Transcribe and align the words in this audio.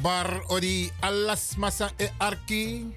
Bar 0.00 0.42
odi 0.46 0.90
alas 1.00 1.56
massa 1.56 1.90
e 1.96 2.08
arki. 2.16 2.94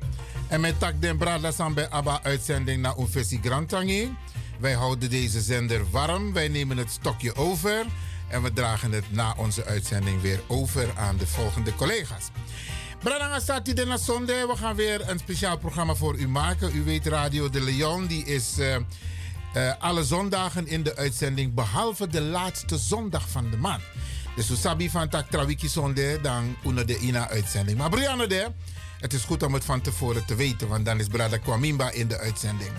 En 0.48 0.62
met 0.62 0.80
tak 0.80 1.02
den 1.02 1.18
brada 1.18 1.52
sambe 1.52 1.90
abba 1.90 2.20
uitzending 2.24 2.82
naar 2.82 3.00
Ufesi 3.00 3.40
Grantangi. 3.44 4.16
Wij 4.60 4.74
houden 4.74 5.10
deze 5.10 5.42
zender 5.42 5.90
warm. 5.90 6.34
Wij 6.34 6.48
nemen 6.48 6.78
het 6.78 6.90
stokje 6.92 7.36
over. 7.36 7.86
En 8.28 8.44
we 8.44 8.54
dragen 8.54 8.92
het 8.92 9.12
na 9.12 9.34
onze 9.38 9.66
uitzending 9.66 10.22
weer 10.22 10.40
over 10.48 10.98
aan 10.98 11.18
de 11.18 11.28
volgende 11.28 11.76
collega's. 11.76 12.30
Brananga 13.00 13.40
staat 13.40 13.68
hier 13.68 13.88
na 13.88 13.98
zondag. 13.98 14.48
We 14.48 14.56
gaan 14.56 14.76
weer 14.76 15.10
een 15.10 15.20
speciaal 15.20 15.58
programma 15.58 15.96
voor 15.96 16.16
u 16.16 16.28
maken. 16.28 16.76
U 16.76 16.84
weet 16.84 17.08
Radio 17.08 17.50
de 17.50 17.62
Leon, 17.62 18.08
die 18.08 18.26
is 18.26 18.60
uh, 18.60 18.76
uh, 19.56 19.74
alle 19.80 20.04
zondagen 20.04 20.68
in 20.68 20.84
de 20.84 20.96
uitzending. 20.96 21.54
Behalve 21.54 22.08
de 22.08 22.22
laatste 22.22 22.78
zondag 22.78 23.30
van 23.30 23.50
de 23.50 23.58
maand. 23.58 23.84
Dus 24.36 24.50
we 24.50 24.56
sabi 24.56 24.90
van 24.90 25.10
tak 25.10 25.30
trawiki 25.30 25.68
zonde 25.68 26.20
dan 26.22 26.56
onder 26.64 26.86
de 26.86 26.98
ina 26.98 27.30
uitzending. 27.30 27.78
Maar 27.78 27.90
Brianna 27.90 28.26
de, 28.26 28.52
het 29.00 29.14
is 29.14 29.24
goed 29.24 29.44
om 29.44 29.54
het 29.54 29.66
van 29.66 29.82
tevoren 29.82 30.26
te 30.26 30.36
weten, 30.36 30.68
want 30.68 30.86
dan 30.86 31.00
is 31.00 31.08
Brada 31.08 31.38
Kwamimba 31.38 31.92
in 31.92 32.08
de 32.08 32.18
uitzending. 32.18 32.72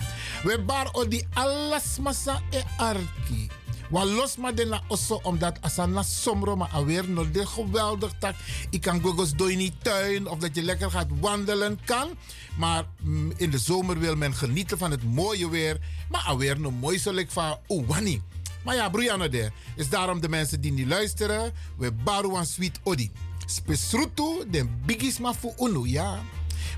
We 0.43 0.61
bar 0.61 0.89
o 0.91 1.07
die 1.07 1.27
alles 1.33 1.97
massa 1.99 2.41
e 2.49 2.61
arki. 2.77 3.49
Wa 3.89 4.05
los 4.05 4.37
maar 4.37 4.55
de 4.55 4.65
na 4.65 4.81
osso 4.87 5.19
omdat 5.23 5.61
asana 5.61 6.03
somro 6.03 6.57
alweer 6.71 7.09
nog 7.09 7.31
de 7.31 7.45
geweldig 7.45 8.11
tak. 8.19 8.35
Ik 8.69 8.81
kan 8.81 9.01
gogos 9.01 9.33
door 9.33 9.51
in 9.51 9.73
tuin 9.81 10.27
of 10.27 10.39
dat 10.39 10.55
je 10.55 10.63
lekker 10.63 10.91
gaat 10.91 11.07
wandelen 11.19 11.79
kan. 11.85 12.09
Maar 12.57 12.85
mm, 13.01 13.33
in 13.35 13.49
de 13.49 13.57
zomer 13.57 13.99
wil 13.99 14.15
men 14.15 14.33
genieten 14.33 14.77
van 14.77 14.91
het 14.91 15.03
mooie 15.03 15.49
weer. 15.49 15.77
Maar 16.09 16.23
alweer 16.25 16.59
nog 16.59 16.73
mooi 16.79 16.99
zal 16.99 17.15
ik 17.15 17.31
van 17.31 17.57
Oewani. 17.67 18.21
Maar 18.65 18.75
ja, 18.75 18.89
Brianna 18.89 19.27
de. 19.27 19.51
Is 19.75 19.89
daarom 19.89 20.21
de 20.21 20.29
mensen 20.29 20.61
die 20.61 20.71
niet 20.71 20.87
luisteren. 20.87 21.53
We 21.77 21.91
baru 21.91 22.35
een 22.35 22.45
sweet 22.45 22.79
odi. 22.83 23.11
Spesrutu 23.45 24.49
de 24.49 24.65
bigisma 24.85 25.33
voor 25.33 25.53
unu, 25.57 25.87
ja. 25.89 26.19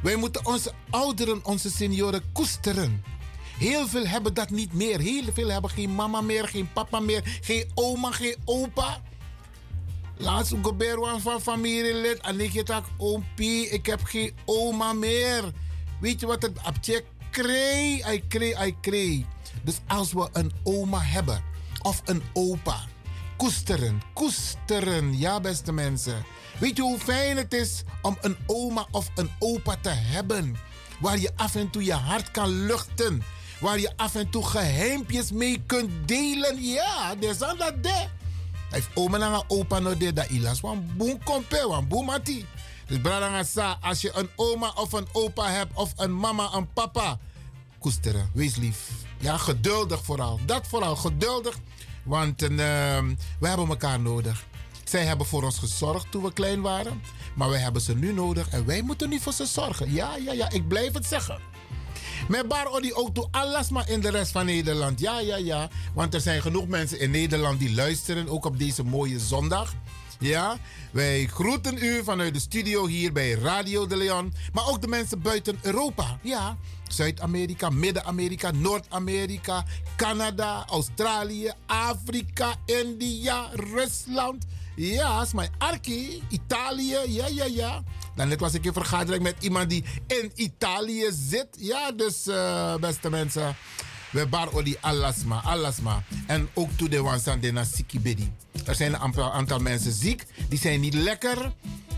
Wij 0.01 0.15
moeten 0.15 0.45
onze 0.45 0.73
ouderen, 0.89 1.45
onze 1.45 1.71
senioren 1.71 2.23
koesteren. 2.31 3.03
Heel 3.57 3.87
veel 3.87 4.07
hebben 4.07 4.33
dat 4.33 4.49
niet 4.49 4.73
meer. 4.73 4.99
Heel 4.99 5.23
veel 5.33 5.49
hebben 5.49 5.69
geen 5.69 5.95
mama 5.95 6.21
meer, 6.21 6.47
geen 6.47 6.73
papa 6.73 6.99
meer, 6.99 7.39
geen 7.41 7.71
oma, 7.73 8.11
geen 8.11 8.35
opa. 8.45 9.01
Laatst 10.17 10.53
gebeer 10.61 11.19
van 11.19 11.41
familielid. 11.41 12.19
En 12.21 12.39
ik 12.39 12.51
zeg, 12.65 12.81
oompie, 12.97 13.69
ik 13.69 13.85
heb 13.85 14.03
geen 14.03 14.33
oma 14.45 14.93
meer. 14.93 15.51
Weet 15.99 16.19
je 16.19 16.25
wat 16.25 16.41
het 16.41 16.63
abtje 16.63 17.03
kreeg? 17.31 18.03
Hij 18.03 18.23
kreeg, 18.27 18.57
hij 18.57 18.75
kreeg. 18.81 19.25
Dus 19.63 19.79
als 19.87 20.13
we 20.13 20.29
een 20.31 20.51
oma 20.63 20.99
hebben 21.01 21.55
of 21.87 22.01
een 22.05 22.23
opa. 22.33 22.85
Koesteren, 23.37 24.01
koesteren, 24.13 25.17
ja 25.17 25.39
beste 25.39 25.71
mensen. 25.71 26.25
Weet 26.59 26.75
je 26.77 26.81
hoe 26.81 26.99
fijn 26.99 27.37
het 27.37 27.53
is 27.53 27.83
om 28.01 28.17
een 28.21 28.37
oma 28.45 28.87
of 28.91 29.09
een 29.15 29.29
opa 29.39 29.75
te 29.81 29.89
hebben? 29.89 30.55
Waar 30.99 31.19
je 31.19 31.31
af 31.35 31.55
en 31.55 31.69
toe 31.69 31.83
je 31.83 31.93
hart 31.93 32.31
kan 32.31 32.65
luchten. 32.65 33.23
Waar 33.59 33.79
je 33.79 33.91
af 33.95 34.15
en 34.15 34.29
toe 34.29 34.45
geheimpjes 34.45 35.31
mee 35.31 35.63
kunt 35.65 35.91
delen. 36.07 36.63
Ja, 36.63 37.15
dat 37.15 37.83
de. 37.83 38.07
Heeft 38.69 38.89
oma 38.93 39.19
en 39.19 39.43
opa 39.47 39.79
no 39.79 39.97
de 39.97 40.13
dat 40.13 40.29
ilas. 40.29 40.61
Wan 40.61 40.89
boem 40.97 41.23
kompe, 41.23 41.67
wan 41.67 41.87
boem 41.87 42.05
mati. 42.05 42.45
Dus 42.85 43.01
brada 43.01 43.43
sa, 43.43 43.77
als 43.81 44.01
je 44.01 44.11
een 44.15 44.29
oma 44.35 44.71
of 44.75 44.91
een 44.93 45.07
opa 45.11 45.49
hebt 45.49 45.75
of 45.75 45.93
een 45.95 46.15
mama, 46.15 46.49
een 46.53 46.73
papa. 46.73 47.19
Koesteren, 47.79 48.29
wees 48.33 48.55
lief. 48.55 48.89
Ja, 49.19 49.37
geduldig 49.37 50.03
vooral. 50.03 50.39
Dat 50.45 50.67
vooral, 50.67 50.95
geduldig. 50.95 51.57
Want 52.07 52.44
uh, 52.44 52.50
we 53.40 53.47
hebben 53.47 53.68
elkaar 53.68 54.00
nodig. 54.00 54.45
Zij 54.84 55.06
hebben 55.06 55.28
voor 55.28 55.44
ons 55.44 55.59
gezorgd 55.59 56.12
toen 56.12 56.23
we 56.23 56.34
klein 56.34 56.62
waren. 56.62 57.01
Maar 57.35 57.50
wij 57.50 57.59
hebben 57.59 57.81
ze 57.81 57.95
nu 57.95 58.13
nodig 58.13 58.50
en 58.50 58.66
wij 58.66 58.81
moeten 58.81 59.09
nu 59.09 59.19
voor 59.19 59.34
ze 59.34 59.45
zorgen. 59.45 59.94
Ja, 59.94 60.16
ja, 60.25 60.31
ja, 60.31 60.50
ik 60.50 60.67
blijf 60.67 60.94
het 60.94 61.06
zeggen. 61.06 61.40
Met 62.28 62.47
bar 62.47 62.67
odi 62.72 62.94
ook 62.94 63.13
toe 63.13 63.28
alles 63.31 63.69
maar 63.69 63.90
in 63.90 64.01
de 64.01 64.09
rest 64.09 64.31
van 64.31 64.46
Nederland. 64.46 65.00
Ja, 65.00 65.19
ja, 65.19 65.35
ja. 65.35 65.69
Want 65.94 66.13
er 66.13 66.22
zijn 66.22 66.41
genoeg 66.41 66.67
mensen 66.67 67.00
in 67.00 67.12
Nederland 67.12 67.59
die 67.59 67.73
luisteren, 67.73 68.29
ook 68.29 68.46
op 68.46 68.59
deze 68.59 68.84
mooie 68.84 69.19
zondag. 69.19 69.73
Ja, 70.19 70.57
wij 70.91 71.25
groeten 71.25 71.78
u 71.84 72.03
vanuit 72.03 72.34
de 72.34 72.40
studio 72.40 72.88
hier 72.88 73.12
bij 73.12 73.31
Radio 73.31 73.88
de 73.88 73.97
Leon. 73.97 74.34
Maar 74.53 74.67
ook 74.67 74.81
de 74.81 74.88
mensen 74.88 75.22
buiten 75.22 75.59
Europa. 75.62 76.19
Ja, 76.22 76.57
Zuid-Amerika, 76.93 77.69
Midden-Amerika, 77.69 78.51
Noord-Amerika, 78.51 79.65
Canada, 79.95 80.65
Australië, 80.69 81.51
Afrika, 81.65 82.55
India, 82.65 83.49
Rusland. 83.53 84.45
Ja, 84.75 85.21
is 85.21 85.33
mijn 85.33 85.51
arki. 85.57 86.23
Italië, 86.29 86.97
ja, 87.07 87.27
ja, 87.27 87.45
ja. 87.45 87.83
Dan 88.15 88.27
net 88.27 88.39
was 88.39 88.53
ik 88.53 88.65
in 88.65 88.73
vergadering 88.73 89.23
met 89.23 89.35
iemand 89.39 89.69
die 89.69 89.83
in 90.07 90.31
Italië 90.35 91.05
zit. 91.11 91.47
Ja, 91.59 91.91
dus 91.91 92.28
uh, 92.28 92.75
beste 92.75 93.09
mensen. 93.09 93.55
We 94.11 94.28
bar 94.28 94.53
odi 94.53 94.78
alasma, 94.81 95.41
alasma. 95.43 96.03
En 96.28 96.49
ook 96.53 96.69
toe 96.75 96.90
de 96.90 97.01
wansan 97.01 97.40
de 97.40 97.63
sikibedi. 97.75 98.33
Er 98.66 98.75
zijn 98.75 98.93
een 98.93 99.16
aantal 99.17 99.59
mensen 99.59 99.91
ziek, 99.91 100.25
die 100.49 100.59
zijn 100.59 100.79
niet 100.79 100.93
lekker. 100.93 101.53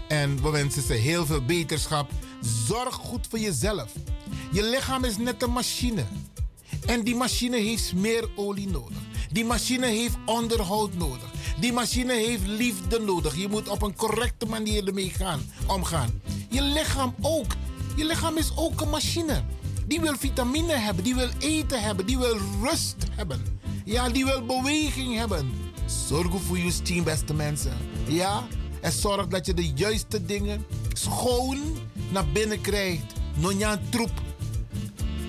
En 0.07 0.41
we 0.41 0.49
wensen 0.49 0.81
ze 0.81 0.93
heel 0.93 1.25
veel 1.25 1.45
beterschap. 1.45 2.11
Zorg 2.41 2.93
goed 2.93 3.27
voor 3.29 3.39
jezelf. 3.39 3.91
Je 4.51 4.63
lichaam 4.63 5.03
is 5.03 5.17
net 5.17 5.43
een 5.43 5.51
machine. 5.51 6.05
En 6.85 7.03
die 7.03 7.15
machine 7.15 7.57
heeft 7.57 7.93
meer 7.93 8.29
olie 8.35 8.69
nodig. 8.69 8.97
Die 9.31 9.45
machine 9.45 9.85
heeft 9.85 10.17
onderhoud 10.25 10.93
nodig. 10.93 11.29
Die 11.59 11.73
machine 11.73 12.13
heeft 12.13 12.47
liefde 12.47 12.99
nodig. 12.99 13.35
Je 13.35 13.47
moet 13.47 13.67
op 13.67 13.81
een 13.81 13.95
correcte 13.95 14.45
manier 14.45 14.87
ermee 14.87 15.09
gaan, 15.09 15.41
omgaan. 15.67 16.21
Je 16.49 16.61
lichaam 16.61 17.15
ook. 17.21 17.51
Je 17.95 18.05
lichaam 18.05 18.37
is 18.37 18.51
ook 18.55 18.81
een 18.81 18.89
machine. 18.89 19.43
Die 19.87 20.01
wil 20.01 20.15
vitamine 20.17 20.73
hebben, 20.73 21.03
die 21.03 21.15
wil 21.15 21.29
eten 21.39 21.81
hebben, 21.81 22.05
die 22.05 22.17
wil 22.17 22.37
rust 22.61 22.95
hebben. 23.15 23.59
Ja, 23.85 24.09
die 24.09 24.25
wil 24.25 24.45
beweging 24.45 25.15
hebben. 25.15 25.51
Zorg 26.07 26.41
voor 26.41 26.57
je 26.57 26.81
team, 26.81 27.03
beste 27.03 27.33
mensen. 27.33 27.77
Ja, 28.07 28.47
en 28.81 28.91
zorg 28.91 29.27
dat 29.27 29.45
je 29.45 29.53
de 29.53 29.71
juiste 29.75 30.25
dingen 30.25 30.65
schoon 30.93 31.59
naar 32.11 32.27
binnen 32.27 32.61
krijgt. 32.61 33.13
Nonja 33.33 33.79
troep. 33.89 34.11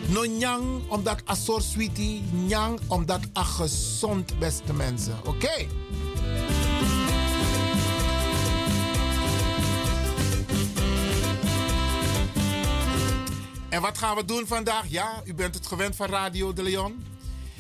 No 0.06 0.24
nyang 0.24 0.88
omdat 0.88 1.22
a 1.28 1.34
soort 1.34 1.62
sweetie. 1.62 2.22
Nyang 2.32 2.80
omdat 2.86 3.20
a 3.38 3.42
gezond, 3.42 4.38
beste 4.38 4.72
mensen. 4.72 5.18
Oké. 5.24 5.66
En 13.68 13.80
wat 13.80 13.98
gaan 13.98 14.16
we 14.16 14.24
doen 14.24 14.46
vandaag? 14.46 14.84
Ja, 14.88 15.22
u 15.24 15.34
bent 15.34 15.54
het 15.54 15.66
gewend 15.66 15.96
van 15.96 16.06
Radio 16.08 16.52
de 16.52 16.62
Leon. 16.62 17.04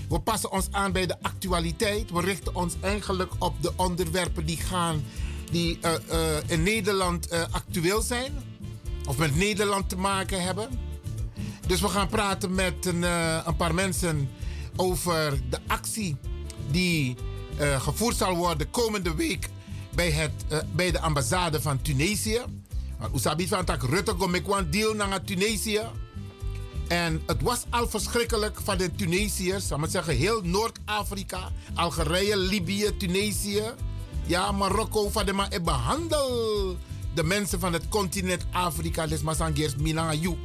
We 0.08 0.20
passen 0.20 0.50
ons 0.50 0.68
aan 0.70 0.92
bij 0.92 1.06
de 1.06 1.16
actualiteit. 1.22 2.10
We 2.10 2.20
richten 2.20 2.54
ons 2.54 2.74
eigenlijk 2.80 3.32
op 3.38 3.62
de 3.62 3.72
onderwerpen 3.76 4.46
die 4.46 4.56
gaan, 4.56 5.04
die 5.50 5.78
uh, 5.84 5.92
uh, 6.10 6.36
in 6.46 6.62
Nederland 6.62 7.32
uh, 7.32 7.42
actueel 7.50 8.02
zijn. 8.02 8.49
Of 9.10 9.18
met 9.18 9.36
Nederland 9.36 9.88
te 9.88 9.96
maken 9.96 10.42
hebben. 10.42 10.68
Dus 11.66 11.80
we 11.80 11.88
gaan 11.88 12.08
praten 12.08 12.54
met 12.54 12.86
een, 12.86 13.02
een 13.46 13.56
paar 13.56 13.74
mensen 13.74 14.30
over 14.76 15.40
de 15.50 15.58
actie 15.66 16.16
die 16.70 17.16
gevoerd 17.78 18.16
zal 18.16 18.36
worden 18.36 18.70
komende 18.70 19.14
week 19.14 19.48
bij, 19.94 20.10
het, 20.10 20.32
bij 20.72 20.90
de 20.90 21.00
ambassade 21.00 21.60
van 21.60 21.82
Tunesië. 21.82 22.40
Want 22.98 23.48
van 23.48 23.64
tak 23.64 23.82
Rutte 23.82 24.14
kom 24.14 24.34
ik 24.34 24.46
deal 24.70 24.94
naar 24.94 25.24
Tunesië. 25.24 25.80
En 26.88 27.22
het 27.26 27.42
was 27.42 27.64
al 27.70 27.88
verschrikkelijk 27.88 28.60
van 28.64 28.78
de 28.78 28.94
Tunesiërs, 28.94 29.66
zal 29.66 29.78
maar 29.78 29.88
zeggen, 29.88 30.16
heel 30.16 30.40
Noord-Afrika, 30.42 31.50
Algerije, 31.74 32.36
Libië, 32.36 32.96
Tunesië, 32.96 33.64
ja, 34.26 34.52
Marokko, 34.52 35.08
van 35.08 35.26
de 35.26 35.32
maar 35.32 35.60
behandel 35.64 36.76
de 37.14 37.22
mensen 37.24 37.60
van 37.60 37.72
het 37.72 37.88
continent 37.88 38.46
Afrika, 38.52 39.06
les 39.06 39.22
Masangers 39.22 39.76
Minayu. 39.76 40.36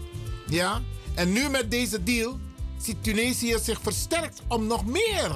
Ja, 0.48 0.82
en 1.16 1.32
nu 1.32 1.50
met 1.50 1.72
deze 1.72 2.04
deal 2.04 2.40
ziet 2.78 3.04
Tunesië 3.04 3.58
zich 3.62 3.80
versterkt 3.82 4.42
om 4.48 4.68
nog 4.68 4.86
meer 4.86 5.32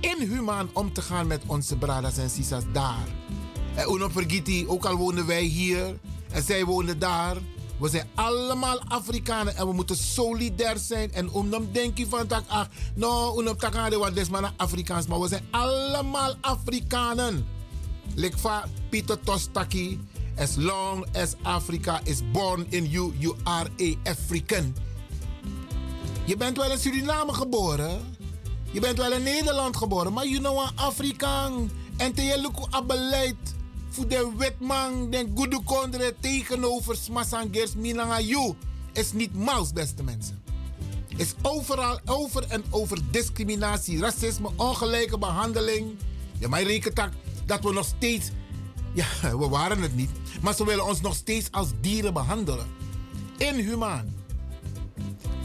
inhumaan 0.00 0.68
om 0.72 0.92
te 0.92 1.02
gaan 1.02 1.26
met 1.26 1.42
onze 1.46 1.76
bradas 1.76 2.18
en 2.18 2.30
sisas 2.30 2.62
daar. 2.72 3.08
En 3.74 3.90
Uno 3.94 4.08
Vergiti, 4.08 4.68
ook 4.68 4.84
al 4.84 4.96
wonen 4.96 5.26
wij 5.26 5.42
hier 5.42 5.98
en 6.30 6.42
zij 6.42 6.64
wonen 6.64 6.98
daar. 6.98 7.36
We 7.78 7.88
zijn 7.88 8.08
allemaal 8.14 8.80
Afrikanen 8.88 9.56
en 9.56 9.66
we 9.66 9.72
moeten 9.72 9.96
solidair 9.96 10.78
zijn. 10.78 11.12
En 11.12 11.30
om 11.30 11.50
dan 11.50 11.68
denk 11.72 11.98
je 11.98 12.06
van 12.06 12.26
tak, 12.26 12.42
ach, 12.46 12.68
no, 12.94 13.28
om 13.28 13.56
tak 13.56 13.74
aan 13.74 13.90
de 13.90 13.98
wat 13.98 14.16
is 14.16 14.28
maar 14.28 14.52
Afrikaans. 14.56 15.06
Maar 15.06 15.20
we 15.20 15.28
zijn 15.28 15.44
allemaal 15.50 16.34
Afrikanen. 16.40 17.46
Lekva 18.14 18.64
Peter 18.90 19.20
Tostaki. 19.20 20.00
As 20.36 20.56
long 20.56 21.06
as 21.12 21.36
Africa 21.42 22.00
is 22.04 22.22
born 22.32 22.66
in 22.68 22.86
you, 22.86 23.12
you 23.18 23.36
are 23.44 23.68
a 23.80 24.10
African. 24.10 24.74
Je 26.24 26.36
bent 26.36 26.56
wel 26.56 26.70
in 26.70 26.78
Suriname 26.78 27.32
geboren. 27.32 28.16
Je 28.70 28.80
bent 28.80 28.98
wel 28.98 29.12
in 29.12 29.22
Nederland 29.22 29.76
geboren. 29.76 30.12
Maar 30.12 30.26
you 30.26 30.38
know 30.38 30.58
een 30.58 30.78
Afrikaan. 30.78 31.70
En 31.96 32.14
te 32.14 32.22
je 32.22 32.50
beleid 32.86 33.36
voor 33.88 34.08
de 34.08 34.32
wetman, 34.36 35.10
den 35.10 35.32
goede 35.34 35.60
kondre 35.64 36.14
tegenover 36.20 36.96
Smasangers 36.96 37.74
Minangayu 37.74 38.54
is 38.92 39.12
niet 39.12 39.34
mals, 39.34 39.72
beste 39.72 40.02
mensen. 40.02 40.42
Is 41.16 41.34
overal 41.42 42.00
over 42.04 42.44
en 42.48 42.64
over 42.70 42.98
discriminatie, 43.10 43.98
racisme, 44.00 44.50
ongelijke 44.56 45.18
behandeling. 45.18 45.96
Ja, 46.38 46.48
maar 46.48 46.62
rekent 46.62 47.10
dat 47.46 47.60
we 47.60 47.72
nog 47.72 47.86
steeds, 47.86 48.30
ja, 48.94 49.06
we 49.38 49.48
waren 49.48 49.82
het 49.82 49.96
niet, 49.96 50.10
maar 50.40 50.54
ze 50.54 50.64
willen 50.64 50.86
ons 50.86 51.00
nog 51.00 51.14
steeds 51.14 51.48
als 51.50 51.68
dieren 51.80 52.12
behandelen. 52.12 52.66
Inhumaan. 53.36 54.14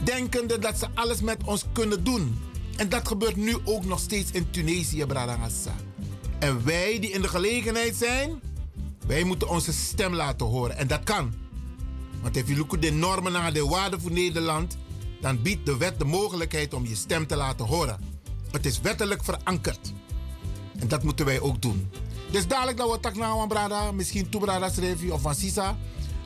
Denkende 0.04 0.58
dat 0.58 0.78
ze 0.78 0.86
alles 0.94 1.20
met 1.20 1.44
ons 1.44 1.64
kunnen 1.72 2.04
doen. 2.04 2.38
En 2.76 2.88
dat 2.88 3.08
gebeurt 3.08 3.36
nu 3.36 3.56
ook 3.64 3.84
nog 3.84 4.00
steeds 4.00 4.30
in 4.30 4.50
Tunesië, 4.50 5.06
Bradangassa. 5.06 5.74
En 6.38 6.64
wij 6.64 6.98
die 7.00 7.10
in 7.10 7.22
de 7.22 7.28
gelegenheid 7.28 7.96
zijn, 7.96 8.40
wij 9.06 9.24
moeten 9.24 9.48
onze 9.48 9.72
stem 9.72 10.14
laten 10.14 10.46
horen. 10.46 10.76
En 10.76 10.86
dat 10.86 11.02
kan. 11.04 11.34
Want 12.22 12.36
als 12.36 12.46
je 12.46 12.78
de 12.78 12.92
normen 12.92 13.32
naar 13.32 13.52
de 13.52 13.64
waarden 13.64 14.00
voor 14.00 14.12
Nederland, 14.12 14.76
dan 15.20 15.42
biedt 15.42 15.66
de 15.66 15.76
wet 15.76 15.98
de 15.98 16.04
mogelijkheid 16.04 16.74
om 16.74 16.86
je 16.86 16.94
stem 16.94 17.26
te 17.26 17.36
laten 17.36 17.66
horen. 17.66 17.98
Het 18.50 18.66
is 18.66 18.80
wettelijk 18.80 19.24
verankerd. 19.24 19.92
En 20.78 20.88
dat 20.88 21.02
moeten 21.02 21.26
wij 21.26 21.40
ook 21.40 21.62
doen. 21.62 21.90
Dus 22.30 22.46
dadelijk 22.46 22.76
dat 22.76 22.90
we 22.90 23.00
tak 23.00 23.16
naar 23.16 23.46
brada, 23.46 23.92
misschien 23.92 24.28
toebrada 24.28 24.70
schrijven 24.70 25.12
of 25.12 25.20
van 25.20 25.34
Sisa, 25.34 25.76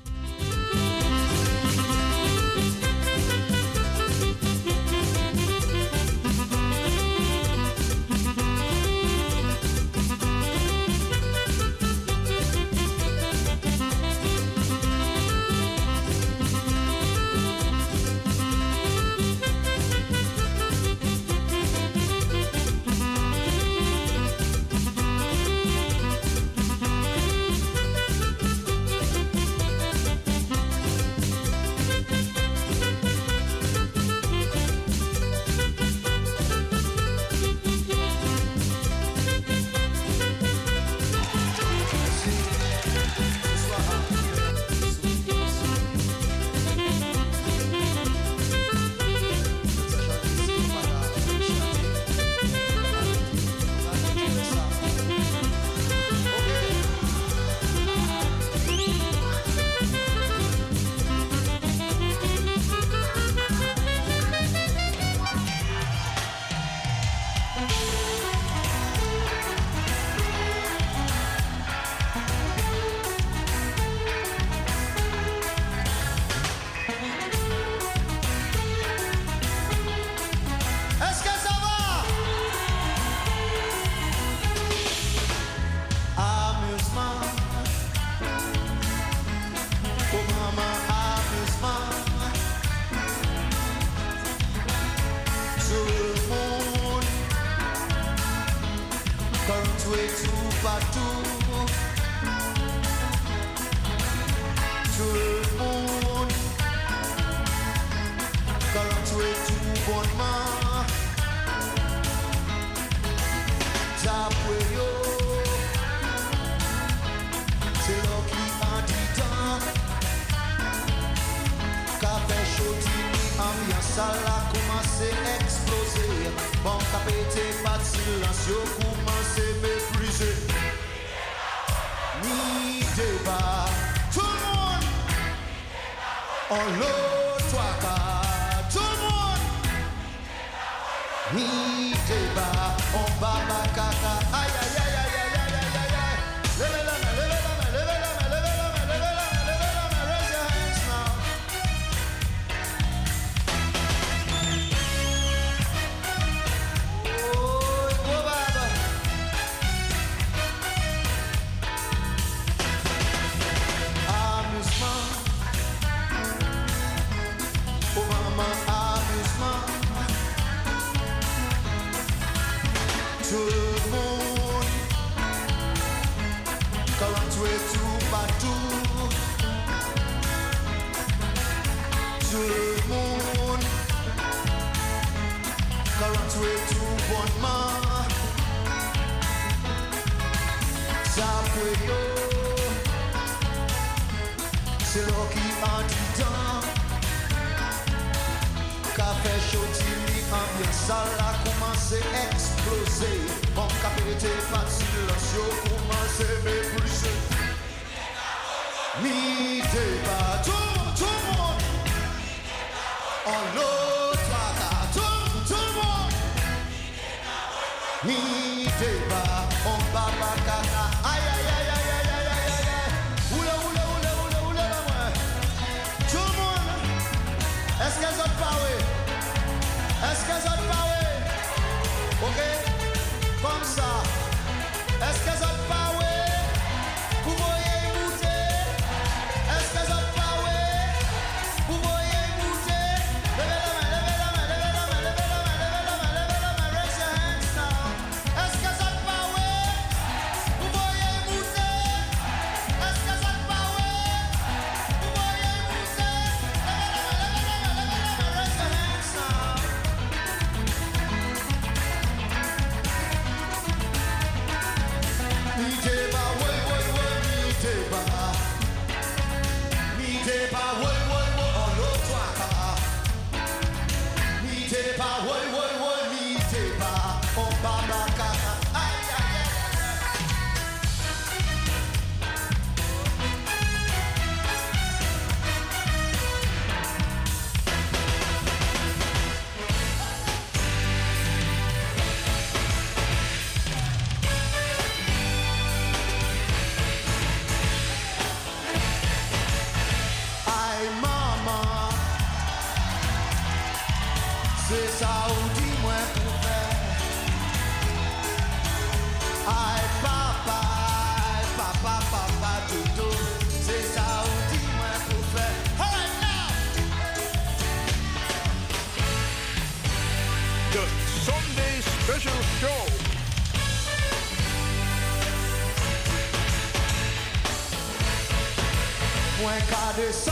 this 330.02 330.31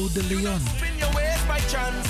Radio 0.00 0.08
de 0.14 0.22
Leon. 0.34 2.09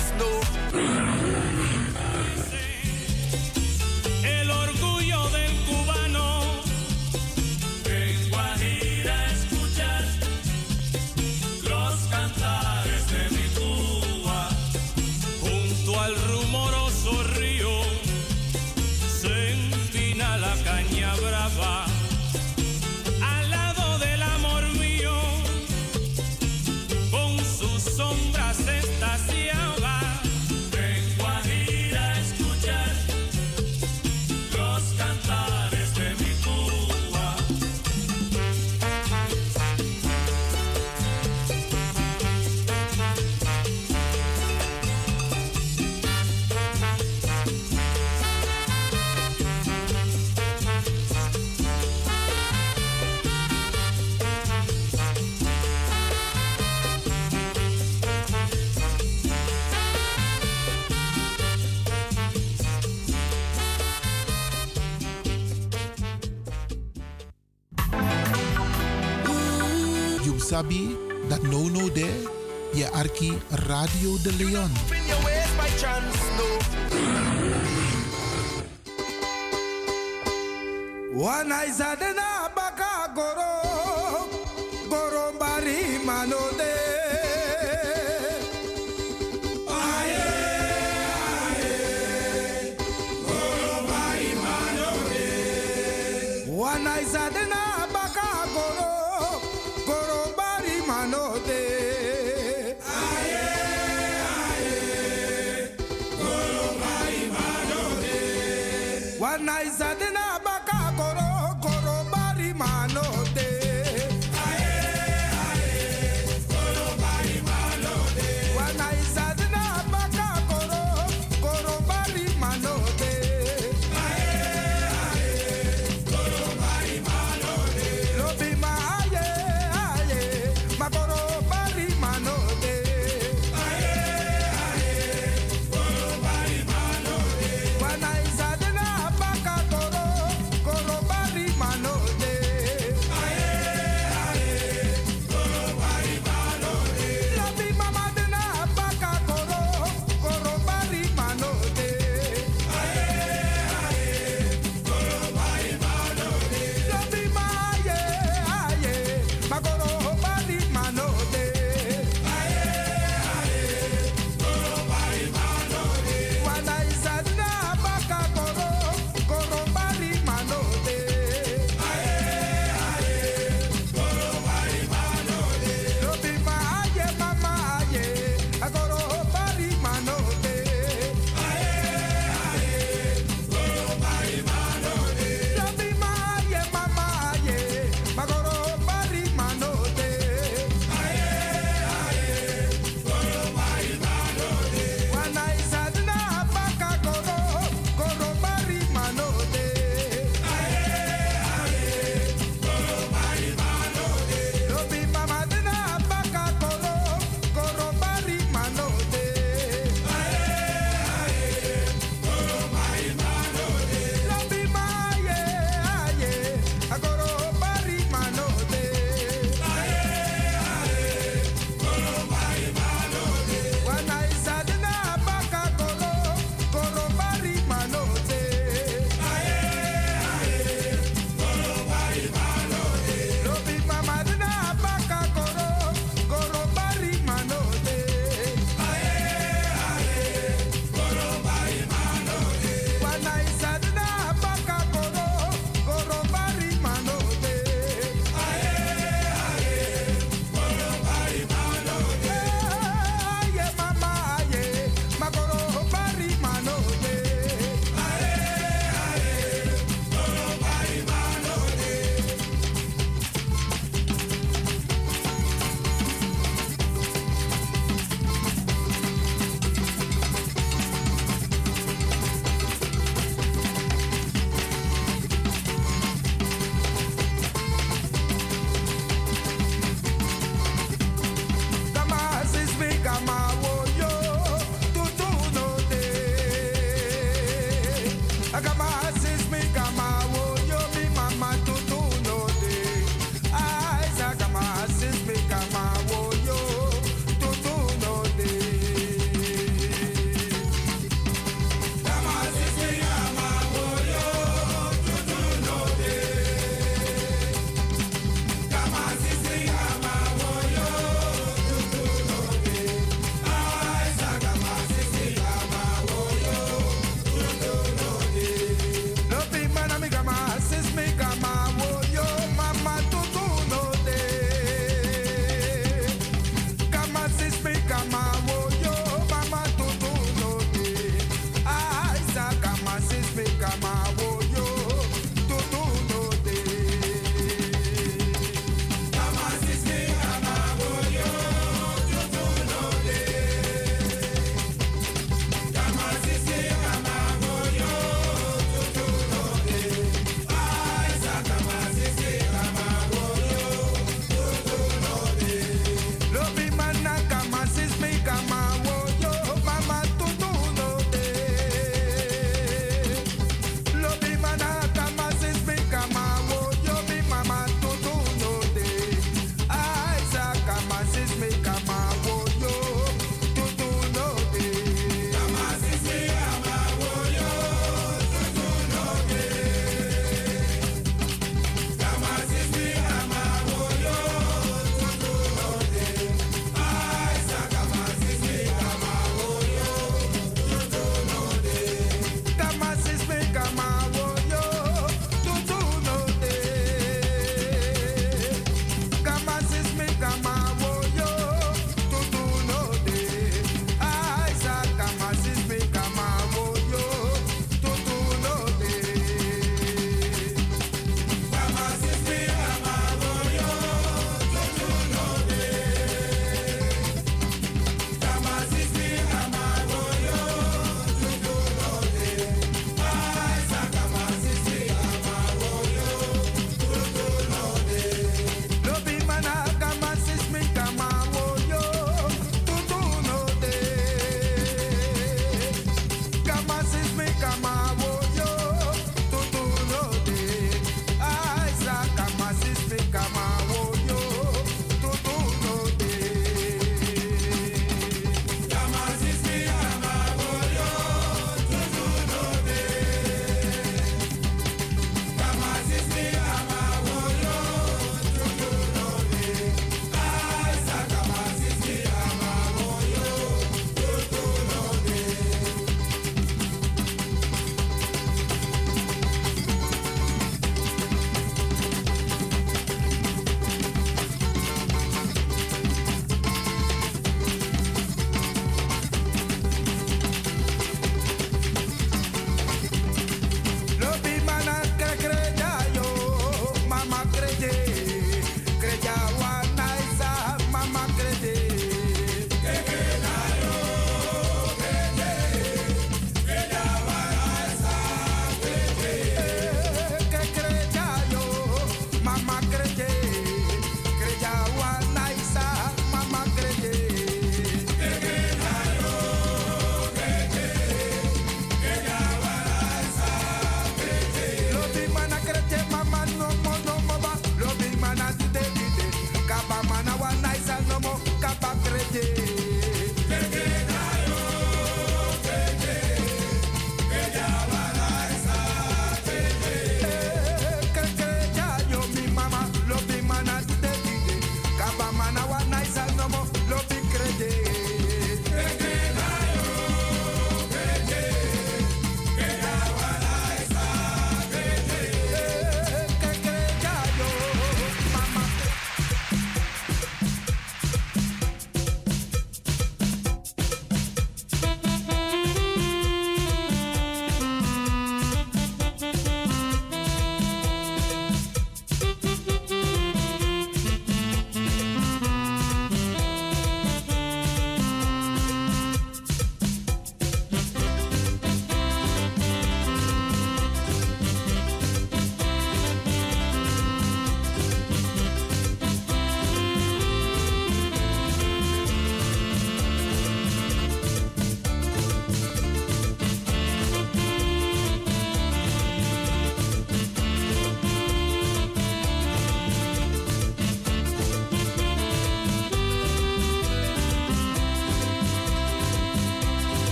Radio 73.81 74.15
de 74.21 74.31
Leon. 74.33 74.71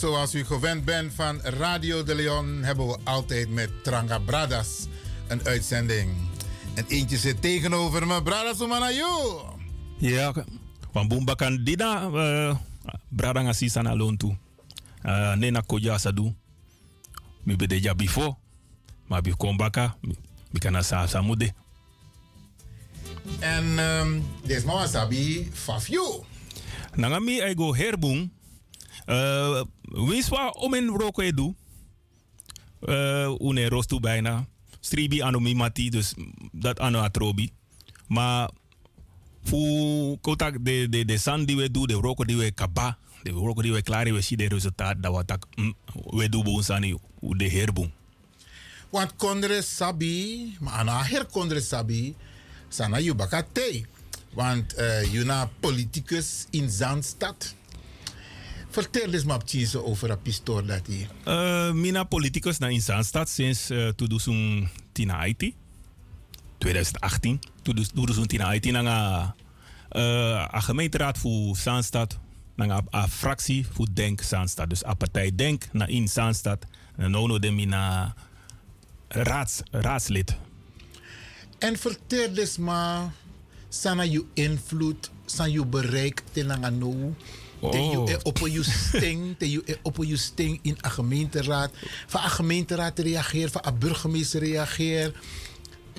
Zoals 0.00 0.34
u 0.34 0.44
gewend 0.44 0.84
bent 0.84 1.12
van 1.14 1.40
Radio 1.40 2.02
de 2.02 2.14
Leon, 2.14 2.62
hebben 2.62 2.86
we 2.86 2.98
altijd 3.04 3.50
met 3.50 3.84
Tranga 3.84 4.18
Bradas 4.18 4.86
een 5.28 5.44
uitzending. 5.44 6.10
En 6.74 6.84
eentje 6.88 7.16
zit 7.16 7.42
tegenover 7.42 8.06
me, 8.06 8.22
Bradas 8.22 8.60
Umanayo. 8.60 9.44
Ja, 9.98 10.32
van 10.92 11.08
Boomba 11.08 11.34
kan 11.34 11.64
dina 11.64 12.08
uh, 12.08 12.56
brada 13.08 13.40
nga 13.40 13.52
sisa 13.52 13.82
na 13.82 13.94
lontu. 13.94 14.36
Uh, 15.04 15.34
nena 15.34 15.60
koja 15.60 15.98
sadu. 15.98 16.34
Mi 17.42 17.56
bede 17.56 17.82
ja 17.82 17.94
before. 17.94 18.36
Maar 19.06 19.22
bi 19.22 19.34
kombaka, 19.36 19.96
mi 20.50 20.58
kana 20.58 20.82
sa 20.82 21.06
samude. 21.06 21.52
En 23.40 23.78
um, 23.78 24.24
des 24.44 24.64
mama 24.64 24.86
sabi 24.86 25.50
fafyu. 25.52 26.24
Nanga 26.94 27.18
mi 27.18 27.40
ay 27.40 27.54
go 27.54 27.74
herbung. 27.74 28.30
Uh, 29.06 29.62
winswa 29.90 30.50
omen 30.50 30.88
roko 30.88 31.22
edu. 31.22 31.54
Uh, 32.88 33.34
une 33.40 33.68
rostu 33.68 34.00
bijna. 34.00 34.46
Stribi 34.80 35.22
anomi 35.22 35.54
mati, 35.54 35.90
dus 35.90 36.14
dat 36.52 36.78
ano 36.80 37.00
atrobi. 37.00 37.50
Maar 38.08 38.50
fu 39.44 40.16
kotak 40.20 40.64
de 40.64 40.88
de 40.88 41.04
de 41.04 41.18
san 41.18 41.44
die 41.44 41.56
we 41.56 41.70
doen, 41.70 41.86
de 41.86 41.94
roko 41.94 42.24
die 42.24 42.36
we 42.36 42.50
kaba, 42.50 42.98
de 43.22 43.30
roko 43.30 43.62
die 43.62 43.72
we 43.72 43.82
klaar 43.82 44.04
we 44.12 44.20
zien 44.20 44.38
de 44.38 44.48
resultaat 44.48 45.02
dat 45.02 45.12
wat 45.12 45.46
mm, 45.54 45.74
we 46.10 46.28
doen 46.28 46.44
bij 46.44 46.52
ons 46.52 46.70
aan 46.70 46.98
de 47.20 47.50
herboom. 47.50 47.90
Want 48.90 49.16
kondre 49.16 49.62
sabi, 49.62 50.56
maar 50.60 50.72
ana 50.72 51.02
her 51.02 51.26
kondre 51.26 51.60
sabi, 51.60 52.14
sana 52.68 52.98
yu 52.98 53.14
bakate. 53.14 53.84
Want 54.34 54.74
uh, 54.78 55.02
you 55.12 55.24
na 55.24 55.50
politicus 55.60 56.46
in 56.50 56.70
Zandstad. 56.70 57.54
Vertel 58.70 59.12
eens 59.12 59.24
maar 59.24 59.38
precies 59.38 59.76
over 59.76 60.10
een 60.10 60.22
pistool 60.22 60.66
dat 60.66 60.86
hier. 60.86 61.08
Uh, 61.26 61.72
mina 61.72 62.04
politicus 62.04 62.58
na 62.58 62.68
in 62.68 62.80
Zandstad 62.80 63.28
sinds 63.28 63.70
uh, 63.70 63.88
2010 63.88 65.54
2018. 66.58 67.40
Toen 67.62 68.26
tina 68.26 68.52
IT 68.52 68.64
nanga 68.70 69.34
uh, 69.92 70.54
a 70.54 70.60
gemeenteraad 70.60 71.18
voor 71.18 71.56
Zaanstad, 71.56 72.18
nanga 72.54 72.82
a 72.94 73.08
fractie 73.08 73.66
voor 73.72 73.86
Denk 73.92 74.22
Zaanstad. 74.22 74.70
Dus 74.70 74.84
a 74.84 74.94
partij 74.94 75.34
Denk 75.34 75.64
na 75.72 75.86
in 75.86 76.08
Zaanstad. 76.08 76.66
En 76.96 77.10
nono 77.10 77.38
de 77.38 77.50
mina 77.50 78.14
raads, 79.08 79.62
raadslid. 79.70 80.36
En 81.58 81.78
vertel 81.78 82.34
eens 82.34 82.58
maar, 82.58 83.12
sana 83.68 84.02
je 84.02 84.24
invloed, 84.34 85.10
san 85.24 85.50
je 85.50 85.66
bereik 85.66 86.22
tenanga 86.32 86.70
nou. 87.60 87.96
Oh. 87.96 88.08
op 88.22 88.38
je 88.38 88.62
sting, 88.62 89.34
te 89.38 89.50
je 89.50 89.78
op 89.82 90.04
je 90.04 90.16
sting 90.16 90.58
in 90.62 90.76
een 90.80 90.90
gemeenteraad. 90.90 91.70
Van 92.06 92.24
een 92.24 92.30
gemeenteraad 92.30 92.98
reageert, 92.98 93.52
van 93.52 93.62
een 93.64 93.78
burgemeester 93.78 94.40
reageert. 94.40 95.16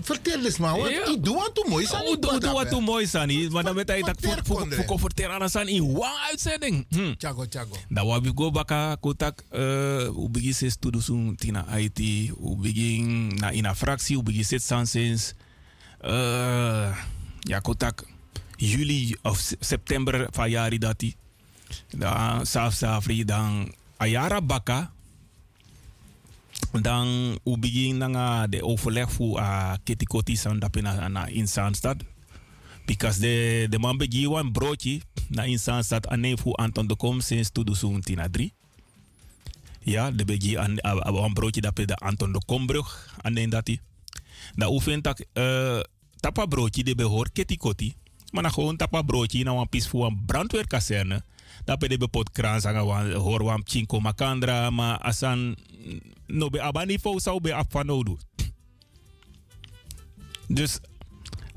Vertel 0.03 0.45
eens 0.45 0.57
maar, 0.57 0.78
wat 0.78 0.89
ik 0.89 1.24
doe 1.24 1.36
wat 1.36 1.66
mooi 1.68 1.86
zijn. 1.86 2.12
Ik 2.12 2.22
doe 2.22 2.51
wat 2.51 2.80
mooi 2.80 3.07
zijn, 3.07 3.51
maar 3.51 3.64
dan 3.64 3.76
weet 3.76 3.88
hij 3.88 4.01
dat 4.01 4.18
voor 4.43 4.68
voor 4.99 5.30
aan 5.30 5.68
in 5.68 6.01
uitzending. 6.30 6.86
Hm. 6.89 7.14
Chago 7.18 7.45
chago. 7.49 7.76
Dan 7.89 8.05
wat 8.05 8.22
we 8.22 8.32
go 8.36 8.51
baka 8.51 8.95
kotak 8.95 9.43
u 9.51 10.30
begin 10.30 10.53
ses 10.53 10.76
to 10.80 10.89
doen 10.89 11.36
tina 11.36 11.76
IT, 11.76 11.99
u 11.99 12.55
begin 12.57 13.28
na 13.28 13.49
in 13.49 13.66
een 13.66 13.76
fractie, 13.76 14.18
u 14.18 14.24
begin 14.24 14.45
zit 14.45 14.64
sansens. 14.64 15.34
Ja 17.39 17.59
kotak 17.62 18.05
juli 18.55 19.16
of 19.22 19.53
september 19.59 20.28
van 20.32 20.49
jari 20.49 20.78
dati. 20.78 21.16
Dan 21.89 22.45
saf 22.45 22.74
safri 22.74 23.26
dan 23.26 23.74
ayara 23.97 24.41
baka 24.41 24.91
dan 26.82 27.38
u 27.43 27.57
begin 27.57 27.97
na 27.97 28.47
de 28.47 28.63
overleg 28.63 29.11
voor 29.11 29.39
a 29.39 29.78
ketikoti 29.84 30.36
san 30.36 30.59
dape 30.59 30.82
na, 30.82 31.07
na 31.07 31.26
in 31.26 31.47
Zaanstad. 31.47 32.03
Because 32.86 33.19
de, 33.19 33.67
de 33.69 33.80
man 33.80 33.97
begi 33.97 34.28
wan 34.28 34.51
broodje 34.51 35.01
na 35.28 35.43
in 35.43 35.59
Zaanstad 35.59 36.07
ane 36.07 36.38
voor 36.38 36.53
Anton 36.53 36.88
de 36.88 36.95
Kom 36.95 37.19
sinds 37.19 37.49
2003. 37.51 38.53
Ja, 39.80 40.11
de 40.11 40.26
begi 40.26 40.57
an 40.57 40.80
wan 41.11 41.34
broodje 41.34 41.61
de 41.61 41.95
Anton 41.95 42.32
de 42.32 42.41
Kombrug 42.45 43.15
ane 43.22 43.47
dati. 43.47 43.80
Da 44.55 44.69
u 44.69 44.82
vindt 44.82 45.03
dat 45.03 45.26
uh, 45.34 45.80
tapa 46.19 46.45
broodje 46.45 46.84
de 46.84 46.95
behoor 46.95 47.30
ketikoti. 47.34 47.95
Maar 48.32 48.43
na 48.43 48.49
gewoon 48.49 48.78
tapa 48.78 49.01
broodje 49.01 49.43
na 49.43 49.53
wan 49.53 49.69
pis 49.69 49.88
voor 49.88 50.05
een 50.05 50.24
brandweerkazerne. 50.26 51.24
Pe 51.66 51.88
de 51.88 52.07
pot 52.07 52.32
kraan 52.32 52.62
zanga 52.62 52.84
wan 52.84 53.43
wan 53.43 53.62
chinko 53.64 53.99
makandra 53.99 54.70
maar 54.70 54.97
asan 54.97 55.55
no 56.28 56.49
be 56.49 56.62
abani 56.62 56.99
fo 56.99 57.20
zou 57.20 57.41
be 57.41 57.53
afanodu. 57.53 58.18
Dus 60.47 60.80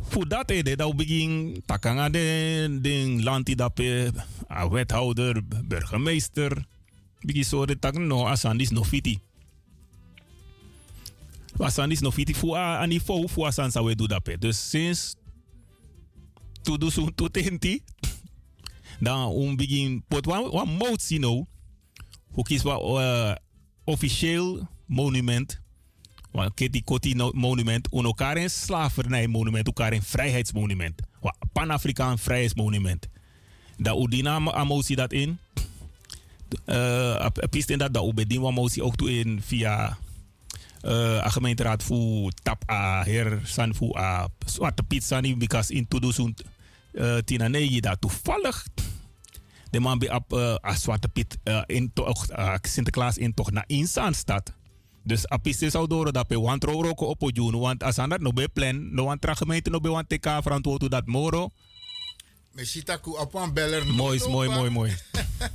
voor 0.00 0.28
dat 0.28 0.50
ede 0.50 0.76
dat 0.76 0.96
begin 0.96 1.62
takanga 1.66 2.08
de 2.08 2.78
de 2.80 3.22
lanti 3.22 3.54
dat 3.54 3.80
a 4.50 4.68
wethouder 4.68 5.40
burgemeester 5.64 6.66
begin 7.20 7.44
so 7.44 7.66
de 7.66 7.76
no 7.92 8.26
asan 8.26 8.56
dis 8.56 8.70
no 8.70 8.84
fiti. 8.84 9.18
Asan 11.58 11.88
dis 11.88 12.00
no 12.00 12.10
fiti 12.10 12.34
fu 12.34 12.54
a 12.54 12.78
ani 12.78 13.00
fo 13.00 13.26
fu 13.26 13.44
asan 13.44 13.70
sa 13.70 13.82
we 13.82 13.94
do 13.94 14.06
dat. 14.06 14.36
Dus 14.38 14.70
sinds 14.70 15.16
tu 16.62 16.78
do 16.78 16.88
tu 17.14 17.28
tenti 17.30 17.82
dan 19.00 19.32
um 19.32 19.56
begin 19.56 20.04
pot 20.08 20.26
wan 20.26 20.50
wan 20.50 20.68
motie 20.68 21.18
no. 21.18 21.46
Hoe 22.30 22.44
kies 22.44 22.62
wat 22.62 22.82
uh, 22.82 23.34
officieel 23.84 24.68
monument. 24.86 25.60
Want 26.30 26.54
Kitty 26.54 26.82
Kotti 26.82 27.14
monument, 27.32 27.88
en 27.88 28.04
elkaar 28.04 28.36
een 28.36 28.50
slavernijmonument, 28.50 29.66
elkaar 29.66 29.92
een 29.92 30.02
vrijheidsmonument. 30.02 31.02
Pan-Afrikaan 31.52 32.18
vrijheidsmonument. 32.18 33.08
Dat 33.76 33.98
Udina 33.98 34.52
amotie 34.52 34.96
dat 34.96 35.12
in. 35.12 35.38
Uh, 36.66 37.26
pist 37.50 37.78
dat 37.78 37.94
dat 37.94 38.06
Ubedin 38.06 38.46
amotie 38.46 38.82
ook 38.84 38.96
toe 38.96 39.18
in 39.18 39.42
via 39.42 39.98
uh, 40.82 41.30
gemeenteraad 41.30 41.82
voor 41.82 42.32
tap 42.42 42.70
a 42.70 43.02
her 43.04 43.40
san 43.44 43.74
voor 43.74 43.98
a 43.98 44.28
zwarte 44.46 44.82
piet 44.82 45.04
sani 45.04 45.36
because 45.36 45.74
in 45.74 45.88
2010 45.88 47.80
dat 47.80 48.00
toevallig 48.00 48.66
de 49.74 49.80
man 49.80 49.98
bij 49.98 50.12
op 50.12 50.32
uh, 50.32 50.54
a 50.66 50.74
Zwarte 50.74 51.08
Piet 51.08 51.38
uh, 51.44 51.62
in 51.66 51.90
toch, 51.92 52.30
uh, 52.30 52.54
Sinterklaas 52.62 53.18
in 53.18 53.34
toch 53.34 53.50
naar 53.50 53.64
Insaanstad. 53.66 54.52
Dus 55.02 55.28
apiste 55.28 55.70
zou 55.70 55.88
door 55.88 56.12
dat 56.12 56.24
we 56.28 56.40
want 56.40 56.64
roko 56.64 57.06
op 57.06 57.34
doen, 57.34 57.58
want 57.58 57.82
als 57.82 57.98
aan 57.98 58.08
dat 58.08 58.20
no 58.20 58.32
be 58.32 58.48
plan, 58.48 58.94
no 58.94 59.04
want 59.04 59.20
tra 59.20 59.34
gemeente 59.34 59.70
no 59.70 59.80
be 59.80 59.88
want 59.88 60.08
TK 60.08 60.28
verantwoord 60.42 60.90
dat 60.90 61.06
moro. 61.06 61.48
Meshitaku 62.50 63.10
op 63.10 63.34
een 63.34 63.52
beller. 63.52 63.86
Mooi, 63.86 64.20
mooi, 64.28 64.48
mooi, 64.48 64.70
mooi. 64.70 64.96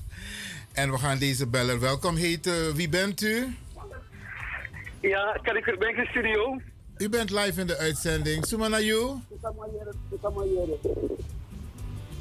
en 0.82 0.91
we 0.91 0.97
gaan 0.97 1.17
deze 1.17 1.47
beller 1.47 1.80
welkom 1.80 2.15
heten. 2.15 2.76
Wie 2.76 2.89
bent 2.89 3.22
u? 3.22 3.55
Ja, 5.01 5.39
kan 5.43 5.57
ik 5.57 5.67
er 5.67 5.78
bij 5.78 5.93
de 5.93 6.05
studio? 6.09 6.61
U 6.97 7.09
bent 7.09 7.30
live 7.30 7.61
in 7.61 7.67
de 7.67 7.78
uitzending. 7.78 8.45
Sumana 8.45 8.80
you? 8.80 9.20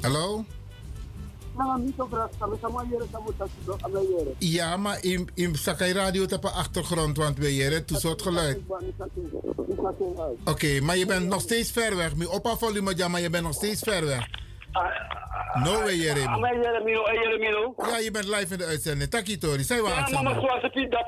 Hallo? 0.01 0.45
Ja, 4.37 4.77
maar 4.77 5.03
in, 5.03 5.29
in 5.33 5.55
Sakai 5.55 5.93
Radio 5.93 6.23
op 6.23 6.29
de 6.29 6.49
achtergrond, 6.49 7.17
want 7.17 7.37
we 7.37 7.47
hier 7.47 7.71
het 7.71 7.91
soort 7.93 8.21
geluid. 8.21 8.59
Oké, 8.67 10.49
okay, 10.49 10.79
maar 10.79 10.97
je 10.97 11.05
bent 11.05 11.27
nog 11.27 11.41
steeds 11.41 11.71
ver 11.71 11.95
weg. 11.95 12.15
Mijn 12.15 12.29
opa 12.29 12.55
volume, 12.55 12.93
ja, 12.95 13.07
maar 13.07 13.21
je 13.21 13.29
bent 13.29 13.43
nog 13.43 13.53
steeds 13.53 13.81
ver 13.81 14.05
weg. 14.05 14.27
No 15.63 15.81
way, 15.83 15.95
Jeremy. 15.95 16.37
Ja, 17.77 17.97
je 17.97 18.11
bent 18.11 18.25
live 18.25 18.53
in 18.53 18.57
de 18.57 18.65
uitzending. 18.65 19.09
Taki 19.09 19.37
Tori, 19.37 19.63
zei 19.63 19.81
wat 19.81 20.09
Ja, 20.09 20.21
maar 20.21 20.33
zoals 20.33 20.63
ik 20.63 20.91
dat 20.91 21.07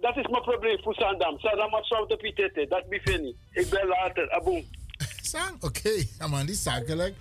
dat 0.00 0.16
is 0.16 0.26
mijn 0.26 0.42
probleem 0.42 0.82
voor 0.82 0.94
Sandam. 0.94 1.38
Sandam 1.38 1.70
maar 1.70 1.84
zo 1.84 2.06
te 2.06 2.16
pietete, 2.16 2.66
dat 2.68 2.88
ben 2.88 2.98
ik 2.98 3.34
Ik 3.50 3.70
ben 3.70 3.86
later, 3.86 4.30
aboom. 4.30 4.64
Oké, 5.32 5.66
okay. 5.66 6.08
ja 6.18 6.26
man, 6.26 6.46
die 6.46 6.54
zakelijk. 6.54 7.14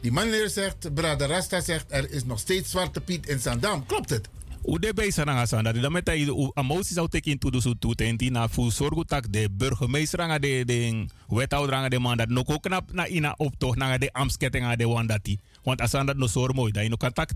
Die 0.00 0.12
man 0.12 0.48
zegt, 0.48 0.94
Brada 0.94 1.26
Rasta 1.26 1.60
zegt, 1.60 1.84
er 1.88 2.10
is 2.10 2.24
nog 2.24 2.38
steeds 2.38 2.70
Zwarte 2.70 3.00
Piet 3.00 3.26
in 3.26 3.38
Zandam. 3.40 3.86
Klopt 3.86 4.10
het? 4.10 4.28
Hoe 4.62 4.80
de 4.80 4.94
bezig 4.94 5.24
aan 5.24 5.46
gaan 5.46 5.64
dat 5.64 5.90
met 5.90 6.06
de 6.06 6.50
emoties 6.54 6.94
zou 6.94 7.08
tekenen 7.08 7.38
toe 7.38 7.50
dus 7.50 7.66
toe 7.78 7.94
tenti 7.94 8.30
na 8.30 8.48
zorgen 8.68 9.06
dat 9.06 9.26
de 9.30 9.48
burgemeester 9.50 10.20
aan 10.20 10.40
de 10.40 10.62
de 10.66 11.06
wethouder 11.28 11.74
aan 11.74 11.90
de 11.90 11.98
man 11.98 12.16
dat 12.16 12.28
nog 12.28 12.48
ook 12.48 12.62
knap 12.62 12.92
na 12.92 13.06
ina 13.06 13.34
optocht 13.36 13.76
naar 13.76 13.98
de 13.98 14.12
amsketting 14.12 14.64
aan 14.64 14.76
de 14.76 14.86
wan 14.86 15.06
dat 15.06 15.18
die 15.22 15.40
want 15.62 15.92
dat 15.92 16.16
no 16.16 16.26
zorg 16.26 16.52
mooi 16.52 16.72
dat 16.72 16.82
je 16.82 16.88
no 16.88 16.96
contact 16.96 17.34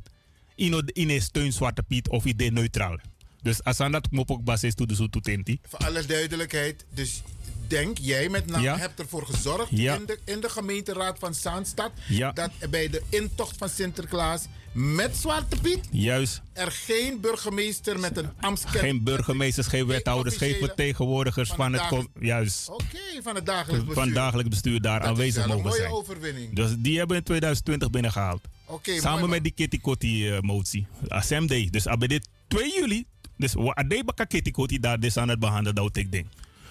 in 0.54 0.90
in 0.92 1.10
een 1.10 1.22
steun 1.22 1.52
zwarte 1.52 1.82
piet 1.82 2.08
of 2.08 2.24
idee 2.24 2.50
neutraal 2.50 2.96
dus 3.42 3.64
als 3.64 3.80
aan 3.80 3.92
dat 3.92 4.10
mop 4.10 4.30
ook 4.30 4.44
basis 4.44 4.74
toe 4.74 4.86
dus 4.86 5.00
toe 5.10 5.22
tenti 5.22 5.58
voor 5.68 5.78
alle 5.78 6.04
duidelijkheid 6.04 6.84
dus 6.94 7.22
denk, 7.70 7.98
jij 7.98 8.28
met 8.28 8.46
name 8.46 8.62
Ja. 8.62 8.76
hebt 8.76 8.98
ervoor 9.00 9.26
gezorgd 9.26 9.68
Ja. 9.70 9.94
in, 9.94 10.06
de, 10.06 10.18
in 10.24 10.40
de 10.40 10.48
gemeenteraad 10.48 11.18
van 11.18 11.34
Zaanstad. 11.34 11.90
Ja. 12.08 12.32
Dat 12.32 12.50
bij 12.70 12.88
de 12.88 13.02
intocht 13.08 13.56
van 13.56 13.68
Sinterklaas 13.68 14.44
met 14.72 15.16
Zwarte 15.16 15.56
Piet 15.60 15.88
Juist. 15.90 16.42
er 16.52 16.70
geen 16.72 17.20
burgemeester 17.20 17.98
met 18.00 18.16
een 18.16 18.28
ambtskennis. 18.40 18.80
Geen 18.80 19.02
burgemeesters, 19.04 19.66
geen 19.66 19.86
wethouders, 19.86 20.36
geen 20.36 20.54
vertegenwoordigers 20.54 21.48
van 21.48 21.56
van 21.56 21.72
het 21.72 21.90
het... 21.90 22.06
Juist. 22.20 22.68
Oké, 22.68 22.98
van 23.22 23.34
het 23.34 23.46
dagelijks 23.46 23.84
bestuur. 23.84 24.04
Van 24.04 24.12
dagelijk 24.12 24.48
bestuur 24.48 24.80
daar 24.80 24.98
Dat 25.00 25.02
is 25.08 25.14
aanwezig 25.14 25.34
wel 25.34 25.44
een 25.44 25.62
mogen 25.62 25.68
mooie 25.68 25.80
zijn. 25.80 25.92
overwinning. 25.92 26.54
Dus 26.54 26.70
die 26.78 26.98
hebben 26.98 27.16
in 27.16 27.22
2020 27.22 27.90
binnengehaald. 27.90 28.40
Oké, 28.66 29.00
Samen 29.00 29.28
met 29.28 29.42
die 29.42 29.52
Kitty 29.52 29.80
Kotti 29.80 30.30
eh, 30.30 30.40
motie. 30.40 30.86
Assembly. 31.08 31.68
Dus 31.70 31.84
bij 31.98 32.08
dit 32.08 32.28
2 32.48 32.72
juli. 32.80 33.04
Dus 33.36 33.56
ade 33.56 34.04
baka 34.04 34.24
Kitty 34.24 34.50
Kotti 34.50 34.78
daar 34.78 35.00
dus 35.00 35.16
aan 35.16 35.28
het 35.28 35.38
behandelen 35.38 35.74
dat 35.74 35.96
ik 35.96 36.12
denk. 36.12 36.26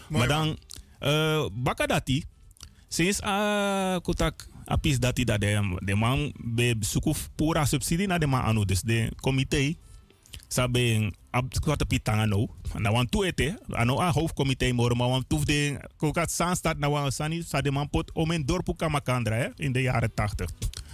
Maar 0.09 0.27
dan 0.27 0.57
eh 0.99 1.45
baka 1.51 1.85
dati. 1.87 2.23
Sinds 2.87 3.21
ah 3.23 3.99
kotak 4.01 4.47
apis 4.65 4.99
dati 4.99 5.23
dat 5.25 5.41
de, 5.41 5.77
de 5.85 5.95
man 5.95 6.31
be 6.55 6.75
sukuf 6.79 7.29
pura 7.35 7.65
subsidie 7.65 8.07
na 8.07 8.17
de 8.17 8.27
man 8.27 8.43
anu. 8.45 8.65
Dus 8.65 8.81
de 8.81 9.11
comité 9.21 9.75
sabe 10.47 11.11
ab 11.31 11.49
kwata 11.61 11.85
pitanga 11.85 12.25
no. 12.25 12.47
Na 12.79 12.91
wan 12.91 13.09
tu 13.09 13.23
ete. 13.23 13.57
Ano 13.71 13.99
a 14.01 14.11
hoofdcomité 14.11 14.73
moro 14.73 14.95
maar 14.95 15.09
wan 15.09 15.23
toef 15.27 15.43
de 15.45 15.77
kokat 15.97 16.31
sanstad 16.31 16.77
na 16.79 16.89
wan 16.89 17.11
sani 17.11 17.41
sa 17.43 17.61
de 17.61 17.71
man 17.71 17.89
pot 17.89 18.11
om 18.13 18.31
in 18.31 18.45
dorpu 18.45 18.75
kamakandra 18.75 19.35
hè, 19.35 19.47
in 19.55 19.71
de 19.71 19.81
jaren 19.81 20.11
80. 20.15 20.49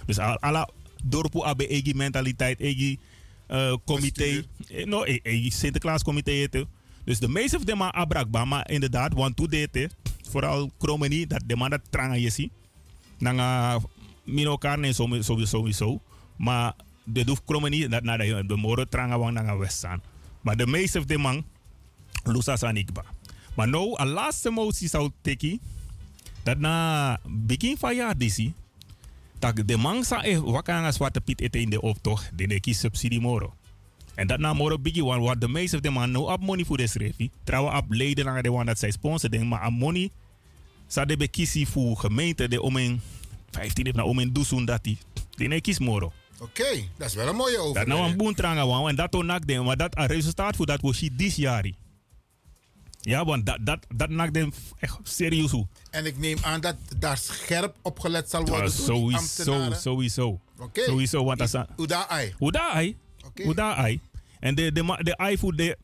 Dus 0.06 0.18
al- 0.18 0.38
alla 0.40 0.68
dorpu 1.04 1.42
abe 1.44 1.66
egi 1.68 1.94
mentaliteit 1.94 2.60
egi 2.60 2.98
eh 3.46 3.74
comité. 3.84 4.44
Eh, 4.68 4.84
No, 4.86 5.04
e- 5.04 5.20
egi 5.22 5.50
Sinterklaas 5.50 6.02
comité 6.02 6.42
ete. 6.42 6.66
Dus 7.04 7.18
de 7.18 7.28
meeste 7.28 7.56
van 7.56 7.66
de 7.66 7.92
abrakba, 7.92 8.44
maar 8.44 8.70
inderdaad, 8.70 9.12
want 9.14 9.36
toen 9.36 9.46
deed 9.46 9.94
vooral 10.30 10.70
Kromeni, 10.78 11.26
dat 11.26 11.42
de 11.46 11.56
man 11.56 11.70
dat 11.70 11.80
tranga 11.90 12.14
je 12.14 12.30
ziet. 12.30 12.52
Nanga 13.18 13.78
min 14.24 14.46
elkaar 14.46 14.78
nee 14.78 14.92
sowieso, 14.92 15.44
sowieso. 15.44 16.00
Maar 16.36 16.72
de 17.04 17.24
doef 17.24 17.44
Kromeni, 17.44 17.88
dat 17.88 18.02
na 18.02 18.16
de, 18.16 18.44
de 18.46 18.56
moro 18.56 18.84
tranga 18.84 19.18
wang 19.18 19.34
nanga 19.34 19.56
west 19.56 19.76
staan. 19.76 20.02
Maar 20.40 20.56
de 20.56 20.66
meeste 20.66 20.98
van 20.98 21.06
de 21.06 21.18
man, 21.18 21.44
lusa 22.24 22.56
sanikba. 22.56 23.04
Maar 23.54 23.68
nou, 23.68 24.00
een 24.00 24.08
laatste 24.08 24.50
motie 24.50 24.88
zou 24.88 25.10
teki, 25.20 25.60
dat 26.42 26.58
na 26.58 27.18
begin 27.28 27.76
van 27.78 27.96
jaar 27.96 28.18
disi, 28.18 28.54
dat 29.38 29.62
de 29.66 29.76
man 29.76 30.04
sa 30.04 30.24
e 30.24 30.40
wakanga 30.40 30.92
zwarte 30.92 31.20
piet 31.20 31.40
ete 31.40 31.60
in 31.60 31.70
de 31.70 31.80
optocht, 31.80 32.30
de 32.34 32.46
neki 32.46 32.74
subsidie 32.74 33.20
moro. 33.20 33.54
En 34.14 34.26
dat 34.26 34.38
na 34.38 34.52
moro 34.52 34.78
biggie 34.78 35.04
one, 35.04 35.20
wat 35.20 35.40
de 35.40 35.48
meeste 35.48 35.70
van 35.70 35.82
de 35.82 35.90
man 35.90 36.10
no 36.10 36.32
up 36.32 36.40
money 36.40 36.64
voor 36.64 36.76
de 36.76 36.86
schreefie. 36.86 37.30
Trouwen 37.44 37.76
op 37.76 37.84
leden 37.88 38.24
naar 38.24 38.42
de 38.42 38.52
one 38.52 38.64
dat 38.64 38.78
zij 38.78 38.90
sponsor 38.90 39.30
ding, 39.30 39.48
maar 39.48 39.60
aan 39.60 39.72
money 39.72 40.10
sa 40.86 41.04
de 41.04 41.16
bekisi 41.16 41.66
voor 41.66 41.96
gemeente 41.96 42.48
de 42.48 42.62
om 42.62 42.76
in 42.76 43.00
15 43.50 43.84
heeft 43.84 43.96
na 43.96 44.04
om 44.04 44.18
in 44.18 44.32
dusun 44.32 44.64
dat 44.64 44.84
die. 44.84 44.98
Die 45.30 45.60
kies 45.60 45.78
moro. 45.78 46.12
Oké, 46.40 46.88
dat 46.96 47.08
is 47.08 47.14
wel 47.14 47.28
een 47.28 47.36
mooie 47.36 47.70
Dat 47.72 47.86
nou 47.86 48.10
een 48.10 48.16
boen 48.16 48.34
tranga 48.34 48.66
wan 48.66 48.88
en 48.88 48.96
dat 48.96 49.14
onak 49.14 49.46
den, 49.46 49.64
maar 49.64 49.76
dat 49.76 49.98
een 49.98 50.06
resultaat 50.06 50.56
voor 50.56 50.66
dat 50.66 50.80
was 50.80 51.08
dit 51.12 51.36
jaar. 51.36 51.70
Ja, 53.00 53.24
want 53.24 53.46
dat 53.46 53.58
dat 53.60 53.86
dat 53.94 54.08
nak 54.08 54.34
den 54.34 54.52
echt 54.78 54.98
serieus 55.02 55.50
hoe. 55.50 55.66
En 55.90 56.06
ik 56.06 56.18
neem 56.18 56.38
aan 56.42 56.60
dat 56.60 56.76
daar 56.98 57.18
scherp 57.18 57.76
op 57.82 57.98
gelet 57.98 58.30
zal 58.30 58.44
worden 58.44 58.64
Ja, 58.64 58.70
sowieso, 58.70 59.72
sowieso. 59.72 60.40
Oké. 60.58 60.82
Sowieso, 60.82 61.24
want 61.24 61.38
dat 61.38 61.54
is 61.54 61.60
Hoe 61.76 61.86
daar 61.86 62.06
ai. 62.06 62.34
Hoe 62.38 62.52
daar 62.52 62.70
ai? 62.70 62.96
Hoe 63.34 63.54
daar 63.54 63.74
ai? 63.74 64.00
En 64.40 64.54
de, 64.54 64.72
de, 64.72 64.98
de 65.02 65.16
ai 65.16 65.38
voor 65.38 65.56
de, 65.56 65.78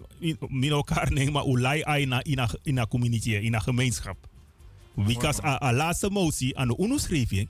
min 0.49 0.71
elkaar 0.71 1.13
nemen, 1.13 1.33
maar 1.33 1.43
hoe 1.43 1.61
lai 1.61 1.83
ai 1.83 2.07
na, 2.07 2.25
in, 2.25 2.39
a, 2.39 2.49
in 2.63 2.89
community, 2.89 3.35
in 3.35 3.55
een 3.55 3.63
gemeenschap. 3.63 4.29
Because 4.95 5.45
a, 5.45 5.63
a 5.63 5.73
laatste 5.73 6.11
motie 6.11 6.59
aan 6.59 6.69
de 6.69 6.77
UNO-schrijving, 6.79 7.49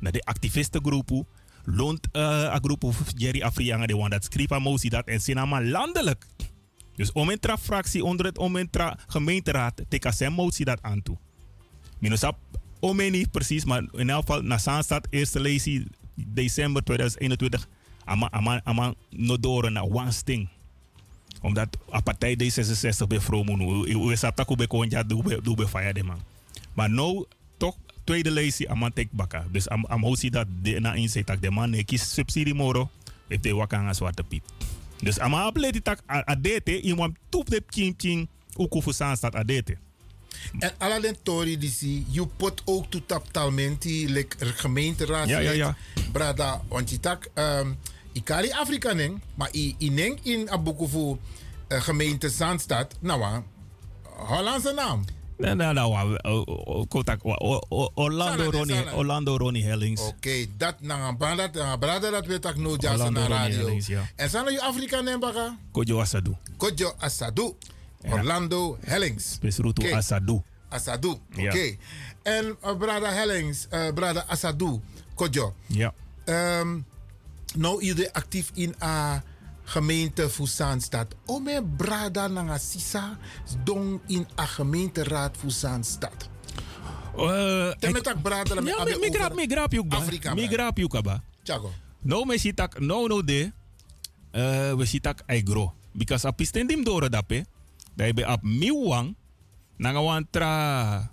naar 0.00 0.12
de 0.12 0.22
activistengroepen, 0.22 1.26
loont 1.64 2.08
uh, 2.12 2.22
a 2.44 2.58
groep 2.62 2.84
of 2.84 3.02
Jerry 3.16 3.42
Afrianga, 3.42 3.86
de 3.86 3.96
one 3.96 4.08
dat 4.08 4.24
schreef 4.24 4.50
een 4.50 4.62
motie 4.62 4.90
dat 4.90 5.06
en 5.06 5.20
sinama 5.20 5.62
landelijk. 5.62 6.26
Dus 6.96 7.12
om 7.12 7.30
een 7.30 7.58
fractie 7.60 8.04
onder 8.04 8.26
het 8.26 8.38
om 8.38 8.56
een 8.56 8.70
gemeenteraad, 9.06 9.82
teka 9.88 10.12
zijn 10.12 10.32
motie 10.32 10.64
dat 10.64 10.82
aan 10.82 11.02
toe. 11.02 11.16
Minusap, 11.98 12.38
om 12.80 12.96
niet 12.96 13.30
precies, 13.30 13.64
maar 13.64 13.84
in 13.92 14.10
elk 14.10 14.20
geval, 14.20 14.42
na 14.42 14.58
Zaanstad, 14.58 15.06
eerste 15.10 15.40
lezing, 15.40 15.92
december 16.14 16.84
2021, 16.84 17.68
ama, 18.10 18.30
ama, 18.30 18.60
ama 18.64 18.94
nodoren 19.10 19.72
naar 19.72 19.82
one 19.82 20.10
sting. 20.12 20.48
Omdat 21.42 21.78
a 21.92 22.00
partij 22.00 22.34
D66 22.34 23.06
bij 23.08 23.20
Vroom, 23.20 23.46
we 24.08 24.16
sapta 24.16 24.44
kube 24.44 24.66
konja 24.66 25.02
doe 25.02 25.54
be 25.54 25.68
fire 25.68 25.92
de 25.92 26.02
man. 26.02 26.20
Maar 26.74 26.90
nou, 26.90 27.26
toch, 27.56 27.76
tweede 28.04 28.30
lezing, 28.30 28.68
ama 28.68 28.90
tek 28.90 29.08
baka. 29.10 29.46
Dus 29.50 29.68
am, 29.68 29.84
am 29.84 30.02
hosi 30.02 30.30
dat 30.30 30.46
de 30.62 30.80
na 30.80 30.94
inzet 30.94 31.26
dat 31.26 31.42
de 31.42 31.50
man 31.50 31.70
ne 31.70 31.84
kies 31.84 32.14
subsidie 32.14 32.54
moro, 32.54 32.90
heeft 33.28 33.42
de 33.42 33.54
wakanga 33.54 33.92
zwarte 33.92 34.22
piet. 34.22 34.42
Dus 35.02 35.18
ama 35.18 35.42
apleti 35.42 35.82
tak 35.82 36.00
adete, 36.06 36.80
iemand 36.80 37.16
toep 37.28 37.50
de 37.50 37.62
ching 37.68 37.94
ching, 37.96 38.28
uku 38.56 38.82
voor 38.82 38.94
Zaanstad 38.94 39.34
adete. 39.34 39.76
En 40.78 41.02
den 41.02 41.16
tori 41.22 41.58
die 41.58 41.70
zie, 41.70 42.04
je 42.08 42.26
pot 42.26 42.62
ook 42.64 42.90
toe 42.90 43.06
tap 43.06 43.26
talmenti, 43.32 44.12
like 44.12 44.36
er 44.38 44.46
gemeenteraad. 44.46 45.28
Ja, 45.28 45.38
ja, 45.38 45.50
ja. 45.50 45.76
Brada, 46.12 46.62
want 46.68 46.90
je 46.90 47.00
tak, 47.00 47.28
um, 47.34 47.76
ikari 48.12 48.50
Afrika 48.52 48.92
neng, 48.92 49.20
maar 49.34 49.48
i, 49.52 49.74
i 49.78 49.90
neng 49.90 50.18
in 50.22 50.48
abukufu 50.50 50.98
uh, 51.08 51.80
gemeente 51.82 52.28
Zandstad, 52.28 52.94
nou 53.00 53.20
wa, 53.20 53.42
Hollandse 54.02 54.72
naam. 54.72 55.04
Nee, 55.36 55.54
nee, 55.54 55.72
nou, 55.72 56.16
o- 57.68 57.90
Orlando 57.94 58.50
Ronnie. 58.50 58.94
Orlando 58.94 59.36
Ronnie 59.38 59.64
Hellings. 59.64 60.00
Oké, 60.00 60.46
dat 60.56 60.80
na 60.80 61.08
een 61.08 61.16
brada, 61.16 62.10
dat 62.10 62.26
weet 62.26 62.44
ik 62.44 62.56
no 62.56 62.76
jazz 62.76 63.08
na 63.10 63.26
radio. 63.26 63.78
En 64.16 64.30
zijn 64.30 64.52
je 64.52 64.62
Afrika 64.62 65.00
neng 65.00 65.20
baka? 65.20 65.56
Kojo 65.72 66.00
Asadu. 66.00 66.36
Kodjo 66.56 66.92
Asadu. 66.98 67.52
Orlando 68.10 68.78
Hellings. 68.80 69.38
Besrutu 69.38 69.86
Oké. 69.86 69.96
Asadu. 69.96 70.42
Asadu, 70.68 71.14
oké. 71.36 71.76
En 72.22 72.56
brada 72.78 73.10
Hellings, 73.10 73.66
uh, 73.72 73.88
brada 73.94 74.24
Asadu, 74.28 74.80
Kodjo. 75.14 75.54
Ja. 75.66 75.92
Ehm 76.24 76.78
nou 77.56 77.80
iedereen 77.82 78.12
actief 78.12 78.50
in 78.54 78.74
a 78.82 79.22
gemeente 79.64 80.28
Fusaanstad. 80.30 81.14
Ome 81.26 81.62
brada 81.62 82.28
nanga 82.28 82.58
sisa 82.58 83.18
dong 83.64 84.00
in 84.06 84.26
a 84.36 84.46
gemeenteraad 84.46 85.36
Fusaanstad. 85.36 86.28
Uh, 87.14 87.74
Temetak 87.78 88.22
brada 88.22 88.54
la 88.54 88.62
me 88.62 88.70
ja, 88.70 88.98
mi 88.98 89.10
grap, 89.10 89.34
mi 89.34 89.46
grap 89.46 89.72
yuk 89.72 89.88
ba. 89.88 89.96
Afrika, 89.98 90.34
Mi 90.34 90.48
grap 90.48 90.78
yuk 90.78 90.94
ba. 91.02 91.22
Tiago. 91.42 91.72
No 92.02 92.24
me 92.24 92.38
sitak, 92.38 92.78
no 92.80 93.06
no 93.06 93.22
de. 93.22 93.52
Uh, 94.32 94.74
we 94.78 94.86
sitak 94.86 95.22
agro. 95.26 95.74
Because 95.92 96.24
a 96.24 96.32
pistendim 96.32 96.84
dore 96.84 97.10
dape. 97.10 97.44
Da 97.94 98.06
ibe 98.06 98.24
ap 98.24 98.42
miwang. 98.42 99.14
Nanga 99.76 100.00
wan 100.00 100.26
tra 100.30 101.10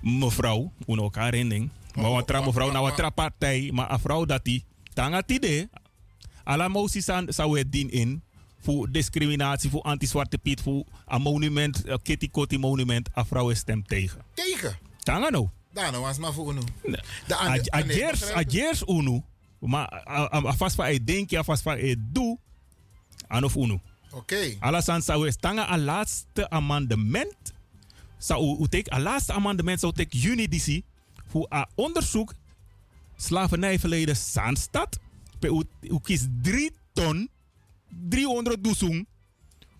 mevrouw, 0.00 0.72
uno 0.86 1.10
karending. 1.10 1.70
Maar 1.94 2.10
wan 2.10 2.24
tra 2.24 2.40
mevrouw, 2.40 2.70
na 2.70 2.80
wan 2.80 2.94
tra 2.94 3.10
partij, 3.10 3.70
maar 3.72 3.90
a 3.90 3.98
vrouw 3.98 4.24
dat 4.24 4.44
die. 4.44 4.64
Tanga 4.98 5.22
tide. 5.22 5.68
Alla 6.44 6.68
moties 6.68 7.04
zou 7.28 7.58
het 7.58 7.72
dien 7.72 7.90
in. 7.90 8.22
Voor 8.60 8.90
discriminatie, 8.90 9.70
voor 9.70 9.82
anti-zwarte 9.82 10.38
piet, 10.38 10.60
voor 10.60 10.84
een 11.06 11.22
monument, 11.22 11.82
een 11.86 12.02
kitty 12.02 12.30
kotti 12.30 12.58
monument. 12.58 13.08
A 13.16 13.24
vrouw 13.24 13.50
is 13.50 13.58
stem 13.58 13.86
tegen. 13.86 14.20
Tegen. 14.34 14.78
Tanga 14.98 15.28
nou 15.90 16.02
was 16.02 16.18
maar 16.18 16.32
voor 16.32 16.52
unu. 16.52 16.60
A- 17.32 17.58
a 17.74 17.82
jers- 17.82 18.34
a 18.36 18.42
unu. 18.88 19.22
Maar 19.58 19.92
a- 20.08 20.32
a- 20.34 20.46
a 20.46 20.52
vast 20.52 20.74
van 20.74 20.92
je 20.92 21.04
denk 21.04 21.30
je, 21.30 21.44
vast 21.44 21.62
van 21.62 21.84
je 21.84 21.96
doe. 22.12 22.38
Aan 23.26 23.44
of 23.44 23.54
unu. 23.54 23.80
Oké. 24.10 24.56
Alasan 24.58 25.02
zou 25.02 25.24
je 25.24 25.32
stangen 25.32 25.72
een 25.72 25.84
laatste 25.84 26.50
amendement. 26.50 27.36
Zou 28.18 28.62
u 28.62 28.68
take 28.68 28.92
een 28.92 29.02
laatste 29.02 29.32
amendement 29.32 29.80
zou 29.80 29.92
take 29.92 30.18
juni 30.18 30.82
voor 31.26 31.46
een 31.48 31.66
onderzoek 31.74 32.34
slavernijverleden 33.22 34.16
Zaanstad. 34.16 34.98
Pe 35.38 35.64
u, 35.80 35.98
kies 36.02 36.26
3 36.42 36.70
ton, 36.92 37.28
300 38.08 38.64
doezoen. 38.64 39.06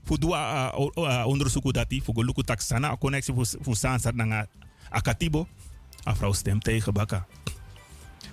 Voor 0.05 0.18
doen 0.20 0.30
uh, 0.30 1.24
onderzoek 1.26 1.72
dat 1.72 1.89
die 1.89 2.03
voor 2.03 2.14
gelukkig 2.14 2.45
taxana 2.45 2.97
connectie 2.97 3.34
voor 3.61 3.76
Zaanstad 3.76 4.14
naar 4.14 4.47
Akatibo. 4.91 5.49
A 6.07 6.14
vrouw 6.16 6.32
stemt 6.32 6.64
tegen 6.64 6.93
Bakka. 6.93 7.26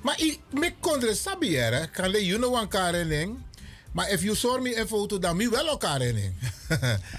Maar 0.01 0.21
ik 0.21 0.39
me 0.53 0.73
kondre 0.79 1.15
sabi 1.15 1.55
hè. 1.55 1.87
Kan 1.87 2.09
le 2.09 2.25
you 2.25 2.37
know 2.39 2.55
elkaar 2.55 2.93
en 2.93 3.43
Maar 3.91 4.09
if 4.09 4.21
you 4.23 4.35
saw 4.35 4.61
me 4.61 4.79
een 4.79 4.87
foto 4.87 5.19
dan 5.19 5.35
mi 5.35 5.49
wel 5.49 5.67
elkaar 5.67 6.01
en 6.01 6.35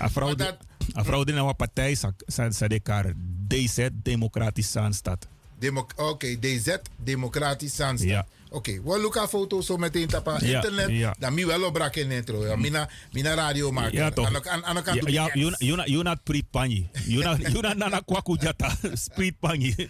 A 0.00 0.08
vrouw 0.14 0.26
Maar 0.26 0.36
die- 0.36 0.46
dat- 0.46 0.96
a 0.96 1.04
vrouw 1.04 1.24
die 1.24 1.34
naar 1.34 1.44
een 1.44 1.56
partij 1.56 1.94
sa 1.94 2.68
de 2.68 2.80
kar 2.80 3.12
DZ 3.48 3.88
Democratisch 3.92 4.70
Zaanstad. 4.70 5.28
Demo 5.58 5.86
Oké, 5.96 6.36
DZ, 6.40 6.76
Democratisch 6.96 7.74
Zandstad. 7.76 8.10
Ja. 8.10 8.26
Oké, 8.50 8.82
we 8.82 8.98
look 9.00 9.16
foto 9.28 9.60
zo 9.60 9.76
meteen 9.76 10.08
Ja, 10.10 10.54
internet. 10.54 10.88
ja. 10.90 11.14
Dan 11.18 11.34
mi 11.34 11.46
wel 11.46 11.64
opbrak 11.64 11.96
in 11.96 12.10
intro. 12.10 12.46
Ja. 12.46 12.56
Mina, 12.56 12.88
mina 13.12 13.34
radio 13.34 13.70
maken. 13.72 13.92
Ja, 13.92 14.10
toch. 14.10 14.26
Aan 14.26 14.64
aan- 14.64 14.64
aan 14.64 14.94
Ja, 14.94 15.02
ja, 15.06 15.30
you 15.34 15.54
you 15.58 15.82
you 15.90 16.02
not 16.02 16.18
sprit 16.20 16.50
panji. 16.50 16.88
You 17.06 17.22
not 17.24 17.40
you 17.52 17.60
not 17.62 17.76
nana 17.76 18.00
kwaku 18.00 18.36
jata 18.40 18.76
sprit 19.06 19.38
panji. 19.40 19.88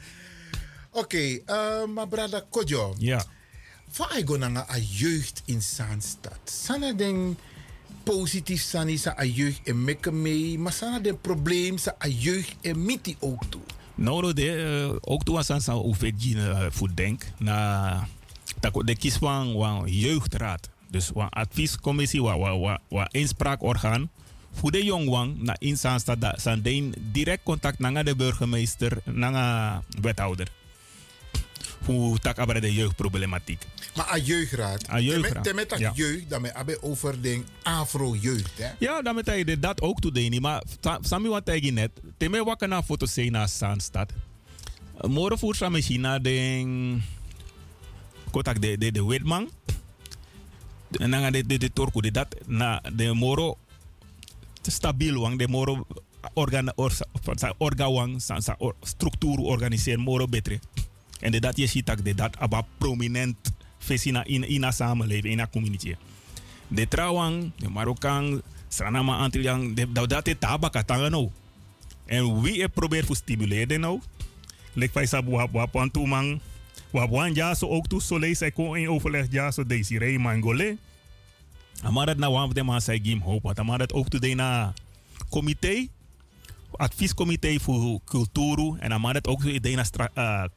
Oké, 0.90 1.40
eh, 1.46 1.84
maar 1.94 2.08
brada 2.08 2.44
Kojo. 2.50 2.94
Ja. 2.98 3.24
Van 3.90 4.08
ay 4.08 4.22
go 4.24 4.36
nanga 4.36 4.66
a 4.70 4.78
jeugd 4.78 5.42
in 5.44 5.62
Zaanstad. 5.62 6.38
Sana 6.44 6.92
den 6.92 7.36
positief 8.02 8.62
sani 8.62 8.96
sa 8.96 9.14
a 9.18 9.24
jeugd 9.24 9.60
en 9.64 9.84
mekke 9.84 10.12
mee. 10.12 10.58
Maar 10.58 10.72
sana 10.72 10.98
den 11.00 11.20
probleem 11.20 11.78
sa 11.78 11.94
a 12.04 12.08
jeugd 12.08 12.54
en 12.60 12.84
miti 12.84 13.16
ook 13.20 13.42
toe. 13.48 13.60
Nou, 13.96 14.22
no, 14.22 14.32
de, 14.32 14.52
eh, 14.52 14.96
ook 15.00 15.24
toen 15.24 15.34
was 15.34 15.50
aan 15.50 15.82
OVG 15.82 16.34
uh, 16.34 16.66
voor 16.70 16.90
denk 16.94 17.24
na 17.38 18.08
dat 18.60 18.82
de 18.86 18.96
kies 18.96 19.16
van 19.16 19.46
een 19.46 19.88
jeugdraad. 19.88 20.68
Dus 20.90 21.10
een 21.14 21.28
adviescommissie, 21.28 22.22
wa 22.22 23.08
inspraakorgaan 23.10 24.10
voor 24.52 24.70
de 24.70 24.84
jongwang 24.84 25.42
na 25.42 25.56
zijn 26.36 26.62
deen 26.62 26.94
direct 27.12 27.42
contact 27.42 27.78
naar 27.78 28.04
de 28.04 28.16
burgemeester, 28.16 28.98
naar 29.04 29.82
wethouder. 30.00 30.48
Voor 31.82 32.18
tak 32.18 32.38
abra 32.38 32.60
de 32.60 32.74
jeugdproblematiek. 32.74 33.62
Maar 33.96 34.10
a 34.10 34.16
jeugdraad. 34.18 34.90
A 34.90 34.98
jeugdraad, 35.00 35.44
Temet 35.44 35.68
dat 35.68 35.78
ja. 35.78 35.92
jeugd, 35.94 36.30
dan 36.30 36.40
me 36.42 36.78
over 36.80 37.22
den 37.22 37.46
afro-jeugd. 37.62 38.58
hè. 38.58 38.70
Ja, 38.78 39.02
dan 39.02 39.14
met 39.14 39.26
hij 39.26 39.58
dat 39.60 39.80
ook 39.80 40.00
toe 40.00 40.12
deni, 40.12 40.40
maar 40.40 40.62
sa- 40.80 40.98
sami 41.00 41.28
wat 41.28 41.46
hij 41.46 41.60
net. 41.72 41.90
Teme 42.16 42.44
wakker 42.44 42.68
na 42.68 42.82
foto 42.82 43.06
zijn 43.06 43.32
na 43.32 43.46
Zaanstad. 43.46 44.12
Morgen 45.00 45.38
voer 45.38 45.54
sa 45.54 45.68
machine 45.68 46.20
den 46.20 47.02
kotak 48.30 48.60
de 48.62 48.78
de 48.78 48.92
de 48.92 49.04
wetman. 49.04 49.50
En 50.90 51.10
dan 51.10 51.32
de 51.32 51.46
de 51.46 51.58
de 51.58 51.72
torku 51.72 52.00
de 52.00 52.10
dat 52.10 52.34
na 52.46 52.82
de 52.96 53.12
moro 53.14 53.58
stabiel 54.62 55.20
wang 55.20 55.38
de 55.38 55.48
moro 55.48 55.86
organ 56.34 56.72
orga 57.58 57.90
wang 57.90 58.22
sa, 58.22 58.56
structuur 58.82 59.38
organiseren 59.38 60.00
moro 60.00 60.26
betre. 60.26 60.58
En 61.20 61.32
de 61.32 61.40
dat 61.40 61.56
je 61.56 61.66
ziet 61.66 61.86
dat 61.86 62.04
de 62.04 62.14
dat 62.14 62.36
aba 62.38 62.62
prominent 62.78 63.36
vesina 63.78 64.24
in 64.24 64.48
in 64.48 64.64
a 64.64 64.70
samenleving 64.70 65.32
in 65.32 65.40
a 65.40 65.46
community 65.46 65.94
de 66.68 66.88
trawang, 66.88 67.52
de 67.56 67.68
Marokkaan, 67.68 68.42
Sranama 68.68 69.16
Antillian, 69.16 69.74
dat 69.74 70.08
dat 70.08 70.26
het 70.26 70.40
tabak 70.40 70.76
atanga 70.76 71.08
nou. 71.08 71.30
En 72.06 72.42
wie 72.42 72.62
het 72.62 72.72
probeert 72.72 73.06
te 73.06 73.14
stimuleren 73.14 73.80
nou? 73.80 74.00
Lek 74.72 74.92
bij 74.92 75.06
sabu 75.06 75.30
wap 75.30 75.52
wap 75.52 75.76
aan 75.76 75.90
toe 75.90 76.06
man. 76.06 76.40
Wap 76.90 77.10
wan 77.10 77.34
ja 77.34 77.54
zo 77.54 77.68
ook 77.68 77.86
toe 77.86 78.02
zo 78.02 78.18
lees 78.18 78.40
ik 78.40 78.58
in 78.58 78.88
overleg 78.88 79.26
ja 79.30 79.50
zo 79.50 79.66
deze 79.66 79.98
rei 79.98 80.18
mangole. 80.18 80.76
Maar 81.90 82.06
dat 82.06 82.16
nou 82.16 82.32
wap 82.32 82.54
de 82.54 82.62
man 82.62 82.80
zei 82.80 83.00
gim 83.02 83.20
hoop 83.20 83.42
wat. 83.42 83.64
Maar 83.64 83.78
dat 83.78 83.92
ook 83.92 84.08
toe 84.08 84.20
de 84.20 84.34
na 84.34 84.72
comité, 85.30 85.86
adviescomité 86.70 87.58
voor 87.60 88.00
cultuur 88.04 88.76
en 88.78 89.00
maar 89.00 89.14
dat 89.14 89.26
ook 89.26 89.42
toe 89.42 89.60
de 89.60 89.74
na 89.74 90.48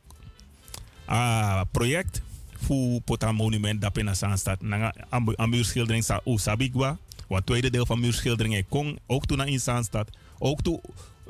eh, 1.10 1.16
ah, 1.16 1.62
project 1.72 2.22
voor 2.62 3.02
pota 3.02 3.32
monument 3.32 3.98
in 3.98 4.06
de 4.06 4.16
staat. 4.36 4.62
Na 4.62 4.94
een 5.10 5.50
muurschildering 5.50 6.04
sa 6.04 6.22
Usabigwa. 6.26 6.98
Wat 7.28 7.46
tweede 7.46 7.70
deel 7.70 7.86
van 7.86 8.00
muurschildering 8.00 8.56
in 8.56 8.68
Kong. 8.70 9.00
Ook 9.08 9.26
toen 9.26 9.48
in 9.48 9.60
staat. 9.60 10.10
Ook 10.40 10.62
toe 10.62 10.82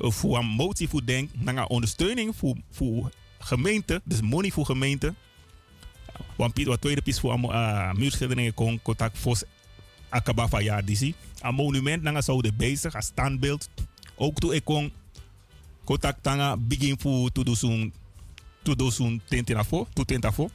eh, 0.02 0.12
voor 0.12 0.38
een 0.38 0.46
motie 0.46 0.90
voor 0.90 1.06
denk. 1.06 1.30
Na 1.34 1.66
ondersteuning 1.66 2.36
voor, 2.36 2.56
voor 2.72 3.12
gemeente. 3.40 4.02
Dus 4.04 4.22
money 4.22 4.52
voor 4.52 4.66
gemeente. 4.66 5.14
Want 6.36 6.64
wat 6.64 6.82
tweede 6.82 7.02
piece 7.02 7.20
voor 7.20 7.40
uh, 7.44 7.94
muurschildering 7.94 8.48
in 8.48 8.54
Kong. 8.54 8.82
Contact 8.82 9.18
Fos 9.18 9.44
Akaba 10.10 10.82
disi. 10.82 11.14
Een 11.42 11.56
monument 11.56 12.04
na 12.04 12.22
zouden 12.22 12.56
bezig. 12.56 12.94
Een 12.94 13.02
standbeeld. 13.02 13.70
Ook 14.16 14.40
toe 14.40 14.56
ik 14.56 14.64
kon. 14.64 14.92
Contact 15.84 16.24
tanga 16.24 16.58
begin 16.58 17.00
voor 17.00 17.32
to 17.32 17.44
do 17.44 17.54
zo'n 18.70 18.78
to 18.78 18.84
do 18.86 18.92
zo'n 18.92 19.22
tentinafo. 19.26 19.88
To 19.94 20.04
tentafo. 20.04 20.50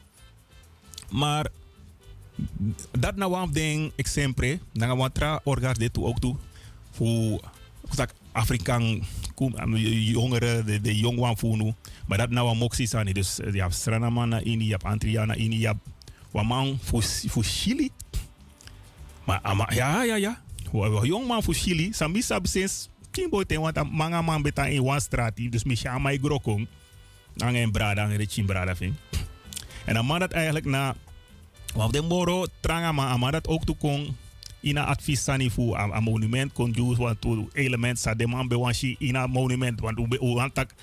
Maar 1.09 1.47
dat 2.99 3.15
nou 3.15 3.35
een 3.35 3.51
ding, 3.53 3.91
ik 3.95 4.07
sempre, 4.07 4.59
gaan 4.73 4.97
we 4.97 5.11
tra 5.11 5.41
orgas 5.43 5.77
dit 5.77 5.93
toe 5.93 6.05
ook 6.05 6.19
toe. 6.19 6.35
Voor 6.91 7.41
zeg, 7.89 8.13
Afrikaan 8.31 9.01
jongeren, 9.81 10.65
de, 10.65 10.81
de 10.81 10.97
jongwan 10.97 11.37
voor 11.37 11.57
nu. 11.57 11.73
Maar 12.07 12.17
dat 12.17 12.29
nou 12.29 12.49
een 12.49 12.57
moxie 12.57 12.87
zijn. 12.87 13.13
Dus 13.13 13.39
eh, 13.39 13.53
je 13.53 13.61
hebt 13.61 13.75
Sranamana 13.75 14.39
in, 14.39 14.61
je 14.63 14.71
hebt 14.71 14.83
Antriana 14.83 15.33
in, 15.33 15.59
je 15.59 15.65
hebt 15.65 15.79
Waman 16.31 16.77
voor 17.27 17.43
Chili. 17.43 17.89
Maar 19.23 19.39
ama, 19.41 19.71
ja, 19.73 20.03
ja, 20.03 20.15
ja. 20.15 20.41
Wa- 20.71 21.03
Jongman 21.05 21.43
voor 21.43 21.53
Chili, 21.53 21.93
Sami 21.93 22.21
sab 22.21 22.47
sinds 22.47 22.89
Kimbo 23.11 23.43
ten 23.43 23.61
want 23.61 23.91
manga 23.91 24.21
man 24.21 24.41
beta 24.41 24.65
in 24.65 24.81
one 24.83 24.99
straat. 24.99 25.35
Dus 25.49 25.63
aan 25.87 26.01
mij 26.01 26.17
grokong. 26.17 26.67
Dan 27.35 27.55
een 27.55 27.71
brada, 27.71 28.03
een 28.03 28.15
richin 28.15 28.45
brada 28.45 28.75
vind. 28.75 28.97
En 29.85 29.93
dan 29.93 30.19
dat 30.19 30.31
eigenlijk 30.31 30.65
na. 30.65 30.95
Want 31.73 31.93
de 31.93 32.01
moro 32.01 32.45
tranga 32.59 32.91
maar 32.91 33.19
maar 33.19 33.31
dat 33.31 33.47
ook 33.47 33.65
toe 33.65 33.75
kon 33.75 34.17
in 34.59 34.77
een 34.77 34.83
advies 34.85 35.23
sani 35.23 35.49
voor 35.49 35.77
een 35.79 36.03
monument 36.03 36.53
kon 36.53 36.75
use 36.77 37.01
want 37.01 37.21
to 37.21 37.49
element 37.53 37.99
sa 37.99 38.13
de 38.15 38.27
man 38.27 38.47
bewanshi 38.47 38.95
in 38.99 39.15
een 39.15 39.29
monument 39.29 39.79
want 39.79 39.99
u 39.99 40.17
want 40.19 40.53
tak 40.53 40.73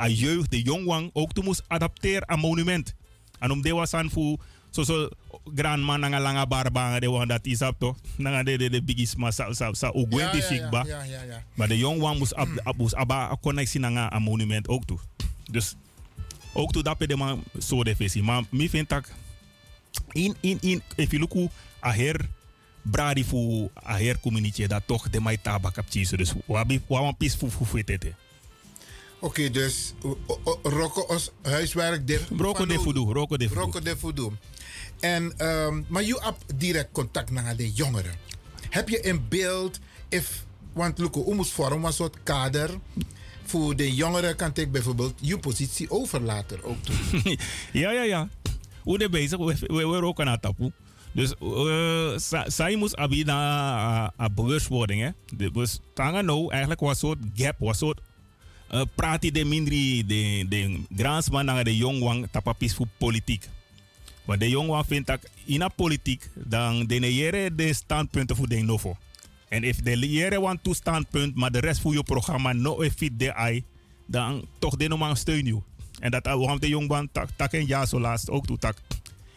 a 0.00 0.08
jeugd 0.08 0.50
de 0.50 0.62
jongwang 0.62 1.10
ook 1.12 1.32
toe 1.32 1.44
moest 1.44 1.62
adapteren 1.66 2.28
aan 2.28 2.38
monument. 2.38 2.94
En 3.38 3.50
om 3.50 3.62
de 3.62 3.72
was 3.74 3.94
aan 3.94 4.10
voor 4.10 4.36
zo 4.70 4.82
zo 4.82 5.08
grand 5.54 5.82
man 5.82 6.00
nga 6.00 6.20
langa 6.20 6.46
barba 6.46 7.00
de 7.00 7.10
wan 7.10 7.28
dat 7.28 7.44
is 7.46 7.60
up 7.60 7.74
toch. 7.78 7.96
Nga 8.16 8.42
de 8.42 8.56
de 8.58 8.70
de 8.70 8.82
bigis 8.82 9.14
ma 9.16 9.30
sa 9.30 9.52
sa 9.52 9.72
sa 9.72 9.92
u 9.94 10.00
Ja, 10.00 10.06
gwen 10.08 10.36
ja, 10.36 10.42
fikba. 10.42 10.84
ja, 10.86 11.02
ja, 11.02 11.04
ja, 11.04 11.22
ja. 11.22 11.42
Maar 11.54 11.68
de 11.68 11.78
jongwang 11.78 12.18
moest 12.18 12.34
ab, 12.34 12.48
ab, 12.62 12.76
moest 12.76 12.94
aba 12.94 13.36
connectie 13.40 13.80
naar 13.80 14.12
een 14.12 14.22
monument 14.22 14.68
ook 14.68 14.84
toe. 14.84 14.98
Dus 15.52 15.74
ook 16.52 16.72
toe 16.72 16.82
dat 16.82 16.98
de 16.98 17.16
man 17.16 17.44
zo 17.60 17.84
de 17.84 17.96
visie. 17.96 18.22
Maar 18.22 18.42
mi 18.50 18.68
vind 18.68 18.88
dat 18.88 19.04
in 20.12 20.36
in 20.40 20.58
in 20.60 20.82
if 20.96 21.10
you 21.10 21.20
look 21.28 21.50
a 21.84 21.92
her 21.92 22.28
bradi 22.82 23.24
fu 23.24 23.68
a 23.86 23.96
her 23.96 24.20
community 24.20 24.66
dat 24.66 24.82
toch 24.86 25.10
de 25.10 25.20
mai 25.20 25.40
tabak 25.42 25.76
op 25.76 25.86
cheese. 25.88 26.16
Dus 26.16 26.32
wabi 26.46 26.80
wawan 26.86 27.16
pis 27.16 27.34
fu 27.34 27.50
fu 27.50 27.64
fu 27.64 27.84
tete. 27.84 28.14
Oké, 29.18 29.50
dus 29.50 29.92
o- 30.02 30.18
o- 30.26 30.40
o- 30.44 30.60
Rocco 30.62 31.00
os 31.00 31.30
huiswerk 31.42 32.06
de 32.06 32.20
Roko 32.36 32.66
de 32.66 32.78
fudu, 32.78 33.00
roko 33.12 33.36
de 33.36 33.48
fudu. 33.48 33.60
Rocco 33.60 33.80
de 33.80 33.96
Voodoo. 33.96 34.32
En, 35.00 35.38
ehm, 35.38 35.82
maar 35.88 36.02
je 36.02 36.20
hebt 36.22 36.60
direct 36.60 36.88
contact 36.92 37.30
naar 37.30 37.56
de 37.56 37.72
jongeren. 37.72 38.14
Heb 38.70 38.88
je 38.88 39.08
een 39.08 39.28
beeld, 39.28 39.78
if, 40.08 40.44
want 40.72 40.98
Luco, 40.98 41.22
hoe 41.22 41.34
moet 41.34 41.50
vormen 41.50 41.84
een 41.84 41.92
soort 41.92 42.16
kader 42.22 42.70
voor 43.52 43.76
de 43.76 43.94
jongeren 43.94 44.36
kan 44.36 44.50
ik 44.54 44.72
bijvoorbeeld 44.72 45.18
je 45.20 45.38
positie 45.38 45.90
overlaten 45.90 46.62
ook 46.62 46.82
toe. 46.82 46.94
ja, 47.82 47.90
ja, 47.90 48.02
ja. 48.02 48.28
Hoe 48.82 48.98
de 48.98 49.08
bezig, 49.08 49.38
we, 49.38 49.66
we, 49.66 49.82
roken 49.82 50.28
aan 50.28 50.40
tapu. 50.40 50.72
Dus 51.12 51.34
sa- 52.28 52.50
zij 52.50 52.76
moest 52.76 52.96
abi 52.96 53.24
na 53.24 54.12
uh, 54.20 54.26
bewustwording. 54.34 55.00
Hè. 55.02 55.10
Dus 55.52 55.80
tanga 55.94 56.20
nou 56.20 56.50
eigenlijk 56.50 56.80
was 56.80 56.98
soort 56.98 57.18
gap, 57.34 57.56
was 57.58 57.78
soort 57.78 58.00
uh, 58.70 58.82
praat 58.94 59.22
de 59.22 59.44
mindri 59.44 60.06
de, 60.06 60.46
de 60.48 60.80
gransman 60.96 61.44
naar 61.44 61.64
de 61.64 61.76
jongwang 61.76 62.28
tapapis 62.30 62.74
voor 62.74 62.88
politiek. 62.98 63.48
Want 64.24 64.40
de 64.40 64.48
jongwang 64.48 64.86
vindt 64.86 65.06
dat 65.06 65.20
in 65.44 65.58
de 65.58 65.70
politiek 65.76 66.30
dan 66.34 66.86
de 66.86 66.94
negeren 66.94 67.56
de 67.56 67.74
standpunten 67.74 68.36
voor 68.36 68.48
de 68.48 68.62
novo. 68.62 68.96
En 69.52 69.64
if 69.64 69.82
de 69.82 69.96
leren 69.96 70.40
want 70.40 70.60
standpunt, 70.70 71.34
maar 71.34 71.50
de 71.50 71.58
rest 71.58 71.80
voor 71.80 71.92
je 71.92 72.02
programma 72.02 72.52
no 72.52 72.80
fit 72.96 73.18
de 73.18 73.34
ai, 73.34 73.64
dan 74.06 74.44
toch 74.58 74.76
de 74.76 74.88
normaal 74.88 75.16
steun 75.16 75.44
je. 75.44 75.60
En 76.00 76.10
dat 76.10 76.24
waarom 76.24 76.60
de 76.60 76.68
jongman 76.68 77.08
tak, 77.12 77.28
tak 77.36 77.52
en 77.52 77.66
ja 77.66 77.86
zo 77.86 78.00
laatst 78.00 78.30
ook 78.30 78.46
toe 78.46 78.58
tak. 78.58 78.76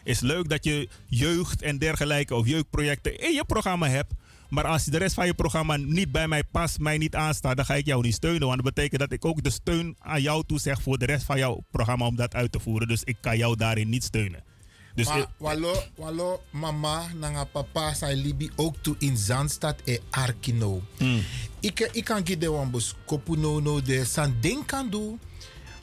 Is 0.04 0.20
leuk 0.20 0.48
dat 0.48 0.64
je 0.64 0.88
jeugd 1.06 1.62
en 1.62 1.78
dergelijke 1.78 2.34
of 2.34 2.46
jeugdprojecten 2.46 3.20
in 3.20 3.32
je 3.32 3.44
programma 3.44 3.88
hebt. 3.88 4.12
Maar 4.48 4.64
als 4.64 4.84
de 4.84 4.98
rest 4.98 5.14
van 5.14 5.26
je 5.26 5.34
programma 5.34 5.76
niet 5.76 6.12
bij 6.12 6.28
mij 6.28 6.44
past, 6.44 6.78
mij 6.78 6.98
niet 6.98 7.14
aanstaat, 7.14 7.56
dan 7.56 7.64
ga 7.64 7.74
ik 7.74 7.86
jou 7.86 8.02
niet 8.02 8.14
steunen. 8.14 8.46
Want 8.48 8.62
dat 8.62 8.74
betekent 8.74 9.00
dat 9.00 9.12
ik 9.12 9.24
ook 9.24 9.42
de 9.42 9.50
steun 9.50 9.96
aan 9.98 10.22
jou 10.22 10.44
toezeg 10.46 10.82
voor 10.82 10.98
de 10.98 11.06
rest 11.06 11.24
van 11.24 11.38
jouw 11.38 11.64
programma 11.70 12.06
om 12.06 12.16
dat 12.16 12.34
uit 12.34 12.52
te 12.52 12.60
voeren. 12.60 12.88
Dus 12.88 13.04
ik 13.04 13.16
kan 13.20 13.36
jou 13.38 13.56
daarin 13.56 13.88
niet 13.88 14.04
steunen. 14.04 14.44
Dus 14.96 15.08
maar 15.40 16.38
mama 16.50 17.06
nanga 17.14 17.44
papa 17.44 17.94
zijn 17.94 18.16
libi 18.16 18.50
ook 18.56 18.74
toe 18.80 18.94
in 18.98 19.16
Zandstad 19.16 19.76
e 19.84 19.98
Arkino. 20.10 20.82
Hmm. 20.96 21.22
Ik, 21.60 21.88
ik 21.92 22.04
kan 22.04 22.26
gide 22.26 22.50
wan 22.50 22.70
bos 22.70 22.94
kopu 23.04 23.36
no 23.36 23.60
no 23.60 23.82
de 23.82 24.04
san 24.04 24.36
den 24.40 24.64
kan 24.64 24.90
doen 24.90 25.20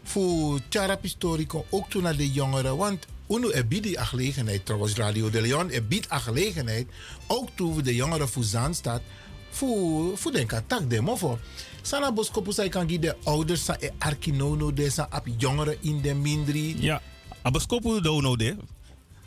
voor 0.03 0.59
Charap 0.69 1.01
Historico 1.01 1.65
ook 1.69 1.89
toe 1.89 2.01
naar 2.01 2.17
de 2.17 2.31
jongeren. 2.31 2.77
Want 2.77 3.05
UNO 3.29 3.49
er 3.49 3.67
biedt 3.67 3.83
die 3.83 3.97
gelegenheid, 3.97 4.65
trouwens 4.65 4.93
Radio 4.93 5.29
de 5.29 5.41
Leon, 5.41 5.71
er 5.71 5.87
biedt 5.87 6.11
een 6.11 6.21
gelegenheid 6.21 6.87
ook 7.27 7.49
toe 7.55 7.81
de 7.81 7.95
jongeren 7.95 8.29
voor 8.29 8.43
Zandstad 8.43 9.01
voor, 9.49 10.17
voor 10.17 10.31
den 10.31 10.47
katak 10.47 10.89
de 10.89 11.01
mofo. 11.01 11.39
Sana 11.81 12.11
boskopu 12.11 12.51
sai 12.51 12.69
kan 12.69 12.87
gi 12.89 12.99
de 12.99 13.15
ouders 13.23 13.65
sa 13.65 13.75
e 13.79 13.91
arki 13.99 14.31
nono 14.31 14.73
de 14.73 14.89
sa 14.89 15.07
ap 15.09 15.27
jongeren 15.37 15.77
in 15.81 16.01
de 16.01 16.13
mindri. 16.13 16.75
Ja, 16.79 17.01
abaskopu 17.41 18.01
do 18.01 18.21
no 18.21 18.35
de. 18.35 18.55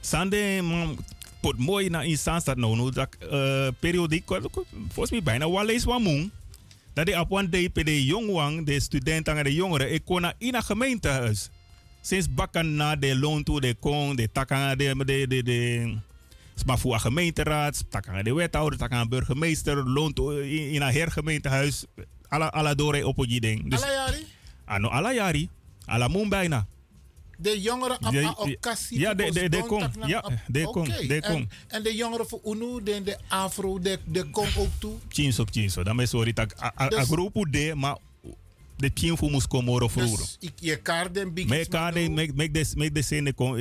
Sande 0.06 0.62
man 0.62 0.98
pot 1.40 1.58
mooi 1.58 1.88
na 1.90 2.02
instance 2.02 2.44
dat 2.44 2.56
nou 2.56 2.76
no 2.76 2.90
dat 2.90 3.08
uh, 3.32 3.68
periodiek 3.80 4.24
volgens 4.88 5.10
mij 5.10 5.22
bijna 5.22 5.48
wat 5.48 6.00
moe. 6.00 6.30
Dat 6.92 7.06
de 7.06 7.70
per 7.72 7.84
de 7.84 8.04
jongwang, 8.04 8.66
de 8.66 8.80
studenten 8.80 9.36
en 9.36 9.44
de 9.44 9.54
jongeren, 9.54 9.92
ik 9.92 10.04
kon 10.04 10.20
naar 10.20 10.34
in 10.38 10.54
een 10.54 10.62
gemeentehuis. 10.62 11.50
Sinds 12.00 12.34
bakken 12.34 12.74
na 12.74 12.96
de 12.96 13.18
loon 13.18 13.42
toe 13.42 13.60
de 13.60 13.74
kon, 13.74 14.16
de 14.16 14.32
takken 14.32 14.78
de 14.78 14.94
de 15.04 15.26
de 15.28 15.42
de 15.42 15.94
voor 16.64 16.94
een 16.94 17.00
gemeenteraad, 17.00 17.84
takken 17.88 18.24
de 18.24 18.34
wethouder, 18.34 18.78
takken 18.78 19.08
burgemeester, 19.08 19.88
loon 19.88 20.12
toe 20.12 20.50
in, 20.50 20.70
in 20.70 20.82
een 20.82 20.92
hergemeentehuis, 20.92 21.84
alla 22.28 22.46
alla 22.46 22.74
dore 22.74 23.06
op 23.06 23.26
die 23.26 23.40
ding. 23.40 23.70
Dus, 23.70 23.82
alla 23.82 23.92
jari? 23.92 24.26
Ano 24.64 24.88
alla 24.88 25.12
jari, 25.12 25.48
alla 25.84 26.08
moon 26.08 26.28
bijna. 26.28 26.66
De 27.36 27.60
jongeren 27.60 27.96
op 28.06 28.12
Ja, 28.12 28.30
occasie. 28.30 28.98
ja, 28.98 29.14
de- 29.14 29.30
de- 29.32 29.48
de 29.48 29.58
tak 29.68 29.96
na- 29.96 30.06
Ja, 30.06 30.24
de 30.46 30.68
Oké, 30.68 31.06
de 31.06 31.20
kon. 31.26 31.50
En 31.68 31.82
de 31.82 31.94
jongeren 31.94 32.28
voor 32.28 32.40
UNO, 32.44 32.82
de, 32.82 33.02
de 33.02 33.18
Afro, 33.28 33.78
de, 33.78 33.98
de 34.04 34.24
kom 34.30 34.46
ook 34.58 34.68
toe. 34.78 34.94
Chinso 35.08 35.42
op 35.42 35.48
chinso. 35.50 35.82
Dan 35.82 35.96
ben 35.96 36.08
sorry 36.08 36.32
dat 36.32 36.62
a, 36.62 36.72
a, 36.80 36.88
Dus- 36.88 36.98
a 36.98 37.04
groepo 37.04 37.44
de, 37.50 37.72
maar 37.76 37.96
de 38.76 38.92
team 38.92 39.16
voor 39.18 39.30
moest 39.30 39.46
komen 39.46 39.72
over 39.72 39.90
vroeger. 39.90 40.18
Dus 40.18 40.36
ik, 40.40 40.52
je 40.60 40.76
kaart 40.76 41.14
den 41.14 41.34
big 41.34 41.46
Make 41.46 41.66
kaarten, 41.68 42.12
make 42.14 42.32
make 42.34 42.50
this 42.50 42.74
make 42.74 42.92
the 42.92 43.02
scene 43.02 43.32
kom. 43.32 43.56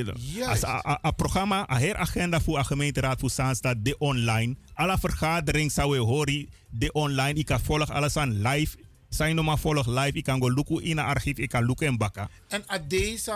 Als 0.48 0.64
a 0.66 1.12
programma, 1.16 1.70
a 1.72 1.78
heragenda 1.78 2.42
voor 2.42 2.58
een 2.58 2.66
gemeenteraad 2.66 3.20
voor 3.20 3.30
Zaanstad, 3.30 3.76
de 3.80 3.98
online. 3.98 4.56
Alle 4.74 4.98
vergadering 5.00 5.72
zou 5.72 5.96
je 5.96 6.02
horen, 6.02 6.50
de 6.70 6.92
online. 6.92 7.34
Ik 7.40 7.46
kan 7.46 7.60
volgen 7.60 7.94
alles 7.94 8.18
aan 8.18 8.42
live. 8.48 8.78
Zijn 9.16 9.36
nog 9.36 9.46
maar 9.46 9.58
volg 9.60 9.88
live. 9.88 10.12
Ik 10.12 10.24
kan 10.24 10.42
go 10.42 10.52
loeken 10.52 10.84
in 10.84 10.98
een 10.98 11.06
archief. 11.06 11.38
Ik 11.38 11.50
kan 11.50 11.66
loeken 11.66 11.88
en 11.88 11.98
bakken. 11.98 12.30
En 12.48 12.64
a 12.72 12.78
deze 12.88 13.34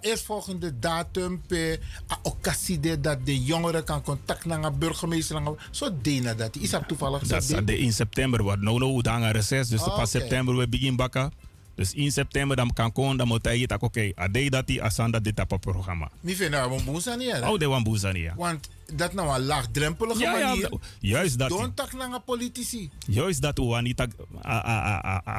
eerstvolgende 0.00 0.78
datum 0.78 1.42
per 1.46 1.78
occasie 2.22 2.80
de 2.80 3.00
dat 3.00 3.26
de 3.26 3.42
jongeren 3.44 3.84
kan 3.84 4.02
contact 4.02 4.44
naar 4.44 4.62
een 4.64 4.78
burgemeester. 4.78 5.42
Zo 5.70 5.88
dena 6.02 6.34
dat. 6.34 6.56
Is 6.56 6.70
dat 6.70 6.88
toevallig? 6.88 7.22
Dat 7.26 7.42
is 7.42 7.48
de- 7.48 7.64
de 7.64 7.78
in 7.78 7.92
september. 7.92 8.42
Wat 8.42 8.60
nou 8.60 8.78
nou 8.78 9.02
dan 9.02 9.22
een 9.22 9.32
reces. 9.32 9.68
Dus 9.68 9.80
Oh, 9.82 9.96
pas 9.96 10.10
september 10.10 10.56
we 10.56 10.68
begin 10.68 10.96
bakken. 10.96 11.32
Dus 11.74 11.94
in 11.94 12.12
september 12.12 12.56
dan 12.56 12.72
kan 12.72 12.92
dan 13.16 13.26
moet 13.28 13.44
hij 13.44 13.58
het 13.58 13.82
oké. 13.82 14.12
Ade 14.14 14.50
dat 14.50 14.66
die 14.66 14.82
asanda 14.82 15.20
dit 15.20 15.40
op 15.52 15.60
programma. 15.60 16.10
Mi 16.20 16.34
vind 16.34 16.54
een 16.54 16.84
boeza 16.84 17.14
niet, 17.14 17.32
hè? 17.32 17.48
Oh, 17.50 17.58
de 17.58 17.66
wan 17.66 17.82
boezania. 17.82 18.34
Want 18.36 18.68
dat 18.94 19.12
nou 19.12 19.34
een 19.34 19.44
laagdrempelige 19.44 20.20
Ja, 20.20 20.38
ja, 20.38 20.48
manier. 20.48 20.70
juist 21.00 21.38
dat. 21.38 21.48
Don't 21.48 21.76
tak 21.76 21.92
naar 21.92 22.20
politici. 22.20 22.90
Juist 23.06 23.42
dat 23.42 23.58
we 23.58 23.80
niet 23.82 24.06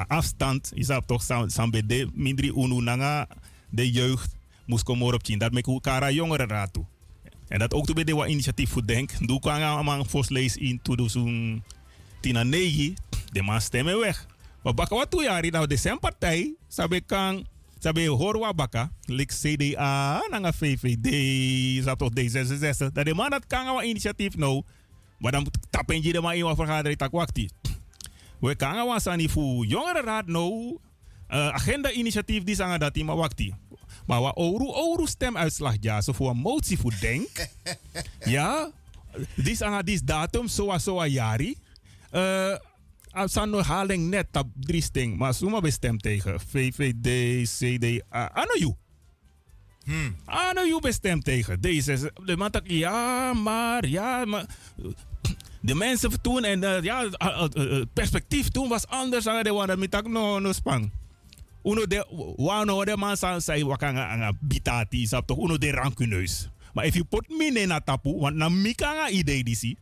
afstand 0.08 0.72
is 0.74 0.88
dat 0.88 1.08
toch 1.08 1.24
sam 1.24 1.50
sam 1.50 1.72
bij 1.72 1.86
de 1.86 2.10
mindri 2.14 2.52
unu 2.56 2.82
nanga 2.82 3.28
de 3.70 3.92
jeugd 3.92 4.36
moest 4.66 4.84
komen 4.84 5.14
op 5.14 5.26
zien 5.26 5.40
dat 5.40 5.52
met 5.52 5.68
elkaar 5.68 6.12
jongeren 6.14 6.48
raad 6.48 6.74
toe. 6.74 6.86
En 7.48 7.60
dat 7.60 7.74
ook 7.74 7.86
toe 7.86 7.96
bij 7.96 8.04
de 8.04 8.16
wat 8.16 8.28
initiatief 8.28 8.70
voor 8.70 8.86
denk. 8.86 9.28
Doe 9.28 9.40
kan 9.40 9.62
aan 9.62 9.86
man 9.86 10.06
lees 10.28 10.58
in 10.58 10.80
toe 10.82 10.96
een 11.14 11.64
tina 12.20 12.44
negi 12.44 12.94
de 13.32 13.42
man 13.42 13.62
stemmen 13.62 14.00
weg. 14.00 14.26
Maar 14.66 14.74
baka 14.74 14.96
wat 14.96 15.14
jari 15.22 15.50
nou 15.50 15.68
de 15.68 15.78
zijn 15.78 16.00
partij 16.00 16.56
sabe 16.68 17.02
kan 17.02 17.46
sabe 17.80 18.08
hoor 18.08 18.40
wa 18.40 18.54
baka 18.54 18.92
lik 19.06 19.30
CDA 19.30 20.22
nanga 20.30 20.54
VVD 20.54 21.08
zat 21.84 21.98
toch 21.98 22.10
D66 22.10 22.92
dat 22.94 23.06
de 23.06 23.14
man 23.14 23.30
dat 23.30 23.48
kan 23.48 23.74
wat 23.74 23.84
initiatief 23.84 24.36
nou. 24.36 24.64
Maar 25.20 25.32
dan 25.32 25.48
tappen 25.70 26.04
je 26.04 26.12
de 26.12 26.22
maar 26.22 26.36
in 26.36 26.44
wat 26.44 26.56
vergadering 26.56 26.98
tak 26.98 27.12
wakti. 27.12 27.50
We 28.40 28.56
kan 28.56 28.74
gaan 28.74 29.02
sani 29.02 29.30
voor 29.30 29.66
jongerenraad 29.66 30.28
nou. 30.28 30.78
Uh, 31.30 31.48
agenda 31.50 31.92
initiatief 31.92 32.44
die 32.44 32.56
zeggen 32.56 32.80
dat 32.80 32.96
maar 32.96 33.16
wakti. 33.16 33.54
Maar 34.06 34.22
wat 34.22 34.38
oru 34.38 34.66
oru 34.66 35.08
stemuitslag 35.08 35.76
ja, 35.80 36.02
zo 36.02 36.12
voor 36.12 36.30
een 36.30 36.38
motie 36.38 36.78
voor 36.78 36.94
denk. 37.00 37.50
ja, 38.36 38.72
die 39.36 39.84
die 39.84 40.04
datum 40.04 40.48
zo 40.48 40.78
zo 40.78 41.00
a 41.00 41.08
jari. 41.08 41.58
Eh 42.10 42.56
als 43.16 43.38
aan 43.38 43.50
nog 43.50 43.68
haling 43.68 44.10
net 44.10 44.28
op 44.32 44.48
drie 44.60 44.82
sting, 44.82 45.18
maar 45.18 45.34
zomaar 45.34 45.62
bestemd 45.62 46.02
tegen 46.02 46.40
VVD, 46.40 47.08
CDA, 47.50 48.32
ano 48.34 48.54
you. 48.58 48.76
Hmm. 49.84 50.16
Ano 50.26 50.62
you 50.62 50.82
bestemd 50.82 51.24
tegen 51.24 51.62
deze. 51.62 52.12
De 52.24 52.38
man 52.38 52.52
dacht, 52.52 52.72
ja, 52.72 53.34
maar, 53.34 53.88
ja, 53.88 54.26
maar. 54.26 54.46
De 55.62 55.76
mensen 55.76 56.22
toen 56.22 56.44
en 56.44 56.64
eh, 56.64 56.84
ja, 56.84 57.06
eh, 57.06 57.46
eh, 57.54 57.82
perspectief 57.94 58.50
toen 58.50 58.70
was 58.70 58.88
anders. 58.88 59.24
dan 59.24 59.44
De 59.44 59.54
waren 59.54 59.80
met 59.80 60.08
no 60.08 60.40
no 60.40 60.52
spang. 60.54 60.92
Uno 61.64 61.88
de 61.88 62.06
wano 62.38 62.86
de 62.86 62.98
man 62.98 63.18
sa 63.18 63.40
say 63.40 63.64
wakanga 63.64 64.12
anga 64.12 64.34
bitati 64.40 65.08
sap 65.08 65.28
toch 65.28 65.38
uno 65.38 65.58
de 65.58 65.72
rancuneus. 65.72 66.50
Maar 66.74 66.86
if 66.86 66.94
you 66.94 67.06
put 67.06 67.30
me 67.30 67.60
in 67.62 67.72
a 67.72 67.80
tapu, 67.80 68.18
want 68.18 68.36
na 68.36 68.50
mikanga 68.50 69.10
idee 69.10 69.44
disi. 69.44 69.78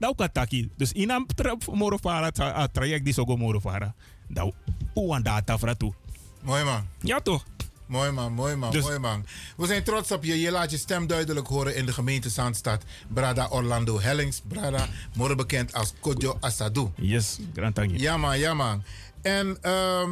Nou 0.00 0.14
kataki. 0.14 0.70
Dus 0.76 0.92
in 0.92 1.10
een 1.10 1.26
tra 1.34 1.56
morofara 1.72 2.30
tra- 2.30 2.56
a 2.56 2.66
traject 2.68 3.04
die 3.04 3.12
sogo 3.12 3.36
morofara. 3.36 3.94
Nou, 4.26 4.52
uwan 4.94 5.22
data 5.22 5.58
fratu. 5.58 5.92
Mooi 6.42 6.64
man. 6.64 6.86
Ja 7.00 7.20
toch? 7.20 7.44
Mooi 7.86 8.10
man, 8.10 8.32
mooi 8.32 8.54
man, 8.56 8.70
Dus- 8.70 8.82
mooi 8.82 8.98
man. 8.98 9.26
We 9.56 9.66
zijn 9.66 9.82
trots 9.82 10.12
op 10.12 10.24
je. 10.24 10.40
Je 10.40 10.50
laat 10.50 10.70
je 10.70 10.76
stem 10.76 11.06
duidelijk 11.06 11.46
horen 11.46 11.76
in 11.76 11.86
de 11.86 11.92
gemeente 11.92 12.28
Zandstad. 12.28 12.84
Brada 13.08 13.48
Orlando 13.50 14.00
Hellings. 14.00 14.40
Brada, 14.48 14.88
morgen 15.14 15.36
bekend 15.36 15.72
als 15.72 15.92
Kodjo 16.00 16.36
Asadu. 16.40 16.88
Yes, 16.96 17.38
grand 17.54 17.74
tangi. 17.74 17.98
Ja 17.98 18.16
man, 18.16 18.38
ja 18.38 18.54
man. 18.54 18.82
En 19.22 19.58
ehm, 19.60 20.10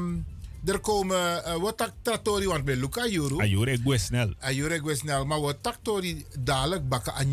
er 0.65 0.79
komen, 0.79 1.45
eh, 1.45 1.55
wat 1.55 1.77
tak 1.77 1.93
want 2.45 2.65
bij 2.65 2.77
Luca 2.77 3.07
Juru. 3.07 3.39
Ayure 3.39 3.79
gue 3.85 3.99
snel. 3.99 4.35
Ayurek 4.41 4.83
we 4.85 4.95
snel, 4.95 5.25
maar 5.25 5.41
wat 5.41 5.57
taktori 5.61 6.25
dadelijk 6.39 6.89
bakken 6.89 7.15
aan. 7.15 7.33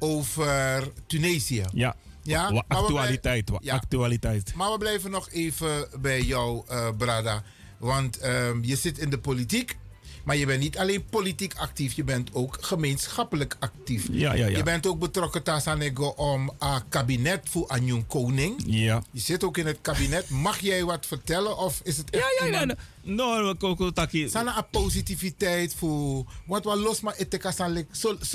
Over 0.00 0.92
Tunesië. 1.06 1.64
Ja. 1.72 1.96
Ja, 2.22 2.50
maar 2.50 2.64
we 2.68 2.74
actualiteit, 2.74 3.50
wa 3.50 3.58
ja. 3.62 3.74
actualiteit. 3.74 4.54
Maar 4.54 4.72
we 4.72 4.78
blijven 4.78 5.10
nog 5.10 5.30
even 5.30 5.88
bij 6.00 6.22
jou, 6.22 6.62
eh, 6.68 6.88
Brada. 6.96 7.42
Want 7.78 8.18
ehm, 8.18 8.58
je 8.62 8.76
zit 8.76 8.98
in 8.98 9.10
de 9.10 9.18
politiek. 9.18 9.78
Maar 10.24 10.36
je 10.36 10.46
bent 10.46 10.60
niet 10.60 10.78
alleen 10.78 11.04
politiek 11.04 11.54
actief, 11.54 11.92
je 11.92 12.04
bent 12.04 12.34
ook 12.34 12.58
gemeenschappelijk 12.60 13.56
actief. 13.58 14.06
Ja, 14.10 14.32
ja, 14.32 14.46
ja. 14.46 14.56
Je 14.56 14.62
bent 14.62 14.86
ook 14.86 14.98
betrokken 14.98 15.42
Tassanego 15.42 16.06
om 16.06 16.52
een 16.58 16.88
kabinet 16.88 17.40
voor 17.48 17.66
Anjong 17.66 18.06
Koning. 18.06 18.62
Ja. 18.66 19.02
Je 19.10 19.20
zit 19.20 19.44
ook 19.44 19.56
in 19.58 19.66
het 19.66 19.78
kabinet. 19.80 20.28
Mag 20.28 20.58
jij 20.58 20.84
wat 20.84 21.06
vertellen 21.06 21.58
of 21.58 21.80
is 21.84 21.96
het 21.96 22.10
echt 22.10 22.24
Ja, 22.40 22.46
ja, 22.46 22.60
ja. 22.60 22.74
No, 23.02 23.54
koko 23.54 23.90
taki. 23.90 24.28
Sana 24.28 24.56
een 24.56 24.64
positiviteit 24.70 25.74
voor. 25.74 26.24
Want 26.46 26.64
wat 26.64 26.78
los 26.78 27.00
maar 27.00 27.14
het 27.16 27.38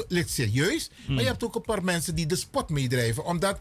lik 0.08 0.28
serieus. 0.30 0.90
Hmm. 1.06 1.14
Maar 1.16 1.24
je 1.24 1.30
hebt 1.30 1.44
ook 1.44 1.56
een 1.56 1.62
paar 1.62 1.84
mensen 1.84 2.16
die 2.16 2.26
de 2.26 2.36
spot 2.36 2.70
meedrijven. 2.70 3.26
Omdat 3.26 3.60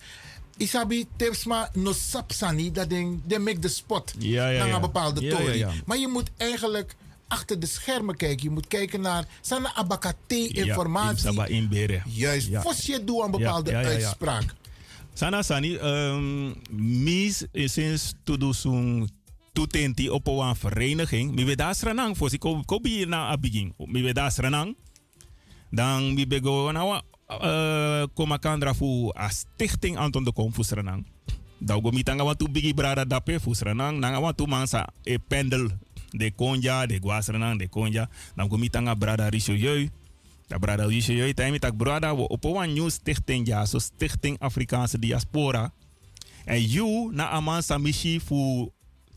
Isabi 0.57 1.07
Tepsma 1.17 1.71
no 1.73 1.93
sapsani 1.93 2.73
dat 2.73 2.91
ding, 2.91 3.21
de 3.27 3.39
make 3.39 3.59
de 3.59 3.69
spot. 3.69 4.15
Ja, 4.19 4.49
ja, 4.49 4.65
naar 4.65 4.75
een 4.75 4.81
bepaalde 4.81 5.21
Ja, 5.21 5.37
tory. 5.37 5.47
ja, 5.47 5.53
ja. 5.53 5.73
Maar 5.87 5.99
je 5.99 6.09
moet 6.09 6.31
eigenlijk 6.37 6.95
achter 7.35 7.61
de 7.61 7.67
schermen 7.67 8.17
kijken. 8.17 8.43
Je 8.45 8.51
moet 8.51 8.67
kijken 8.67 9.01
naar 9.01 9.25
Sana 9.41 9.75
Abakate 9.75 10.49
informatie. 10.49 11.33
Ja, 11.33 11.47
in. 11.47 12.03
Juist, 12.05 12.49
Ja. 12.49 12.61
Vos 12.61 12.87
je 12.87 13.05
doet 13.05 13.25
een 13.25 13.31
bepaalde 13.31 13.71
Ja, 13.71 13.81
ja, 13.81 13.87
uitspraak. 13.87 14.55
Sana 15.15 15.43
Sani, 15.43 15.77
um, 15.77 16.55
mis 16.71 17.47
is 17.53 17.73
sinds 17.73 18.15
to 18.25 18.37
tutenti 19.53 20.11
op 20.11 20.27
een 20.27 20.57
vereniging. 20.57 21.35
Mi 21.35 21.45
we 21.45 21.57
daar 21.57 21.75
sranang 21.75 22.17
voor 22.17 22.31
si 22.31 22.39
ko 22.39 22.63
ko 22.67 22.81
bi 22.81 23.05
na 23.07 23.29
abiging. 23.29 23.75
Mi 23.79 24.03
we 24.03 24.13
daar 24.13 24.33
sranang. 24.33 24.77
Dan 25.71 26.15
mi 26.15 26.27
be 26.27 26.41
go 26.43 26.71
na 26.71 27.03
uh, 27.29 28.07
koma 28.15 28.39
kandra 28.39 28.75
fu 28.75 29.11
a 29.17 29.29
stichting 29.29 29.97
Anton 29.97 30.25
de 30.25 30.33
Kom 30.33 30.53
fu 30.53 30.63
sranang. 30.63 31.07
Da 31.59 31.81
go 31.81 31.91
mi 31.91 32.03
tanga 32.03 32.25
wa 32.25 32.35
tu 32.35 32.49
bigi 32.51 32.75
brada 32.75 33.05
dape 33.05 33.41
fu 33.41 33.55
sranang. 33.55 33.99
Nanga 33.99 34.33
tu 34.33 34.47
mansa 34.47 34.89
e 35.03 35.19
pendel 35.19 35.71
de 36.17 36.31
konja, 36.31 36.87
de 36.87 36.99
guasranang, 37.03 37.59
de 37.59 37.69
konja. 37.69 38.09
Dan 38.35 38.49
go 38.49 38.57
mi 38.57 38.71
tanga 38.71 38.95
brada 38.95 39.29
Richelieu. 39.29 39.91
Da 40.49 40.59
brada 40.59 40.87
Richelieu 40.87 41.35
time 41.35 41.59
tak 41.59 41.77
brada 41.77 42.15
wo 42.15 42.29
een 42.61 42.73
nieuw 42.73 42.89
stichting 42.89 43.47
ja, 43.47 43.65
so 43.65 43.79
stichting 43.79 44.39
Afrikaanse 44.39 44.99
diaspora. 44.99 45.73
En 46.45 46.61
you 46.61 47.11
na 47.13 47.29
aman 47.31 47.63
samishi 47.63 48.21
fu 48.21 48.71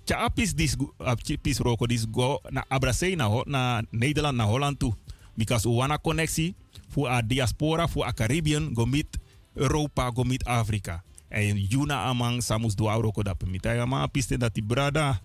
chapis 0.05 0.55
dis 0.55 0.75
chapis 1.23 1.59
roko 1.59 1.85
dis 1.85 2.05
go 2.11 2.39
na 2.49 2.63
abrasei 2.67 3.15
na 3.15 3.43
na 3.45 3.81
Nederland 3.91 4.37
na 4.37 4.45
Holland 4.45 4.79
toe. 4.79 4.93
Because 5.35 5.67
wana 5.67 5.97
connectie 5.97 6.55
fu 6.89 7.05
a 7.05 7.21
diaspora 7.21 7.87
fu 7.87 8.03
a 8.03 8.13
Caribbean 8.13 8.73
go 8.73 8.85
mit 8.85 9.17
Europa 9.55 10.11
go 10.11 10.23
mit 10.23 10.47
Afrika. 10.47 11.03
En 11.29 11.57
you 11.57 11.85
na 11.85 12.09
amang 12.09 12.41
samus 12.41 12.75
do 12.75 12.89
auroko 12.89 13.23
da 13.23 13.33
pemita 13.33 13.75
ya 13.75 13.85
ma 13.85 14.07
piste 14.07 14.37
dat 14.37 14.53
die 14.53 14.63
brada. 14.63 15.19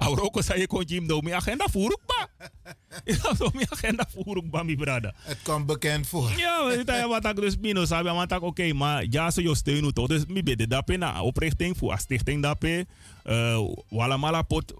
Auroko 0.00 0.40
sa 0.42 0.56
ye 0.56 0.66
kon 0.66 0.84
jim 0.88 1.04
mi 1.22 1.32
agenda 1.32 1.68
furuk 1.68 2.00
ba. 2.06 2.28
Ja, 3.04 3.34
zo 3.34 3.50
mijn 3.52 3.70
agenda 3.70 4.06
ook 4.14 4.50
bij 4.50 4.64
mijn 4.64 4.76
brada. 4.76 5.14
Het 5.22 5.38
komt 5.42 5.66
bekend 5.66 6.06
voor. 6.06 6.30
Ja, 6.36 6.66
we 6.66 6.72
zitten 6.74 7.08
wat 7.08 7.24
ik 7.24 7.36
dus 7.36 7.56
mino 7.56 7.84
sabi, 7.84 8.08
want 8.08 8.32
ik 8.32 8.42
oké, 8.42 8.72
maar 8.72 9.06
ja, 9.10 9.30
zo 9.30 9.40
je 9.40 9.54
steun 9.54 9.92
toch. 9.92 10.06
Dus 10.06 10.26
mi 10.26 10.42
bede 10.42 10.66
dape 10.66 10.96
na 10.96 11.22
oprichting 11.22 11.76
voor 11.76 11.92
a 11.92 11.96
stichting 11.96 12.42
dape. 12.42 12.86
Uh, 13.24 13.60
wala 13.88 14.16
mala 14.16 14.42
pot 14.42 14.74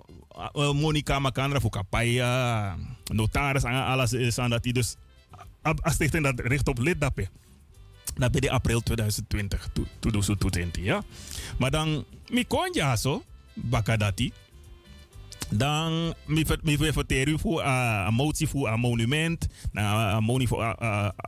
uh, 0.52 0.72
Monica 0.72 1.18
Makandra 1.18 1.60
voor 1.60 1.70
kapaya, 1.70 2.76
notaris 3.12 3.62
en 3.62 3.84
alles 3.84 4.12
is 4.12 4.38
aan 4.38 4.50
dat 4.50 4.62
die 4.62 4.72
dus 4.72 4.96
a 5.62 5.90
stichting 5.90 6.24
dat 6.24 6.40
richt 6.40 6.68
op 6.68 6.78
lid 6.78 7.00
dape. 7.00 7.28
Dat 8.14 8.30
bij 8.30 8.40
de 8.40 8.50
april 8.50 8.80
2020, 8.80 9.68
2020, 10.00 10.84
ja. 10.84 11.02
Maar 11.58 11.70
dan, 11.70 12.04
mi 12.28 12.44
kon 12.46 12.68
ja 12.72 12.96
zo, 12.96 13.22
bakadati 13.54 14.32
dan 15.50 16.14
mi 16.26 16.76
verteren 16.76 17.38
voor 17.38 17.64
een 17.64 18.14
motie 18.14 18.48
voor 18.48 18.68
een 18.68 18.80
monument, 18.80 19.46
nou, 19.72 20.16
een 20.16 20.24
motie 20.24 20.48
voor 20.48 20.64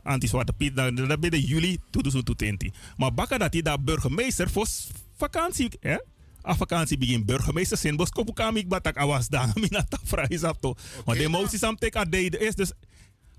anti-zwarte 0.03 0.53
piet, 0.53 0.75
dan 0.75 0.95
dat 0.95 1.19
ben 1.19 1.39
juli 1.39 1.77
2020. 1.89 2.71
Maar 2.97 3.13
bakken 3.13 3.39
dat 3.39 3.51
die 3.51 3.63
dat 3.63 3.85
burgemeester 3.85 4.49
voor 4.49 4.67
vakantie, 5.17 5.69
hè? 5.79 5.97
A 6.47 6.55
vakantie 6.55 6.97
begin 6.97 7.25
burgemeester 7.25 7.77
zijn 7.77 7.95
bos 7.95 8.09
kopu 8.09 8.33
kam 8.33 8.57
ik 8.57 8.67
batak 8.67 8.97
awas 8.97 9.27
dan 9.27 9.51
mina 9.61 9.83
ta 9.83 9.97
vrij 10.03 10.39
apto. 10.41 10.75
Want 11.05 11.17
de 11.17 11.27
motie 11.27 11.57
sam 11.57 11.75
tek 11.75 11.95
a 11.95 12.05
de 12.05 12.27
is 12.27 12.55
dus 12.55 12.71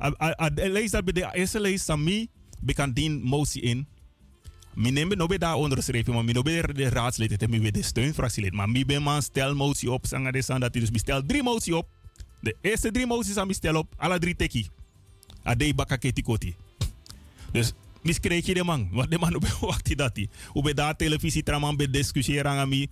a 0.01 0.51
lees 0.55 0.91
dat 0.91 1.05
bij 1.05 1.13
de 1.13 1.29
eerste 1.33 1.61
lees 1.61 1.85
sam 1.85 2.03
mi 2.03 2.29
bekan 2.61 2.93
dien 2.93 3.23
motie 3.23 3.63
in 3.63 3.89
mi 4.75 4.91
neem 4.91 5.09
no 5.17 5.27
be 5.27 5.39
daar 5.39 5.55
onderschreven, 5.55 6.15
maar 6.15 6.25
mi 6.25 6.33
no 6.33 6.43
be 6.43 6.73
de 6.73 6.89
raadslid, 6.89 7.31
het 7.31 7.49
mi 7.49 7.71
de 7.71 7.83
steunfractielid. 7.83 8.53
Maar 8.53 8.69
mi 8.69 8.85
ben 8.85 9.03
man 9.03 9.23
stel 9.23 9.55
motie 9.55 9.91
op, 9.91 10.07
zanga 10.07 10.31
de 10.31 10.59
dat 10.59 10.73
dus 10.73 10.91
mi 10.91 10.99
stel 10.99 11.23
drie 11.27 11.43
motie 11.43 11.77
op. 11.77 11.89
De 12.41 12.57
eerste 12.61 12.91
drie 12.91 13.07
moties 13.07 13.37
aan 13.37 13.47
mi 13.47 13.55
stel 13.55 13.77
op, 13.77 13.95
alle 13.97 14.19
drie 14.19 14.37
teki. 14.37 14.69
Adei 15.43 15.75
bakaketi 15.75 16.23
koti. 16.23 16.55
Dus 17.53 17.73
mis 18.03 18.21
kreeg 18.21 18.47
je 18.47 18.55
de 18.55 18.65
man, 18.65 18.89
want 18.93 19.11
de 19.11 19.19
man 19.19 19.35
op 19.39 19.47
wacht 19.47 19.97
dat 19.97 20.15
die. 20.15 20.29
Ube 20.55 20.75
daar 20.75 20.97
televisie 20.97 21.43
traman 21.43 21.77
be 21.77 21.91
discussiëren 21.91 22.51
aan 22.51 22.69
mi 22.69 22.89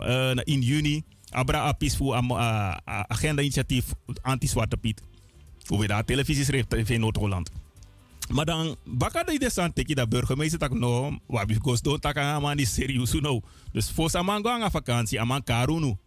uh, 0.00 0.36
in 0.44 0.60
juni. 0.60 1.02
Abra 1.30 1.58
apis 1.58 1.96
voor 1.96 2.16
uh, 2.16 2.76
agenda 2.84 3.42
initiatief 3.42 3.84
anti-zwarte 4.22 4.76
piet. 4.76 5.02
Ube 5.72 5.86
daar 5.86 6.04
televisie 6.04 6.44
schreef 6.44 6.90
in 6.90 7.00
Noord-Holland. 7.00 7.50
Maar 8.30 8.44
dan, 8.44 8.76
baka 8.86 9.26
de 9.26 9.38
desan 9.38 9.72
teki 9.72 9.94
da 9.94 10.06
burgemeester 10.06 10.58
tak 10.58 10.70
no, 10.70 11.18
wabi 11.26 11.58
gos 11.58 11.82
do 11.82 11.98
tak 11.98 12.16
aan 12.16 12.56
die 12.56 12.66
serieus 12.66 13.12
no. 13.18 13.42
Dus 13.72 13.90
voor 13.90 14.10
saman 14.10 14.42
go 14.42 14.50
aan 14.50 14.70
vakantie, 14.70 15.20
aman 15.20 15.42
karunu. 15.42 15.98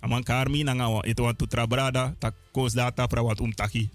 Aman 0.00 0.22
karmi 0.22 0.62
nanga 0.62 1.02
ito 1.02 1.22
want 1.22 1.38
tu 1.38 1.46
trabrada, 1.46 2.14
tak 2.18 2.34
data 2.72 3.06
pra 3.06 3.22
wat 3.22 3.40
umtaki. 3.40 3.90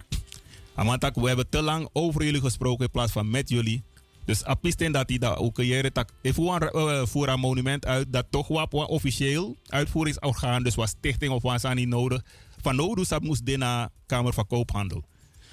Aman 0.75 0.99
tak, 0.99 1.15
we 1.15 1.27
hebben 1.27 1.49
te 1.49 1.61
lang 1.61 1.89
over 1.93 2.23
jullie 2.23 2.41
gesproken 2.41 2.85
in 2.85 2.91
plaats 2.91 3.11
van 3.11 3.29
met 3.29 3.49
jullie. 3.49 3.83
Dus 4.25 4.43
apisten 4.43 4.91
dat 4.91 5.09
hij 5.09 5.17
dat 5.17 5.37
ook 5.37 5.61
jaren 5.61 5.93
tak 5.93 6.09
even 6.21 6.43
uh, 6.43 7.05
voor 7.05 7.27
een 7.27 7.39
monument 7.39 7.85
uit 7.85 8.13
dat 8.13 8.25
toch 8.29 8.47
wat 8.47 8.73
officieel 8.73 9.55
uitvoeringsorgaan, 9.67 10.63
dus 10.63 10.75
was 10.75 10.89
stichting 10.89 11.31
of 11.31 11.41
was 11.41 11.65
aan 11.65 11.75
niet 11.75 11.87
nodig. 11.87 12.21
Van 12.61 12.75
nodig 12.75 13.07
dat 13.07 13.23
moest 13.23 13.45
de 13.45 13.89
Kamer 14.05 14.33
van 14.33 14.47
Koophandel. 14.47 15.03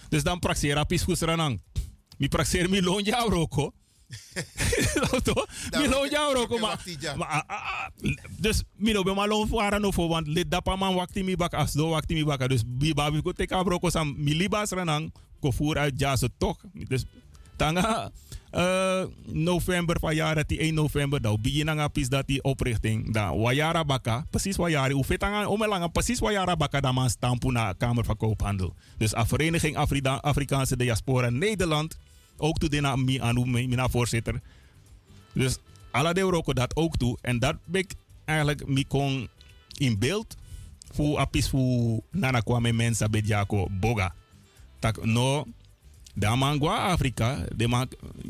Dus 0.08 0.22
dan 0.22 0.38
praxera 0.38 0.84
piskus 0.84 1.20
ranang 1.20 1.60
mi 2.18 2.28
praxer 2.28 2.68
mi 2.68 2.82
loon 2.82 3.02
jou 3.04 3.30
roko. 3.30 3.72
mi 5.78 5.84
loon 5.88 6.08
jou 6.08 6.34
roko 6.34 6.58
maar 6.58 6.80
dus 8.40 8.62
mi 8.76 8.92
no 8.92 9.02
be 9.02 9.12
ma 9.12 9.26
loon 9.26 9.48
voor 9.48 9.80
no 9.80 9.90
voor 9.90 10.08
want 10.08 10.26
lid 10.26 10.50
dapa 10.50 10.76
man 10.76 10.94
wakti 10.94 11.22
mi 11.22 11.36
bak 11.36 11.52
as 11.54 11.72
do 11.72 11.88
wakti 11.92 12.14
mi 12.14 12.24
bak 12.24 12.48
dus 12.48 12.64
bi 12.64 12.94
babi 12.94 13.20
ko 13.22 13.32
teka 13.32 13.62
roko 13.62 13.90
sam 13.90 14.14
mi 14.16 14.32
libas 14.32 14.72
ranang 14.72 15.12
ko 15.40 15.52
voer 15.52 15.78
uit 15.78 16.00
jase 16.00 16.30
toch 16.38 16.56
dus 16.88 17.04
tanga 17.56 18.10
uh, 18.54 19.04
november 19.26 19.96
van 20.00 20.14
dat 20.14 20.48
die 20.48 20.58
1 20.58 20.74
november 20.74 21.20
dan 21.20 21.38
begin 21.42 21.66
nga 21.66 21.88
pis 21.88 22.08
dat 22.08 22.26
die 22.26 22.42
oprichting 22.42 23.12
da 23.12 23.34
wayara 23.34 23.84
baka 23.84 24.24
precies 24.30 24.56
wayari 24.56 24.94
u 24.94 25.04
fetanga 25.04 25.46
omelanga 25.46 25.88
precies 25.88 26.18
wayara 26.20 26.56
baka 26.56 26.80
da 26.80 26.92
man 26.92 27.10
stampu 27.10 27.52
na 27.52 27.72
kamer 27.72 28.04
van 28.04 28.16
koophandel. 28.16 28.74
Dus 28.98 29.14
a 29.14 29.26
vereniging 29.26 29.76
Afrida, 29.76 30.22
Afrikaanse 30.22 30.76
diaspora 30.76 31.30
Nederland 31.30 31.96
ook 32.38 32.58
toe 32.58 32.80
na 32.80 32.96
mi 32.96 33.20
anu 33.20 33.46
mina 33.46 33.88
voorzitter. 33.88 34.40
Dus 35.32 35.58
alle 35.90 36.14
de 36.14 36.20
Euroko 36.20 36.52
dat 36.52 36.76
ook 36.76 36.96
toe. 36.96 37.18
En 37.20 37.38
dat 37.38 37.56
ben 37.64 37.80
ik 37.80 37.94
eigenlijk 38.24 38.66
mi 38.66 38.86
kon 38.86 39.28
in 39.76 39.98
beeld 39.98 40.36
voor 40.92 41.18
apis 41.18 41.48
voor 41.48 42.00
nana 42.10 42.40
kwame 42.40 42.72
mensen 42.72 43.10
bij 43.10 43.22
Jako 43.24 43.68
Boga. 43.70 44.14
Tak 44.78 45.04
no, 45.04 45.46
de 46.14 46.28
mangwa 46.36 46.76
Afrika, 46.76 47.44
de 47.56 47.68
man 47.68 47.88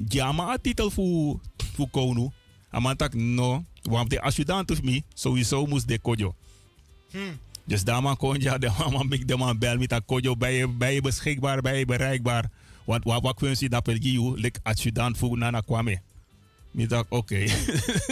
jama 0.09 0.43
a 0.43 0.59
titel 0.59 0.91
voor 0.91 1.41
voor 1.75 1.89
konu. 1.91 2.31
Aman 2.71 2.97
tak 2.97 3.15
no, 3.15 3.65
want 3.83 4.11
de 4.11 4.21
adjudant 4.21 4.71
of 4.71 4.83
me 4.83 5.03
sowieso 5.15 5.67
moest 5.67 5.89
de 5.89 5.99
kojo. 5.99 6.35
Hmm. 7.11 7.39
Dus 7.65 7.85
daar 7.85 8.03
man 8.03 8.17
kon 8.17 8.39
de 8.39 8.71
man 8.91 9.09
de 9.27 9.37
man 9.37 9.59
bel 9.59 9.77
met 9.77 9.89
dat 9.89 10.03
kojo 10.07 10.37
bij 10.37 10.57
je, 10.57 10.69
bij 10.69 10.95
je 10.95 11.01
beschikbaar, 11.01 11.61
bij 11.61 11.79
je 11.79 11.85
bereikbaar. 11.85 12.51
Want 12.89 13.05
wat 13.05 13.22
wat 13.22 13.36
kun 13.36 13.55
je 13.59 13.68
dat 13.68 13.82
per 13.82 13.97
giu 14.01 14.41
lik 14.41 14.59
adjudant 14.62 15.18
voor 15.18 15.39
nana 15.39 15.61
kwame. 15.61 16.01
Mi 16.70 16.86
tak 16.86 17.07
oké. 17.09 17.16
Okay. 17.16 17.51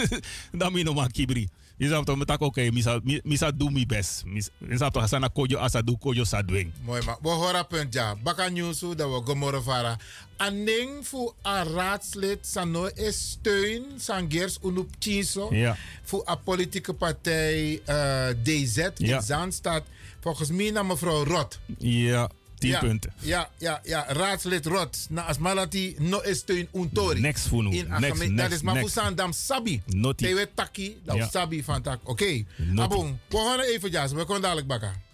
dan 0.59 0.73
mi 0.73 0.83
no 0.83 0.93
man 0.93 1.11
kibri. 1.11 1.49
Je 1.77 1.87
zou 1.87 2.05
toch 2.05 2.17
met 2.17 2.37
oké, 2.41 2.71
misa 2.71 2.99
misa 3.23 3.51
doe 3.51 3.71
mi 3.71 3.85
best. 3.85 4.23
Je 4.69 4.77
zou 4.77 4.91
toch 4.91 5.03
asana 5.03 5.27
kojo 5.27 5.57
asa 5.57 5.81
do 5.81 5.97
kojo 5.97 6.23
sa 6.23 6.41
doen. 6.41 6.73
Mooi 6.85 7.01
maar. 7.05 7.17
We 7.21 7.29
horen 7.29 7.67
punt 7.67 7.93
ja. 7.93 8.15
Baka 8.23 8.49
nyusu 8.49 8.95
dat 8.95 9.09
we 9.09 9.21
gomorre 9.25 9.61
vara. 9.61 9.97
Aning 10.37 11.07
voor 11.07 11.33
een 11.41 11.63
raadslid 11.63 12.45
sano 12.45 12.85
is 12.85 13.29
steun 13.29 13.83
sangers 13.97 14.57
unup 14.63 14.89
chinso. 14.99 15.55
Ja. 15.55 15.77
Voor 16.03 16.21
een 16.25 16.43
politieke 16.43 16.93
partij 16.93 17.81
uh, 17.89 18.27
DZ 18.43 18.75
ja. 18.95 19.15
in 19.15 19.21
Zaanstad. 19.21 19.83
Volgens 20.19 20.49
mij 20.49 20.71
naar 20.71 20.85
mevrouw 20.85 21.23
Rot. 21.23 21.59
Ja. 21.77 22.29
10 22.59 22.69
ja, 22.69 22.79
punten. 22.79 23.13
Ja, 23.19 23.49
ja, 23.57 23.81
ja. 23.83 24.05
Raadslid 24.07 24.65
Rot. 24.65 25.05
Na 25.09 25.21
asmalati 25.21 25.95
no 25.99 26.19
is 26.19 26.37
steun 26.37 26.67
untori. 26.71 27.19
Next 27.19 27.47
funu. 27.47 27.71
In 27.71 27.87
next, 27.87 28.19
next, 28.19 28.37
dat 28.37 28.51
is 28.51 28.61
maar 28.61 29.15
dam 29.15 29.31
sabi. 29.33 29.81
Noti. 29.85 30.25
Tewe 30.25 30.49
taki, 30.53 30.97
dat 31.03 31.15
ja. 31.15 31.27
sabi 31.27 31.63
van 31.63 31.81
tak. 31.81 31.99
Oké. 32.03 32.11
Okay. 32.11 32.45
Abong, 32.75 33.17
we 33.27 33.37
gaan 33.37 33.59
even 33.59 33.89
jas. 33.89 34.11
We 34.11 34.25
komen 34.25 34.41
dadelijk 34.41 34.67
bakken. 34.67 35.05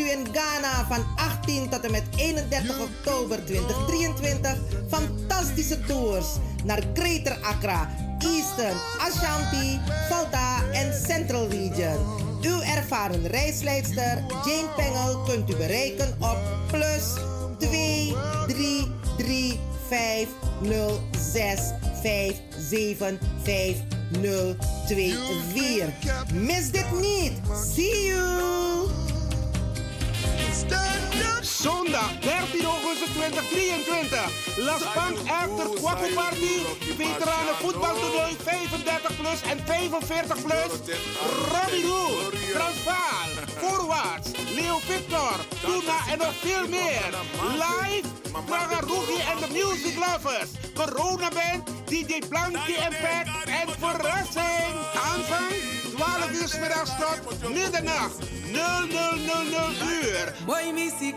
U 0.00 0.10
in 0.10 0.26
Ghana 0.32 0.86
van 0.88 1.04
18 1.16 1.68
tot 1.68 1.84
en 1.84 1.90
met 1.90 2.04
31 2.16 2.80
oktober 2.80 3.44
2023 3.44 4.56
fantastische 4.88 5.80
tours 5.80 6.26
naar 6.64 6.82
Greater 6.94 7.38
Accra, 7.42 7.88
Eastern, 8.18 8.76
Ashanti, 8.98 9.80
Volta 10.08 10.62
en 10.72 10.92
Central 11.06 11.48
Region. 11.48 11.96
Uw 12.42 12.60
ervaren 12.60 13.26
reisleidster 13.26 14.24
Jane 14.44 14.68
Pengel 14.76 15.22
kunt 15.22 15.50
u 15.50 15.56
bereiken 15.56 16.16
op 16.18 16.38
plus 16.70 17.14
2 17.58 18.14
3 18.46 18.86
3 19.16 19.60
5 19.88 20.28
0 20.60 21.00
6 21.32 21.60
5 22.02 22.34
7 22.58 23.18
5 23.42 23.76
0 24.20 24.56
2 24.86 25.14
4. 25.54 25.92
Mis 26.34 26.70
dit 26.70 27.00
niet. 27.00 27.32
See 27.74 28.06
you! 28.06 29.09
Zondag 31.40 32.10
13 32.20 32.64
augustus 32.64 33.10
2023. 33.12 34.30
Las 34.56 34.82
Bank 34.94 35.18
After 35.28 35.68
Kwaku 35.80 36.14
Party. 36.14 36.56
Veteranen 36.98 37.54
voetbaltoernooi 37.62 38.36
35 38.44 39.16
plus 39.16 39.42
en 39.42 39.58
45 39.66 40.42
plus. 40.42 40.72
Robbie 41.52 41.86
Hood, 41.86 42.34
Transvaal, 42.52 43.30
Voorwaarts, 43.60 44.30
Leo 44.54 44.80
Victor, 44.88 45.36
Tuna 45.60 45.98
en 46.12 46.18
nog 46.18 46.34
veel 46.40 46.68
meer. 46.68 47.10
Live, 47.52 48.08
Praga 48.46 48.80
Rugi 48.80 49.20
en 49.30 49.38
de 49.40 49.48
Music 49.52 49.94
Lovers. 49.96 50.50
Corona 50.74 51.28
Band 51.28 51.68
DJ 51.84 52.18
Blankie 52.28 52.76
Impact 52.76 53.28
en 53.46 53.68
verrassing. 53.78 54.74
Aanvang 54.94 55.79
12 56.00 56.30
uur 56.32 56.60
middags 56.60 56.90
tot 56.98 57.54
middernacht. 57.54 58.16
0000 58.52 59.82
uur. 60.02 60.34
Boy, 60.46 60.72
missy 60.74 61.14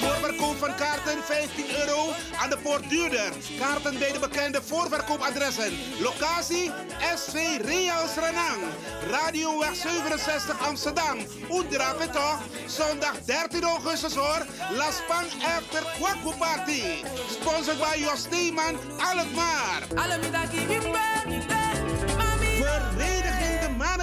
Voorverkoop 0.00 0.56
van 0.58 0.74
kaarten 0.74 1.18
15 1.24 1.64
euro 1.80 2.08
aan 2.42 2.50
de 2.50 2.58
poort 2.58 2.90
duurder. 2.90 3.32
Kaarten 3.58 3.98
bij 3.98 4.12
de 4.12 4.18
bekende 4.18 4.62
voorverkoopadressen. 4.62 5.72
Locatie 5.98 6.70
SV 7.16 7.34
Reals 7.64 8.14
Renang. 8.14 8.62
Radioweg 9.10 9.74
67 9.74 10.66
Amsterdam. 10.66 11.18
Oedra 11.50 11.92
toch? 11.92 12.40
Zondag 12.66 13.24
13 13.24 13.62
augustus 13.62 14.14
hoor. 14.14 14.46
La 14.70 14.90
Spang 14.90 15.28
After 15.56 15.82
Kwaku 15.98 16.36
Party. 16.38 16.82
Sponsored 17.30 17.78
by 17.78 18.00
Jos 18.00 18.20
Steeman 18.20 18.76
Alkmaar. 18.98 19.82
Vereniging 19.94 20.66
de 20.66 21.45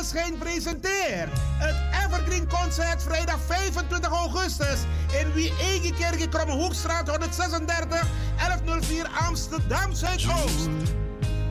Maneschijn 0.04 0.38
presenteert 0.38 1.30
het 1.58 1.76
Evergreen 2.06 2.48
Concert 2.48 3.04
vrijdag 3.04 3.40
25 3.46 4.12
augustus 4.12 4.80
in 5.22 5.34
Wie 5.34 5.54
Egekerk 5.62 6.30
Kromme 6.30 6.54
Hoekstraat 6.54 7.10
136 7.10 8.08
1104 8.38 9.08
Amsterdam 9.28 9.94
Zuidoost. 9.94 10.70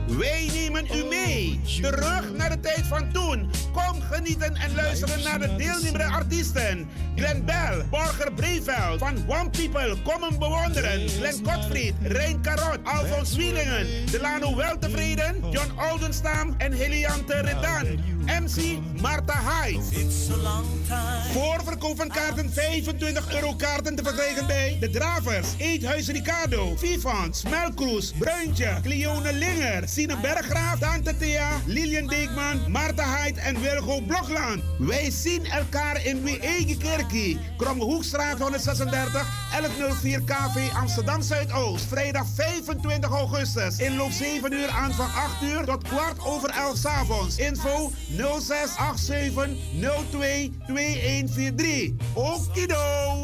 Wij 0.07 0.49
nemen 0.53 0.85
u 0.95 1.03
mee. 1.03 1.61
Terug 1.81 2.33
naar 2.33 2.49
de 2.49 2.59
tijd 2.59 2.85
van 2.87 3.11
toen. 3.11 3.49
Kom 3.71 4.01
genieten 4.01 4.55
en 4.55 4.75
luisteren 4.75 5.23
naar 5.23 5.39
de 5.39 5.55
deelnemende 5.55 6.05
artiesten. 6.05 6.89
Glenn 7.15 7.45
Bell, 7.45 7.85
Borger 7.89 8.33
Breveld 8.33 8.99
van 8.99 9.15
One 9.27 9.49
People. 9.49 9.95
Kom 10.03 10.23
hem 10.23 10.39
bewonderen. 10.39 11.09
Glenn 11.09 11.45
Gottfried, 11.45 11.93
Rein 12.01 12.41
Karot, 12.41 12.79
Alfons 12.83 13.35
Wielingen. 13.35 13.87
Delano 14.11 14.55
Weltevreden, 14.55 15.35
John 15.51 15.71
Oldenstam 15.91 16.55
en 16.57 16.71
Heliante 16.71 17.41
Redan. 17.41 18.12
MC 18.25 18.79
Marta 19.01 19.33
Hyde. 19.33 19.81
Voorverkoop 21.31 21.97
van 21.97 22.07
kaarten 22.07 22.53
25 22.53 23.33
euro 23.33 23.55
kaarten 23.55 23.95
te 23.95 24.03
verkrijgen 24.03 24.47
bij 24.47 24.77
De 24.79 24.89
Dravers, 24.89 25.47
Eethuis 25.57 26.07
Ricardo, 26.07 26.75
Vivans, 26.75 27.43
Melkroes, 27.49 28.13
Bruintje, 28.17 28.79
Cleone 28.83 29.33
Linger, 29.33 29.87
Sine 29.87 30.17
Berggraaf, 30.21 30.79
Tante 30.79 31.17
Thea, 31.17 31.49
Lilian 31.65 32.07
Deekman, 32.07 32.71
Marta 32.71 33.15
Hyde 33.15 33.39
en 33.39 33.61
Wilgo 33.61 34.01
Blokland. 34.01 34.61
Wij 34.79 35.11
zien 35.11 35.45
elkaar 35.45 36.05
in 36.05 36.23
Wie 36.23 36.39
Eigen 36.39 36.77
Kerkie, 36.77 37.39
Kromme 37.57 37.83
Hoekstraat 37.83 38.39
136, 38.39 39.11
1104 39.51 40.21
KV 40.21 40.73
Amsterdam 40.73 41.21
Zuidoost. 41.21 41.85
Vrijdag 41.85 42.25
25 42.35 43.09
augustus. 43.09 43.77
Inloop 43.77 44.11
7 44.11 44.53
uur 44.53 44.69
aan 44.69 44.93
van 44.93 45.13
8 45.13 45.41
uur 45.41 45.65
tot 45.65 45.83
kwart 45.83 46.25
over 46.25 46.49
11 46.49 46.77
s 46.77 46.85
avonds. 46.85 47.37
Info 47.37 47.91
0687 48.15 49.57
02 50.11 50.51
2143. 50.67 51.93
Okido! 52.13 53.23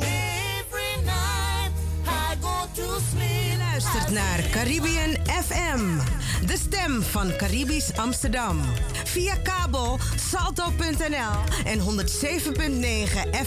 luistert 3.83 4.11
naar 4.11 4.49
Caribbean 4.51 5.15
FM, 5.25 5.97
de 6.45 6.57
stem 6.57 7.01
van 7.01 7.35
Caribisch 7.35 7.97
Amsterdam. 7.97 8.61
Via 9.03 9.35
kabel 9.35 9.99
salto.nl 10.15 11.65
en 11.65 11.79
107.9 11.79 11.85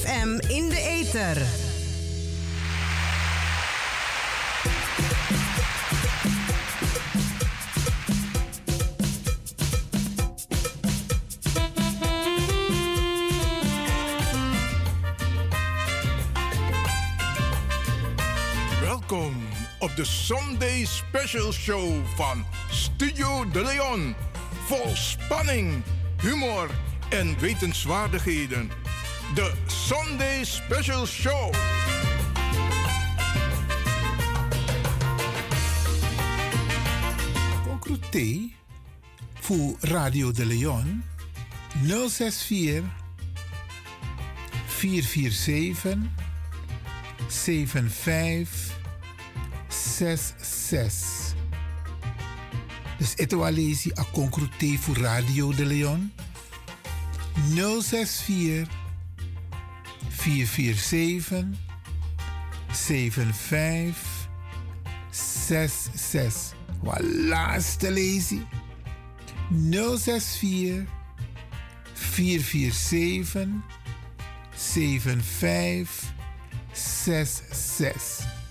FM 0.01 0.39
in 0.49 0.69
de 0.69 0.81
ether. 0.81 1.72
De 20.03 20.09
Sunday 20.09 20.85
Special 20.85 21.53
Show 21.53 22.07
van 22.15 22.45
Studio 22.71 23.51
De 23.51 23.63
Leon. 23.63 24.15
Vol 24.67 24.97
spanning, 24.97 25.83
humor 26.21 26.71
en 27.09 27.39
wetenswaardigheden. 27.39 28.71
De 29.35 29.53
Sunday 29.67 30.45
Special 30.45 31.07
Show. 31.07 31.55
Concrete 37.63 38.51
voor 39.41 39.77
Radio 39.81 40.31
de 40.31 40.47
Leon 40.47 41.05
064 42.09 42.83
447 44.67 45.99
75 47.29 48.72
66. 49.97 51.35
Dus 52.99 53.15
was 53.31 53.51
lezen 53.51 53.99
a 53.99 54.05
concrete 54.13 54.79
voor 54.79 54.97
Radio 54.97 55.55
de 55.55 55.65
Leon 55.65 56.13
064 57.55 58.69
447 60.09 61.45
75 62.69 64.29
66. 65.11 66.55
Wat 66.83 67.01
laatste 67.03 67.91
lezen 67.91 68.47
064 69.71 70.85
447 71.93 73.49
75 74.51 76.13
66. 76.73 78.42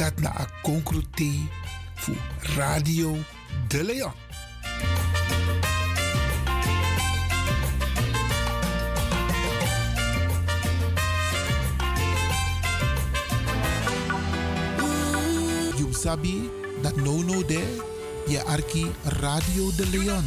Dat 0.00 0.20
na 0.20 0.40
een 0.40 0.46
concrete 0.62 1.30
voor 1.94 2.16
Radio 2.56 3.16
de 3.68 3.84
Leon. 3.84 4.12
You 15.76 15.92
sabi 15.92 16.50
that 16.82 16.96
no 16.96 17.22
no 17.22 17.44
there, 17.44 17.82
je 18.26 18.42
arki 18.44 18.90
Radio 19.04 19.70
de 19.76 19.88
Leon. 19.90 20.24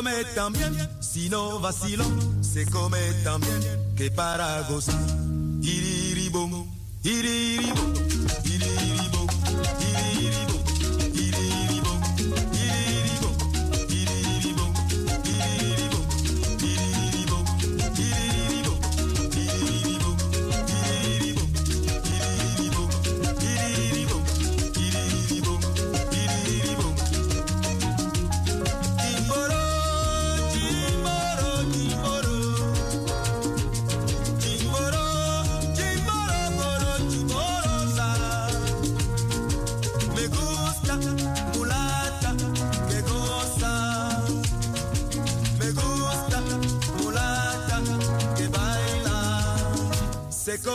Come 0.00 0.24
también, 0.34 0.88
si 1.00 1.28
no 1.28 1.60
vacilo, 1.60 2.04
se 2.40 2.64
come 2.64 2.98
también. 3.22 3.60
Que 3.96 4.10
para 4.10 4.62
gozar. 4.62 4.98
Iriribom, 5.60 6.66
iriribom, 7.04 7.79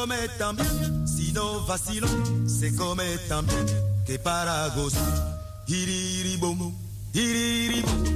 come 0.05 0.27
también, 0.37 1.07
si 1.07 1.31
no 1.31 1.65
vacilo, 1.65 2.07
se 2.45 2.75
come 2.75 3.17
también 3.27 3.65
que 4.05 4.19
para 4.19 4.67
gozar. 4.75 5.63
Iriribom, 5.65 6.75
iriribom, 7.11 8.14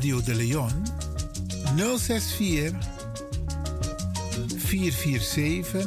Radio 0.00 0.22
de 0.22 0.34
Leon 0.34 0.86
064 1.98 2.72
447 4.56 5.86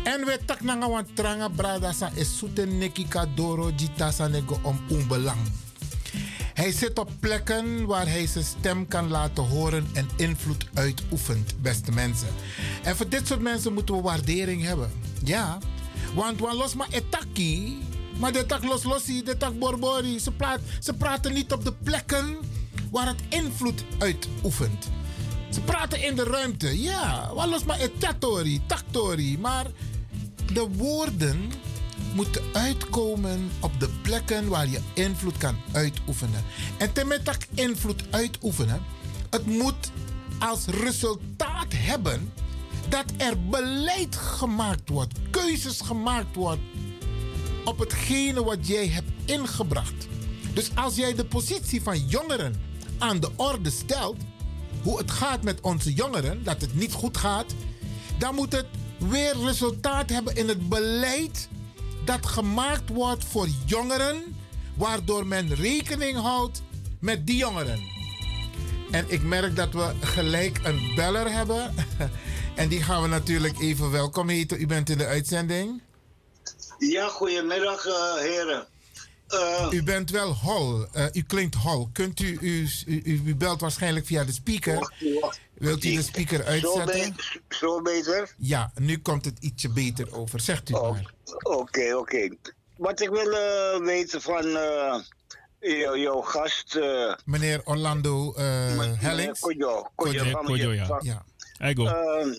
En 0.04 0.24
we 0.24 0.38
tak 0.44 0.60
nanga 0.60 0.88
wan 0.88 1.06
tranga 1.14 1.48
brada 1.48 1.92
sa 1.92 2.10
e 2.14 2.24
suten 2.24 2.78
neki 2.78 3.08
kadoro 3.08 3.70
jita 3.76 4.10
sa 4.10 4.28
nego 4.28 4.58
om 4.62 4.80
unbelang. 4.90 5.40
Hij 6.54 6.72
zit 6.72 6.98
op 6.98 7.10
plekken 7.20 7.86
waar 7.86 8.08
hij 8.08 8.26
zijn 8.26 8.44
stem 8.44 8.86
kan 8.86 9.08
laten 9.08 9.44
horen 9.44 9.86
en 9.92 10.08
invloed 10.16 10.66
uitoefent, 10.74 11.54
beste 11.62 11.92
mensen. 11.92 12.28
En 12.82 12.96
voor 12.96 13.08
dit 13.08 13.26
soort 13.26 13.40
mensen 13.40 13.72
moeten 13.72 13.94
we 13.94 14.00
waardering 14.00 14.62
hebben. 14.62 14.90
Ja, 15.24 15.58
want 16.14 16.40
wan 16.40 16.56
los 16.56 16.74
maar 16.74 16.88
etaki, 16.90 17.78
maar 18.18 18.32
de 18.32 18.46
tak 18.46 18.64
los 18.64 18.82
losi, 18.82 19.22
de 19.22 19.36
tak 19.36 19.58
borbori. 19.58 20.18
Ze, 20.20 20.32
praat, 20.32 20.60
ze 20.80 20.94
praten 20.94 21.32
niet 21.32 21.52
op 21.52 21.64
de 21.64 21.72
plekken 21.72 22.36
waar 22.90 23.06
het 23.06 23.20
invloed 23.28 23.84
uitoefent. 23.98 24.90
Ze 25.50 25.60
praten 25.60 26.02
in 26.02 26.16
de 26.16 26.24
ruimte, 26.24 26.82
ja, 26.82 27.30
wat 27.34 27.48
los 27.48 27.64
maar 27.64 27.80
etatori, 27.80 28.60
taktori, 28.66 29.38
maar 29.38 29.66
de 30.52 30.68
woorden 30.76 31.52
moeten 32.14 32.42
uitkomen 32.52 33.50
op 33.60 33.80
de 33.80 33.88
plekken 34.02 34.48
waar 34.48 34.68
je 34.68 34.80
invloed 34.94 35.36
kan 35.36 35.56
uitoefenen. 35.72 36.44
En 36.78 36.92
ten 36.92 37.08
dat 37.24 37.46
invloed 37.54 38.04
uitoefenen, 38.10 38.82
het 39.30 39.46
moet 39.46 39.90
als 40.38 40.66
resultaat 40.66 41.72
hebben 41.74 42.32
dat 42.88 43.04
er 43.16 43.48
beleid 43.48 44.16
gemaakt 44.16 44.88
wordt, 44.88 45.14
keuzes 45.30 45.80
gemaakt 45.80 46.36
wordt 46.36 46.60
op 47.64 47.78
hetgene 47.78 48.44
wat 48.44 48.66
jij 48.66 48.88
hebt 48.88 49.10
ingebracht. 49.24 50.08
Dus 50.54 50.70
als 50.74 50.96
jij 50.96 51.14
de 51.14 51.24
positie 51.24 51.82
van 51.82 52.06
jongeren 52.06 52.67
aan 52.98 53.20
de 53.20 53.30
orde 53.36 53.70
stelt, 53.70 54.16
hoe 54.82 54.98
het 54.98 55.10
gaat 55.10 55.42
met 55.42 55.60
onze 55.60 55.92
jongeren, 55.92 56.44
dat 56.44 56.60
het 56.60 56.74
niet 56.74 56.92
goed 56.92 57.16
gaat, 57.16 57.54
dan 58.18 58.34
moet 58.34 58.52
het 58.52 58.66
weer 58.98 59.36
resultaat 59.44 60.10
hebben 60.10 60.36
in 60.36 60.48
het 60.48 60.68
beleid 60.68 61.48
dat 62.04 62.26
gemaakt 62.26 62.88
wordt 62.88 63.24
voor 63.24 63.48
jongeren, 63.66 64.36
waardoor 64.76 65.26
men 65.26 65.54
rekening 65.54 66.16
houdt 66.16 66.62
met 67.00 67.26
die 67.26 67.36
jongeren. 67.36 67.80
En 68.90 69.04
ik 69.08 69.22
merk 69.22 69.56
dat 69.56 69.72
we 69.72 69.94
gelijk 70.00 70.60
een 70.62 70.92
beller 70.94 71.32
hebben. 71.32 71.74
En 72.54 72.68
die 72.68 72.82
gaan 72.82 73.02
we 73.02 73.08
natuurlijk 73.08 73.60
even 73.60 73.90
welkom 73.90 74.28
heten. 74.28 74.60
U 74.60 74.66
bent 74.66 74.90
in 74.90 74.98
de 74.98 75.06
uitzending. 75.06 75.82
Ja, 76.78 77.08
goedemiddag 77.08 77.86
uh, 77.86 78.14
heren. 78.14 78.66
Uh, 79.34 79.68
u 79.70 79.82
bent 79.82 80.10
wel 80.10 80.32
hol. 80.32 80.86
Uh, 80.96 81.06
u 81.12 81.22
klinkt 81.22 81.54
hol. 81.54 81.88
Kunt 81.92 82.20
u, 82.20 82.38
u, 82.40 82.68
u, 82.86 83.02
u, 83.04 83.36
belt 83.36 83.60
waarschijnlijk 83.60 84.06
via 84.06 84.24
de 84.24 84.32
speaker. 84.32 84.74
Wacht, 84.74 84.94
wacht. 85.20 85.40
Wilt 85.54 85.84
u 85.84 85.94
de 85.94 86.02
speaker 86.02 86.44
uitzetten? 86.44 86.98
Zo, 86.98 87.12
be 87.48 87.56
zo, 87.56 87.82
beter? 87.82 88.34
Ja, 88.38 88.72
nu 88.74 88.98
komt 88.98 89.24
het 89.24 89.38
ietsje 89.40 89.68
beter 89.68 90.16
over. 90.16 90.40
Zegt 90.40 90.70
u 90.70 90.74
oh, 90.74 90.90
maar. 90.90 91.12
Oké, 91.24 91.56
okay, 91.56 91.92
oké. 91.92 91.98
Okay. 91.98 92.38
Wat 92.76 93.00
ik 93.00 93.08
wil 93.08 93.30
weten 93.80 94.22
van 94.22 94.46
jouw 96.00 96.20
gast... 96.20 96.78
Meneer 97.24 97.60
Orlando 97.64 98.34
Hellings. 98.98 99.40
Kojo, 99.40 99.90
Kojo, 99.94 100.42
Kojo, 100.42 100.72
ja. 100.72 101.00
ja. 101.02 101.24
Uh, 101.60 102.34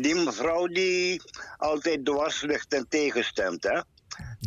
die 0.00 0.14
mevrouw 0.14 0.66
die 0.66 1.20
altijd 1.58 2.04
dwars 2.04 2.40
ligt 2.42 2.72
en 2.74 2.86
tegenstemt, 2.88 3.62
hè? 3.62 3.80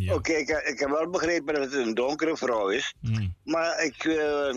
Ja. 0.03 0.13
Oké, 0.13 0.31
ik, 0.31 0.49
ik, 0.49 0.79
heb 0.79 0.89
wel 0.89 1.09
begrepen 1.09 1.53
dat 1.53 1.63
het 1.63 1.73
een 1.73 1.93
donkere 1.93 2.37
vrouw 2.37 2.69
is. 2.69 2.93
Mm. 2.99 3.35
Maar 3.43 3.83
ik, 3.83 4.03
uh, 4.03 4.55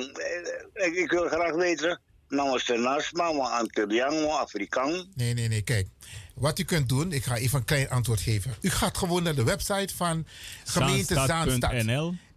ik, 0.72 0.94
ik, 0.94 1.10
wil 1.10 1.28
graag 1.28 1.54
weten, 1.54 2.00
namens 2.28 2.64
de 2.64 2.76
Nasma, 2.76 3.32
maar 3.32 3.46
Antillian, 3.46 4.30
Afrikaan. 4.30 5.06
Nee, 5.14 5.34
nee, 5.34 5.48
nee, 5.48 5.62
kijk. 5.62 5.86
Wat 6.34 6.58
u 6.58 6.64
kunt 6.64 6.88
doen, 6.88 7.12
ik 7.12 7.24
ga 7.24 7.36
even 7.36 7.58
een 7.58 7.64
klein 7.64 7.90
antwoord 7.90 8.20
geven. 8.20 8.54
U 8.60 8.70
gaat 8.70 8.98
gewoon 8.98 9.22
naar 9.22 9.34
de 9.34 9.44
website 9.44 9.96
van 9.96 10.26
gemeente 10.64 11.14
Zaanstad. 11.14 11.72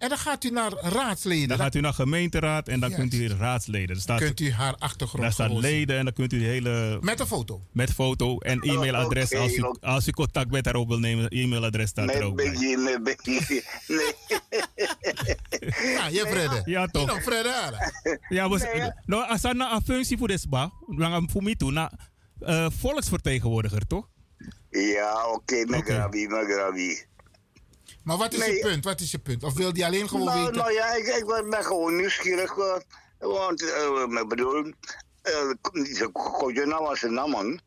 En 0.02 0.10
dan 0.10 0.18
gaat 0.18 0.44
u 0.44 0.50
naar 0.50 0.72
raadsleden. 0.74 1.48
Dan 1.48 1.58
gaat 1.58 1.76
u 1.76 1.80
naar 1.80 1.94
gemeenteraad 1.94 2.68
en 2.68 2.80
dan 2.80 2.90
Juist. 2.90 3.10
kunt 3.10 3.22
u 3.22 3.28
raadsleden. 3.28 3.88
Dan 3.88 3.98
staat, 4.02 4.20
kunt 4.20 4.40
u 4.40 4.52
haar 4.52 4.76
achtergrond 4.76 5.24
daar 5.24 5.32
staat 5.32 5.52
leden 5.52 5.98
en 5.98 6.04
dan 6.04 6.14
kunt 6.14 6.34
u 6.34 6.40
de 6.40 6.46
hele... 6.46 6.98
Met 7.02 7.20
een 7.20 7.28
foto. 7.28 7.62
Met 7.72 7.92
foto 7.94 8.38
en 8.38 8.62
e-mailadres. 8.62 9.32
oké, 9.32 9.38
als, 9.40 9.56
u, 9.56 9.64
als 9.82 10.08
u 10.08 10.12
contact 10.12 10.52
met 10.52 10.66
haar 10.66 10.76
op 10.76 10.88
wil 10.88 11.00
nemen, 11.00 11.30
e-mailadres 11.30 11.90
staat 11.90 12.10
er 12.10 12.14
Met 12.14 12.24
ook 12.24 12.36
bij. 12.36 12.52
beetje. 13.04 13.64
Nee. 13.88 14.14
Ja, 15.94 16.08
je 16.08 16.26
Fredde. 16.30 16.62
Ja, 16.66 16.88
toch. 16.88 17.06
Nou, 17.06 17.22
Fredde. 17.22 17.92
Ja, 18.30 18.50
was, 18.50 18.62
Nee, 18.62 18.76
ja. 18.76 19.02
nou, 19.06 19.30
als 19.30 19.42
dat 19.42 19.56
nou 19.56 19.76
een 19.76 19.82
functie 19.86 20.18
voor 20.18 20.28
desba, 20.28 20.72
dan 20.98 21.30
voor 21.32 21.44
mij 21.44 21.56
toe, 21.56 21.72
na 21.72 21.92
eh, 22.40 22.68
volksvertegenwoordiger, 22.80 23.88
toch? 23.88 24.08
Ja, 24.70 25.28
oké, 25.34 25.66
met 25.66 25.84
gravi. 25.84 27.06
Maar 28.04 28.18
wat 28.18 28.34
is 28.34 28.40
Nee. 28.40 28.54
je 28.56 28.60
punt? 28.62 28.84
Wat 28.86 29.00
is 29.02 29.12
je 29.12 29.20
punt? 29.20 29.44
Of 29.44 29.54
wil 29.54 29.74
die 29.74 29.86
alleen 29.86 30.10
gewoon 30.10 30.26
Nou, 30.26 30.40
weten? 30.40 30.56
nou 30.58 30.72
ja, 30.74 30.94
ik, 30.94 31.06
ik 31.06 31.26
ben- 31.50 31.64
gewoon 31.64 31.96
nieuwsgierig. 31.96 32.58
eh, 32.58 32.76
want 33.20 33.62
eh, 33.64 34.20
ik 34.22 34.28
bedoel, 34.28 34.66
uh, 34.66 36.06
Kojona 36.12 36.82
was 36.82 37.02
een 37.04 37.14
man. 37.14 37.60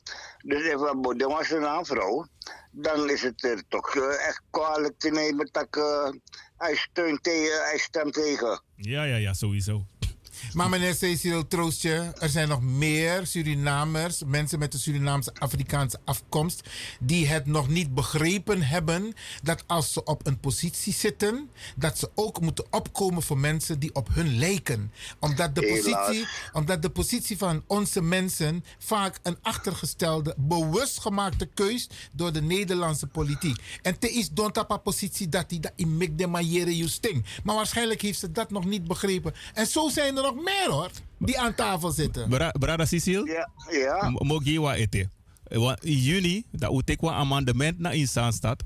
Dus 0.44 0.62
even 0.64 1.00
Bodem 1.00 1.28
was 1.28 1.50
een 1.50 1.66
aanvrouw. 1.66 2.26
Dan 2.70 3.10
is 3.10 3.22
het 3.22 3.44
er 3.44 3.62
toch 3.68 3.94
eh, 3.96 4.26
echt 4.28 4.42
kwalijk 4.50 4.98
te 4.98 5.10
nemen 5.10 5.48
dat 5.52 5.66
eh, 5.70 6.08
hij, 6.56 6.76
steunt 6.76 7.22
tegen, 7.22 7.64
hij 7.64 7.78
stemt 7.78 8.12
tegen. 8.12 8.62
Ja, 8.76 9.02
ja, 9.04 9.16
ja, 9.16 9.32
sowieso. 9.32 9.86
Maar 10.54 10.68
meneer 10.68 10.94
Cecil, 10.94 11.48
troost 11.48 11.82
je. 11.82 12.12
Er 12.18 12.28
zijn 12.28 12.48
nog 12.48 12.62
meer 12.62 13.26
Surinamers, 13.26 14.22
mensen 14.26 14.58
met 14.58 14.74
een 14.74 14.80
Surinaamse 14.80 15.32
Afrikaanse 15.38 15.98
afkomst, 16.04 16.68
die 17.00 17.26
het 17.26 17.46
nog 17.46 17.68
niet 17.68 17.94
begrepen 17.94 18.62
hebben 18.62 19.14
dat 19.42 19.64
als 19.66 19.92
ze 19.92 20.04
op 20.04 20.26
een 20.26 20.40
positie 20.40 20.92
zitten, 20.92 21.50
dat 21.76 21.98
ze 21.98 22.10
ook 22.14 22.40
moeten 22.40 22.64
opkomen 22.70 23.22
voor 23.22 23.38
mensen 23.38 23.78
die 23.78 23.94
op 23.94 24.08
hun 24.12 24.38
lijken. 24.38 24.92
Omdat 25.18 25.54
de, 25.54 25.60
positie, 25.60 26.26
omdat 26.52 26.82
de 26.82 26.90
positie 26.90 27.38
van 27.38 27.62
onze 27.66 28.02
mensen 28.02 28.64
vaak 28.78 29.18
een 29.22 29.38
achtergestelde, 29.42 30.34
bewust 30.38 31.00
gemaakte 31.00 31.46
keus 31.46 31.88
door 32.12 32.32
de 32.32 32.42
Nederlandse 32.42 33.06
politiek. 33.06 33.56
En 33.82 33.98
te 33.98 34.12
is 34.12 34.30
don 34.30 34.52
tapa 34.52 34.76
positie 34.76 35.28
dat 35.28 35.48
die 35.48 35.60
dat 35.60 35.72
in 35.76 35.98
de 35.98 36.76
you 36.76 36.88
sting. 36.88 37.24
Maar 37.44 37.54
waarschijnlijk 37.54 38.02
heeft 38.02 38.18
ze 38.18 38.32
dat 38.32 38.50
nog 38.50 38.64
niet 38.64 38.84
begrepen. 38.84 39.34
En 39.54 39.66
zo 39.66 39.88
zijn 39.88 40.16
er 40.16 40.22
nog 40.22 40.42
meer 40.44 40.70
hoor, 40.70 40.90
die 41.18 41.38
aan 41.38 41.54
tafel 41.54 41.90
zitten. 41.90 42.28
Bra 42.28 42.50
Brada 42.50 42.84
Cecil, 42.84 43.26
Ja, 43.26 43.48
ja. 43.70 44.10
mogen 44.10 44.52
je 44.52 44.60
wat 44.60 44.74
eten? 44.74 45.10
Want 45.44 45.84
in 45.84 45.98
juni, 45.98 46.44
dat 46.50 46.82
we 46.84 47.06
een 47.06 47.12
amendement 47.12 47.78
naar 47.78 47.94
in 47.94 48.08
Zaanstad. 48.08 48.62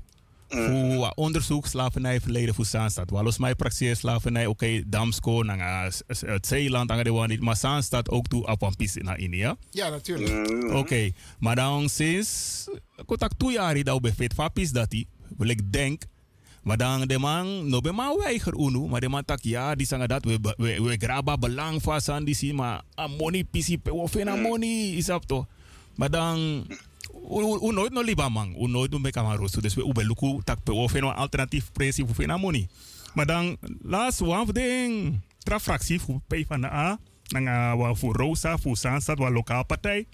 Voor 0.49 0.95
wat 0.97 1.15
onderzoek 1.15 1.65
slavernijverleden 1.67 2.55
voor 2.55 2.65
Zaanstad. 2.65 3.09
Waar 3.09 3.23
los 3.23 3.37
mij 3.37 3.55
praxeer 3.55 3.95
slavernij, 3.95 4.45
oké, 4.45 4.83
Damsko, 4.87 5.43
naar 5.43 5.93
het 6.07 6.47
Zeeland, 6.47 7.03
de 7.03 7.11
waar 7.11 7.27
niet. 7.27 7.41
Maar 7.41 7.55
Zaanstad 7.55 8.09
ook 8.09 8.27
toe 8.27 8.45
op 8.47 8.61
een 8.61 8.75
pis 8.75 8.95
naar 8.95 9.19
India. 9.19 9.55
Ja, 9.69 9.89
natuurlijk. 9.89 10.73
Oké, 10.73 11.11
maar 11.39 11.55
dan 11.55 11.89
sinds 11.89 12.67
contact 13.05 13.39
twee 13.39 13.53
jaar 13.53 13.83
dat 13.83 13.99
we 14.01 14.13
vet 14.13 14.33
van 14.33 14.53
pis 14.53 14.71
dat 14.71 14.89
die, 14.89 15.07
wil 15.37 15.47
ik 15.47 15.71
denk. 15.71 16.03
Maar 16.63 16.77
dan 16.77 17.07
de 17.07 17.19
man, 17.19 17.69
no 17.69 17.81
be 17.81 17.91
man 17.91 18.17
weiger 18.17 18.53
unu, 18.53 18.87
maar 18.87 18.99
de 18.99 19.09
man 19.09 19.25
tak 19.25 19.39
ja, 19.41 19.75
die 19.75 19.87
zeggen 19.87 20.07
dat 20.07 20.25
we 20.25 20.39
we 20.57 20.81
we 20.81 20.95
graba 20.97 21.37
belang 21.37 21.81
vast 21.81 22.09
aan 22.09 22.23
die 22.23 22.35
zie, 22.35 22.53
maar 22.53 22.81
a 22.99 23.07
money 23.07 23.43
pisi 23.43 23.77
pe 23.77 24.07
fena 24.09 24.35
money 24.35 24.91
is 24.95 25.07
up 25.07 25.23
to. 25.23 25.45
Maar 25.95 26.09
dan 26.09 26.65
u 27.31 27.57
u 27.61 27.71
nooit 27.71 27.91
no 27.91 28.01
liba 28.01 28.29
man, 28.29 28.55
u 28.59 28.67
nooit 28.67 28.91
no 28.91 28.99
be 28.99 29.09
kamarosu, 29.09 29.61
dus 29.61 29.73
we 29.73 29.87
ube 29.87 30.05
luku 30.05 30.39
tak 30.43 30.63
pe 30.63 30.73
we 30.73 30.89
fena 30.89 31.13
alternatief 31.13 31.71
prijs 31.71 31.95
voor 31.95 32.15
fena 32.15 32.37
money. 32.37 32.67
Maar 33.13 33.25
dan 33.25 33.57
laatst 33.81 34.21
one 34.21 34.53
ding, 34.53 35.21
tra 35.37 35.59
fractie 35.59 35.99
voor 35.99 36.19
P 36.27 36.35
van 36.47 36.61
de 36.61 36.71
A, 36.71 36.99
nanga 37.27 37.77
wa 37.77 37.93
voor 37.93 38.15
Rosa, 38.15 38.57
voor 38.57 38.77
Sanstad, 38.77 39.17
wa 39.17 39.29
lokaal 39.31 39.65
partij. 39.65 40.05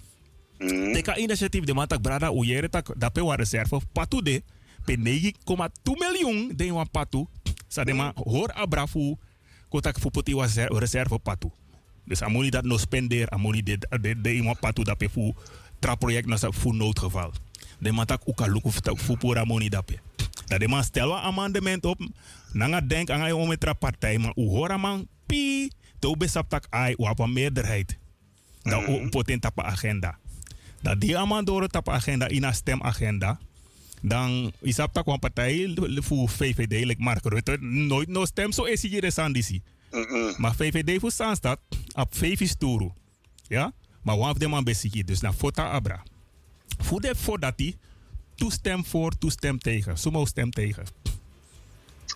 Teka 0.93 1.17
initiatief 1.17 1.63
de 1.63 1.73
man 1.73 1.87
tak 1.87 2.01
brada 2.01 2.31
uyere 2.31 2.69
tak 2.69 2.93
dape 2.97 3.23
wa 3.23 3.35
reserve 3.35 3.81
patu 3.91 4.21
de 4.21 4.43
pe 4.85 4.95
9,2 4.97 5.97
miljoen 5.97 6.51
de 6.55 6.71
wan 6.71 6.89
patu. 6.89 7.27
Sa 7.67 7.83
de 7.83 7.93
man 7.93 8.11
hoor 8.15 8.53
abrafu 8.53 9.17
kotak 9.69 9.99
fu 9.99 10.09
poti 10.09 10.33
wa 10.33 10.47
reserve 10.69 11.19
patu. 11.19 11.51
Dus 12.05 12.21
amoni 12.21 12.49
dat 12.49 12.63
no 12.63 12.77
spender, 12.77 13.29
amoni 13.29 13.63
de 13.63 13.77
de 14.01 14.21
de 14.21 14.43
wan 14.43 14.57
patu 14.59 14.83
dape 14.83 15.09
fu 15.09 15.33
tra 15.79 15.95
project 15.95 16.27
na 16.27 16.37
sa 16.37 16.51
fu 16.51 16.71
noodgeval. 16.71 17.31
De 17.79 17.91
man 17.91 18.05
tak 18.05 18.27
uka 18.27 18.47
luku 18.47 18.71
fu 18.71 18.79
tak 18.79 18.97
fu 18.97 19.17
pura 19.17 19.45
moni 19.45 19.69
dape. 19.69 19.99
Dat 20.45 20.59
de 20.59 20.67
man 20.67 20.83
stel 20.83 21.09
wa 21.09 21.21
amendement 21.21 21.85
op. 21.85 21.99
Nanga 22.53 22.81
denk 22.81 23.09
aan 23.09 23.27
je 23.27 23.47
met 23.47 23.59
tra 23.59 23.73
partij, 23.73 24.17
maar 24.17 24.33
u 24.35 24.47
hoor 24.47 24.79
man 24.79 25.07
pi 25.25 25.69
to 25.99 26.15
besap 26.15 26.49
tak 26.49 26.67
ai 26.69 26.93
wa 26.97 27.13
van 27.13 27.33
meerderheid. 27.33 27.97
Dat 28.63 28.87
mm 28.87 29.09
potent 29.09 29.41
tapa 29.41 29.63
agenda. 29.63 30.17
Dat 30.81 31.01
die 31.01 31.17
het 31.17 31.71
tapa 31.71 31.91
agenda 31.91 32.27
in 32.27 32.43
een 32.43 32.53
stemagenda. 32.53 33.39
Dan 34.01 34.51
is 34.59 34.75
dat 34.75 34.89
ook 34.93 35.07
een 35.07 35.19
partij 35.19 35.77
voor 35.93 36.29
VVD, 36.29 36.85
like 36.85 37.01
Mark 37.01 37.25
Rutte, 37.25 37.57
nooit 37.61 38.07
no 38.07 38.25
stem 38.25 38.51
zo 38.51 38.63
is 38.63 38.81
hier 38.81 39.01
de. 39.01 39.61
Maar 40.37 40.55
VVD 40.55 40.99
voor 40.99 41.11
staan 41.11 41.35
staat 41.35 41.59
op 41.95 42.15
VV 42.15 42.47
Sturu. 42.47 42.91
Ja? 43.47 43.73
Maar 44.01 44.15
one 44.15 44.31
of 44.31 44.37
them 44.37 44.49
man 44.49 44.63
besiki, 44.63 45.03
dus 45.03 45.19
naar 45.19 45.33
Fota 45.33 45.69
Abra. 45.69 46.03
Voor 46.77 47.01
de 47.01 47.15
voordat 47.15 47.57
die 47.57 47.77
toestem 48.35 48.85
voor, 48.85 49.17
toestem 49.17 49.59
tegen. 49.59 49.97
Sumo 49.97 50.25
stem 50.25 50.51
tegen. 50.51 50.85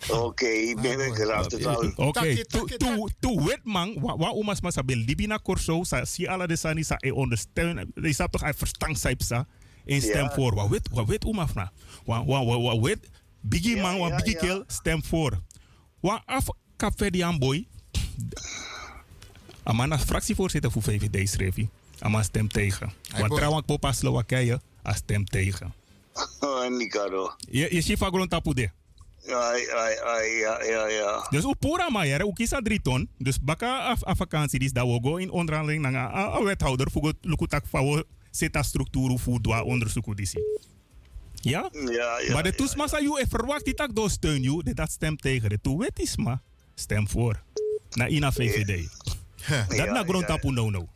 Oké, 0.10 0.46
ik 0.46 0.82
ben 0.82 1.00
ik 1.00 1.14
graag 1.14 1.48
te 1.48 1.64
houden. 1.64 1.98
Oké, 1.98 2.46
tu 2.46 2.66
tu 2.78 3.10
tu 3.20 3.44
wet 3.44 3.60
man, 3.64 4.00
wa 4.00 4.18
wa 4.18 4.34
umas 4.34 4.62
masa 4.62 4.84
bel 4.84 4.98
libina 4.98 5.40
corso 5.40 5.84
sa 5.84 6.06
si 6.06 6.28
ala 6.28 6.48
de 6.48 6.56
sani 6.56 6.84
sa 6.84 6.96
e 7.00 7.12
ondersteun. 7.12 7.92
Je 8.02 8.14
staat 8.14 8.32
toch 8.32 8.44
uit 8.44 8.58
verstand 8.58 9.00
sa 9.18 9.48
in 9.90 10.02
stem 10.02 10.24
Ja. 10.24 10.32
voor. 10.32 10.56
Wa 10.56 10.70
wet 10.70 10.90
wa 10.92 11.06
wet 11.06 11.26
umaf 11.26 11.54
na. 11.54 11.72
Wa 12.06 12.26
wa 12.26 12.46
wa 12.46 12.58
wa 12.60 12.80
wet 12.80 13.10
biggie 13.42 13.76
Ja, 13.76 13.82
man, 13.82 13.98
wa 14.00 14.08
ja, 14.08 14.16
biggie 14.16 14.34
ja. 14.34 14.40
kill 14.40 14.64
stem 14.68 15.04
voor. 15.04 15.42
Wa 16.00 16.22
af 16.26 16.46
Capverdian 16.78 17.40
boy. 17.40 17.68
Amana 19.64 20.00
fractievoorzitter 20.00 20.72
voor 20.72 20.82
VVD 20.82 21.30
schreef 21.30 21.56
hij. 21.56 21.70
Ama 22.00 22.24
stem 22.24 22.48
tegen. 22.48 22.94
Want 23.18 23.36
trouwens 23.36 23.66
popa 23.66 23.92
Slowakije, 23.92 24.62
a 24.88 24.94
stem 24.94 25.26
tegen. 25.26 25.74
Oh, 26.40 26.68
Nicaro. 26.78 27.36
Je 27.50 27.68
je 27.76 27.82
chifa 27.82 28.08
grond 28.08 28.30
tapu 28.30 28.54
de. 28.54 28.70
Ja, 29.26 29.56
ja, 29.56 29.88
ja, 29.90 30.22
ja, 30.22 30.64
ja, 30.64 30.88
ja. 30.88 31.28
Dus 31.30 31.44
u 31.44 31.54
pora 31.60 31.90
maar 31.90 32.22
u 32.26 32.34
kisa 32.34 32.62
drie 32.62 32.82
ton. 32.82 33.10
Dus 33.18 33.40
baka 33.40 33.78
af, 33.78 34.04
af 34.04 34.18
vakantie 34.18 34.60
dis 34.60 34.72
dat 34.72 34.86
we 34.88 35.00
go 35.02 35.16
in 35.18 35.30
onderhandeling 35.32 35.86
a, 35.86 36.36
a 36.36 36.44
wethouder 36.44 36.92
voor 36.92 37.14
lukutak 37.22 37.66
fawo 37.68 38.04
seta 38.32 38.64
structuur 38.64 39.20
voor 39.20 39.42
dwa 39.42 39.64
onderzoek 39.64 40.18
disi. 40.18 40.40
Ja? 41.34 41.70
Ja, 41.72 42.20
ja. 42.20 42.34
maar 42.34 42.44
de 42.44 42.56
toesma 42.56 42.88
sa 42.88 43.00
you 43.00 43.22
e 43.22 43.26
verwacht 43.30 43.66
die 43.66 43.74
tak 43.74 43.96
door 43.96 44.10
steun 44.10 44.42
you, 44.42 44.64
de 44.64 44.74
dat 44.74 44.92
stem 44.92 45.18
tegen. 45.18 45.50
De 45.50 45.62
toe 45.62 45.80
wet 45.80 46.00
is 46.00 46.18
maar 46.18 46.42
stem 46.76 47.10
voor. 47.10 47.44
Na 47.90 48.08
ina 48.08 48.32
VVD. 48.32 48.90
Dat 49.68 49.76
Ja, 49.78 49.86
na 49.86 50.04
grond 50.04 50.28
ja. 50.28 50.28
tapu 50.28 50.52
no 50.52 50.70
no. 50.70 50.88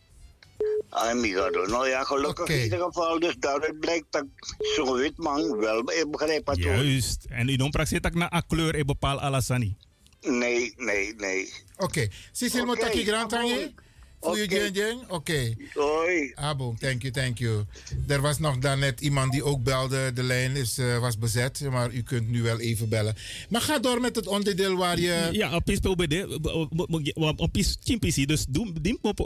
Ah, 0.90 1.16
Migado. 1.16 1.66
Nou 1.66 1.88
ja, 1.88 2.04
gelukkig 2.04 2.48
in 2.48 2.64
ieder 2.64 2.80
geval. 2.80 3.20
Dus 3.20 3.36
daaruit 3.40 3.80
blijkt 3.80 4.06
dat 4.10 4.26
zo'n 4.76 4.94
wit 4.94 5.18
man 5.18 5.58
wel 5.58 5.84
begrijpt 6.10 6.46
wat 6.46 6.60
hoor. 6.60 6.74
Juist. 6.74 7.26
En 7.30 7.50
u 7.50 7.56
don't 7.56 7.72
praxis 7.72 8.00
tak 8.00 8.14
na 8.14 8.34
a 8.34 8.42
kleur 8.42 8.76
e 8.76 8.86
bepaal 8.86 9.22
alasani. 9.22 9.76
Nee, 10.22 10.74
nee, 10.78 11.14
nee. 11.16 11.54
Oké. 11.78 12.08
Cecil 12.32 12.62
Oké, 12.62 12.68
Motaki 12.68 13.06
Grantangi? 13.06 13.50
Voor 13.50 13.60
je 13.60 13.74
Oké. 14.24 14.56
Jen 14.56 14.74
Jen? 14.74 14.98
Oké. 15.08 15.54
Hoi. 15.74 16.32
Abo, 16.36 16.76
thank 16.80 17.02
you, 17.02 17.14
thank 17.14 17.38
you. 17.38 17.64
Er 18.08 18.22
was 18.22 18.40
nog 18.40 18.58
daarnet 18.58 19.02
iemand 19.02 19.32
die 19.32 19.44
ook 19.44 19.64
belde. 19.64 20.14
De 20.14 20.24
lijn 20.24 20.56
is, 20.56 20.78
eh, 20.78 21.00
was 21.00 21.18
bezet, 21.18 21.62
maar 21.72 21.94
u 21.94 22.02
kunt 22.02 22.30
nu 22.30 22.42
wel 22.42 22.60
even 22.60 22.90
bellen. 22.90 23.16
Maar 23.50 23.62
ga 23.62 23.80
door 23.80 24.02
met 24.02 24.16
het 24.16 24.28
onderdeel 24.28 24.76
waar 24.76 25.00
je... 25.00 25.30
Ja, 25.32 25.56
op 25.56 25.70
is 25.70 25.80
POBD, 25.80 26.26
op 27.38 27.58
is 27.58 27.78
chimpisi, 27.84 28.26
dus 28.26 28.46
doen 28.50 28.78
dim 28.82 28.98
op 29.02 29.18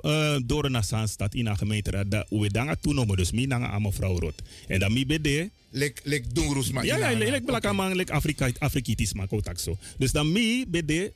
door 0.46 0.72
naar 0.72 0.84
Zaanstad 0.84 1.34
in 1.34 1.46
een 1.46 1.58
gemeenteraad 1.58 2.12
dat 2.12 2.26
we 2.30 2.52
dan 2.52 2.76
toenomen, 2.82 3.18
dus 3.18 3.32
mi 3.32 3.46
nanga 3.46 3.70
aan 3.70 3.82
mevrouw 3.82 4.20
Rot. 4.20 4.42
En 4.68 4.80
dan 4.80 4.94
mi 4.94 5.06
bede. 5.06 5.50
Lek 5.70 6.02
lek 6.04 6.36
doen 6.36 6.54
roes 6.54 6.72
maar. 6.72 6.86
Ja, 6.86 6.98
ja, 6.98 7.18
lek 7.18 7.46
belaka 7.46 7.74
man 7.74 7.96
lek 7.96 8.10
Afrika 8.10 8.50
Afrikitis 8.60 9.14
maar 9.14 9.28
kotak 9.28 9.60
zo. 9.60 9.78
Dus 9.98 10.12
dan 10.12 10.32
mi 10.32 10.66
bede 10.68 10.94
uh, 10.94 11.10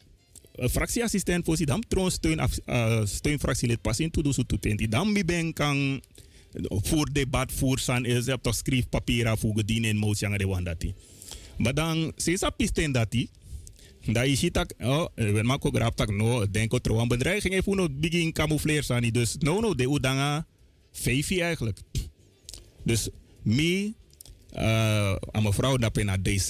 fractieassistent 0.70 1.46
voor 1.46 1.66
dan 1.66 1.84
troon 1.88 2.12
steun 2.12 2.40
af- 2.40 2.60
uh, 2.66 3.06
steunfractielid 3.06 3.82
pas 3.82 4.00
in 4.00 4.12
to 4.12 4.22
do 4.22 4.32
so 4.32 4.44
to 4.44 4.58
tenti. 4.58 4.88
Dan 4.88 5.12
mi 5.12 5.26
ben 5.26 5.54
kan 5.54 6.02
voor 6.68 7.10
debat 7.12 7.52
voor 7.52 7.80
san 7.80 8.06
is 8.06 8.26
heb 8.26 8.42
toch 8.42 8.56
schrijf 8.56 8.90
papier 8.90 9.38
voor 9.38 9.56
gedien 9.56 9.84
in 9.84 9.98
motie 9.98 10.28
aan 10.28 10.38
de 10.38 10.48
wandati. 10.48 10.94
Maar 11.58 11.74
dan 11.74 12.14
dat 12.40 12.56
pisten 12.56 12.92
dati 12.92 13.30
da 14.06 14.24
is 14.24 14.42
het 14.42 14.54
tak 14.54 14.74
oh 14.80 15.06
we 15.16 15.42
maken 15.44 15.70
ook 15.70 15.78
rap 15.78 15.96
tak 15.96 16.10
no 16.12 16.50
denk 16.52 16.74
ik 16.74 16.82
trouwens 16.82 17.10
bedreiging 17.10 17.54
even 17.54 17.76
no 17.76 17.88
begin 17.90 18.32
camoufleer 18.32 18.84
sani 18.84 19.12
dus 19.12 19.36
no 19.40 19.60
no 19.60 19.76
de 19.76 19.90
udanga 19.90 20.48
vijfie 20.92 21.42
eigenlijk. 21.42 21.80
Dus 22.84 23.10
mi 23.42 23.94
uh, 24.54 25.16
aan 25.32 25.44
mevrouw 25.44 25.78
dat 25.78 26.04
na 26.04 26.18
DZ 26.18 26.50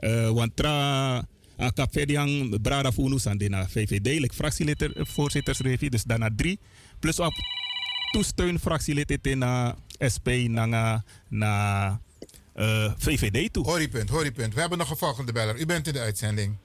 uh, 0.00 0.30
want 0.30 0.56
tra 0.56 1.28
a 1.58 1.70
kapediang 1.70 2.60
brada 2.62 2.92
funu 2.92 3.18
sande 3.18 3.48
na 3.48 3.66
VVD 3.68 4.20
like 4.20 4.34
fractielid 4.34 4.90
voorzittersrevi 4.94 5.88
dus 5.88 6.04
daarna 6.04 6.28
drie 6.36 6.58
plus 7.00 7.20
op 7.20 7.32
toesteun 8.12 8.58
fractielid 8.58 9.26
in 9.26 9.38
na 9.38 9.76
SP 9.98 10.28
na 10.48 11.02
na 11.28 11.52
uh, 12.56 12.92
VVD 12.96 13.52
toe. 13.52 13.64
Horrypunt, 13.64 14.10
horrypunt. 14.10 14.54
We 14.54 14.60
hebben 14.60 14.78
nog 14.78 14.90
een 14.90 14.96
volgende 14.96 15.32
beller. 15.32 15.58
U 15.58 15.66
bent 15.66 15.86
in 15.86 15.92
de 15.92 16.00
uitzending. 16.00 16.56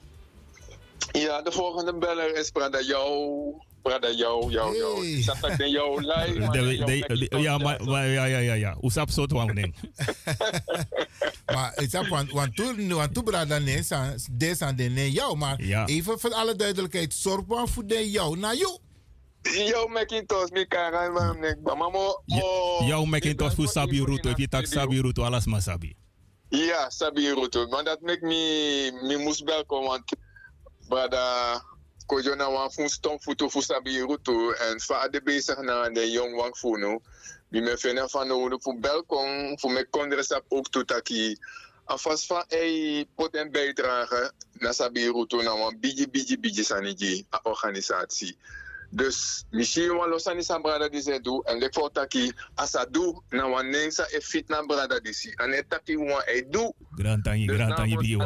Ja, 1.12 1.42
de 1.42 1.52
volgende 1.52 1.94
beller 1.94 2.36
is 2.36 2.50
Brada 2.50 2.80
Jou. 2.82 3.54
Brada 3.82 4.10
Jou, 4.10 4.50
Jou, 4.50 4.76
Jou. 4.76 5.06
Ik 5.06 5.22
zag 5.24 5.40
dat 5.40 5.60
in 5.60 5.70
jou 5.70 6.00
live. 6.00 6.38
maar 6.38 6.50
De- 6.52 6.58
jou 6.76 6.76
de- 6.76 6.84
nek 7.08 7.18
je 7.18 7.28
toch 7.28 7.40
ja, 7.40 7.58
maar, 7.58 7.84
maar 7.84 8.06
ja, 8.06 8.24
ja, 8.24 8.38
ja, 8.38 8.52
ja. 8.54 8.76
Usap 8.82 9.10
zo 9.10 9.26
te 9.26 9.34
wangen. 9.34 9.74
maar 11.54 11.72
ik 11.82 11.90
zeg, 11.90 12.08
want, 12.08 12.30
want 12.32 12.56
toen, 12.56 12.88
want 12.94 13.14
toen 13.14 13.24
brada 13.24 13.58
nee, 13.58 13.82
sa- 13.82 14.14
deze 14.30 14.64
aan 14.64 14.76
de 14.76 14.82
nee 14.82 15.10
jou. 15.10 15.36
Maar 15.36 15.62
Ja. 15.64 15.86
even 15.86 16.18
voor 16.20 16.32
alle 16.32 16.56
duidelijkheid, 16.56 17.14
zorg 17.14 17.46
maar 17.46 17.68
voor 17.68 17.86
de 17.86 18.10
jou 18.10 18.38
naar 18.38 18.56
jou. 18.56 18.78
Yo, 19.42 19.86
Macintosh, 19.86 20.50
mi 20.50 20.66
kara, 20.66 21.10
man, 21.10 21.40
nek, 21.40 21.62
ba, 21.62 21.74
maar 21.74 21.90
mo. 21.90 22.22
Jouw 22.86 23.04
Macintosh 23.04 23.54
voor 23.54 23.68
Sabi 23.68 24.04
Ruto. 24.04 24.30
If 24.30 24.36
je 24.38 24.48
tak 24.48 24.66
Sabi 24.66 25.00
Ruto, 25.00 25.22
alles 25.22 25.46
maar 25.46 25.62
Sabi. 25.62 25.94
Ja, 26.48 26.90
Sabi 26.90 27.32
Ruto. 27.32 27.66
Maar 27.66 27.84
dat 27.84 28.00
maakt 28.00 28.20
me, 28.22 28.90
me 29.02 29.16
moest 29.18 29.42
welkom, 29.44 29.84
want 29.84 30.02
brada, 30.88 31.62
kojo 32.06 32.34
na 32.36 32.48
wan 32.48 32.70
fun 32.70 32.88
stom 32.88 33.18
futu 33.18 33.50
fu 33.50 33.60
Sabi 33.60 33.98
en 33.98 34.78
va 34.88 35.08
de 35.08 35.20
bezig 35.20 35.58
na 35.62 35.88
de 35.88 36.10
jong 36.10 36.34
wang 36.36 36.54
funo. 36.54 37.00
Mi 37.50 37.60
me 37.60 37.76
fena 37.76 38.06
van 38.08 38.28
no 38.28 38.58
fu 38.58 38.78
belkom, 38.78 39.58
fu 39.58 39.68
me 39.68 39.84
kondresap 39.90 40.44
ook 40.48 40.68
tutaki. 40.70 41.36
Afas 41.84 42.26
van 42.26 42.44
ei 42.48 43.06
poten 43.14 43.50
bijdragen 43.50 44.32
naar 44.52 44.74
Sabi 44.74 45.06
Ruto 45.06 45.42
na 45.42 45.56
wan 45.56 45.80
biji 45.80 46.08
biji 46.08 46.38
biji 46.38 46.64
saniji 46.64 47.26
a 47.30 47.40
organisatie. 47.42 48.36
Dus 48.94 49.44
misschien 49.50 49.88
wel 49.96 50.08
los 50.08 50.26
aan 50.26 50.36
die 50.36 50.60
brada 50.60 50.88
die 50.88 51.00
ze 51.00 51.20
doen 51.20 51.42
en 51.44 51.58
lek 51.58 51.74
voor 51.74 51.90
taki 51.92 52.32
asa 52.54 52.86
na 53.28 53.48
wan 53.48 53.70
nensa 53.70 54.06
e 54.10 54.20
fit 54.20 54.48
na 54.48 54.62
brada 54.62 55.00
die 55.00 55.12
si 55.12 55.32
en 55.36 55.52
e 55.52 55.62
taki 55.68 55.96
wan 55.96 56.22
e 56.26 56.44
do 56.50 56.72
Grand 56.94 57.24
tangi, 57.24 57.46
dus 57.46 57.56
grand 57.56 57.76
tangi 57.76 57.96
bigi 57.96 58.16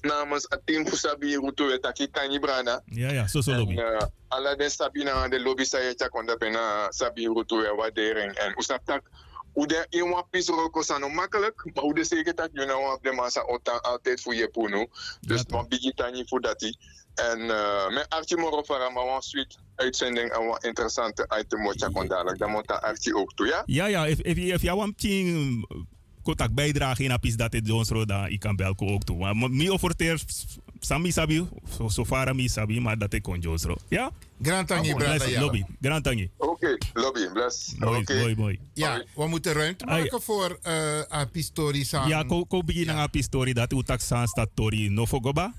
namens 0.00 0.46
voor 0.64 0.98
Sabi 0.98 1.36
Ruto 1.36 1.68
e 1.68 1.78
taki 1.78 2.10
tangi 2.10 2.38
brada 2.38 2.82
Ja, 2.84 3.10
ja, 3.10 3.26
zo 3.28 3.40
zo 3.40 3.50
en 3.50 3.58
lobby. 3.58 3.74
uh, 3.74 4.00
alla 4.28 4.54
de 4.54 4.68
Sabina 4.68 5.28
de 5.28 5.40
lobby 5.40 5.64
sa 5.64 5.78
je 5.78 6.36
pena 6.38 6.86
Sabi 6.90 7.26
Ruto 7.26 7.62
e 7.62 7.74
waardering 7.74 8.32
en 8.34 8.54
usap 8.58 8.84
tak 8.84 9.02
hoe 9.52 9.66
de 9.66 9.86
in 9.90 10.10
wan 10.10 10.24
pis 10.30 10.48
roko 10.48 10.82
sa 10.82 10.98
no 10.98 11.08
makkelijk 11.08 11.64
maar 11.74 11.84
hoe 11.84 11.94
de 11.94 12.04
zeker 12.04 12.34
tak 12.34 12.50
you 12.52 12.66
know 12.66 13.02
de 13.02 13.12
massa 13.12 13.40
altijd 13.80 14.20
voor 14.20 14.34
je 14.34 14.48
puno 14.48 14.86
dus 15.20 15.44
wan 15.48 15.68
bigi 15.68 15.92
tangi 15.94 16.24
voor 16.26 16.40
dati. 16.40 16.76
En 17.14 17.38
uh, 17.40 17.88
met 17.88 18.06
Archie 18.08 18.36
Moro 18.36 18.62
Farah, 18.62 18.94
maar 18.94 19.04
wan 19.04 19.22
sweet 19.22 19.58
uitzending 19.76 20.30
en 20.30 20.46
wan 20.46 20.58
interessante 20.60 21.36
item 21.38 21.62
wat 21.62 21.80
je 21.80 21.90
kon 21.90 22.08
dadelijk. 22.08 22.38
Dan 22.38 22.50
moet 22.50 22.66
Archie 22.66 23.16
ook 23.16 23.34
toe, 23.34 23.46
ja? 23.46 23.62
Ja, 23.66 23.86
ja, 23.86 24.06
if, 24.06 24.20
if, 24.20 24.36
if 24.36 24.62
jou 24.62 24.82
een 24.82 24.94
tien 24.94 25.66
kotak 26.24 26.54
bijdrage 26.54 27.04
in 27.04 27.12
apis 27.12 27.36
dat 27.36 27.52
het 27.52 27.66
Jones 27.66 27.88
Roda, 27.88 28.26
ik 28.26 28.40
kan 28.40 28.56
belko 28.56 28.86
ook 28.88 29.04
toe. 29.04 29.16
Maar 29.18 29.50
mi 29.50 29.68
offerteer 29.70 30.22
Sami 30.80 31.12
Sabi, 31.12 31.44
so, 31.76 31.88
so 31.88 32.04
far 32.04 32.34
mi 32.34 32.48
Sabi, 32.48 32.80
maar 32.80 32.98
dat 32.98 33.12
ik 33.12 33.22
kon. 33.22 33.42
Ja? 33.88 34.10
Grand 34.42 34.68
tangi, 34.68 34.90
Ah, 34.90 34.96
bless, 34.96 35.26
ja. 35.26 35.40
Lobby, 35.40 35.62
grand 35.80 36.04
tangi. 36.04 36.30
Oké, 36.36 36.76
lobby, 36.92 37.28
bless. 37.32 37.74
Mooi, 37.78 38.00
Oké. 38.00 38.14
mooi, 38.20 38.34
mooi. 38.36 38.58
Ja, 38.74 39.04
we 39.14 39.28
moeten 39.28 39.52
ruimte 39.52 39.84
maken 39.84 40.22
voor 40.22 40.58
uh, 40.66 41.00
a 41.12 41.24
pistori 41.24 41.84
sang. 41.84 42.08
Ja, 42.08 42.22
ko 42.22 42.44
ko 42.44 42.62
begin 42.62 42.90
ang 42.90 42.98
api 42.98 43.22
story 43.22 43.52
dat 43.52 43.72
utak 43.72 44.00
san 44.00 44.26
sta 44.26 44.46
tori 44.54 44.88
no 44.88 45.06
fogoba. 45.06 45.52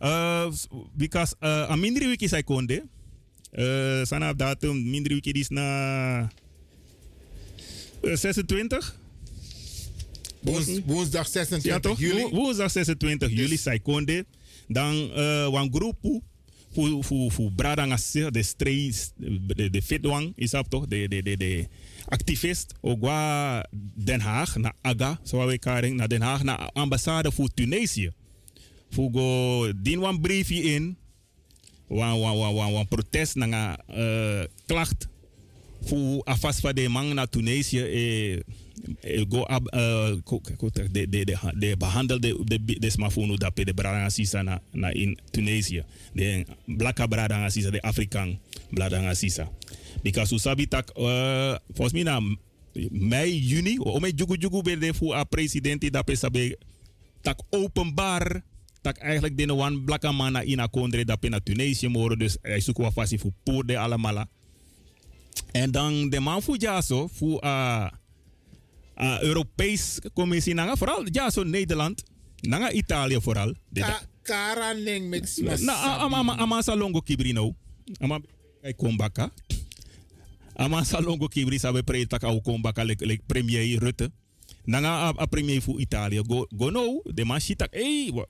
Uh, 0.00 0.52
because 0.94 1.34
uh, 1.40 1.70
a 1.70 1.76
mindri 1.76 2.06
wiki 2.06 2.28
sai 2.28 2.42
konde. 2.42 2.86
Uh, 3.52 4.04
sana 4.04 4.32
datum 4.34 4.90
mindri 4.90 5.14
wiki 5.14 5.32
dis 5.32 5.48
na 5.48 6.28
uh, 8.02 8.16
26. 8.16 8.94
Woens- 10.40 10.80
woensdag 10.86 11.26
26 11.28 11.62
ja, 11.72 11.80
toch? 11.80 11.98
juli. 11.98 12.22
Wo- 12.22 12.30
Woensdag 12.30 12.70
26 12.70 13.30
juli 13.30 13.56
sai 13.56 13.80
konde. 13.82 14.24
Dan 14.68 14.94
uh, 14.94 15.48
wan 15.48 15.68
grupo 15.70 16.22
fu 16.72 17.02
fu 17.02 17.30
fu 17.30 17.50
brada 17.50 17.84
ngase 17.86 18.30
de 18.30 18.42
strays 18.42 19.10
de 19.56 19.70
de 19.70 19.82
fitwang 19.82 20.32
is 20.36 20.52
up 20.52 20.66
toch 20.68 20.86
de 20.86 21.08
de 21.08 21.22
de 21.22 21.36
de 21.36 21.66
activist 22.08 22.74
ogwa 22.80 23.64
Den 23.94 24.20
Haag 24.20 24.56
na 24.56 24.72
aga 24.82 25.20
zo 25.24 25.46
we 25.46 25.58
karing 25.58 25.96
na 25.96 26.06
Den 26.06 26.20
Haag 26.22 26.42
na 26.42 26.70
ambassade 26.72 27.32
voor 27.32 27.48
Tunesië. 27.54 28.10
Fu 28.90 29.08
go 29.12 29.72
din 29.82 29.98
wan 29.98 30.20
briefje 30.20 30.62
in 30.62 30.96
wan 31.86 32.18
wan 32.20 32.36
wan 32.36 32.54
wan, 32.54 32.72
wan 32.72 32.86
protest 32.88 33.34
na 33.34 33.46
nga 33.46 33.78
uh, 33.96 34.44
klacht 34.66 35.08
fu 35.84 36.20
afas 36.24 36.60
van 36.60 36.74
de 36.74 36.88
man 36.88 37.14
naar 37.14 37.28
Tunesië 37.28 37.78
e, 37.80 38.32
e 38.32 38.42
go 39.28 39.44
ab 39.44 39.70
de 39.70 41.08
de 41.08 41.24
de 41.24 41.36
de 41.58 41.76
behandelde 41.76 42.44
de 42.44 42.78
de 42.78 42.90
smafunu 42.90 43.36
dat 43.36 43.56
de 43.56 43.74
brada 43.74 44.08
sisa 44.08 44.42
na 44.42 44.60
na 44.72 44.90
in 44.92 45.18
Tunesië 45.30 45.84
de 46.12 46.46
blaka 46.66 47.06
brada 47.06 47.48
sisa 47.48 47.70
de 47.70 47.80
Afrikaan 47.82 48.38
brada 48.70 49.14
sisa 49.14 49.48
because 50.02 50.34
usabi 50.34 50.68
tak 50.68 50.90
uh, 50.98 51.54
volgens 51.72 51.92
mij 51.92 52.02
na 52.02 52.20
mei 52.90 53.38
juni 53.38 53.78
o 53.78 53.98
me 53.98 54.12
jugu 54.12 54.36
jugu 54.38 54.62
be 54.62 54.78
de 54.78 54.94
fu 54.94 55.12
a 55.12 55.24
presidenti 55.24 55.90
dat 55.90 56.10
sabe 56.12 56.58
tak 57.20 57.42
openbaar 57.50 58.42
tak 58.80 58.98
eigenlijk 58.98 59.36
de 59.36 59.54
one 59.54 59.80
blaka 59.82 60.12
mana 60.12 60.40
in 60.40 60.60
a 60.60 60.66
kondre 60.66 61.04
dat 61.04 61.22
na 61.22 61.40
Tunesië 61.40 61.88
moren. 61.88 62.18
Dus 62.18 62.36
hij 62.42 62.60
zoekt 62.60 62.78
wat 62.78 62.92
fasi 62.92 63.18
fu 63.18 63.30
poor 63.42 63.66
de 63.66 63.78
allemaal 63.78 64.24
en 65.52 65.70
dan 65.70 66.08
de 66.08 66.20
man 66.20 66.42
voor 66.42 66.56
Jaso, 66.58 67.08
voor 67.12 67.44
uh, 67.44 67.86
uh, 69.00 69.22
Europees 69.22 69.98
commissie, 70.14 70.54
nanga, 70.54 70.76
vooral 70.76 71.06
Jaso 71.10 71.42
Nederland, 71.44 72.02
nanga 72.40 72.70
Italië 72.70 73.20
vooral. 73.20 73.54
De, 73.68 73.80
Ka 73.80 74.00
kara 74.22 74.72
ning 74.74 75.08
mix 75.08 75.38
mas. 75.40 75.60
na 75.60 75.72
ama 75.98 76.16
ama 76.16 76.36
ama 76.36 76.62
sa 76.62 76.74
longo 76.74 77.00
kibrino. 77.00 77.54
Ama 78.00 78.20
Kijk, 78.62 78.76
kombaka. 78.76 79.30
Ama 80.58 80.84
salongo 80.84 81.28
kibri 81.28 81.58
sabe 81.58 81.82
pre 81.82 82.06
tak 82.06 82.24
au 82.24 82.40
kombaka 82.42 82.84
lek 82.84 83.00
lek 83.00 83.20
premier 83.26 83.78
Rutte. 83.78 84.10
Nanga 84.64 84.88
a, 84.88 85.12
a 85.16 85.26
premier 85.26 85.60
fu 85.62 85.78
Italië. 85.78 86.22
Go, 86.26 86.46
go 86.56 86.70
no, 86.70 87.00
de 87.14 87.24
man 87.24 87.40
shitak, 87.40 87.70
wa- 88.12 88.26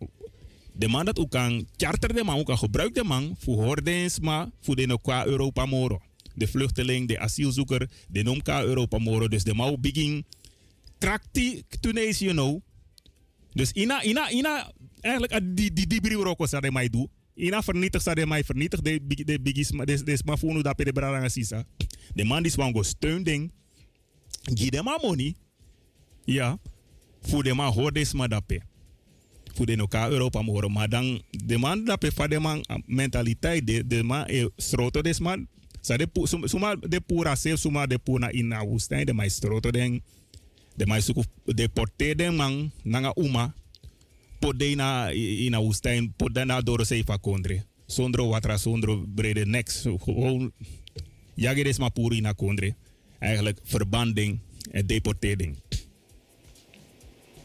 de 0.72 0.88
man 0.88 1.04
dat 1.04 1.18
ook 1.18 1.30
kan 1.30 1.66
charter 1.76 2.14
de 2.14 2.24
man, 2.24 2.38
ook 2.38 2.46
kan 2.46 2.58
gebruik 2.58 2.94
de 2.94 3.04
man 3.04 3.34
voor 3.38 3.62
hordens, 3.64 4.20
maar 4.20 4.46
voor 4.60 4.76
de 4.76 4.86
no 4.86 4.96
qua 4.96 5.26
Europa 5.26 5.66
moro. 5.66 6.00
De 6.34 6.46
vluchteling, 6.46 7.08
de 7.08 7.18
asielzoeker, 7.18 7.88
de 8.08 8.22
nom 8.22 8.42
qua 8.42 8.62
Europa 8.62 8.98
moro. 8.98 9.28
Dus 9.28 9.44
de 9.44 9.54
man 9.54 9.76
begin 9.80 10.24
trakti 10.98 11.62
Tunesië, 11.80 12.32
you. 12.32 12.60
Dus 13.52 13.72
ina, 13.72 14.02
ina, 14.02 14.30
ina, 14.30 14.72
eigenlijk 15.00 15.32
ah, 15.32 15.40
die, 15.42 15.72
die, 15.72 15.86
die 15.86 16.00
brio 16.00 16.22
roko 16.22 16.46
sa 16.46 16.60
de 16.60 16.70
mij 16.72 16.88
doe. 16.88 17.08
Ina 17.34 17.62
vernietig 17.62 18.02
sa 18.02 18.14
de 18.14 18.26
mij 18.26 18.44
vernietig 18.44 18.80
de, 18.80 19.00
de 19.06 19.68
ma- 19.74 19.84
de, 19.84 20.04
de 20.04 20.16
smartphone 20.16 20.62
dat 20.62 20.76
de 20.76 20.92
braranga 20.92 21.28
sisa. 21.28 21.64
De 22.14 22.24
man 22.24 22.42
die 22.42 22.52
zwango 22.52 22.82
steun 22.82 23.22
ding. 23.22 23.52
Give 24.54 24.82
maar 24.82 24.98
money. 25.02 25.34
Ja. 26.24 26.58
Voor 27.20 27.42
de 27.42 27.54
man 27.54 27.72
hoor 27.72 27.92
des 27.92 28.12
maar 28.12 28.28
dape. 28.28 28.60
Voor 29.54 29.66
de 29.66 29.76
elkaar 29.76 30.10
Europa 30.10 30.42
mogen. 30.42 30.72
Maar 30.72 30.88
dan, 30.88 31.22
de 31.30 31.58
man 31.58 31.84
dape 31.84 32.12
van 32.12 32.30
de 32.30 32.38
man 32.38 32.64
ah, 32.66 32.78
mentaliteit, 32.86 33.66
de, 33.66 33.86
de 33.86 34.02
man 34.02 34.24
e 34.26 34.48
stroto 34.56 35.02
des 35.02 35.18
man. 35.18 35.46
Sa 35.80 35.96
de 35.96 36.08
suma, 36.44 36.74
de 36.74 37.00
pura 37.00 37.34
sef, 37.34 37.58
suma 37.58 37.86
de 37.86 37.98
puna 37.98 38.28
in 38.30 38.48
na 38.48 38.64
woestijn, 38.64 39.06
de 39.06 39.14
mij 39.14 39.28
stroto 39.28 39.70
ding. 39.70 40.02
De 40.78 40.86
mij 40.86 41.00
suku 41.00 41.22
deporteer 41.44 42.16
den 42.16 42.36
man, 42.36 42.70
nanga 42.82 43.10
uma 43.18 43.54
podde 44.38 44.74
na 44.74 45.10
in 45.10 45.56
woestijn, 45.56 46.12
podde 46.16 46.44
na 46.44 46.62
zee 46.82 47.04
van 47.04 47.20
kondre. 47.20 47.64
Zonder 47.86 48.26
watra, 48.26 48.56
zonder 48.56 49.08
brede 49.14 49.46
niks. 49.46 49.86
Gewoon, 49.98 50.52
jage 51.34 51.62
des 51.62 51.78
maar 51.78 51.90
puri 51.90 52.20
na 52.20 52.32
kondre. 52.32 52.74
Eigenlijk 53.18 53.60
verbanding 53.62 54.38
en 54.70 54.86
deportering. 54.86 55.56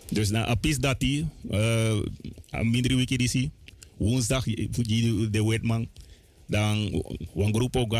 Dus 0.09 0.29
na 0.29 0.45
apis 0.45 0.77
dat 0.77 0.99
die, 0.99 1.25
uh, 1.51 2.01
minder 2.61 2.95
wiki 2.95 3.17
disi, 3.17 3.51
woensdag, 3.97 4.43
de 4.45 5.43
wetman, 5.45 5.87
dan 6.47 6.77
een 7.35 7.53
groep 7.53 7.75
ook 7.75 7.95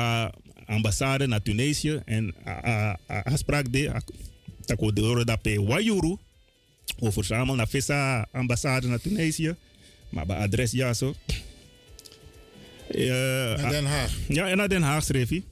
ambassade 0.66 1.28
naar 1.28 1.42
Tunesië 1.42 2.02
en 2.06 2.34
afspraak 3.08 3.72
de, 3.72 4.02
tako 4.65 4.91
de 4.91 5.26
dat 5.26 5.41
pe 5.41 5.61
wayuru, 5.61 6.18
we 6.99 7.11
verzamelen 7.11 7.57
naar 7.57 7.68
visa 7.68 8.27
ambassade 8.31 8.88
naar 8.88 9.02
Tunesië. 9.02 9.56
Maar 10.10 10.26
bij 10.26 10.38
adres 10.38 10.72
ja 10.72 10.94
zo. 10.94 11.15
Naar 12.88 13.69
Den 13.69 13.85
Haag. 13.85 14.18
Ja, 14.27 14.48
en 14.49 14.57
naar 14.57 14.69
Den 14.69 14.81
Haag 14.81 15.03
schreef 15.03 15.30
hij. 15.30 15.44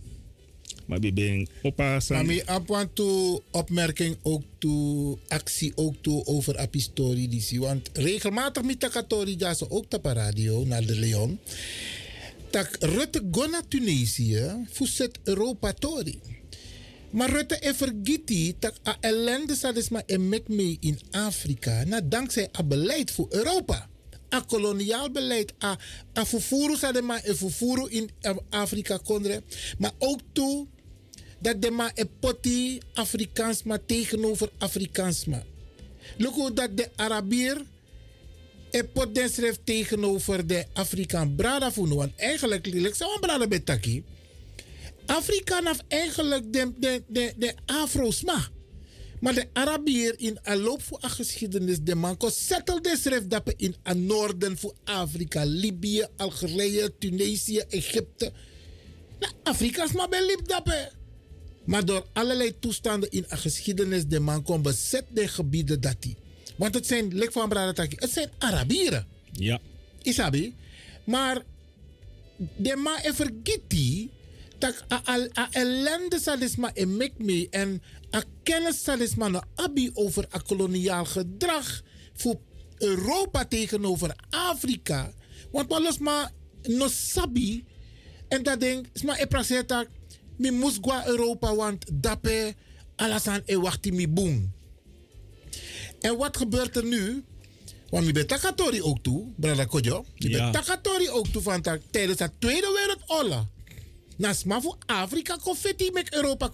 Maar 0.86 1.04
ik 1.04 1.14
ben 1.14 1.48
opa 1.62 2.00
Maar 2.10 2.26
want 2.66 2.96
to 2.96 3.44
opmerking 3.52 4.18
ook 4.22 4.44
to 4.58 5.20
actie 5.28 5.72
ook 5.76 5.96
over 6.26 6.58
apistori 6.58 7.30
disi. 7.30 7.60
Want 7.60 7.90
regelmatig 7.94 8.64
met 8.64 8.80
takatori 8.80 9.36
ja 9.38 9.54
zo 9.54 9.66
ook 9.70 9.94
op 9.94 10.06
radio 10.06 10.66
naar 10.66 10.86
de 10.86 10.96
Leon. 10.96 11.40
Tak 12.50 12.76
Rutte 12.80 13.28
go 13.32 13.46
naar 13.46 13.68
Tunesië 13.68 14.66
voor 14.72 14.88
Europa 15.24 15.74
tori. 15.74 16.20
Maar 17.12 17.30
Rutte 17.30 17.58
e 17.60 17.74
vergiti 17.74 18.56
tak 18.60 18.76
a 18.88 18.98
ellende 19.00 19.56
sadis 19.56 19.90
ma 19.90 20.04
e 20.06 20.18
mek 20.18 20.48
mee 20.48 20.78
in 20.80 21.00
Afrika. 21.12 21.84
Na 21.84 22.02
dankzij 22.02 22.50
a 22.60 22.64
beleid 22.64 23.12
voor 23.12 23.28
Europa. 23.30 23.90
A 24.34 24.40
koloniaal 24.42 25.12
beleid. 25.12 25.54
A, 25.64 25.78
a 26.14 26.26
fufuru 26.26 26.76
sadis 26.78 27.02
ma 27.02 27.20
e 27.24 27.36
fufuru 27.36 27.88
in 27.90 28.10
Afrika 28.50 28.98
kondre. 28.98 29.44
Maar 29.78 29.92
ook 29.98 30.20
toe 30.32 30.68
dat 31.40 31.62
de 31.62 31.72
ma 31.72 31.92
e 31.96 32.06
poti 32.20 32.80
Afrikaans 32.94 33.64
ma 33.64 33.78
tegenover 33.86 34.50
Afrikaans 34.58 35.26
ma. 35.26 35.44
Look 36.18 36.56
dat 36.56 36.78
de 36.78 36.90
Arabier 36.96 37.66
e 38.72 38.84
pot 38.84 39.16
den 39.16 39.30
schrijft 39.30 39.60
tegenover 39.64 40.48
de 40.48 40.66
Afrikaan 40.74 41.36
brada. 41.36 41.72
Want 41.76 42.16
eigenlijk, 42.16 42.68
ik 42.68 42.96
zou 42.96 43.14
een 43.14 43.20
brada 43.20 43.48
betaki. 43.48 44.04
Afrikaan 45.06 45.66
heeft 45.66 45.84
eigenlijk 45.88 46.54
de, 46.54 46.72
de, 46.80 47.04
de, 47.08 47.34
de 47.38 47.56
Afro's 47.66 48.24
ma. 48.24 48.48
Maar 49.22 49.34
de 49.34 49.48
Arabier 49.54 50.14
in 50.18 50.40
een 50.44 50.58
loop 50.58 50.82
voor 50.82 51.00
de 51.00 51.10
geschiedenis, 51.10 51.80
de 51.82 51.96
man 51.96 52.18
kon 52.18 52.32
settelde 52.32 52.98
schrijft 53.02 53.30
dat 53.30 53.54
in 53.58 53.76
het 53.84 53.98
noorden 53.98 54.58
voor 54.58 54.74
Afrika, 54.84 55.44
Libië, 55.44 56.06
Algerije, 56.18 56.94
Tunesië, 57.00 57.58
Egypte. 57.58 58.32
Nou, 59.20 59.34
Afrikaans 59.44 59.92
maar 59.92 60.10
bij 60.10 60.38
dat 60.46 60.92
Maar 61.64 61.86
door 61.86 62.06
allerlei 62.14 62.60
toestanden 62.60 63.12
in 63.12 63.26
de 63.30 63.38
geschiedenis, 63.38 64.06
de 64.06 64.20
man 64.20 64.44
kon 64.44 64.62
bezet 64.62 65.06
de 65.10 65.28
gebieden 65.28 65.82
dat 65.82 65.96
hij. 66.00 66.16
Want 66.56 66.74
het 66.74 66.88
zijn, 66.88 67.18
lek 67.18 67.32
van 67.32 67.50
Bradataki, 67.50 67.96
het 68.00 68.12
zijn 68.12 68.30
Arabieren. 68.38 69.08
Ja. 69.32 69.60
Isabi. 70.02 70.56
Maar 71.04 71.42
de 72.56 72.76
man 72.76 73.14
vergiet 73.14 73.62
die 73.68 74.10
dat 74.62 74.84
a, 74.92 75.02
a, 75.06 75.28
a 75.38 75.48
ellende 75.52 76.20
salisma 76.20 76.72
mek 76.88 77.14
me 77.18 77.48
en 77.50 77.82
a 78.16 78.22
kennis 78.44 78.84
salisma 78.84 79.28
no 79.30 79.42
abi 79.56 79.90
over 79.94 80.26
a 80.36 80.40
koloniaal 80.40 81.06
gedrag 81.06 81.82
voor 82.14 82.40
Europa 82.78 83.46
tegenover 83.46 84.16
Afrika. 84.30 85.14
Want 85.52 85.72
alles 85.72 85.98
maar 85.98 86.32
no 86.64 86.88
sabi 86.88 87.64
en 88.28 88.44
dat 88.44 88.60
ding 88.60 88.88
is 88.94 89.02
maar 89.02 89.20
e 89.20 89.26
praseta 89.28 89.86
mi 90.38 90.52
moest 90.52 90.78
gwa 90.82 91.06
Europa 91.08 91.56
want 91.56 91.86
dape 91.94 92.56
alasan 92.96 93.42
e 93.46 93.56
wachti 93.58 93.92
mi 93.92 94.08
boom. 94.08 94.52
En 96.02 96.18
wat 96.18 96.38
gebeurt 96.38 96.76
er 96.76 96.86
nu? 96.86 97.24
Want 97.90 98.06
je 98.06 98.12
bent 98.12 98.28
takatori 98.28 98.82
ook 98.82 99.04
toe, 99.04 99.28
brada 99.38 99.66
Kojo. 99.66 100.06
Je 100.16 100.30
Ja. 100.30 100.38
bent 100.52 100.54
takatori 100.66 101.10
ook 101.10 101.28
toe 101.28 101.42
van 101.42 101.62
tak, 101.62 101.82
tijdens 101.92 102.18
de 102.18 102.30
Tweede 102.40 102.72
Wereldoorlog. 102.76 103.46
Nasma 104.22 104.62
voor 104.62 104.78
Afrika 104.86 105.36
kon 105.44 105.56
fiti 105.56 105.92
met 105.94 106.14
Europa. 106.14 106.50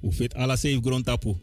Hoe 0.00 0.12
fit 0.12 0.34
alle 0.34 0.56
safe 0.56 0.80
grond 0.82 1.04
tapu. 1.04 1.36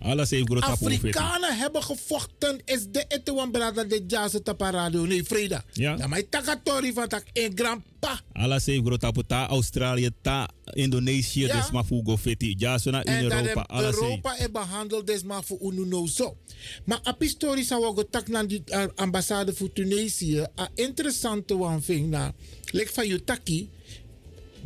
Alle 0.00 0.26
safe 0.26 0.44
grond 0.44 0.62
tapu. 0.62 0.94
Afrikanen 0.94 1.56
hebben 1.58 1.82
gevochten. 1.82 2.60
Is 2.64 2.86
de 2.90 3.04
etewan 3.08 3.50
brada 3.50 3.84
de 3.84 4.04
jazz 4.06 4.36
tapa 4.42 4.70
radio. 4.70 5.04
Nee, 5.04 5.24
Freda. 5.24 5.64
Ja. 5.72 5.96
Dan 5.96 6.10
mijn 6.10 6.28
takatori 6.28 6.92
van 6.92 7.08
tak 7.08 7.24
in 7.32 7.52
grandpa. 7.54 8.20
Alle 8.32 8.60
safe 8.60 8.80
grond 8.84 9.00
tapu. 9.00 9.22
Ta 9.26 9.48
Australië, 9.48 10.10
ta 10.22 10.48
Indonesië. 10.64 11.46
Ja. 11.46 11.56
Dus 11.56 11.70
maar 11.70 11.84
voor. 11.84 12.18
Ja, 12.36 12.78
naar 12.84 13.06
in 13.06 13.22
Europa. 13.22 13.60
Alle 13.60 13.92
safe. 13.92 14.02
Europa 14.02 14.38
is 14.38 14.50
behandeld 14.50 15.06
des 15.06 15.22
maar 15.22 15.44
voor 15.44 15.58
ununo 15.60 16.06
zo. 16.06 16.36
Maar 16.84 17.00
op 17.02 17.20
historie 17.20 17.64
zou 17.64 18.00
ik 18.00 18.06
tak 18.10 18.28
naar 18.28 18.46
die 18.46 18.62
uh, 18.66 18.84
ambassade 18.94 19.54
voor 19.54 19.72
Tunesië. 19.72 20.46
Een 20.54 20.68
interessante 20.74 21.58
one 21.58 21.80
thing 21.80 22.08
na. 22.08 22.34
Lek 22.64 22.88
van 22.88 23.06
Yutaki. 23.06 23.68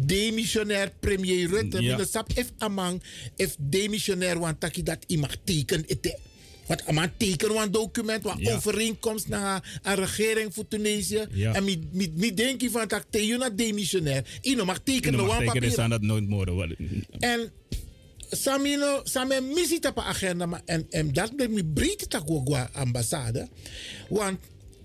Demissionair 0.06 0.92
premier 1.00 1.48
Rutte. 1.48 1.82
Ja. 1.82 2.04
Sap 2.04 2.32
if 2.34 2.50
amang 2.58 3.02
if 3.36 3.56
demissionair 3.58 4.38
want 4.38 4.60
taki 4.60 4.82
dat 4.82 4.98
iemand 5.06 5.38
teken 5.44 5.84
ite. 5.86 6.18
Want 6.66 6.86
amang 6.86 7.10
teken 7.16 7.56
een 7.56 7.70
document, 7.70 8.24
een 8.24 8.34
Ja. 8.38 8.54
overeenkomst 8.54 9.28
naar 9.28 9.80
een 9.82 9.94
regering 9.94 10.54
voor 10.54 10.68
Tunesië. 10.68 11.26
Ja. 11.30 11.54
En 11.54 11.64
mi, 11.64 11.88
mi, 11.92 12.12
mi 12.14 12.34
denk 12.34 12.60
je 12.60 12.70
van 12.70 12.88
dat 12.88 13.06
te 13.10 13.26
je 13.26 13.36
na 13.36 13.50
demissionair. 13.50 14.24
Ino 14.40 14.64
mag 14.64 14.80
tekenen 14.84 15.14
Ino 15.14 15.26
mag 15.26 15.32
tekenen 15.36 15.54
papier. 15.54 15.72
staan 15.72 15.90
dat 15.90 16.02
nooit. 16.02 16.28
Wat- 16.28 16.68
En 17.18 17.50
Samino, 18.32 19.00
Same 19.04 19.40
missie 19.40 19.88
op 19.88 19.98
agenda, 19.98 20.46
maar 20.46 20.62
en, 20.64 20.86
en 20.90 21.12
dat 21.12 21.32
met 21.36 21.50
me 21.50 21.64
breed 21.64 22.10
tak 22.10 22.28
ambassade. 22.72 23.48
Want 24.08 24.38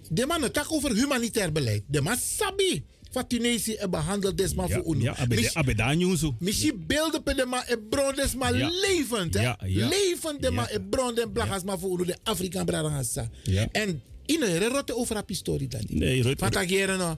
de 0.09 0.25
man 0.25 0.41
het 0.41 0.65
over 0.69 0.95
humanitair 0.95 1.51
beleid. 1.51 1.83
De 1.87 2.01
man 2.01 2.17
sabi 2.17 2.83
van 3.15 3.27
Tunesië 3.27 3.73
en 3.73 3.89
behandeld 3.89 4.37
desma 4.37 4.65
Ja, 4.67 4.75
voor 4.81 4.95
UNO. 4.95 5.03
ja, 5.03 5.15
abeda- 5.17 5.49
abeda 5.53 5.93
nyuzu. 5.93 6.31
Misschien 6.39 6.83
beelden 6.87 7.23
per 7.23 7.47
man 7.47 7.63
en 7.63 7.87
bron 7.89 8.15
desma 8.15 8.49
Ja. 8.49 8.69
levend. 8.69 9.33
Hè? 9.33 9.51
Levend 9.87 10.41
de 10.41 10.51
man 10.51 10.67
en 10.67 10.89
bron 10.89 11.17
en 11.17 11.31
blagas 11.31 11.63
maar 11.63 11.79
voor 11.79 11.93
UNO, 11.99 12.05
de 12.05 12.17
Afrikaan 12.23 12.65
brada 12.65 13.03
Ja. 13.43 13.67
En 13.71 14.01
in 14.25 14.41
een 14.41 14.67
rotte 14.67 14.95
over 14.95 15.17
op 15.17 15.27
historie 15.27 15.67
dan. 15.67 15.81
Nee, 15.87 16.21
Rutte- 16.21 16.43
Van 16.43 16.51
dat 16.53 16.69
jaren 16.69 17.17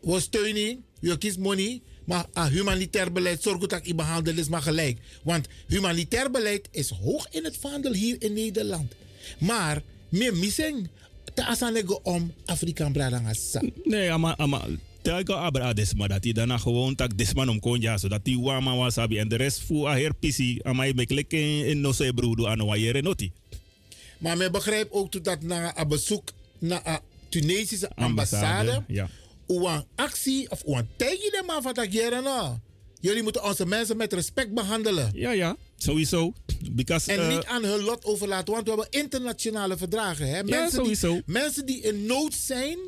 we 0.00 0.20
steunen, 0.20 0.84
we 1.00 1.16
money, 1.36 1.80
maar 2.04 2.26
aan 2.32 2.50
humanitair 2.50 3.12
beleid 3.12 3.42
zorg 3.42 3.66
dat 3.66 3.80
ik 3.86 3.96
behandel 3.96 4.36
is 4.38 4.48
maar 4.48 4.62
gelijk. 4.62 4.98
Want 5.22 5.46
humanitair 5.66 6.30
beleid 6.30 6.68
is 6.70 6.90
hoog 6.90 7.26
in 7.30 7.44
het 7.44 7.56
vaandel 7.56 7.92
hier 7.92 8.16
in 8.18 8.32
Nederland. 8.32 8.92
Maar 9.38 9.82
meer 10.08 10.36
missing 10.36 10.88
te 11.40 11.46
asanego 11.46 12.00
om 12.02 12.32
Afrikaan 12.44 12.92
bradangasa. 12.92 13.62
Nee, 13.84 14.12
ama, 14.12 14.36
ama. 14.36 14.66
Telke 15.02 15.34
abra 15.34 15.72
desma 15.72 16.06
dat 16.06 16.24
hij 16.24 16.32
daarna 16.32 16.58
gewoon 16.58 16.94
tak 16.94 17.16
desma 17.18 17.46
om 17.48 17.60
kon 17.60 17.80
ja, 17.80 17.96
zodat 17.98 18.20
hij 18.22 18.36
wama 18.36 18.76
wasabi 18.76 19.18
en 19.18 19.28
de 19.28 19.36
rest 19.36 19.60
voor 19.60 19.88
a 19.88 19.96
her 19.96 20.14
pisi 20.14 20.58
ama 20.62 20.84
je 20.84 20.94
meklek 20.94 21.32
in 21.32 21.80
no 21.80 21.92
se 21.92 22.12
broedo 22.14 22.46
aan 22.46 23.02
noti. 23.02 23.32
Maar 24.18 24.36
men 24.36 24.52
begrijpt 24.52 24.92
ook 24.92 25.24
dat 25.24 25.42
na 25.42 25.78
een 25.78 25.88
bezoek 25.88 26.32
naar 26.58 26.80
een 26.84 26.98
Tunesische 27.28 27.90
ambassade, 27.94 28.84
Ja. 28.86 29.08
een 29.46 29.84
actie 29.96 30.50
of 30.50 30.62
een 30.66 30.88
tegen 30.96 31.30
de 31.30 31.42
man 31.46 31.62
van 31.62 31.74
dat 31.74 31.92
jaren. 31.92 32.62
Jullie 33.00 33.22
moeten 33.22 33.44
onze 33.44 33.66
mensen 33.66 33.96
met 33.96 34.12
respect 34.12 34.54
behandelen. 34.54 35.10
Ja, 35.14 35.30
ja, 35.32 35.56
sowieso. 35.76 36.32
Because, 36.72 37.12
En 37.12 37.20
eh, 37.20 37.28
niet 37.28 37.44
aan 37.44 37.64
hun 37.64 37.80
lot 37.80 38.04
overlaten, 38.04 38.52
want 38.54 38.64
we 38.68 38.70
hebben 38.70 38.90
internationale 39.00 39.76
verdragen. 39.76 40.28
Hè? 40.28 40.42
Mensen, 40.44 40.70
sowieso. 40.78 41.12
Die, 41.12 41.22
mensen 41.26 41.66
die 41.66 41.80
in 41.80 42.06
nood 42.06 42.34
zijn, 42.34 42.78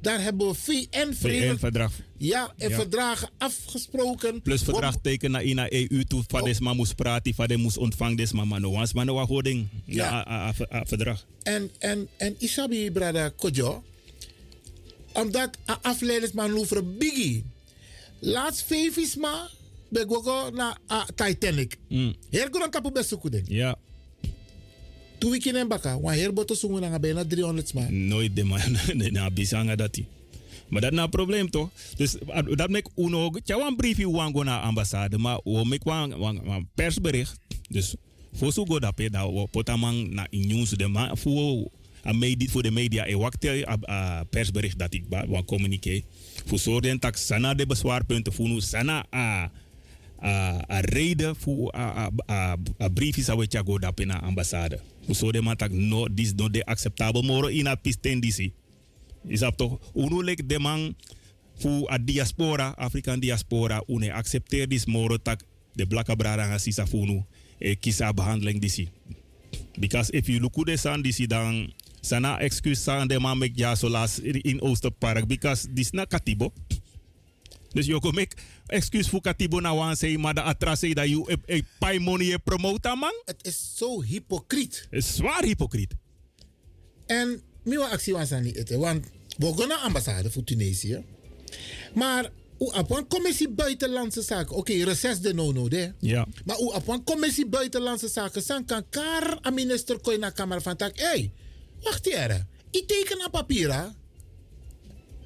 daar 0.00 0.22
hebben 0.22 0.48
we. 0.48 0.54
VN-verdrag. 0.54 1.92
Ja, 2.18 2.52
en 2.56 2.68
Ja. 2.68 2.74
verdragen 2.76 3.28
afgesproken. 3.38 4.42
Plus 4.42 4.62
verdrag 4.62 4.96
tekenen 5.02 5.44
in 5.44 5.56
de 5.56 5.90
EU 5.90 6.04
toe. 6.04 6.24
Van 6.28 6.44
deze 6.44 6.62
man 6.62 6.76
moest 6.76 6.94
praten, 6.96 7.34
van 7.34 7.46
deze 7.46 7.60
moest 7.60 7.76
ontvangen, 7.76 8.16
deze 8.16 8.34
man. 8.34 8.60
No 8.60 8.70
was 8.70 8.92
maar 8.92 9.04
no 9.04 9.16
houding. 9.26 9.68
Ja, 9.84 10.04
Ja. 10.04 10.10
a- 10.12 10.30
a- 10.30 10.54
a- 10.70 10.76
a- 10.76 10.84
verdrag. 10.86 11.26
En, 11.42 11.70
en, 11.78 12.08
en 12.16 12.34
Isabi, 12.38 12.90
brada 12.90 13.28
Kojo, 13.28 13.82
omdat 15.12 15.56
a 15.70 15.78
afleidingsman 15.82 16.50
loever 16.50 16.96
biggie. 16.96 17.44
Laatst 18.18 18.64
vijf 18.66 19.16
ma, 19.16 19.48
ben 19.88 20.02
ik 20.02 20.52
naar 20.54 20.78
a 20.90 21.06
Titanic. 21.14 21.78
Mm. 21.88 22.14
Heel 22.30 22.48
goed 22.50 22.62
aan 22.62 22.70
tapu 22.70 22.90
best 22.90 23.08
zoeken. 23.08 23.44
Ja, 23.48 23.76
Toen 25.18 25.34
ik 25.34 25.44
in 25.44 25.54
een 25.54 25.68
bakka, 25.68 26.00
want 26.00 26.16
heel 26.16 26.32
botte 26.32 26.54
zongen 26.54 26.80
naar 26.80 27.00
bijna 27.00 27.24
300 27.24 27.74
man. 27.74 28.06
nooit 28.06 28.36
de 28.36 28.44
man. 28.44 28.60
Na 29.12 29.30
bisanga 29.30 29.76
dat 29.76 29.94
die. 29.94 30.06
Maar 30.68 30.80
dat 30.80 30.92
is 30.92 30.98
een 30.98 31.08
probleem 31.08 31.50
toch? 31.50 31.70
Dus 31.96 32.16
dat 32.54 32.68
maakt 32.68 32.90
uno 32.96 33.24
ook. 33.24 33.40
Ja, 33.44 33.66
een 33.66 33.76
briefje 33.76 34.10
wango 34.10 34.42
naar 34.42 34.60
ambassade, 34.60 35.18
maar 35.18 35.40
we 35.44 35.64
maken 35.64 36.20
een 36.20 36.68
persbericht. 36.74 37.38
Dus 37.68 37.94
voor 38.32 38.52
zo 38.52 38.64
goed 38.64 38.80
dat 38.80 38.92
je 38.96 39.10
dat 39.10 39.50
potamang 39.50 40.10
na 40.10 40.26
in 40.30 40.46
nieuws 40.46 40.70
de 40.70 40.88
man 40.88 41.18
voor 41.18 41.70
voor 42.50 42.62
de 42.62 42.70
media 42.70 43.06
e 43.06 43.16
wakte 43.16 43.68
a 43.88 44.24
persbericht 44.24 44.78
dat 44.78 44.94
ik 44.94 45.08
ba 45.08 45.26
wa 45.26 45.42
zorgen 46.54 47.00
dat 47.00 47.18
sana 47.18 47.54
de 47.54 47.66
bezwaarpunten 47.66 48.32
voor 48.32 48.48
nu 48.48 48.60
sana 48.60 49.04
a 49.14 49.50
a 50.22 50.64
a 50.70 50.80
reden 50.80 51.36
voor 51.36 51.74
a 51.74 51.96
a 51.96 52.10
a, 52.30 52.56
a 52.82 52.88
briefje 52.88 53.22
zou 53.22 53.46
je 53.48 53.62
go 53.64 53.78
dat 53.78 54.04
na 54.04 54.20
ambassade. 54.20 54.80
Zorgen 55.08 55.44
man 55.44 55.56
dat 55.56 55.70
no 55.70 56.06
this 56.14 56.32
no 56.34 56.50
de 56.50 56.64
acceptabel 56.64 57.22
moro 57.22 57.46
in 57.46 57.66
a 57.66 57.74
pisten 57.74 58.20
disi. 58.20 58.52
Is 59.26 59.40
dat 59.40 59.56
toch? 59.56 59.78
Uno 59.94 60.22
lek 60.22 60.48
de 60.48 60.58
man 60.58 60.94
voor 61.58 61.90
a 61.90 61.98
diaspora, 61.98 62.74
Afrikaan 62.76 63.20
diaspora, 63.20 63.82
une 63.86 64.12
accepteer 64.12 64.68
dis 64.68 64.86
moro 64.86 65.18
tak 65.18 65.42
de 65.72 65.86
blakka 65.86 66.14
brada 66.14 66.46
nga 66.46 66.58
sisa 66.58 66.86
funu 66.86 67.24
e 67.58 67.74
kisa 67.74 68.12
behandeling 68.12 68.60
disi. 68.60 68.88
Because 69.78 70.10
if 70.12 70.28
you 70.28 70.40
look 70.40 70.58
at 70.58 70.66
the 70.66 70.76
sun 70.76 71.02
disi 71.02 71.26
dan 71.26 71.72
sana 72.06 72.38
excuse 72.40 72.82
san 72.82 73.08
de 73.08 73.18
man 73.18 73.38
mek 73.38 73.52
ja 73.58 73.74
so 73.74 73.88
las 73.88 74.18
in 74.20 74.60
Oosterpark 74.60 75.26
because 75.26 75.68
dis 75.70 75.90
na 75.90 76.04
katibo. 76.04 76.52
Dus 77.72 77.86
je 77.86 78.00
kan 78.00 78.14
make 78.14 78.36
excuse 78.66 79.10
voor 79.10 79.20
katibo 79.20 79.60
na 79.60 79.74
wan 79.74 79.96
say 79.96 80.16
maar 80.16 80.34
de 80.34 80.42
atra 80.42 80.74
say 80.74 80.94
dat 80.94 81.08
you 81.08 81.24
e, 81.28 81.36
e 81.46 81.62
pay 81.78 81.98
money 81.98 82.32
e 82.32 82.38
promote 82.38 82.94
man. 82.96 83.22
Het 83.24 83.46
is 83.46 83.72
zo 83.76 84.02
hypocriet. 84.02 84.86
Het 84.90 85.02
is 85.02 85.14
zwaar 85.14 85.44
hypocriet. 85.44 85.94
En 87.06 87.42
mijn 87.62 87.80
actie 87.80 88.12
was 88.12 88.32
aan 88.32 88.42
niet 88.42 88.56
eten, 88.56 88.78
want 88.78 89.06
we 89.38 89.52
gaan 89.56 89.68
naar 89.68 89.78
ambassade 89.78 90.30
voor 90.30 90.44
Tunesië. 90.44 91.04
Maar 91.94 92.30
u 92.58 92.66
een 92.72 93.06
commissie 93.06 93.48
buitenlandse 93.48 94.22
zaken, 94.22 94.56
oké, 94.56 94.72
reces 94.72 95.20
de 95.20 95.34
no-no, 95.34 95.68
de. 95.68 95.92
Ja. 95.98 96.26
Maar 96.44 96.58
u 96.60 96.92
een 96.92 97.04
commissie 97.04 97.46
buitenlandse 97.46 98.08
zaken, 98.08 98.42
dan 98.46 98.64
kan 98.64 98.88
kar 98.90 99.38
aan 99.40 99.54
minister 99.54 99.98
kooi 100.00 100.18
naar 100.18 100.32
kamer 100.32 100.62
van 100.62 100.76
tak. 100.76 100.98
Hey, 100.98 101.32
wacht. 101.82 102.06
Ik 102.70 102.86
teken 102.86 103.24
op 103.24 103.30
papier. 103.32 103.92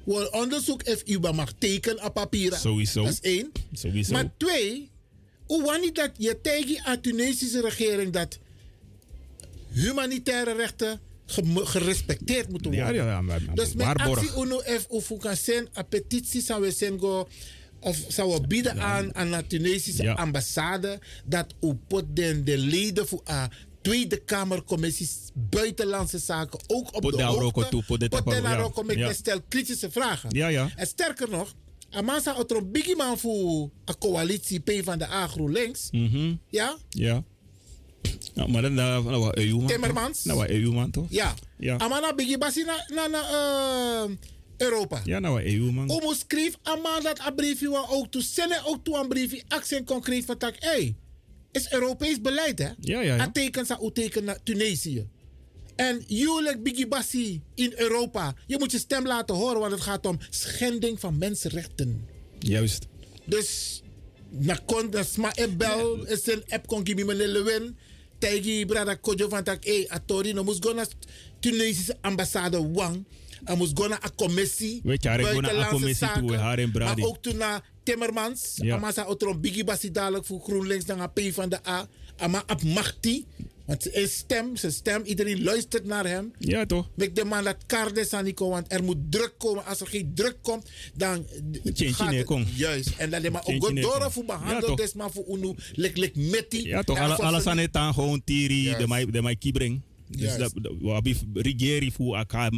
We 0.03 0.31
onderzoek 0.31 0.83
of 0.83 1.01
u 1.05 1.19
mag 1.19 1.51
tekenen 1.57 2.03
op 2.03 2.13
papier. 2.13 2.53
Sowieso. 2.53 3.03
Dat 3.03 3.11
is 3.11 3.19
één. 3.19 3.51
Sowieso. 3.73 4.13
Maar 4.13 4.31
twee, 4.37 4.89
hoe 5.45 5.63
wanneer 5.63 5.93
dat 5.93 6.11
je 6.17 6.41
tegen 6.41 6.83
de 6.91 6.99
Tunesische 7.01 7.61
regering 7.61 8.11
dat 8.13 8.39
humanitaire 9.73 10.53
rechten 10.55 10.99
gerespecteerd 11.55 12.49
moeten 12.49 12.71
worden. 12.71 12.93
ja, 12.95 13.03
ja, 13.11 13.21
maar- 13.21 13.41
maar 13.41 13.55
dus 13.55 13.73
met 13.73 13.85
waarborg. 13.85 14.19
actie 14.19 14.41
uno 14.43 14.59
f 14.59 14.85
een 15.73 15.87
petitie 15.89 16.41
zou 16.41 16.61
we 16.61 16.71
zijn 16.71 16.99
go 16.99 17.27
of 17.79 17.99
zou 18.07 18.33
we 18.33 18.47
bieden 18.47 18.81
aan 18.81 19.15
aan 19.15 19.31
de 19.31 19.47
Tunesische 19.47 20.03
Ja. 20.03 20.13
ambassade 20.13 20.99
dat 21.25 21.53
u 21.61 21.73
pot 21.87 22.03
den 22.15 22.43
de 22.45 22.57
leden 22.57 23.07
voor 23.07 23.21
a 23.29 23.49
Tweede 23.81 24.17
Kamercommissies 24.17 25.29
Buitenlandse 25.33 26.17
Zaken 26.19 26.59
ook 26.67 26.95
op 26.95 27.01
Pot 27.01 27.17
de 27.17 27.23
hoogte. 27.23 27.67
toe, 27.69 27.83
pot 27.83 27.99
dit 27.99 28.09
pot 28.09 28.19
tapo, 28.25 28.41
daar 28.41 28.57
ja. 28.57 28.63
ook 28.63 28.83
met 28.85 28.97
Ja. 28.97 29.07
met 29.07 29.15
stel 29.15 29.41
kritische 29.47 29.91
vragen. 29.91 30.29
Ja, 30.29 30.47
ja. 30.47 30.69
En 30.75 30.87
sterker 30.87 31.29
nog, 31.29 31.53
Amasa 31.89 32.35
een 32.47 32.71
biggie 32.71 32.95
man 32.95 33.17
voor 33.17 33.69
een 33.85 33.97
coalitie 33.99 34.59
P 34.59 34.71
van 34.83 34.97
de 34.97 35.07
A 35.07 35.27
GroenLinks. 35.27 35.87
Mhm. 35.91 36.35
Ja? 36.47 36.77
Ja. 36.89 37.23
Ja, 38.33 38.47
maar 38.47 38.61
dan 38.61 38.73
nou, 38.73 39.03
nou, 39.03 39.23
wat 39.23 39.37
EU 39.37 39.55
man. 39.55 39.67
Timmermans. 39.67 40.23
Nou, 40.23 40.39
wat 40.39 40.49
EU 40.49 40.71
man 40.71 40.91
toch? 40.91 41.05
Ja. 41.09 41.33
Ja. 41.57 41.77
Amana 41.77 42.13
biggie 42.13 42.37
basi 42.37 42.63
na, 42.63 42.85
na, 42.93 43.07
na 43.07 43.21
eh, 43.21 44.11
Europa. 44.57 45.01
Ja, 45.03 45.19
nou, 45.19 45.33
wat 45.33 45.43
EU 45.43 45.71
man. 45.71 45.89
Omo 45.89 46.13
schreef 46.13 46.57
Amana 46.63 46.99
dat 47.01 47.19
een 47.27 47.35
briefje 47.35 47.87
ook 47.89 48.11
toe. 48.11 48.21
Sende 48.21 48.61
ook 48.65 48.83
toe 48.83 48.97
een 48.97 49.07
briefje. 49.07 49.43
Accent 49.47 49.85
concreet 49.87 50.25
van 50.25 50.37
tak. 50.37 50.55
Hey, 50.59 50.95
is 51.51 51.71
Europees 51.71 52.21
beleid 52.21 52.59
hè? 52.59 52.65
Ja, 52.65 52.75
ja, 52.79 53.01
ja. 53.01 53.17
En 53.17 53.31
teken 53.31 53.65
sa 53.65 53.79
u 53.81 53.91
teken 53.91 54.23
naar 54.23 54.43
Tunesië. 54.43 55.07
En 55.75 56.03
jullie 56.07 56.57
biggie 56.57 56.87
basi 56.87 57.41
in 57.55 57.73
Europa. 57.75 58.35
Je 58.47 58.57
moet 58.59 58.71
je 58.71 58.77
stem 58.77 59.07
laten 59.07 59.35
horen, 59.35 59.59
want 59.59 59.71
het 59.71 59.81
gaat 59.81 60.05
om 60.05 60.19
schending 60.29 60.99
van 60.99 61.17
mensenrechten. 61.17 62.07
Juist. 62.39 62.87
Dus 63.25 63.81
na 64.29 64.59
kon 64.65 64.89
na 64.89 65.03
sma 65.03 65.35
is 65.35 66.27
een 66.27 66.43
app 66.49 66.67
kon 66.67 66.85
gibi 66.85 67.03
me 67.03 67.15
lewin. 67.15 67.77
Tegi 68.19 68.65
brada 68.65 68.95
kojo 68.95 69.29
van 69.29 69.43
tak 69.43 69.65
e 69.65 69.85
atori 69.87 70.33
no 70.33 70.43
mus 70.43 70.57
go 70.59 70.83
Tunesische 71.39 71.97
ambassade 72.01 72.71
wang. 72.71 73.05
En 73.43 73.57
moest 73.57 73.79
gaan 73.79 73.89
naar 73.89 74.03
een 74.03 74.15
commissie. 74.15 74.79
Weet 74.83 75.03
je, 75.03 75.09
hij 75.09 75.17
ging 75.17 75.31
naar 75.31 75.41
buitenlandse 75.41 75.75
commissie 75.75 76.27
toe, 76.27 76.35
haar 76.37 76.57
en 76.59 76.71
Brady. 76.71 76.99
Maar 76.99 77.09
ook 77.09 77.21
toen 77.21 77.37
naar 77.37 77.69
Timmermans. 77.83 78.51
Ja. 78.55 78.65
Ja. 78.65 78.91
sa 78.91 79.03
ook 79.03 79.21
een 79.21 79.41
biggie 79.41 79.63
basi 79.63 79.91
dadelijk 79.91 80.25
voor 80.25 80.39
GroenLinks 80.41 80.85
dan 80.85 81.11
P 81.13 81.19
van 81.31 81.49
de 81.49 81.67
A. 81.67 81.87
Maar 82.27 82.43
op 82.47 82.63
machti. 82.63 83.25
Want 83.65 83.87
zijn 83.93 84.07
stem, 84.09 84.55
zijn 84.55 84.71
stem, 84.71 85.03
iedereen 85.03 85.43
luistert 85.43 85.85
naar 85.85 86.05
hem. 86.07 86.31
Ja, 86.39 86.65
toch? 86.65 86.89
Met 86.95 87.15
de 87.15 87.23
man 87.25 87.43
dat 87.43 87.57
karde 87.65 88.05
saniko, 88.05 88.49
want 88.49 88.71
er 88.73 88.83
moet 88.83 88.97
druk 89.09 89.33
komen. 89.37 89.65
Als 89.65 89.79
er 89.79 89.87
geen 89.87 90.11
druk 90.15 90.37
komt, 90.41 90.69
dan 90.93 91.25
Tjentje 91.73 92.23
kom. 92.23 92.45
Juist. 92.55 92.89
En 92.97 93.09
dan 93.09 93.31
maar 93.31 93.45
ook 93.45 93.81
door 93.81 94.11
voor 94.11 94.25
behandeld, 94.25 94.77
dus 94.77 94.93
maar 94.93 95.11
voor 95.11 95.25
unu, 95.27 95.55
lik 95.73 95.97
lik 95.97 96.15
metti. 96.15 96.67
Ja, 96.67 96.83
toch? 96.83 97.19
Alles 97.19 97.45
aan 97.45 97.57
het 97.57 97.75
aan 97.75 97.93
gewoon 97.93 98.21
tiri, 98.23 98.61
Juist. 98.61 99.11
de 99.11 99.21
mij, 99.21 99.35
kibring. 99.35 99.81
Dus 100.07 100.37
dat, 100.37 100.51
dat- 100.55 100.73
we 100.81 100.89
hebben 100.89 101.29
regering 101.33 101.93
voor 101.93 102.17
elkaar, 102.17 102.51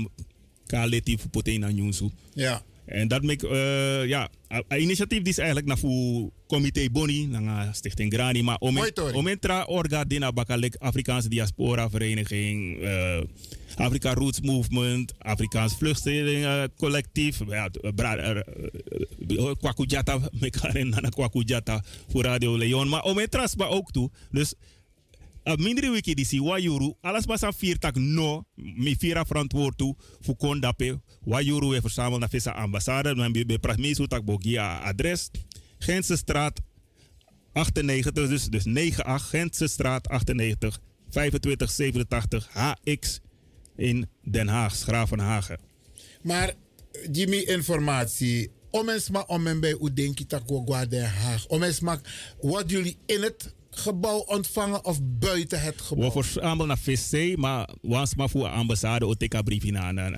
kaleti 0.78 1.18
voor 1.18 1.30
poten 1.30 1.64
aan 1.64 1.76
Junsu. 1.76 2.10
Ja. 2.34 2.62
En 2.86 3.08
dat 3.08 3.24
maakt, 3.24 3.44
eh 3.44 4.06
ja, 4.08 4.30
een 4.68 4.82
initiatief 4.82 5.24
is 5.24 5.38
eigenlijk 5.38 5.68
naar 5.68 5.78
voor 5.78 6.30
comité 6.48 6.90
Boni, 6.92 7.28
naar 7.28 7.76
Stichting 7.76 8.14
Grani, 8.14 8.42
maar 8.42 8.58
om 8.58 8.78
om 9.14 9.28
intra 9.28 9.64
orga 9.66 10.04
dina 10.04 10.32
bakalek 10.32 10.76
Afrikaanse 10.76 11.30
diaspora 11.30 11.90
vereniging, 11.90 12.82
eh 12.82 13.22
Afrika 13.76 14.14
Roots 14.14 14.42
Movement, 14.42 15.14
Afrikaans 15.20 15.76
Vluchtelingen 15.78 16.72
Collectief, 16.78 17.40
ja, 17.48 17.70
bra- 17.96 18.18
eh, 18.18 18.38
eh, 18.38 19.52
Kwakujata, 19.60 20.20
mekaren 20.40 20.90
nana 20.90 21.10
Kwakujata 21.10 21.84
voor 22.10 22.24
Radio 22.24 22.58
Leon, 22.58 22.90
maar 22.90 23.04
om 23.04 23.20
intra 23.20 23.48
ook 23.58 23.92
toe. 23.92 24.10
Dus 24.32 24.54
a 25.44 25.56
mindere 25.56 25.90
wiki 25.92 26.16
disi 26.16 26.40
wa 26.40 26.58
yuru 26.60 26.94
alles 27.02 27.26
basa 27.26 27.52
vier 27.52 27.78
tak 27.80 27.96
no 27.96 28.46
mi 28.56 28.96
vira 28.96 29.26
verantwoord 29.26 29.78
toe 29.78 29.96
voor 30.22 30.36
kon 30.36 30.60
dape 30.60 31.00
wa 31.24 31.42
yuru 31.42 31.70
we 31.70 32.18
na 32.20 32.28
visa 32.28 32.52
ambassade 32.52 33.16
dan 33.16 33.32
be 33.32 33.46
be 33.46 33.60
pras 33.60 33.78
mi 33.78 33.94
so 33.96 34.08
tak 34.08 34.26
bogi 34.26 34.58
a 34.58 34.80
adres 34.84 35.30
Gentse 35.80 36.18
straat 36.18 36.62
98 37.54 38.12
dus 38.12 38.46
dus 38.46 38.66
98 38.66 39.30
Gentse 39.30 39.68
straat 39.68 40.08
98 40.08 40.80
25 41.10 41.72
87 41.72 42.48
HX 42.52 43.20
in 43.76 44.08
Den 44.22 44.48
Haag 44.48 44.76
Schravenhagen 44.76 45.60
Maar 46.24 46.54
Jimmy 47.12 47.38
informatie. 47.38 48.52
Om 48.70 48.90
eens 48.90 49.10
maar 49.10 49.26
om 49.26 49.48
en 49.48 49.60
bij 49.60 49.78
u 49.82 49.94
denk 49.94 50.18
je 50.20 50.26
dat 50.26 50.42
ik 50.50 50.90
Den 50.90 51.10
Haag. 51.10 51.48
Om 51.48 51.64
eens 51.64 51.80
maar 51.80 52.00
wat 52.42 52.70
jullie 52.70 52.98
in 53.06 53.22
het 53.22 53.54
gebouw 53.76 54.18
ontvangen 54.18 54.86
of 54.86 55.00
buiten 55.04 55.62
het 55.62 55.82
gebouw. 55.82 56.06
We 56.06 56.12
verzamelen 56.12 56.68
naar 56.68 56.78
VC, 56.78 57.38
maar 57.38 57.70
was 57.82 58.16
maar 58.16 58.30
voor 58.30 58.48
ambassade 58.48 59.06
OTK 59.06 59.44
brief 59.44 59.64
in, 59.64 59.76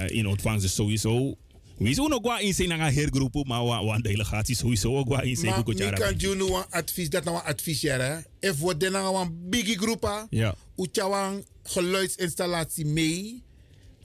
in 0.09 0.27
ontvangst 0.27 0.69
sowieso. 0.69 1.35
We 1.77 1.93
zijn 1.93 2.13
ook 2.13 2.23
wel 2.23 2.39
in 2.39 2.53
zijn 2.53 2.67
naar 2.67 2.91
heergroepen, 2.91 3.47
maar 3.47 3.63
we 3.63 3.91
een 3.93 4.01
delegatie 4.01 4.55
sowieso 4.55 4.97
ook 4.97 5.07
wel 5.07 5.21
in 5.21 5.35
zijn 5.35 5.51
Maar 5.51 5.69
ik 5.69 5.95
kan 5.95 6.13
je 6.17 6.35
nu 6.35 6.43
een 6.43 6.65
advies, 6.69 7.09
dat 7.09 7.23
nou 7.23 7.37
een 7.37 7.43
advies 7.43 7.81
hè. 7.81 8.17
If 8.39 8.59
we 8.59 8.77
dan 8.77 9.15
een 9.15 9.49
biggie 9.49 9.77
groep 9.77 10.27
Ja. 10.29 10.55
u 10.75 10.91
een 11.11 11.45
geluidsinstallatie 11.63 12.85
mee. 12.85 13.43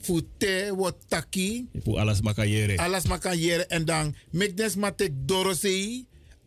voor 0.01 0.21
te, 0.37 0.73
wat 0.77 0.95
taki. 1.07 1.67
Voor 1.83 1.97
alles 1.99 2.21
makayere. 2.21 2.77
Alles 2.77 3.05
makayere. 3.05 3.65
En 3.65 3.85
dan, 3.85 4.15
mek 4.31 4.57
des 4.57 4.75
matek 4.75 5.11
dorosei. 5.13 6.05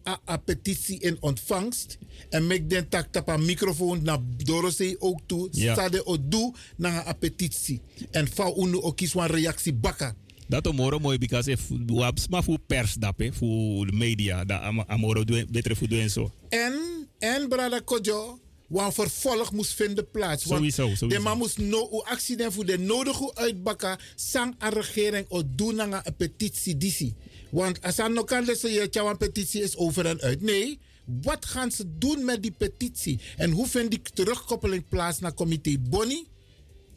A, 0.08 0.36
petitie 0.36 0.98
in 1.00 1.16
ontvangst. 1.20 1.98
En 2.30 2.46
mek 2.46 2.70
den 2.70 2.88
tak 2.88 3.06
tap 3.10 3.28
een 3.28 3.44
microfoon 3.44 4.02
naar 4.02 4.18
dorosei 4.44 4.96
ook 4.98 5.20
toe. 5.26 5.48
Ja. 5.50 5.74
Sade 5.74 6.06
o 6.06 6.16
doe 6.28 6.54
naar 6.76 7.06
een 7.06 7.18
petitie. 7.18 7.80
En 8.10 8.28
vou 8.34 8.66
unu 8.66 8.80
ook 8.82 8.96
kies 8.96 9.14
een 9.14 9.26
reactie 9.26 9.72
bakka. 9.72 10.14
Dat 10.48 10.66
omoro 10.66 10.98
mooi 10.98 11.18
because 11.18 11.50
if 11.50 11.68
hebben 11.68 12.44
voor 12.44 12.58
pers 12.66 12.94
dat 12.94 13.14
hè, 13.16 13.32
voor 13.32 13.86
de 13.86 13.92
media 13.92 14.44
dat 14.44 14.60
am- 14.60 14.84
amoro 14.86 15.24
beter 15.50 15.76
voor 15.76 15.88
doen 15.88 16.08
zo. 16.08 16.32
En, 16.48 16.74
en 17.18 17.48
brada 17.48 17.80
Kojo, 17.84 18.38
want 18.66 18.94
vervolg 18.94 19.52
moest 19.52 19.72
vinden 19.74 20.10
plaats. 20.10 20.44
Want 20.44 20.56
Sowieso, 20.56 20.82
sowieso. 20.82 21.08
De 21.08 21.18
man 21.18 21.38
moest 21.38 21.58
no, 21.58 22.04
u 22.28 22.34
nemen 22.34 22.52
voor 22.52 22.66
de 22.66 22.78
nodige 22.78 23.34
uitbakken. 23.34 23.98
Sang 24.14 24.54
aan 24.58 24.72
regering 24.72 25.26
o 25.28 25.42
doen 25.54 25.74
naar 25.74 26.06
een 26.06 26.16
petitie 26.16 26.76
disi. 26.76 27.14
Want 27.54 27.82
als 27.82 27.98
aan 27.98 28.12
nog 28.12 28.24
kan 28.24 28.44
lezen 28.44 28.72
je 28.72 28.88
een 28.92 29.16
petitie 29.16 29.62
is 29.62 29.76
over 29.76 30.06
en 30.06 30.20
uit. 30.20 30.40
Nee, 30.40 30.78
wat 31.04 31.44
gaan 31.44 31.70
ze 31.70 31.84
doen 31.98 32.24
met 32.24 32.42
die 32.42 32.54
petitie? 32.58 33.20
En 33.36 33.50
hoe 33.50 33.66
vindt 33.66 33.90
die 33.90 34.02
terugkoppeling 34.14 34.88
plaats 34.88 35.18
naar 35.18 35.34
comité 35.34 35.78
Bonnie? 35.78 36.26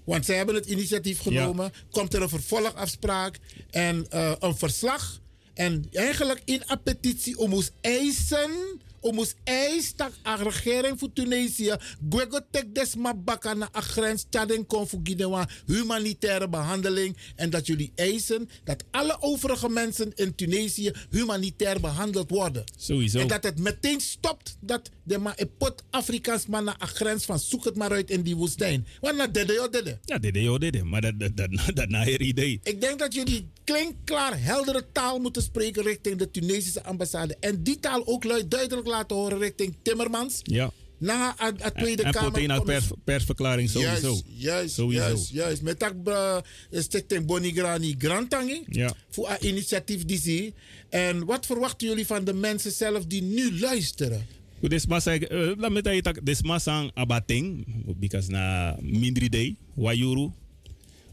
Want 0.03 0.25
zij 0.25 0.35
hebben 0.35 0.55
het 0.55 0.65
initiatief 0.65 1.19
genomen. 1.19 1.71
Komt 1.89 2.13
er 2.13 2.21
een 2.21 2.29
vervolgafspraak 2.29 3.39
en 3.69 4.09
eh, 4.09 4.31
een 4.39 4.55
verslag. 4.55 5.19
En 5.53 5.85
eigenlijk 5.91 6.41
in 6.45 6.63
een 6.65 6.83
petitie 6.83 7.37
om 7.37 7.49
moest 7.49 7.71
eisen. 7.81 8.51
Om 8.99 9.15
moest 9.15 9.35
eisen 9.43 9.97
dat 9.97 10.11
de 10.23 10.43
regering 10.43 10.99
van 10.99 11.13
Tunesië. 11.13 11.75
Gwego 12.09 12.39
tek 12.51 12.75
des 12.75 12.95
mabaka 12.95 13.53
na 13.53 13.69
een 13.71 13.81
grens. 13.81 14.25
Tading 14.29 14.67
kon 14.67 14.87
voor 14.87 14.99
Guinea 15.03 15.47
humanitaire 15.65 16.49
behandeling. 16.49 17.17
En 17.35 17.49
dat 17.49 17.67
jullie 17.67 17.91
eisen 17.95 18.49
dat 18.63 18.83
alle 18.91 19.17
overige 19.19 19.69
mensen 19.69 20.11
in 20.15 20.35
Tunesië 20.35 20.91
humanitair 21.09 21.79
behandeld 21.79 22.29
worden. 22.29 22.63
Sowieso. 22.77 23.19
En 23.19 23.27
dat 23.27 23.43
het 23.43 23.59
meteen 23.59 23.99
stopt 23.99 24.57
dat 24.59 24.89
de 25.03 25.17
ma 25.17 25.33
een 25.35 25.49
pot 25.57 25.83
Afrikaans 25.89 26.45
man 26.45 26.63
naar 26.63 26.75
een 26.79 26.87
grens 26.87 27.25
van 27.25 27.39
zoek 27.39 27.65
het 27.65 27.75
maar 27.75 27.91
uit 27.91 28.09
in 28.09 28.21
die 28.21 28.35
woestijn. 28.35 28.87
Want 28.99 29.15
na 29.15 29.27
dede 29.27 29.53
yo 29.53 29.69
dede. 29.69 29.99
Ja, 30.05 30.17
dit 30.17 30.35
is 30.35 30.57
dit, 30.57 30.83
maar 30.83 31.01
dat 31.01 31.19
dat 31.19 31.37
dat 31.37 31.49
dat 31.77 31.89
na 31.89 31.97
haar 31.97 32.21
idee. 32.21 32.59
Ik 32.63 32.81
denk 32.81 32.99
dat 32.99 33.13
jullie 33.13 33.49
klinkklaar, 33.63 34.43
heldere 34.43 34.85
taal 34.91 35.19
moeten 35.19 35.41
spreken 35.41 35.83
richting 35.83 36.17
de 36.17 36.31
Tunesische 36.31 36.83
ambassade. 36.83 37.37
En 37.39 37.63
die 37.63 37.79
taal 37.79 38.07
ook 38.07 38.23
luid 38.23 38.51
duidelijk 38.51 38.86
laten 38.87 39.15
horen 39.15 39.37
richting 39.39 39.75
Timmermans. 39.81 40.39
Ja. 40.43 40.71
Na 40.99 41.35
een 41.37 41.73
Tweede 41.75 42.03
en 42.03 42.11
Kamer. 42.11 42.31
poten 42.31 42.63
pers, 42.63 42.85
persverklaring 43.03 43.69
sowieso. 43.69 44.07
Juist, 44.07 44.23
juist, 44.37 44.73
Sowieso. 44.75 45.03
juist, 45.03 45.29
juist. 45.29 45.61
Met 45.61 45.79
dat 45.79 45.93
uh, 46.05 46.37
stichting 46.71 47.25
Bonigrani 47.25 47.95
Grantangi. 47.97 48.63
Ja. 48.69 48.93
Voor 49.09 49.29
een 49.29 49.47
initiatief 49.47 50.05
die 50.05 50.19
zie. 50.19 50.53
En 50.89 51.25
wat 51.25 51.45
verwachten 51.45 51.87
jullie 51.87 52.05
van 52.05 52.23
de 52.23 52.33
mensen 52.33 52.71
zelf 52.71 53.05
die 53.05 53.21
nu 53.21 53.59
luisteren? 53.59 54.25
Goed, 54.59 54.69
dus 54.69 54.85
maar 54.85 55.01
zeg, 55.01 55.19
eh, 55.21 55.51
laat 55.57 55.71
me 55.71 56.01
dat 56.01 56.19
dus 56.23 56.41
maar 56.41 56.61
sang 56.61 56.91
abating, 56.93 57.65
because 57.99 58.31
na 58.31 58.77
mindri 58.81 59.29
day, 59.29 59.55
wayuru, 59.73 60.29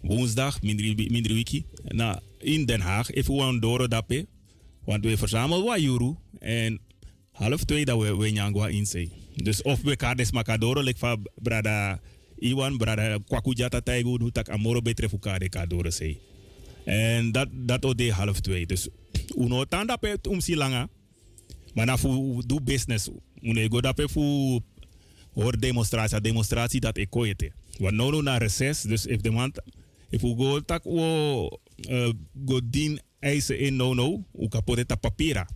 woensdag, 0.02 0.62
mindri 0.62 1.09
mindri 1.10 1.34
wiki, 1.34 1.64
na 1.84 2.22
in 2.38 2.64
Den 2.64 2.80
Haag, 2.80 3.10
even 3.10 3.34
one 3.34 3.60
doro 3.60 3.88
dape, 3.88 4.26
want 4.84 5.05
we 5.05 5.16
verzamelen 5.16 5.64
wayuru 5.64 6.14
en 6.38 6.80
half 7.35 7.65
twee 7.65 7.85
dat 7.85 8.01
we 8.01 8.16
we 8.16 8.31
nyangwa 8.31 8.69
in 8.69 8.86
zee. 8.86 9.11
Dus 9.35 9.62
of 9.62 9.82
we 9.82 9.97
kan 9.97 10.16
des 10.16 10.32
makadoro, 10.32 10.82
like 10.82 10.98
van 10.98 11.28
brada 11.43 12.01
Iwan, 12.39 12.77
brada 12.77 13.19
Kwakujata 13.19 13.81
Taigo, 13.81 14.19
doet 14.19 14.35
tak 14.35 14.48
amoro 14.48 14.82
betre 14.82 15.09
fukade 15.09 15.48
kadoro 15.48 15.90
zee. 15.90 16.19
En 16.85 17.32
dat, 17.32 17.48
dat 17.52 17.85
ook 17.85 17.97
de 17.97 18.12
half 18.12 18.40
twee. 18.40 18.66
Dus 18.66 18.89
uno 19.36 19.65
tanda 19.65 19.97
pe 19.97 20.19
um 20.28 20.40
si 20.40 20.56
langa. 20.56 20.89
Na 21.74 21.98
fu 21.98 22.43
do 22.47 22.61
business. 22.61 23.09
Uno 23.40 23.69
go 23.69 23.81
dape 23.81 24.09
fu 24.09 24.61
hoor 25.32 25.59
demonstratie. 25.59 26.20
Demonstratie 26.20 26.81
dat 26.81 26.97
ik 26.97 27.11
koete. 27.11 27.52
Want 27.78 27.94
nou 27.94 28.23
na 28.23 28.39
reces. 28.39 28.82
Dus 28.82 29.06
if 29.06 29.20
de 29.20 29.31
man. 29.31 29.52
If 30.11 30.23
we 30.23 30.35
go 30.36 30.61
tak 30.61 30.85
wo 30.85 31.59
uh, 31.90 32.12
go 32.47 32.61
din 32.65 33.01
eisen 33.19 33.59
in 33.59 33.77
no 33.77 33.94
no. 33.94 34.24
U 34.39 34.48
kapot 34.48 34.89
ta 34.89 34.97
papira. 34.97 35.48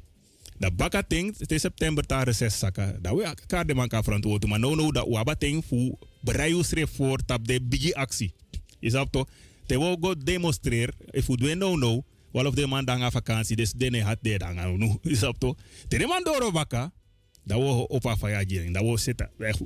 Dat 0.59 0.77
baka 0.77 1.03
ting. 1.03 1.35
Is 1.39 1.61
september 1.61 2.07
ta 2.07 2.23
reces 2.23 2.59
saka. 2.59 2.97
Dat 3.01 3.17
we 3.17 3.23
elkaar 3.23 3.67
de 3.67 3.75
man 3.75 3.89
kan 3.89 4.05
verantwoorden. 4.05 4.49
Maar 4.49 4.59
no 4.59 4.75
no 4.75 4.93
dat 4.93 5.09
waba 5.09 5.35
ting 5.35 5.65
fu 5.65 5.95
bereid 6.21 6.65
schreef 6.65 6.91
voor 6.95 7.19
tap 7.25 7.47
de 7.47 7.63
bigi 7.63 7.93
actie. 7.93 8.33
Is 8.81 8.93
dat 8.93 9.13
toch? 9.13 9.29
Te 9.67 9.79
wo 9.79 9.97
go 10.01 10.15
demonstreer. 10.15 10.95
If 11.11 11.27
we 11.27 11.37
do 11.37 11.55
no 11.55 11.77
no. 11.77 12.05
Wel 12.33 12.47
of 12.47 12.55
de 12.55 12.67
man 12.67 12.85
dan 12.85 13.03
aan 13.03 13.13
vakantie. 13.13 13.57
Dus 13.57 13.73
dene 13.73 14.03
had 14.03 14.19
de 14.21 14.39
dan 14.39 14.59
aan 14.59 14.79
nu. 14.79 14.99
Is 15.03 15.19
dat 15.19 15.41
toch? 15.41 15.57
Te 15.89 15.99
de 15.99 16.07
man 16.07 16.23
door 16.25 16.53
baka. 16.53 16.93
Dat 17.45 17.59
we 17.59 17.89
op 17.89 18.05
een 18.05 18.19
verjaardag. 18.19 18.71
Dat 18.71 18.83
we 18.83 18.99
zitten. 18.99 19.31
Echt 19.39 19.61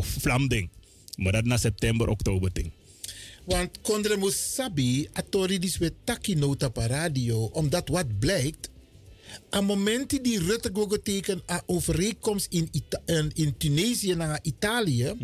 vlam 0.00 0.48
ding. 0.48 0.70
Maar 1.16 1.32
dat 1.32 1.44
na 1.44 1.56
september, 1.56 2.08
oktober 2.08 2.52
ding. 2.52 2.72
Want 3.46 3.80
Kondre 3.80 4.16
Musabi, 4.16 5.08
atori 5.12 5.58
dis 5.58 5.78
we 5.78 5.92
taki 6.04 6.34
nota 6.34 6.68
pa 6.68 6.86
radio, 6.86 7.44
omdat 7.54 7.88
wat 7.88 8.18
blijkt, 8.18 8.70
aan 9.50 9.64
momenten 9.64 10.22
die 10.22 10.38
Rutte 10.38 10.70
gogo 10.72 11.02
teken 11.02 11.42
aan 11.46 11.60
overeenkomst 11.66 12.46
in, 12.50 12.68
Ita 12.70 13.00
in, 13.34 13.54
Tunesië 13.58 14.14
naar 14.14 14.38
Italië, 14.42 15.14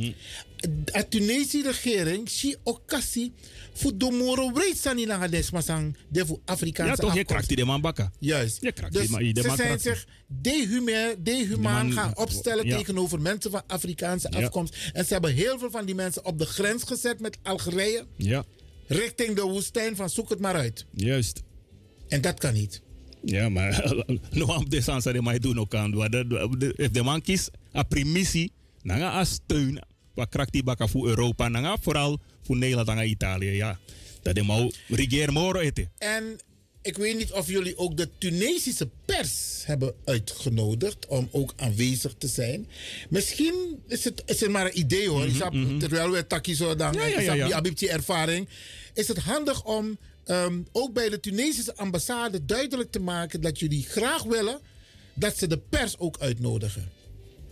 de 0.84 1.06
Tunesische 1.08 1.62
regering, 1.62 2.28
si 2.28 2.56
okasi, 2.62 3.32
voor 3.72 3.98
domoro 3.98 4.50
breed 4.50 4.78
sani 4.78 5.04
naar 5.04 5.30
desma 5.30 5.60
sang, 5.60 5.96
de 6.08 6.26
voor 6.26 6.40
Afrikaanse 6.44 6.90
Ja, 7.02 7.08
toch? 7.08 7.14
Je 7.14 7.24
krakt 7.24 7.48
die 7.48 7.56
de 7.56 7.64
man 7.64 7.80
bakken. 7.80 8.12
Juist. 8.18 8.58
Je 8.62 8.72
Dus 8.90 9.00
die 9.00 9.10
man. 9.10 9.20
Die 9.20 9.42
ze 9.42 9.52
zijn 9.56 9.80
zich 9.80 10.06
dehumaan, 10.26 11.14
dehumaan 11.18 11.86
man- 11.86 11.92
gaan 11.96 12.16
opstellen 12.16 12.66
ja. 12.66 12.76
tegenover 12.76 13.20
mensen 13.20 13.50
van 13.50 13.62
Afrikaanse 13.66 14.28
Ja. 14.30 14.38
afkomst. 14.44 14.76
En 14.92 15.04
ze 15.04 15.12
hebben 15.12 15.34
heel 15.34 15.58
veel 15.58 15.70
van 15.70 15.84
die 15.84 15.94
mensen 15.94 16.24
op 16.24 16.38
de 16.38 16.46
grens 16.46 16.82
gezet 16.82 17.20
met 17.20 17.38
Algerije. 17.42 18.06
Ja, 18.16 18.44
Richting 18.86 19.36
de 19.36 19.42
woestijn 19.42 19.96
van 19.96 20.10
zoek 20.10 20.30
het 20.30 20.38
maar 20.40 20.54
uit. 20.54 20.84
juist. 20.94 21.42
En 22.08 22.20
dat 22.20 22.38
kan 22.38 22.54
niet. 22.54 22.80
Ja, 23.24 23.48
maar 23.48 23.94
nog 24.30 24.56
op 24.58 24.70
de 24.70 25.20
mij 25.22 25.38
doen 25.38 25.58
ook 25.58 25.74
aan. 25.74 25.92
If 26.76 26.90
de 26.90 27.02
man 27.02 27.22
kiest 27.22 27.50
een 27.72 27.88
primissie, 27.88 28.52
dan 28.82 28.98
ga 28.98 29.18
je 29.18 29.24
steun. 29.24 29.82
Wat 30.14 30.28
krakt 30.28 30.52
die 30.52 30.62
bakken 30.62 30.88
voor 30.88 31.08
Europa, 31.08 31.50
dan 31.50 31.62
ga 31.62 31.76
vooral 31.80 32.18
voor 32.42 32.56
Nederland 32.56 32.88
en 32.88 33.08
Italië. 33.08 33.50
Ja, 33.50 33.78
dat 34.22 34.34
de 34.34 34.72
regeer 34.88 35.32
moro 35.32 35.58
eten. 35.58 35.90
En 35.98 36.38
ik 36.82 36.96
weet 36.96 37.16
niet 37.16 37.32
of 37.32 37.46
jullie 37.48 37.78
ook 37.78 37.96
de 37.96 38.08
Tunesische 38.18 38.88
pers 39.04 39.62
hebben 39.64 39.94
uitgenodigd 40.04 41.06
om 41.06 41.28
ook 41.32 41.52
aanwezig 41.56 42.14
te 42.18 42.26
zijn. 42.26 42.68
Misschien 43.08 43.82
is 43.88 44.04
het, 44.04 44.22
is 44.26 44.40
het 44.40 44.50
maar 44.50 44.66
een 44.66 44.78
idee 44.78 45.08
hoor. 45.08 45.26
Ik 45.26 45.34
snap, 45.34 45.54
Terwijl 45.78 46.10
we 46.10 46.26
takkie 46.26 46.54
zo 46.54 46.76
dan, 46.76 46.92
Ja, 46.92 47.06
ja, 47.06 47.20
ja, 47.20 47.46
ja. 47.46 47.60
die 47.60 47.90
ervaring. 47.90 48.48
Is 48.94 49.08
het 49.08 49.18
handig 49.18 49.64
om 49.64 49.98
ehm, 50.24 50.60
ook 50.72 50.92
bij 50.92 51.08
de 51.08 51.20
Tunesische 51.20 51.76
ambassade 51.76 52.44
duidelijk 52.44 52.90
te 52.90 53.00
maken 53.00 53.40
dat 53.40 53.58
jullie 53.58 53.82
graag 53.82 54.22
willen 54.22 54.60
dat 55.14 55.36
ze 55.38 55.46
de 55.46 55.58
pers 55.58 55.98
ook 55.98 56.18
uitnodigen. 56.18 56.90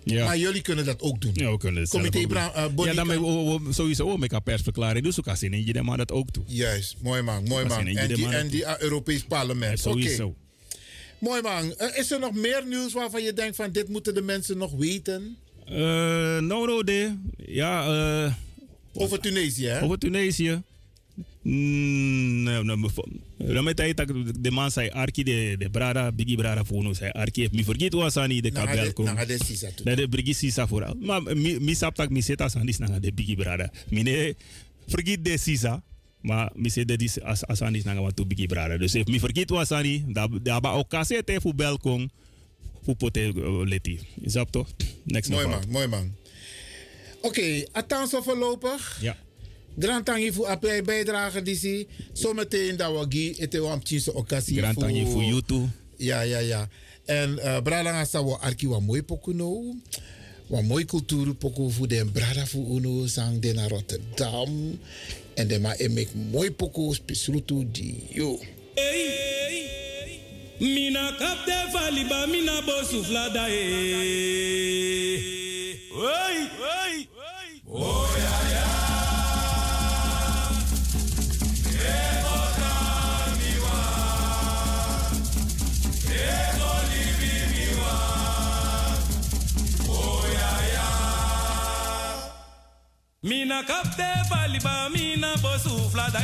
Ja. 0.05 0.25
Maar 0.25 0.39
jullie 0.39 0.63
kunnen 0.63 0.85
dat 0.85 1.03
ook 1.03 1.21
doen. 1.21 1.31
Ja, 1.35 1.51
we 1.51 1.59
kunnen 1.59 1.83
het 1.83 1.91
Comité 1.91 2.17
ook 2.19 2.23
doen. 2.23 2.33
Bra- 2.33 2.55
eh, 2.55 2.85
Ja, 2.85 2.95
dan 2.95 3.09
we, 3.09 3.21
we, 3.65 3.73
sowieso 3.73 4.11
ook 4.11 4.19
met 4.19 4.33
een 4.33 4.43
persverklaring. 4.43 5.05
Dus 5.05 5.19
ook 5.19 5.29
als 5.29 5.43
in 5.43 5.65
je 5.67 5.83
maar 5.83 5.97
dat 5.97 6.13
ook 6.13 6.31
toe. 6.31 6.45
Juist, 6.47 6.97
mooi 7.03 7.23
man, 7.23 7.45
mooi 7.45 7.65
man. 7.65 7.87
En 7.87 8.09
die, 8.15 8.27
en 8.29 8.49
die 8.49 8.61
uh, 8.61 8.79
Europees 8.79 9.23
parlement. 9.25 9.87
Oké. 9.87 10.01
Sowieso. 10.01 10.35
Mooi 11.19 11.43
man. 11.43 11.75
Eh, 11.77 11.99
is 11.99 12.11
er 12.11 12.19
nog 12.19 12.35
meer 12.35 12.67
nieuws 12.67 12.93
waarvan 12.93 13.23
je 13.23 13.33
denkt 13.33 13.57
van 13.57 13.71
dit 13.73 13.89
moeten 13.89 14.15
de 14.15 14.23
mensen 14.23 14.59
nog 14.59 14.73
weten? 14.73 15.37
Eh, 15.67 15.77
nou, 15.77 16.43
nou, 16.67 16.85
de. 16.85 17.17
Ja, 17.37 17.85
eh, 18.25 18.33
Over 18.93 19.21
Tunesië, 19.21 19.67
hè? 19.67 19.83
over 19.83 19.99
Tunesië. 19.99 20.63
Bevo- 22.81 23.09
Dan 23.39 23.65
met 23.65 23.79
hij 23.79 23.95
dat 23.95 24.13
de 24.41 24.51
man 24.51 24.71
zei 24.71 24.89
Arki 24.89 25.23
de 25.25 25.55
de 25.59 25.71
brada 25.71 26.13
Biggie 26.13 26.37
brada 26.37 26.63
ons 26.69 26.99
zei 26.99 27.11
Arki 27.11 27.49
me 27.53 27.65
vergeet 27.65 27.93
was 27.93 28.17
aan 28.17 28.29
die 28.29 28.43
de 28.43 28.51
kabel 28.51 28.85
de- 28.85 28.93
kom. 28.93 29.05
naga 29.05 29.25
de 29.25 29.39
Sisa 29.45 29.69
toe. 29.75 29.85
Dat 29.85 29.97
de 29.97 30.09
Briggie 30.09 30.35
Sisa 30.35 30.67
vooral. 30.67 30.95
Maar 31.01 31.23
mi 31.23 31.61
mi 31.61 31.75
sap 31.75 31.95
tak 31.95 32.11
mi 32.11 32.23
aan 32.39 32.67
die 32.67 32.75
snanga 32.75 32.99
de 32.99 33.13
Biggie 33.13 33.37
brada. 33.37 33.71
Mine 33.89 34.35
vergeet 34.87 35.25
de 35.25 35.39
Sisa. 35.39 35.83
Maar 36.21 36.51
mi 36.55 36.71
zet 36.71 36.89
de 36.89 36.97
dis 36.97 37.21
as 37.21 37.45
as 37.47 37.63
aan 37.63 37.73
die 37.73 37.83
snanga 37.83 38.01
wat 38.01 38.17
to 38.17 38.25
Biggie 38.27 38.47
brada. 38.47 38.77
Dus 38.77 38.95
if 38.95 39.07
mi 39.07 39.19
vergeet 39.19 39.51
was 39.51 39.71
aan 39.71 39.83
die 39.83 40.05
da 40.13 40.29
da 40.43 40.61
ba 40.61 40.73
ook 40.73 40.89
kasete 40.89 41.39
voor 41.41 41.55
belkom 41.55 42.11
voor 42.85 42.97
pote 42.97 43.33
uh, 43.37 43.61
leti. 43.65 43.99
Is 44.21 44.33
dat 44.33 44.53
toch? 44.53 44.69
Next 45.05 45.31
Mooi 45.31 45.47
man, 45.47 45.63
mooi 45.69 45.87
man. 45.87 46.15
Oké, 47.23 47.65
althans 47.73 48.11
voorlopig. 48.23 48.99
Ja. 49.01 49.17
Grand 49.79 50.05
tangi 50.05 50.33
voor 50.33 50.47
AP 50.47 50.67
bijdrage 50.85 51.43
die 51.43 51.57
zie. 51.57 51.87
Zometeen 52.13 52.77
dat 52.77 52.99
we 52.99 53.07
gi 53.09 53.35
het 53.39 53.55
is 53.55 53.61
een 53.61 53.83
tjinse 53.83 54.15
occasie 54.15 54.57
Grand 54.57 54.79
tangi 54.79 55.07
voor 55.07 55.23
YouTube. 55.23 55.69
Ja, 55.97 56.21
ja, 56.21 56.39
ja. 56.39 56.69
En 57.05 57.39
uh, 57.39 57.61
brada 57.63 57.91
nga 57.91 58.05
sa 58.05 58.23
wo 58.23 58.39
arki 58.39 58.69
wa 58.69 58.81
mooi 58.81 59.03
poku 59.03 59.35
no. 59.35 59.75
Wa 60.47 60.63
mooi 60.63 60.85
cultuur 60.85 61.35
poku 61.35 61.71
voor 61.71 61.89
den 61.89 62.13
brada 62.13 62.47
voor 62.47 62.77
uno 62.77 63.07
sang 63.07 63.41
de 63.41 63.53
naar 63.53 63.69
Rotterdam. 63.69 64.79
En 65.35 65.49
de 65.49 65.61
ma 65.61 65.75
emek 65.77 66.09
mooi 66.31 66.51
poko 66.51 66.93
spesrutu 66.93 67.71
di 67.71 68.07
yo. 68.13 68.39
Mina 70.59 71.13
kapte 71.19 71.69
valiba 71.73 72.27
mina 72.27 72.63
bosu 72.63 73.05
flada 73.05 73.49
e. 73.49 73.59
Oi, 75.93 76.37
oi. 76.61 77.09
Oh 77.65 78.17
ya 78.17 78.51
ya. 78.51 78.80
Mina 93.23 93.63
kapte 93.63 94.07
valiba 94.31 94.89
mina 94.89 95.37
bosu 95.43 95.91
flada 95.91 96.21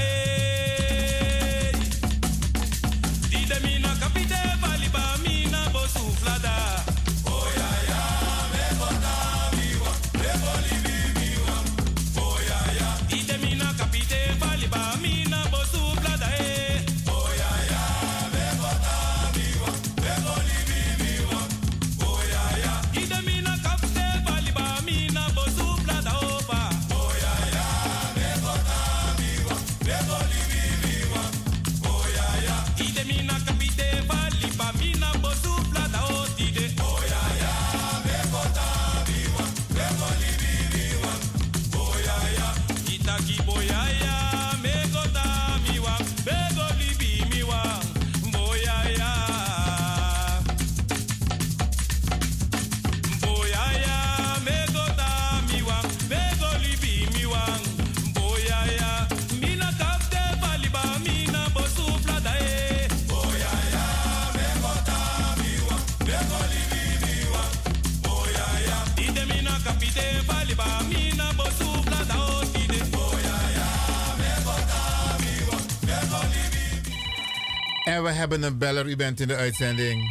we 78.06 78.12
hebben 78.12 78.42
een 78.42 78.58
beller. 78.58 78.86
U 78.88 78.96
bent 78.96 79.20
in 79.20 79.28
de 79.28 79.34
uitzending. 79.34 80.02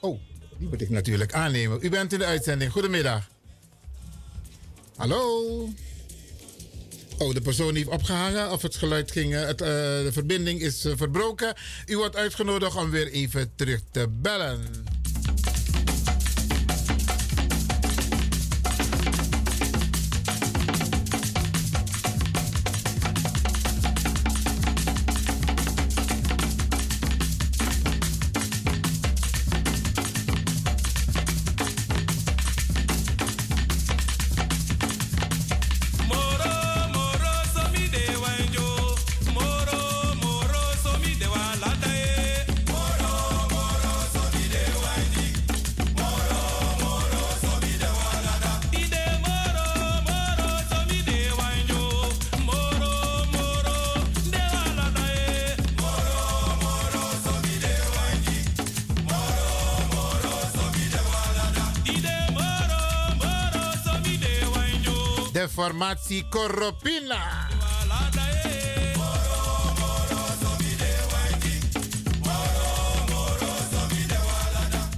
Oh, 0.00 0.20
die 0.58 0.68
moet 0.68 0.80
ik 0.80 0.90
natuurlijk 0.90 1.32
aannemen. 1.32 1.78
U 1.82 1.88
bent 1.90 2.12
in 2.12 2.18
de 2.18 2.24
uitzending. 2.24 2.72
Goedemiddag. 2.72 3.28
Hallo. 4.96 5.18
Oh, 7.18 7.34
de 7.34 7.40
persoon 7.40 7.74
heeft 7.74 7.88
opgehangen 7.88 8.52
of 8.52 8.62
het 8.62 8.76
geluid 8.76 9.10
ging. 9.10 9.34
eh, 9.34 9.40
Het, 9.40 9.60
eh, 9.60 9.68
de 9.68 10.10
verbinding 10.12 10.60
is 10.60 10.84
eh, 10.84 10.92
verbroken. 10.96 11.54
U 11.86 11.96
wordt 11.96 12.16
uitgenodigd 12.16 12.76
om 12.76 12.90
weer 12.90 13.08
even 13.10 13.52
terug 13.54 13.80
te 13.90 14.08
bellen. 14.10 14.60
De 65.46 65.52
formatie 65.52 66.28
Koropina. 66.28 67.48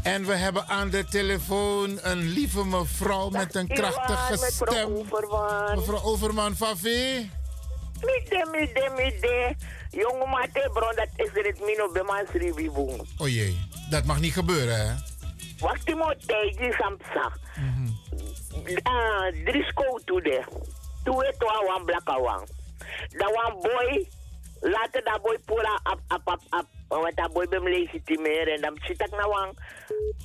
En 0.02 0.24
we 0.26 0.34
hebben 0.34 0.68
aan 0.68 0.90
de 0.90 1.04
telefoon 1.04 1.98
een 2.02 2.28
lieve 2.28 2.64
mevrouw 2.64 3.28
met 3.30 3.54
een 3.54 3.68
krachtige 3.68 4.50
stem. 4.50 4.92
Mevrouw 5.74 6.02
Overman 6.02 6.56
van 6.56 6.78
V. 6.78 6.84
Midde, 6.84 8.48
midde, 8.50 8.92
midde. 8.96 9.56
Jongen, 9.90 10.28
maar 10.28 10.48
te 10.52 10.70
bron, 10.72 10.94
dat 10.94 11.08
is 11.16 11.36
er 11.36 11.46
het 11.46 11.60
mino 11.60 11.92
bij 11.92 12.02
mij 12.02 12.26
schrijven 12.28 12.72
boom. 12.72 13.06
O 13.18 13.28
jee, 13.28 13.68
dat 13.90 14.04
mag 14.04 14.20
niet 14.20 14.32
gebeuren, 14.32 14.86
hè? 14.86 14.94
Wacht 15.58 15.86
die 15.86 15.96
moet 15.96 16.28
tegen 16.28 16.72
samsa. 16.72 17.32
Ah, 18.82 19.32
Drisco 19.44 19.98
to 20.04 20.20
de. 20.20 20.42
Toe 21.04 21.24
het 21.24 21.36
wa 21.38 21.64
wan 21.64 21.84
blaka 21.84 22.20
wan. 22.20 22.46
Da 23.08 23.30
wan 23.32 23.60
boy, 23.60 24.08
later 24.60 25.04
da 25.04 25.18
boy 25.18 25.38
pula 25.44 25.80
ap 25.82 26.00
ap 26.08 26.28
ap 26.28 26.40
ap. 26.48 26.66
Want 26.88 27.16
dat 27.16 27.32
boy 27.32 27.48
bem 27.48 27.68
legitimeren 27.68 28.54
en 28.54 28.60
dan 28.60 28.78
zit 28.80 29.00
ik 29.00 29.10
nou 29.10 29.38
aan 29.40 29.54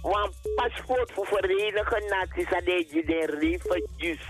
wan 0.01 0.31
paspoort 0.55 1.11
voor 1.11 1.27
Verenigde 1.27 2.05
Naties 2.09 2.53
aan 2.53 2.63
deze 2.63 3.03
de 3.05 3.37
refugees. 3.39 4.25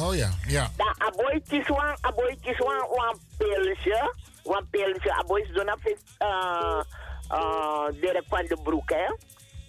Oh 0.00 0.14
ja, 0.14 0.30
ja. 0.46 0.70
Da 0.76 0.94
aboytjes 0.98 1.68
wan, 1.68 1.96
aboytjes 2.00 2.58
wan, 2.58 2.86
wan 2.88 3.18
pilsje, 3.38 4.14
wan 4.42 4.66
pilsje, 4.70 5.14
aboytjes 5.14 5.54
doen 5.54 5.68
af 5.68 5.86
uh, 5.86 6.80
uh, 7.32 7.86
Dirk 8.00 8.24
van 8.28 8.44
de 8.46 8.56
Broek, 8.62 8.90
hè. 8.90 9.06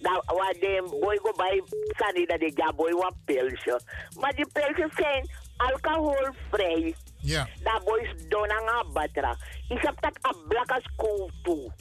Da, 0.00 0.22
waar 0.26 0.52
de 0.52 0.96
boy 1.00 1.18
go 1.22 1.32
bij 1.36 1.62
Sani 1.96 2.26
dat 2.26 2.40
de 2.40 2.52
ja 2.54 2.72
boy 2.72 2.92
wan 2.92 3.14
pilsje. 3.24 3.80
Maar 4.20 4.34
die 4.34 4.46
pilsjes 4.52 4.94
zijn 4.94 5.30
alcoholvrij. 5.56 6.94
Ja. 7.20 7.48
Da 7.62 7.80
boys 7.84 8.08
doen 8.28 8.50
aan 8.50 8.92
batra. 8.92 9.36
Ik 9.68 9.82
heb 9.82 10.00
dat 10.00 10.18
a 10.26 10.34
black 10.48 10.80
school 10.82 11.30
toe. 11.42 11.72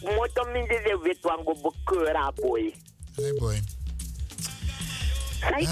Moto 0.00 0.44
minder 0.44 0.82
de 0.82 0.98
wit 1.02 1.18
wan 1.20 1.40
go 1.44 1.54
bekeuren, 1.54 2.34
boy. 2.34 2.74
Hey 3.14 3.32
boy. 3.38 3.60
Kijk, 5.40 5.68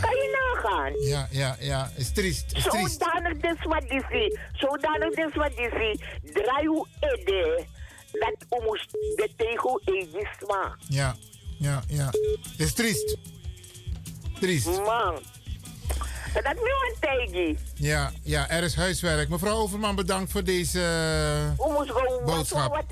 kan 0.00 0.10
je 0.10 0.52
nagaan? 0.54 0.92
Ja, 1.00 1.28
ja, 1.30 1.56
ja. 1.60 1.90
Is 1.96 2.12
triest. 2.12 2.56
Is 2.56 2.62
triest. 2.62 3.02
Zodanig 3.02 3.36
dus 3.36 3.64
wat 3.64 3.88
die 3.88 4.02
zie. 4.10 4.38
Zodanig 4.52 5.14
dus 5.14 5.34
wat 5.34 5.56
die 5.56 5.70
zie. 5.78 6.04
Draai 6.32 6.64
u 6.64 6.82
ede. 7.00 7.66
Dat 8.12 8.62
moest 8.64 8.90
de 8.90 9.30
tegen 9.36 9.80
egisma. 9.84 10.76
Ja, 10.88 11.16
ja, 11.58 11.82
ja. 11.88 12.10
Is 12.56 12.72
triest. 12.72 13.16
Triest. 14.40 14.66
Man. 14.66 15.22
Dat 16.32 16.54
nu 16.54 16.70
een 16.70 16.94
tegen. 17.00 17.58
Ja, 17.74 18.12
ja, 18.22 18.48
er 18.48 18.62
is 18.62 18.74
huiswerk. 18.74 19.28
Mevrouw 19.28 19.56
Overman, 19.56 19.94
bedankt 19.94 20.32
voor 20.32 20.44
deze 20.44 20.80
eh, 21.58 21.64
boodschap. 22.24 22.84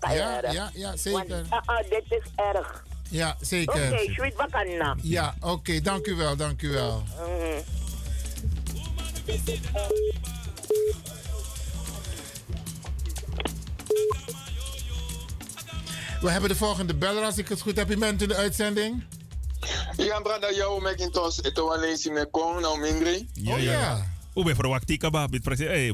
Ja, 0.00 0.50
ja, 0.50 0.70
ja, 0.74 0.96
zeker. 0.96 1.28
Want, 1.28 1.50
ah, 1.50 1.60
ah, 1.64 1.90
dit 1.90 2.04
is 2.08 2.22
erg. 2.54 2.84
Ja, 3.08 3.36
zeker. 3.40 3.92
Oké, 3.92 4.12
sweet 4.12 4.36
bakana. 4.36 4.96
Ja, 5.02 5.34
oké, 5.40 5.80
dank 5.80 6.06
u 6.06 6.14
wel, 6.14 6.36
dank 6.36 6.62
u 6.62 6.68
wel. 6.70 7.02
Mhm. 7.16 7.60
We 16.22 16.30
hebben 16.30 16.48
de 16.48 16.56
volgende 16.56 16.94
beller, 16.94 17.24
als 17.24 17.38
ik 17.38 17.48
het 17.48 17.60
goed 17.60 17.76
heb. 17.76 17.90
U 17.90 17.96
bent 17.98 18.22
in 18.22 18.28
de 18.28 18.36
uitzending. 18.36 19.04
Ja, 19.96 20.20
brada, 20.20 20.52
jou 20.52 20.90
McIntosh, 20.90 21.36
het 21.36 21.58
was 21.58 22.08
met 22.08 22.28
Kong, 22.30 22.60
nou 22.60 22.80
Mingri. 22.80 23.28
oh 23.46 23.58
ja. 23.60 24.06
Ube 24.34 24.54
verwachting 24.54 24.98
kaba 24.98 25.28
bit 25.28 25.42
presi 25.42 25.66
eh 25.66 25.92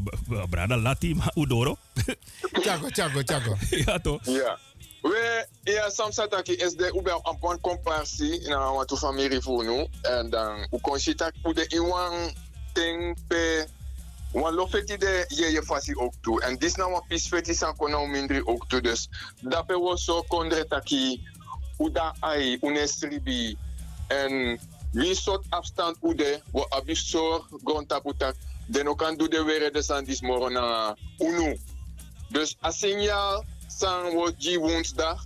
brada 0.50 0.76
lati 0.76 1.14
ma 1.14 1.30
udoro. 1.34 1.76
Chago, 2.52 2.86
chago, 2.90 3.22
chago. 3.24 3.56
ja 3.70 3.98
toch. 3.98 4.20
Ja. 4.24 4.58
We, 5.02 5.46
ja, 5.62 5.90
soms 5.90 6.14
zat 6.14 6.38
ik 6.38 6.48
is 6.48 6.74
de 6.74 6.92
ube 6.98 7.20
een 7.22 7.36
bon 7.40 7.60
comparsie 7.60 8.48
na 8.48 8.72
wat 8.72 8.88
tu 8.88 8.96
familie 8.96 9.40
voor 9.40 9.64
nu. 9.64 9.86
En 10.02 10.30
dan, 10.30 10.66
u 10.70 10.78
kon 10.80 10.98
zien 10.98 11.16
dat 11.16 11.32
u 11.44 11.52
de 11.52 11.66
iwan 11.66 12.34
ting 12.72 13.18
pe, 13.26 13.66
wan 14.32 14.54
lo 14.54 14.66
feti 14.66 14.96
de 14.96 15.24
je 15.28 15.50
je 15.50 15.62
fasi 15.62 15.96
ook 15.96 16.14
toe. 16.20 16.42
En 16.42 16.56
dis 16.56 16.74
nou 16.74 16.94
een 16.94 17.06
pis 17.08 17.28
feti 17.28 17.54
san 17.54 17.76
kon 17.76 17.90
nou 17.90 18.08
mindri 18.08 18.42
ook 18.44 18.68
toe. 18.68 18.80
Dus, 18.80 19.08
dat 19.40 19.66
pe 19.66 19.74
wo 19.74 19.96
so 19.96 20.22
kondre 20.22 20.66
taki, 20.66 21.22
u 21.78 21.90
da 21.90 22.14
ai, 22.20 22.58
unestribi. 22.60 23.56
En 24.08 24.58
wie 24.92 25.14
soort 25.14 25.44
afstand 25.48 25.96
u 26.02 26.14
de, 26.14 26.40
wo 26.50 26.66
abisor 26.68 27.46
grondtaputak, 27.64 28.36
den 28.66 28.88
ook 28.88 28.98
kan 28.98 29.16
doen 29.16 29.30
de 29.30 29.44
were 29.44 29.70
de 29.70 29.82
san 29.82 30.04
dis 30.04 30.20
moro 30.20 30.48
na 30.48 30.96
unu. 31.18 31.58
Dus 32.28 32.56
a 32.62 32.70
san 33.66 34.14
wo 34.14 34.30
ji 34.36 34.58
woensdag, 34.58 35.24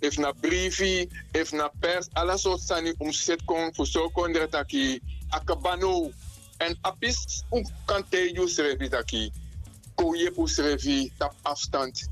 if 0.00 0.18
na 0.18 0.32
briefi, 0.32 1.08
if 1.32 1.52
na 1.52 1.70
pers, 1.80 2.08
alla 2.12 2.36
sani 2.36 2.94
om 2.98 3.12
set 3.12 3.44
kon 3.44 3.74
voor 3.74 3.86
zo 3.86 4.08
kon 4.08 4.32
taki 4.50 5.00
akabano. 5.30 6.10
En 6.58 6.78
apis 6.82 7.44
um 7.50 7.64
kante 7.86 8.32
you 8.32 8.48
srevi 8.48 8.88
taki. 8.90 9.32
Ko 9.94 10.14
je 10.14 10.30
pu 10.30 10.48
srevi 10.48 11.12
tap 11.18 11.34
afstand. 11.42 12.08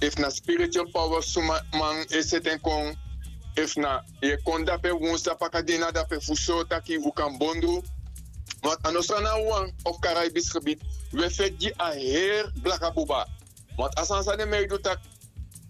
If 0.00 0.18
na 0.18 0.28
spiritual 0.28 0.86
power 0.92 1.22
suma 1.22 1.60
man 1.72 2.04
eseten 2.10 2.60
kon. 2.60 2.96
If 3.56 3.76
na 3.76 4.00
je 4.20 4.36
kon 4.44 4.64
dape 4.64 4.92
woensdag 4.92 5.38
pakadina 5.38 5.92
dape 5.92 6.20
fuso 6.20 6.64
taki 6.64 6.96
u 6.96 7.12
kan 7.14 7.38
bondu. 7.38 7.82
Want 8.62 8.82
anosana 8.82 9.36
wan 9.46 9.72
of 9.84 10.00
Caribisch 10.00 10.50
gebied, 10.50 10.80
we 11.12 11.30
vet 11.30 11.62
je 11.62 11.74
a 11.80 11.90
heer 11.90 12.52
blakabuba. 12.62 13.26
Want 13.76 13.94
als 13.94 14.28
aan 14.28 14.48
mee 14.48 14.66
doet 14.66 14.82
dat, 14.82 14.98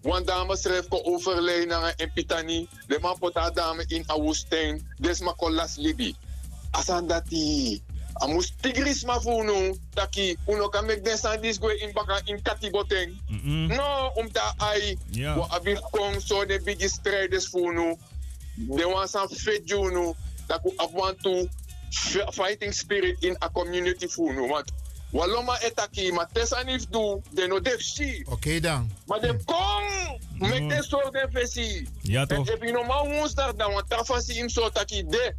want 0.01 0.27
dame 0.27 0.57
schrijft 0.57 0.87
ko 0.87 1.01
overlijden 1.03 1.93
in 1.95 2.11
Pitani, 2.13 2.67
de 2.87 2.99
man 2.99 3.17
pot 3.19 3.33
haar 3.33 3.53
dame 3.53 3.83
in 3.87 4.03
a 4.09 4.19
woestijn, 4.19 4.87
des 4.97 5.21
kolas 5.35 5.75
libi. 5.75 6.15
Aan 6.71 7.23
die, 7.29 7.83
a 8.21 8.27
mus 8.27 8.51
tigris 8.61 9.03
ma 9.05 9.19
funu, 9.19 9.75
taki, 9.93 10.37
uno 10.47 10.67
kan 10.69 10.85
mek 10.85 11.03
den 11.03 11.17
san 11.17 11.41
dis 11.41 11.57
go 11.59 11.69
in 11.69 11.91
baka 11.93 12.21
in 12.25 12.41
katiboteng. 12.41 13.13
No, 13.67 14.11
om 14.15 14.31
ta 14.31 14.53
ai, 14.57 14.97
Ja. 15.11 15.37
wa 15.37 15.47
abir 15.49 15.79
kong 15.91 16.19
so 16.21 16.45
de 16.45 16.59
bigi 16.63 16.87
strijders 16.87 17.47
funu, 17.47 17.95
de 18.55 18.85
wan 18.87 19.07
san 19.07 19.27
fet 19.29 19.61
junu, 19.69 20.13
dat 20.47 20.61
ku 20.61 20.73
abwantu 20.77 21.47
fighting 22.31 22.73
spirit 22.73 23.23
in 23.23 23.35
a 23.41 23.49
community 23.49 24.07
funu, 24.07 24.47
want 24.49 24.71
Waloma 25.13 25.55
etaki, 25.63 26.11
maar 26.11 26.27
tesa 26.33 26.63
nif 26.63 26.83
du, 26.91 27.21
de 27.31 27.47
no 27.47 27.59
def 27.59 27.81
si. 27.81 28.23
Oké 28.29 28.59
dan. 28.59 28.91
Maar 29.05 29.19
de 29.21 29.39
kong, 29.45 30.19
mek 30.37 30.69
de 30.69 30.83
soort 30.83 31.13
de 31.13 31.27
fesi. 31.33 31.87
Ja, 32.01 32.21
En 32.21 32.27
toch. 32.27 32.47
heb 32.49 32.61
je 32.63 32.71
normaal 32.71 33.07
woensdag 33.07 33.53
dan, 33.55 33.71
want 33.73 33.89
tafasi 33.89 34.33
in 34.37 34.49
soort 34.49 34.73
taki 34.73 35.03
de. 35.07 35.33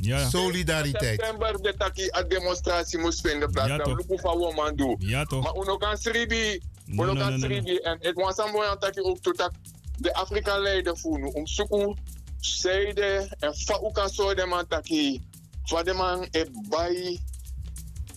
Ja. 0.00 0.28
Solidariteit. 0.28 1.20
September 1.20 1.62
de 1.62 1.74
taki 1.78 2.10
a 2.16 2.22
demonstratie 2.22 2.98
moest 2.98 3.20
vinden 3.20 3.50
plaats. 3.50 3.68
Ja, 3.68 3.78
toch. 3.78 4.00
van 4.06 4.38
woman 4.38 4.76
do. 4.76 4.96
Ja, 4.98 5.24
toch. 5.24 5.42
Maar 5.42 5.62
uno 5.62 5.76
kan 5.76 5.96
sribi, 5.96 6.60
No, 6.84 7.02
uno 7.02 7.12
no, 7.12 7.20
kan 7.20 7.38
sribi. 7.38 7.76
En 7.76 7.98
het 8.00 8.14
was 8.14 8.38
een 8.38 8.50
mooi 8.50 8.76
taki 8.78 9.00
ook 9.00 9.18
toe 9.18 9.34
dat 9.34 9.50
de 9.96 10.14
Afrika 10.14 10.58
leider 10.58 10.98
voelen. 10.98 11.34
Om 11.34 11.46
zoeken, 11.46 11.96
zijde 12.40 13.36
en 13.38 13.54
fa 13.54 13.80
u 13.82 13.92
kan 13.92 14.08
zo 14.08 14.34
de 14.34 14.46
man 14.46 14.66
taki. 14.66 15.22
Van 15.64 15.84
de 15.84 15.92
man 15.92 16.26
e 16.30 16.44
bij 16.68 17.20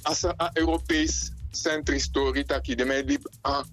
als 0.02 0.24
een 0.24 0.36
Europees 0.54 1.32
centrisch 1.52 2.04
story 2.04 2.44
taki. 2.44 2.76
De 2.76 2.86
mij 2.86 3.04
liep 3.04 3.30
aan 3.42 3.66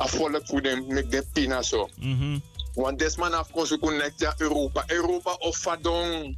a 0.00 0.06
volk 0.06 0.40
voor 0.44 0.62
dem 0.62 0.86
met 0.86 1.10
de 1.10 1.24
pina 1.32 1.62
zo. 1.62 1.88
Mhm. 1.96 2.38
Want 2.74 2.98
des 2.98 3.16
man 3.16 3.34
af 3.34 3.50
kon 3.50 3.66
zoeken 3.66 3.96
net 3.96 4.12
ja 4.16 4.34
Europa. 4.36 4.84
Europa 4.86 5.32
of 5.32 5.56
fadong. 5.56 6.36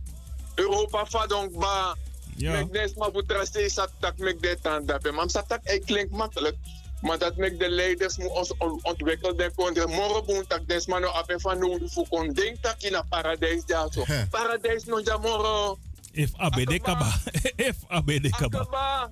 Europa 0.59 1.07
fadong 1.07 1.59
ba. 1.59 1.97
Ja. 2.37 2.53
Mek 2.71 2.97
maar 2.97 3.11
voor 3.13 3.27
traste 3.27 3.69
zat 3.69 3.91
tak 4.01 4.19
mek 4.19 4.43
de 4.43 4.57
tan 4.63 4.87
dape. 4.87 5.11
Maar 5.13 5.31
zat 5.31 5.49
tak 5.49 5.65
ei 5.65 5.79
klinkt 5.81 6.11
makkelijk. 6.13 6.57
Maar 7.01 7.19
dat 7.19 7.37
mek 7.37 7.59
de 7.59 7.69
leiders 7.69 8.17
moet 8.17 8.31
ons 8.31 8.53
on- 8.59 8.79
ontwikkelen. 8.83 9.37
Den 9.37 9.55
kon 9.55 9.75
de 9.75 9.87
morgen 9.87 10.25
boen 10.27 10.47
tak 10.47 10.69
des 10.69 10.87
man 10.87 11.01
no 11.01 11.09
ape 11.09 11.41
van 11.41 11.59
nodig 11.59 11.93
voor 11.93 12.09
kon 12.09 12.33
denk 12.33 12.57
tak 12.63 12.83
in 12.83 12.95
een 12.95 13.09
paradijs 13.09 13.65
daar 13.67 13.89
zo. 13.93 14.05
Paradijs 14.31 14.85
no 14.85 15.01
ja 15.05 15.17
morgen. 15.17 15.77
If 16.13 16.31
abede 16.37 16.79
kaba. 16.81 17.13
If 17.57 17.77
abede 17.99 18.31
kaba. 18.31 18.65
Ba. 18.71 19.11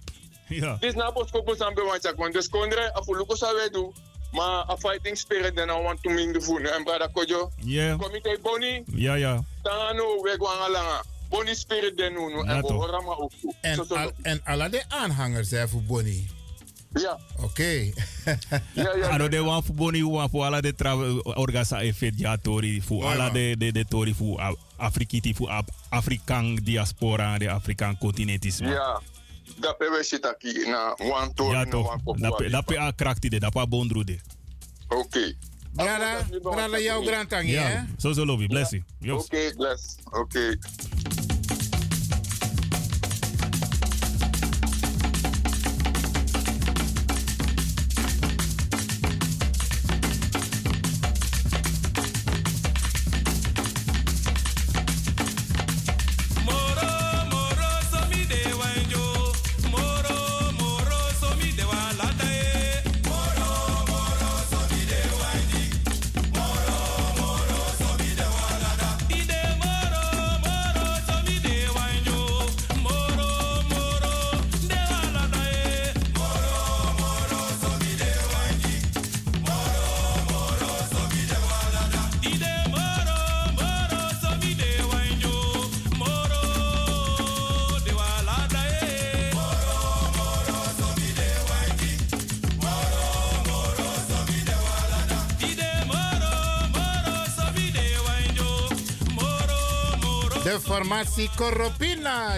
Ja. 0.48 0.76
Dis 0.80 0.94
na 0.94 1.12
bos 1.12 1.30
kopo 1.30 1.54
sambe 1.54 1.82
wanchak. 1.82 2.16
Want 2.16 2.32
des 2.32 2.48
kondre 2.48 2.92
afuluko 2.94 3.34
sa 3.36 3.52
wedu. 3.54 3.92
Maar 4.32 4.64
a 4.70 4.76
fighting 4.76 5.16
spirit 5.16 5.54
den 5.56 5.68
I 5.68 5.82
want 5.82 6.02
to 6.02 6.10
ming 6.10 6.32
de 6.32 6.40
voen. 6.40 6.66
En 6.66 6.84
brada 6.84 7.06
kojo. 7.06 7.50
Ja. 7.56 7.96
Comité 7.96 8.38
Boni. 8.42 8.82
Ja, 8.86 9.14
ja. 9.14 9.44
Tano 9.62 10.22
we 10.22 10.36
gaan 10.40 10.70
langa. 10.70 11.02
Boni 11.28 11.54
spirit 11.54 11.96
den. 11.96 12.12
Ja, 12.12 12.44
En 12.44 12.62
we 12.62 12.72
horen 12.72 13.04
maar 13.04 13.18
ook 13.18 13.32
toe. 13.40 13.54
En, 13.60 13.88
al, 13.88 14.10
en 14.22 14.40
alle 14.44 14.68
de 14.68 14.84
aanhangers 14.88 15.48
zijn 15.48 15.68
voor 15.68 15.82
Bonnie. 15.82 16.26
Ja. 16.92 17.18
Oké. 17.42 17.92
Ano 19.10 19.28
de 19.28 19.42
wan 19.42 19.62
fu 19.62 19.72
boni 19.72 20.02
wan 20.04 20.28
fu 20.30 20.40
ala 20.40 20.60
de 20.60 20.72
orgasa 21.36 21.80
e 21.82 21.92
fet 21.94 22.12
ja 22.18 22.36
tori 22.36 22.82
ala 23.02 23.24
man. 23.24 23.32
de 23.32 23.54
de 23.58 23.72
de 23.72 23.84
tori 23.84 24.14
fu 24.14 24.38
a- 24.40 24.54
Afrikiti 24.76 25.34
fu 25.34 25.46
Af- 25.48 25.68
Afrikaan 25.88 26.54
diaspora 26.54 27.38
de 27.38 27.50
Afrikaan 27.50 27.98
continentisme. 27.98 28.68
Ja. 28.68 29.00
Dat 29.58 29.74
we 29.78 30.18
aquí 30.30 30.52
na 30.68 30.94
Ja 30.96 31.64
na 31.64 31.64
toch. 31.70 31.96
Dat 32.18 32.36
pe 32.36 32.48
dat 32.50 32.64
pe 32.64 32.78
a 32.78 32.90
krakti 32.90 33.28
de 33.28 33.40
dat 33.40 33.52
pa 33.52 33.66
bondru 33.66 34.04
de. 34.04 34.18
Oké. 34.88 35.34
Brada, 35.76 36.26
brada, 36.42 36.78
jouw 36.78 37.02
grantang, 37.02 37.46
hè? 37.46 37.52
Ja. 37.52 37.86
Zo 37.98 38.12
zo 38.12 38.24
lobby. 38.24 38.46
Bless 38.46 38.70
you. 38.70 38.82
Yo. 39.00 39.16
Oké, 39.16 39.52
bless. 39.56 39.96
Oké. 40.10 40.58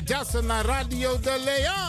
Jason 0.04 0.46
naar 0.46 0.64
Radio 0.64 1.20
de 1.20 1.40
Leon. 1.44 1.87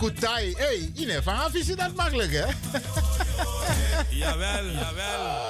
Kutai. 0.00 0.54
Hey, 0.56 0.90
ine 0.94 1.22
van 1.22 1.34
af 1.34 1.54
is 1.54 1.66
dat 1.66 1.94
makkelijk 1.94 2.32
hè? 2.32 2.44
Jawel, 4.10 4.64
jawel. 4.70 5.48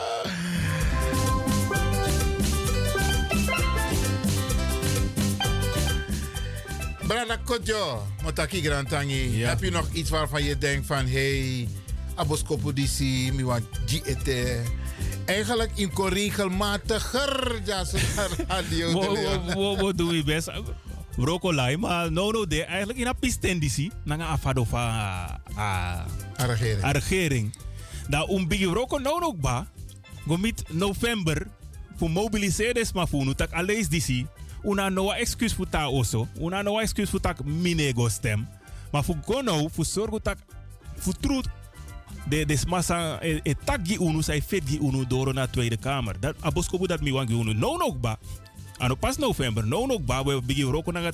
Brada 7.07 7.37
Kodjo, 7.45 8.07
Motaki 8.23 8.63
Grantangi. 8.63 9.43
Heb 9.43 9.63
je 9.63 9.71
nog 9.71 9.89
iets 9.93 10.11
waarvan 10.11 10.45
je 10.45 10.59
denkt 10.59 10.87
van... 10.87 11.07
Hey, 11.07 11.69
aboskopo 12.15 12.73
disi, 12.73 13.31
mi 13.33 13.45
want 13.45 13.65
GET. 13.87 14.29
Eigenlijk 15.25 15.71
in 15.75 15.91
regelmatiger. 16.09 17.61
Ja, 17.65 17.85
radio. 18.49 18.93
Wo- 18.93 19.01
de 19.01 19.13
Leon. 19.13 19.45
wo- 19.47 19.53
wo- 19.55 19.77
Wo 19.77 19.93
doen 19.93 20.09
we 20.09 20.23
best? 20.25 20.51
Brocolai, 21.17 21.77
maar 21.77 22.13
no 22.13 22.31
no 22.31 22.47
de 22.47 22.65
eigenlijk 22.65 22.99
in 22.99 23.07
een 23.07 23.19
pistendisi. 23.19 23.91
Nanga 24.05 24.27
afado 24.27 24.65
van 24.65 24.81
a 25.59 26.07
regering. 26.37 26.85
A 26.85 26.91
regering. 26.91 27.55
Da 28.09 28.27
um 28.29 28.49
bigi 28.49 28.65
roko 28.65 28.99
no 28.99 29.19
no 29.19 29.35
ba. 29.35 29.67
Gomit 30.27 30.65
november 30.69 31.47
voor 31.97 32.11
mobiliseren 32.11 32.87
maar 32.95 33.09
voor 33.09 33.25
nu 33.25 33.35
tak 33.35 33.53
alles 33.53 33.89
disi. 33.89 34.27
Una 34.65 34.89
no 34.89 35.11
excuus 35.11 35.55
voor 35.55 35.69
ta 35.69 35.89
oso. 35.89 36.29
Una 36.41 36.63
no 36.63 36.79
excuus 36.79 37.11
voor 37.11 37.21
tak 37.21 37.45
minego 37.45 38.09
stem. 38.09 38.49
Maar 38.91 39.05
voor 39.05 39.17
gono 39.25 39.69
voor 39.69 39.85
zorgen 39.85 40.23
tak 40.23 40.39
voor 40.97 41.15
truth 41.21 41.49
de 42.29 42.45
de 42.47 42.59
massa 42.69 43.23
e, 43.23 43.41
e 43.43 43.55
tak 43.65 43.81
gi 43.87 43.97
unu 43.99 44.23
sai 44.23 44.43
fet 44.43 44.63
gi 44.67 44.79
unu 44.79 45.07
doro 45.07 45.33
na 45.33 45.47
Tweede 45.47 45.77
Kamer. 45.77 46.21
Dat 46.21 46.35
aboskobu 46.41 46.87
dat 46.87 47.01
mi 47.01 47.13
wangi 47.13 47.35
unu 47.35 47.53
no 47.55 47.77
no 47.77 47.95
ba. 47.95 48.19
Ano 48.81 48.97
pas 48.97 49.21
november 49.21 49.61
no 49.61 49.85
no 49.85 50.01
ba 50.01 50.25
we 50.25 50.41
bigi 50.41 50.65
roko 50.65 50.93
na 50.93 51.13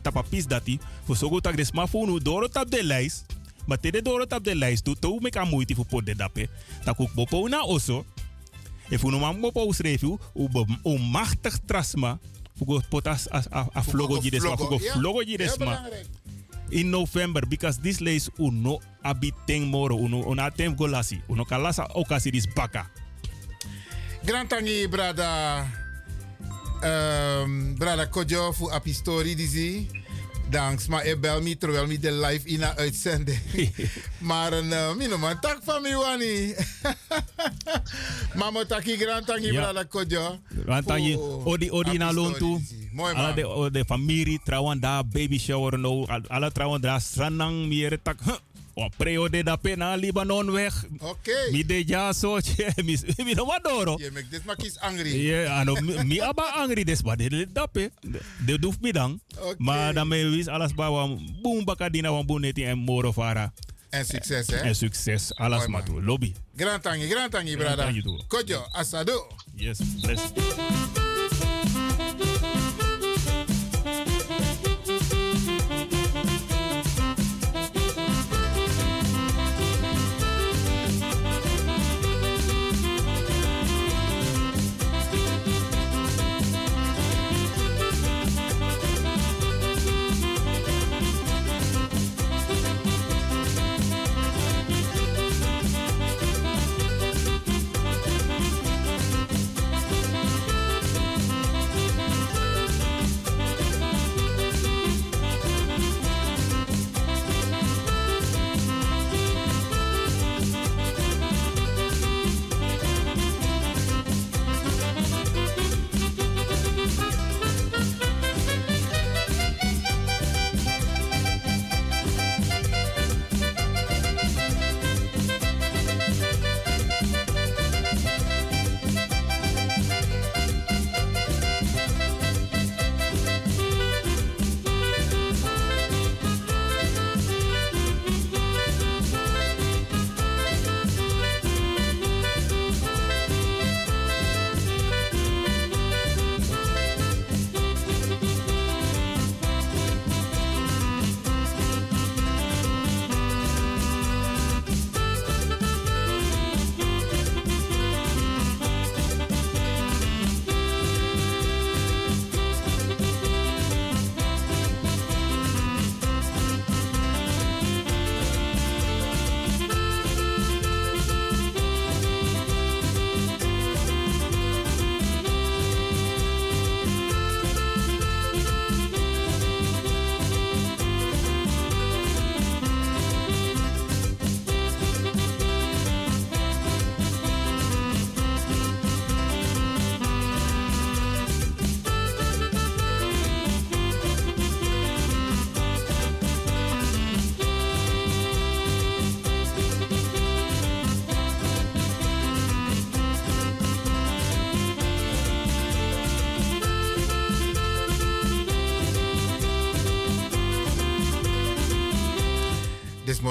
tapapis 0.00 0.48
dati. 0.48 0.80
Voor 1.04 1.16
sogo 1.16 1.40
tak 1.40 1.56
de 1.56 1.64
sma 1.64 1.84
unu 1.92 2.16
doro 2.18 2.48
tap 2.48 2.70
de 2.70 2.84
lijst. 2.84 3.24
Maar 3.66 3.80
tede 3.80 4.02
doro 4.02 4.24
tap 4.24 4.44
de 4.44 4.56
lijst 4.56 4.84
tu 4.84 4.96
to 4.96 5.18
mek 5.20 5.36
a 5.36 5.44
moeite 5.44 5.74
voor 5.74 5.86
pot 5.86 6.06
de 6.06 6.16
dape. 6.16 6.48
Tak 6.84 7.00
ook 7.00 7.14
bopo 7.14 7.48
na 7.48 7.60
oso. 7.60 8.04
E 8.88 8.98
fu 8.98 9.10
no 9.10 9.34
bopo 9.40 9.72
schreef 9.72 10.02
u 10.02 10.18
u 10.34 10.48
u 10.82 10.98
machtig 10.98 11.58
trasma. 11.66 12.18
Fugo 12.56 12.80
potas 12.88 13.28
as 13.28 13.46
a, 13.50 13.68
a 13.72 13.82
flogo 13.82 14.20
desma 14.20 14.56
ja. 14.80 14.92
flogo 14.92 15.24
desma 15.24 15.88
in 16.68 16.90
november 16.90 17.44
because 17.48 17.80
this 17.80 18.00
lays 18.00 18.30
uno 18.38 18.80
abiteng 19.02 19.68
moro 19.68 19.96
uno 19.96 20.24
una 20.24 20.50
tem 20.50 20.74
golasi 20.74 21.20
uno 21.28 21.44
kalasa 21.44 21.84
okasi 21.94 22.30
dis 22.30 22.48
baka 22.48 22.88
Grantangi, 24.22 24.86
brada. 24.86 25.66
Um, 26.82 27.74
brada 27.78 28.06
Kodjo 28.06 28.52
voor 28.52 28.70
apistori 28.72 29.34
disi. 29.36 29.88
Danks, 30.50 30.86
maar 30.86 31.06
je 31.06 31.16
bel 31.18 31.42
me 31.42 31.56
terwijl 31.56 31.86
me 31.86 31.98
de 31.98 32.12
live 32.12 32.48
in 32.48 32.64
uitzending. 32.64 33.38
maar 34.28 34.52
een 34.52 34.66
uh, 34.68 34.94
mino 34.94 35.18
man 35.18 35.40
tak 35.40 35.58
van 35.64 35.82
me 35.82 35.94
wani. 35.96 36.54
Mama 38.38 38.64
taki 38.64 38.96
Grantangi, 38.96 39.52
Ja. 39.52 39.60
brada 39.62 39.84
Kodjo. 39.84 40.38
want 40.66 40.90
odi 41.44 41.70
odi 41.70 41.98
na 41.98 42.12
lontu 42.12 42.58
disi. 42.58 42.88
Mooi 42.92 43.14
man. 43.14 43.34
de 43.34 43.68
de 43.72 43.84
familie 43.84 44.40
trouwen 44.44 44.80
daar 44.80 45.06
baby 45.06 45.38
shower 45.38 45.78
no 45.78 46.04
al- 46.06 46.28
ala 46.28 46.50
trouwen 46.50 46.80
daar 46.80 47.00
sanang 47.00 47.66
miere 47.68 47.98
tak 48.02 48.20
huh, 48.24 48.36
o 48.74 48.88
preo 48.96 49.28
de 49.28 49.42
da 49.42 49.56
pena 49.56 49.94
Libanon 49.96 50.50
weg 50.50 50.72
Oké. 50.98 51.48
mi 51.50 51.64
de 51.64 51.82
ja 51.86 52.12
so 52.12 52.38
che 52.46 52.72
mi 52.84 52.98
mi 53.24 53.34
no 53.34 53.44
madoro 53.44 53.96
Je 53.98 54.10
maakt 54.12 54.30
dit 54.30 54.44
maar 54.44 54.56
kies 54.56 54.78
angry. 54.78 55.26
Ja, 55.26 55.60
ano, 55.60 55.74
mi, 56.04 56.20
aba 56.20 56.42
angry 56.56 56.84
des 56.84 57.02
ba 57.02 57.16
de 57.16 57.46
dape. 57.52 57.90
De 58.46 58.58
doef 58.58 58.80
mi 58.80 58.92
dan. 58.92 59.20
Maar 59.58 59.94
dan 59.94 60.08
me 60.08 60.28
wis 60.30 60.46
alles 60.48 60.74
ba 60.74 60.90
wan 60.90 61.20
boom 61.42 61.64
bakadina 61.64 62.10
wan 62.10 62.26
boneti 62.26 62.64
en 62.64 62.78
moro 62.78 63.12
fara. 63.12 63.52
En 63.90 64.04
succes, 64.04 64.46
hè? 64.46 64.56
En 64.56 64.74
succes. 64.74 65.34
Alles 65.34 65.66
maar 65.66 65.84
toe. 65.84 66.02
Lobby. 66.02 66.32
Grantangi, 66.56 67.08
Grantangi, 67.08 67.56
brada. 67.56 67.72
Grantangi 67.74 68.02
toe. 68.02 68.20
Kodjo, 68.28 68.66
asado. 68.72 69.26
Yes, 69.54 69.78
bless. 70.00 70.20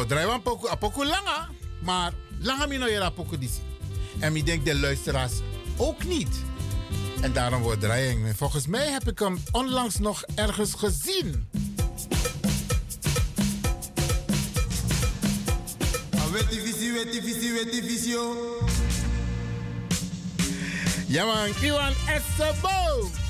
Mo 0.02 0.07
draai 0.07 0.26
wan 0.26 0.41
poku 0.41 0.68
a 0.68 0.76
poku 0.76 1.06
langa. 1.06 1.49
Maar 1.80 2.11
langa 2.40 2.65
mi 2.65 2.78
no 2.78 2.88
yera 2.88 3.11
poku 3.11 3.38
disi. 3.38 3.61
En 4.19 4.36
ik 4.36 4.45
denk 4.45 4.65
de 4.65 4.76
luisteraars 4.76 5.34
ook 5.78 6.03
niet. 6.03 6.36
En 7.22 7.34
daarom 7.34 7.61
wordt 7.61 7.82
draaiing. 7.82 8.26
En 8.26 8.36
Volgens 8.36 8.68
mij 8.68 8.88
heb 8.91 9.07
ik 9.07 9.19
hem 9.19 9.44
onlangs 9.52 9.99
nog 9.99 10.23
ergens 10.36 10.73
gezien. 10.73 11.49
Weti 17.53 17.82
visio. 17.82 18.36
Ja 21.07 21.26
man, 21.26 21.49
Iwan 21.61 21.94
Essebo. 22.07 23.20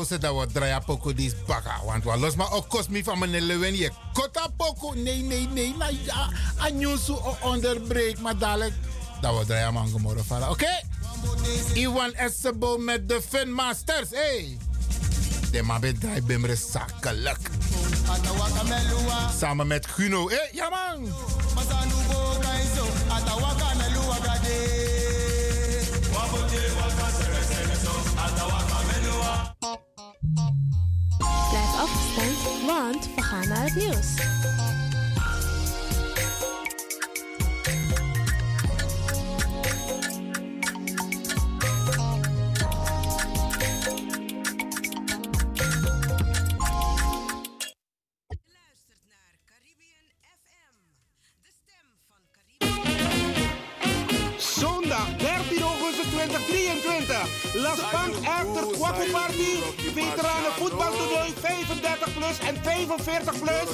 Pauze 0.00 0.18
dat 0.18 0.38
we 0.38 0.52
draaien 0.52 0.84
poko 0.84 1.12
dis 1.14 1.32
baka. 1.46 1.80
Want 1.84 2.04
we 2.04 2.16
los 2.18 2.34
maar 2.34 2.52
ook 2.52 2.68
kost 2.68 2.88
me 2.88 3.04
van 3.04 3.18
meneer 3.18 3.40
Lewin. 3.40 3.76
Je 3.76 3.90
kota 4.12 4.46
poko. 4.56 4.92
Nee, 4.94 5.22
nee, 5.22 5.48
nee. 5.52 5.74
Na 5.78 5.88
ja. 5.88 6.28
Anjusu 6.56 7.14
onderbreek. 7.42 8.20
Maar 8.20 8.38
dadelijk. 8.38 8.74
Dat 9.20 9.38
we 9.38 9.44
draaien 9.46 9.72
man 9.72 9.88
gemorren 9.88 10.24
vallen. 10.24 10.50
Oké? 10.50 10.80
Iwan 11.74 12.14
Essebo 12.14 12.78
met 12.78 13.08
de 13.08 13.22
Fun 13.28 13.52
Masters. 13.52 14.10
Hey. 14.10 14.58
De 15.50 15.62
man 15.62 15.80
bij 15.80 15.92
draai 15.92 16.22
bimre 16.22 16.56
zakelijk. 16.56 17.50
Samen 19.38 19.66
met 19.66 19.86
Guno. 19.86 20.28
Hey, 20.28 20.50
ja 20.52 20.68
man. 20.68 21.08
Want 32.70 33.08
we 33.14 33.22
gaan 33.22 33.48
naar. 33.48 34.59
Kwaku 58.90 59.10
Party. 59.12 59.62
Veteranen 59.94 60.52
voetbaltoernooi 60.58 61.32
35 61.40 62.14
plus 62.14 62.38
en 62.38 62.56
45 62.62 63.38
plus. 63.38 63.68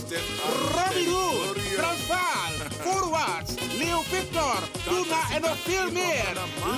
Robbie 0.75 1.09
Roel, 1.09 1.55
Transvaal, 1.77 2.53
Voorwaarts, 2.83 3.53
Leo 3.79 4.03
Victor, 4.03 4.59
Tuna 4.85 5.21
en 5.35 5.41
nog 5.41 5.57
veel 5.65 5.91
meer. 5.91 6.33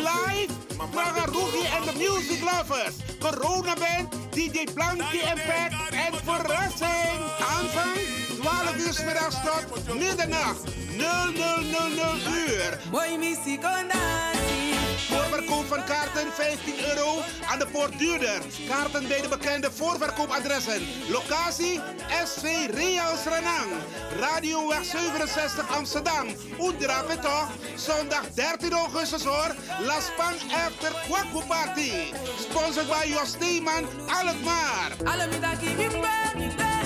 Live, 0.09 0.53
Praga 0.91 1.25
Rugi 1.25 1.65
en 1.77 1.83
de 1.85 1.93
Music 1.97 2.41
Lovers. 2.41 2.95
Corona 3.19 3.75
Band, 3.75 4.15
DJ 4.31 4.67
Blanky 4.75 5.19
Impact 5.19 5.75
en 5.91 6.15
verrassing. 6.25 7.19
Aanvang 7.57 7.99
12 8.41 8.77
uur 8.77 9.05
middags 9.05 9.37
tot 9.45 9.95
middernacht. 9.95 10.63
0000 10.97 12.27
uur. 12.27 12.79
Voorverkoop 15.29 15.67
van 15.67 15.85
kaarten 15.85 16.33
15 16.33 16.75
euro 16.89 17.19
aan 17.51 17.59
de 17.59 17.67
poort 17.67 17.99
duurder. 17.99 18.43
Kaarten 18.69 19.09
bij 19.09 19.21
de 19.21 19.29
bekende 19.29 19.71
voorverkoopadressen. 19.73 20.83
Locatie 21.09 21.81
SV 22.25 22.45
Reals 22.75 23.25
Renang. 23.25 23.71
Radioweg 24.21 24.85
67 24.85 25.77
Amsterdam. 25.77 26.27
Oendra 26.59 27.03
toch? 27.03 27.49
Zondag 27.77 28.31
13 28.35 28.73
augustus 28.73 29.25
hoor. 29.25 29.55
Las 29.81 30.11
Pan 30.17 30.35
After 30.67 30.93
Kwaku 31.07 31.47
Party. 31.47 31.93
Sponsored 32.39 32.89
by 32.89 33.09
Jos 33.09 33.29
Steeman 33.29 33.85
Alkmaar. 34.07 34.91
Ja, 36.49 36.78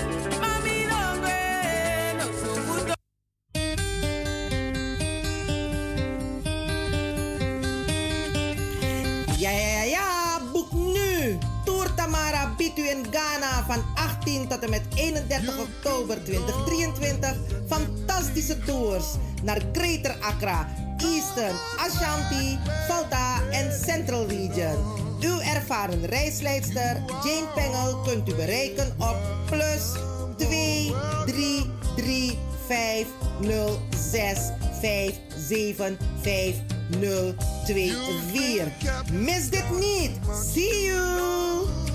Tamara 12.63 12.75
biedt 12.75 12.79
u 12.79 12.89
in 12.89 13.07
Ghana 13.11 13.65
van 13.67 13.85
18 13.95 14.49
tot 14.49 14.59
en 14.59 14.71
met 14.71 14.83
31 14.95 15.59
oktober 15.59 16.25
2023 16.25 17.37
fantastische 17.69 18.59
tours 18.59 19.05
naar 19.43 19.61
Greater 19.73 20.17
Accra, 20.21 20.69
Eastern, 20.97 21.57
Ashanti, 21.77 22.59
Volta 22.89 23.41
en 23.51 23.73
Central 23.85 24.27
Region. 24.27 24.77
Uw 25.21 25.41
ervaren 25.41 26.07
reisleidster 26.07 27.03
Jane 27.25 27.47
Pengel 27.55 27.97
kunt 27.97 28.29
u 28.29 28.35
bereiken 28.35 28.95
op 28.99 29.17
plus 29.47 29.93
2 30.37 30.93
3 31.27 31.71
3 31.97 32.39
5 32.67 33.07
0 33.41 33.79
6 34.11 34.39
5 34.81 35.15
7 35.49 35.99
5 36.21 36.55
0 37.01 37.35
2 37.67 37.93
4. 38.33 38.73
Mis 39.13 39.51
dit 39.51 39.71
niet. 39.71 40.11
See 40.53 40.85
you. 40.85 41.92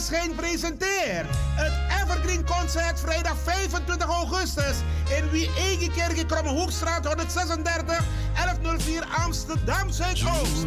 Maneschijn 0.00 0.34
presenteert 0.34 1.26
het 1.54 2.02
Evergreen 2.02 2.44
Concert 2.44 3.00
vrijdag 3.00 3.36
25 3.44 4.08
augustus 4.08 4.76
in 5.18 5.30
Wie 5.30 5.50
Egekerk 5.58 6.28
Kromme 6.28 6.50
Hoekstraat 6.50 7.06
136 7.06 8.04
1104 8.34 9.04
Amsterdam 9.24 9.90
Zuidoost. 9.90 10.66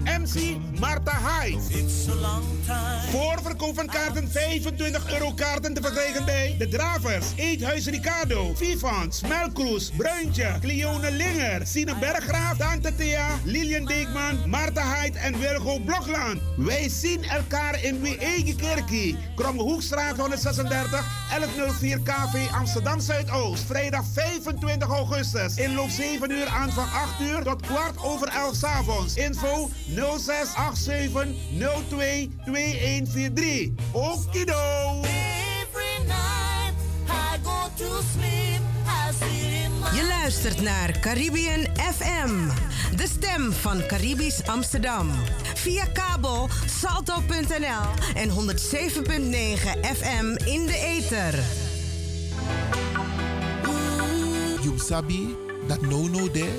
MC 0.03 0.57
Marta 0.79 1.11
Hyde. 1.11 1.59
Voorverkoop 3.11 3.75
van 3.75 3.87
kaarten 3.87 4.31
25 4.31 5.11
euro 5.13 5.33
kaarten 5.33 5.73
te 5.73 5.81
verkrijgen 5.81 6.25
bij 6.25 6.55
De 6.57 6.67
Dravers, 6.67 7.25
Eethuis 7.35 7.85
Ricardo, 7.85 8.51
Vivans, 8.55 9.21
Melkroes, 9.21 9.91
Bruintje, 9.97 10.51
Cleone 10.61 11.11
Linger, 11.11 11.67
Sine 11.67 11.95
Berggraaf, 11.99 12.57
Tante 12.57 12.95
Thea, 12.95 13.27
Lilian 13.43 13.85
Deekman, 13.85 14.49
Marta 14.49 14.95
Hyde 14.95 15.19
en 15.19 15.39
Wilgo 15.39 15.79
Blokland. 15.79 16.41
Wij 16.57 16.89
zien 16.89 17.23
elkaar 17.23 17.83
in 17.83 18.01
Wee-Egekerkie, 18.01 19.17
Kromme 19.35 19.61
Hoekstraat 19.61 20.17
136, 20.17 20.89
1104 21.29 21.99
KV 21.99 22.51
Amsterdam 22.51 22.99
Zuidoost. 22.99 23.63
Vrijdag 23.63 24.05
25 24.13 24.87
augustus. 24.89 25.55
Inloop 25.55 25.89
7 25.89 26.31
uur 26.31 26.47
aan 26.47 26.71
van 26.71 26.91
8 26.91 27.19
uur 27.21 27.43
tot 27.43 27.61
kwart 27.61 28.03
over 28.03 28.27
11 28.27 28.55
's 28.55 28.63
avonds. 28.63 29.15
Info 29.15 29.69
0687 29.95 31.35
02 31.89 32.29
2143. 32.45 33.71
Okido! 33.91 35.01
Je 39.93 40.07
luistert 40.07 40.61
naar 40.61 40.99
Caribbean 40.99 41.65
FM, 41.75 42.47
de 42.95 43.07
stem 43.07 43.51
van 43.51 43.85
Caribisch 43.85 44.45
Amsterdam. 44.45 45.11
Via 45.55 45.85
kabel 45.85 46.49
salto.nl 46.65 48.13
en 48.13 48.29
107.9 48.29 48.35
FM 49.81 50.25
in 50.45 50.65
de 50.65 50.77
ether. 50.77 51.39
You 54.61 54.77
sabi 54.79 55.35
that 55.67 55.81
no 55.81 56.07
no 56.07 56.31
there, 56.31 56.53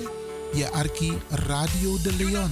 je 0.55 0.71
arki 0.71 1.19
Radio 1.29 2.01
de 2.03 2.13
Leon. 2.13 2.51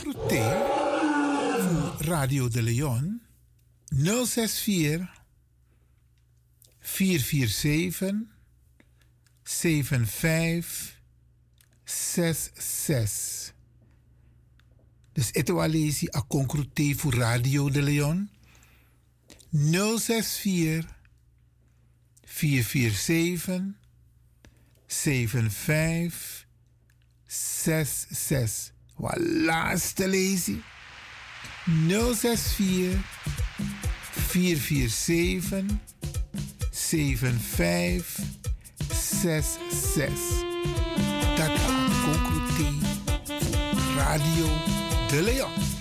Groete 0.00 0.66
voor 1.68 2.06
Radio 2.06 2.48
de 2.48 2.62
Leon 2.62 3.20
064 3.88 5.22
447 6.80 8.14
75 9.42 11.00
66. 11.84 13.54
Dus 15.12 15.30
ito 15.30 15.60
alesi 15.60 16.08
a 16.16 16.24
concrete 16.28 16.94
voor 16.96 17.14
Radio 17.14 17.70
de 17.70 17.82
Leon 17.82 18.30
064 19.50 20.97
447 22.28 23.76
75 24.86 26.46
66. 27.26 28.72
Wat 28.96 29.18
laatste 29.18 30.08
lezie. 30.08 30.62
064 31.88 33.00
447 34.10 35.64
75 36.70 38.24
66. 38.92 40.46
Dat 41.36 41.50
is 41.50 41.60
concrete 42.04 42.86
Radio 43.96 44.46
de 45.08 45.22
Leon. 45.22 45.77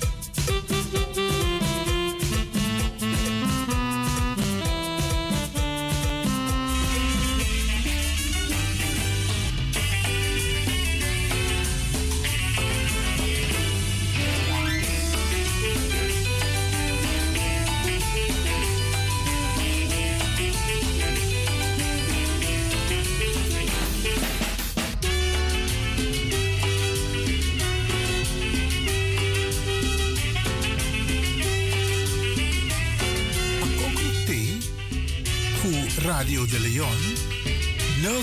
Radio 36.08 36.46
de 36.46 36.60
Leon 36.60 36.98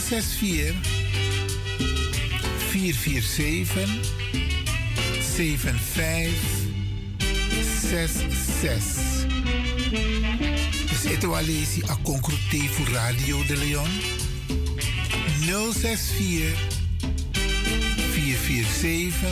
064 0.00 0.74
447 2.70 3.88
75 5.20 6.32
66. 7.90 9.26
Dus 10.88 11.04
ito 11.12 11.34
alesi 11.34 11.82
a 11.88 11.96
concrete 12.02 12.68
voor 12.70 12.88
Radio 12.88 13.44
de 13.46 13.56
Leon 13.56 13.90
064 15.72 16.56
447 18.12 19.28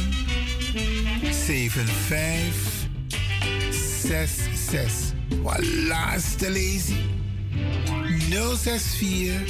75 1.30 2.88
66. 3.70 5.12
Wat 5.42 5.64
laatste 5.64 6.50
lezen. 6.50 7.22
064 8.32 9.42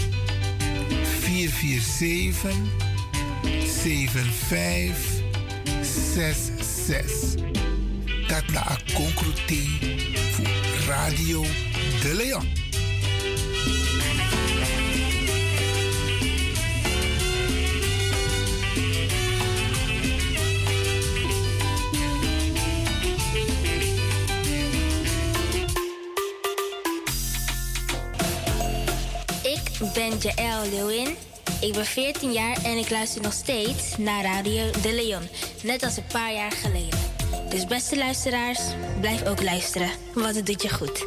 447 1.21 2.55
75 3.67 5.23
66. 5.83 7.35
dat 8.29 8.47
na 8.53 8.69
a 8.69 8.77
concrete 8.95 9.63
voor 10.31 10.47
Radio 10.87 11.43
De 12.01 12.15
Leon. 12.15 12.62
Ben 29.95 30.19
Jaël 30.19 30.71
Leeuwin. 30.71 31.17
Ik 31.61 31.73
ben 31.73 31.85
14 31.85 32.33
jaar 32.33 32.65
en 32.65 32.77
ik 32.77 32.91
luister 32.91 33.23
nog 33.23 33.33
steeds 33.33 33.97
naar 33.97 34.25
Radio 34.25 34.71
De 34.83 34.93
Leon. 34.93 35.23
Net 35.63 35.83
als 35.83 35.97
een 35.97 36.07
paar 36.13 36.33
jaar 36.33 36.53
geleden. 36.53 36.99
Dus 37.49 37.67
beste 37.67 37.97
luisteraars, 37.97 38.61
blijf 39.01 39.27
ook 39.27 39.43
luisteren, 39.43 39.89
want 40.15 40.37
het 40.37 40.47
doet 40.47 40.63
je 40.63 40.69
goed. 40.69 41.07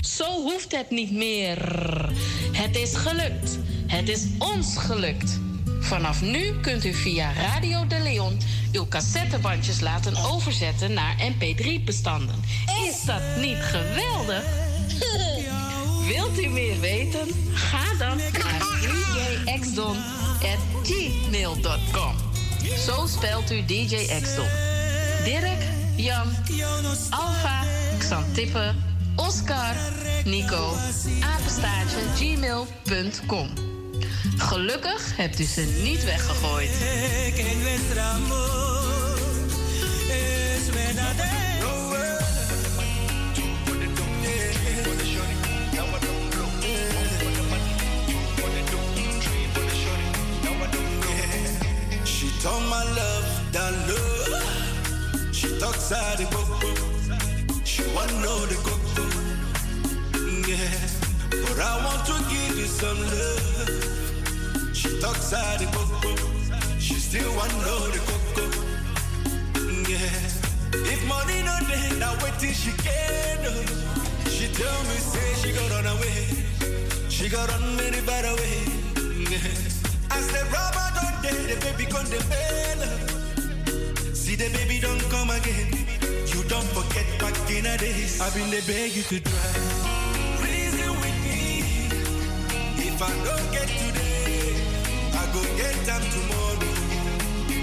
Zo 0.00 0.42
hoeft 0.42 0.76
het 0.76 0.90
niet 0.90 1.12
meer. 1.12 1.58
Het 2.52 2.76
is 2.76 2.94
gelukt. 2.94 3.58
Het 3.86 4.08
is 4.08 4.26
ons 4.38 4.76
gelukt. 4.76 5.43
Vanaf 5.84 6.20
nu 6.20 6.60
kunt 6.60 6.84
u 6.84 6.94
via 6.94 7.32
Radio 7.32 7.86
de 7.86 7.98
Leon 7.98 8.38
uw 8.72 8.88
cassettebandjes 8.88 9.80
laten 9.80 10.16
overzetten 10.16 10.92
naar 10.92 11.16
MP3-bestanden. 11.18 12.42
Is 12.88 13.04
dat 13.04 13.22
niet 13.40 13.58
geweldig? 13.60 14.42
Wilt 16.12 16.38
u 16.38 16.48
meer 16.48 16.80
weten? 16.80 17.28
Ga 17.52 17.94
dan 17.98 18.16
naar 18.16 18.62
djxdon.gmail.com. 19.44 22.14
Zo 22.86 23.06
spelt 23.06 23.50
u 23.50 23.64
DJ 23.64 24.20
Xdon. 24.22 24.48
Dirk, 25.24 25.62
Jan, 25.96 26.28
Alfa, 27.10 27.62
Xantippe, 27.98 28.74
Oscar, 29.16 29.74
Nico, 30.24 30.74
apenstaartje 31.20 31.98
gmail.com. 32.16 33.73
Gelukkig 34.24 35.16
hebt 35.16 35.40
u 35.40 35.44
ze 35.44 35.60
niet 35.82 36.04
weggegooid. 36.04 36.70
She 52.04 52.30
told 52.42 52.62
my 52.62 52.84
love 52.94 53.26
that 53.50 53.72
love. 53.86 54.42
She 55.32 55.58
talks 55.58 55.92
out 55.92 56.16
the 56.16 56.26
coco. 56.30 56.66
She 57.64 57.82
want 57.94 58.10
know 58.22 58.46
the 58.46 58.56
coco. 58.62 59.02
Yeah, 60.48 60.68
but 61.30 61.58
I 61.58 61.84
want 61.84 62.06
to 62.06 62.14
give 62.30 62.58
you 62.58 62.66
some 62.66 63.00
love. 63.00 64.03
She 64.84 65.00
talks 65.00 65.32
out 65.32 65.58
the 65.58 65.64
coco. 65.72 66.14
She 66.78 66.94
still 66.96 67.34
want 67.36 67.52
know 67.64 67.88
the 67.88 68.00
coco. 68.08 68.44
Yeah, 69.88 70.92
if 70.92 71.00
money 71.08 71.40
no 71.42 71.56
day, 71.66 71.98
now 71.98 72.12
wait 72.22 72.38
till 72.38 72.52
she 72.52 72.70
can. 72.84 73.40
She 74.28 74.46
tell 74.52 74.78
me 74.84 74.96
say 75.00 75.28
she 75.40 75.52
got 75.56 75.70
run 75.70 75.86
away. 75.86 76.26
She 77.08 77.30
got 77.30 77.48
run 77.48 77.76
many 77.76 78.02
bad 78.02 78.26
away. 78.26 78.58
Yeah. 79.32 79.48
I 80.10 80.20
said, 80.20 80.46
Robert, 80.52 80.92
don't 81.00 81.16
dare 81.22 81.46
the 81.48 81.56
baby 81.64 81.86
come 81.90 82.04
the 82.04 82.20
bell. 82.28 82.80
See 84.14 84.36
the 84.36 84.50
baby 84.50 84.80
don't 84.80 85.00
come 85.08 85.30
again. 85.30 85.72
You 86.28 86.42
don't 86.44 86.68
forget 86.76 87.06
back 87.18 87.34
in 87.50 87.64
the 87.64 87.78
days. 87.78 88.20
I've 88.20 88.34
been 88.34 88.50
the 88.50 88.62
beg 88.66 88.92
you 88.94 89.02
to 89.04 89.18
drive. 89.18 90.42
Reason 90.44 90.90
with 91.00 91.18
me. 91.24 91.88
If 92.86 93.00
I 93.00 93.12
don't 93.24 93.50
get 93.50 93.68
today, 93.68 94.00
I 94.00 94.03
go 95.34 95.42
get 95.56 95.74
them 95.84 96.02
tomorrow. 96.14 96.70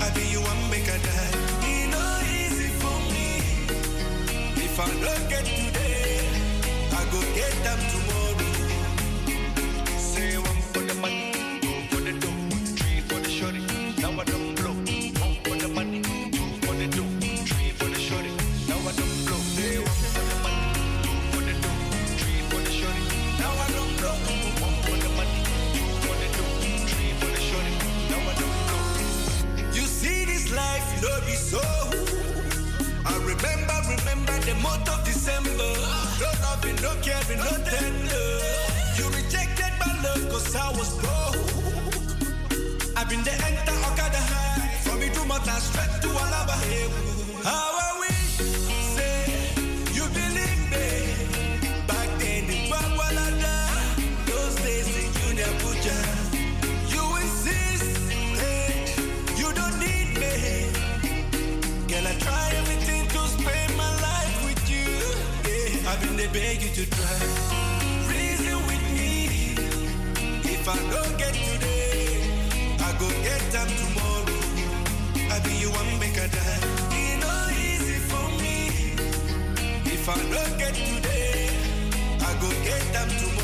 I 0.03 0.10
be 0.14 0.23
you 0.34 0.41
one 0.41 0.61
make 0.69 0.88
a 0.95 0.98
die. 1.07 1.34
It 1.72 1.88
no 1.93 2.03
easy 2.38 2.69
for 2.81 2.98
me. 3.11 3.27
If 4.65 4.76
I 4.80 4.88
don't 5.06 5.30
get 5.30 5.45
today, 5.45 6.19
I 6.99 7.02
go 7.14 7.19
get 7.39 7.56
them 7.65 7.80
tomorrow. 7.93 8.52
Say 9.98 10.38
one 10.38 10.61
for 10.73 10.84
the 10.89 10.95
money, 10.95 11.31
the 34.53 34.61
month 34.61 34.90
of 34.90 35.03
December. 35.06 35.72
No 36.19 36.30
loving, 36.44 36.76
no 36.82 36.91
caring, 37.02 37.40
no 37.40 37.53
tender. 37.72 38.28
You 38.98 39.06
rejected 39.19 39.73
my 39.80 39.91
love 40.03 40.23
cause 40.32 40.56
I 40.56 40.69
was 40.78 40.91
broke. 41.02 41.40
I've 42.98 43.10
been 43.10 43.23
the 43.23 43.34
enter 43.48 43.78
Okada 43.88 44.22
high. 44.32 44.68
From 44.84 44.99
me 44.99 45.10
to 45.10 45.23
Mata 45.26 45.56
straight 45.68 45.94
to 46.03 46.10
Alaba. 46.23 46.56
How 47.44 47.70
There 66.22 66.30
beg 66.34 66.61
you 66.61 66.69
to 66.69 66.85
try. 66.88 67.19
Reason 68.07 68.57
with 68.68 68.84
me. 68.93 69.56
If 70.53 70.69
I 70.69 70.77
don't 70.93 71.18
get 71.18 71.34
today, 71.34 72.22
I 72.80 72.91
go 72.99 73.10
get 73.23 73.41
them 73.52 73.68
tomorrow. 73.81 74.38
I 75.34 75.39
be 75.39 75.53
you 75.53 75.72
one 75.72 75.99
make 75.99 76.18
a 76.18 76.27
die. 76.27 76.60
It 76.93 77.18
no 77.26 77.34
easy 77.57 77.98
for 78.06 78.27
me. 78.39 78.93
If 79.91 80.07
I 80.07 80.19
don't 80.30 80.60
get 80.60 80.76
today, 80.76 81.49
I 82.19 82.34
go 82.39 82.49
get 82.65 82.84
them 82.93 83.10
tomorrow. 83.10 83.41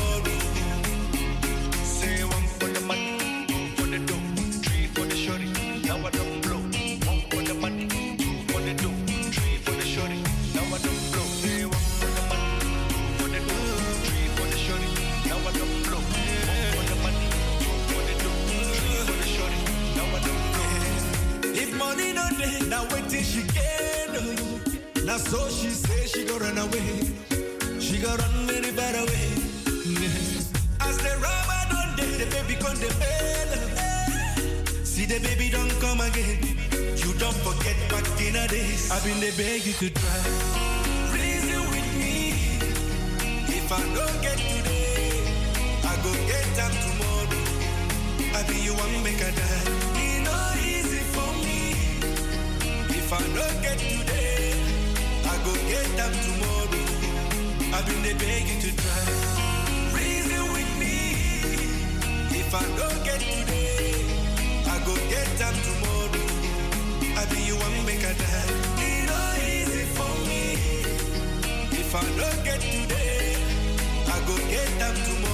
So 25.18 25.48
she 25.48 25.70
say 25.70 26.06
she 26.06 26.24
go 26.24 26.38
run 26.38 26.58
away. 26.58 27.00
She 27.80 27.98
go 27.98 28.08
run 28.14 28.46
very 28.46 28.70
far 28.72 28.94
away. 29.02 29.28
As 30.80 30.96
the 30.98 31.12
rubber 31.24 31.62
don't 31.70 31.96
dey, 31.96 32.24
the 32.24 32.26
baby 32.30 32.54
come 32.60 32.76
the 32.76 32.90
bell. 33.00 34.84
See 34.84 35.06
the 35.06 35.18
baby 35.20 35.50
don't 35.50 35.70
come 35.80 36.00
again. 36.00 36.40
You 36.96 37.12
don't 37.18 37.36
forget 37.46 37.76
back 37.90 38.06
in 38.20 38.32
the 38.34 38.46
days. 38.48 38.90
I've 38.90 39.04
been 39.04 39.20
the 39.20 39.32
beg 39.36 39.66
you 39.66 39.72
to 39.74 39.90
try. 39.90 40.20
Reason 41.12 41.60
with 41.70 41.88
me. 41.98 42.32
If 43.58 43.72
I 43.72 43.82
don't 43.94 44.22
get 44.22 44.38
today, 44.38 45.22
I 45.84 45.94
go 46.04 46.12
get 46.26 46.46
them 46.56 46.72
tomorrow. 46.84 47.42
I 48.38 48.42
be 48.48 48.56
you 48.60 48.72
one 48.74 49.02
make 49.02 49.20
a 49.20 49.30
die. 49.32 49.64
It 50.00 50.22
no 50.24 50.38
easy 50.62 51.02
for 51.14 51.30
me. 51.44 51.74
If 52.96 53.12
I 53.12 53.20
don't 53.36 53.62
get 53.62 53.78
today, 53.78 53.97
go 55.48 55.54
get 55.66 55.88
them 55.96 56.12
tomorrow. 56.26 56.84
I've 57.74 57.86
been 57.86 58.02
the 58.02 58.14
beg 58.20 58.44
you 58.50 58.58
to 58.64 58.70
try. 58.82 59.04
Reason 59.96 60.44
with 60.54 60.72
me. 60.82 60.94
If 62.40 62.50
I 62.54 62.64
don't 62.78 63.00
get 63.08 63.20
today, 63.20 63.94
I 64.72 64.76
go 64.88 64.94
get 65.14 65.28
them 65.40 65.56
tomorrow. 65.68 66.26
I 67.20 67.22
be 67.30 67.40
you 67.48 67.56
one 67.64 67.78
make 67.86 68.04
a 68.10 68.14
die. 68.22 68.52
It 68.88 69.00
no 69.10 69.20
easy 69.52 69.84
for 69.96 70.12
me. 70.28 70.42
If 71.82 71.94
I 71.94 72.04
don't 72.20 72.40
get 72.44 72.60
today, 72.60 73.36
I 74.14 74.18
go 74.28 74.36
get 74.52 74.70
them 74.80 74.94
tomorrow. 75.06 75.27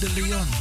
De 0.00 0.08
Leon. 0.10 0.57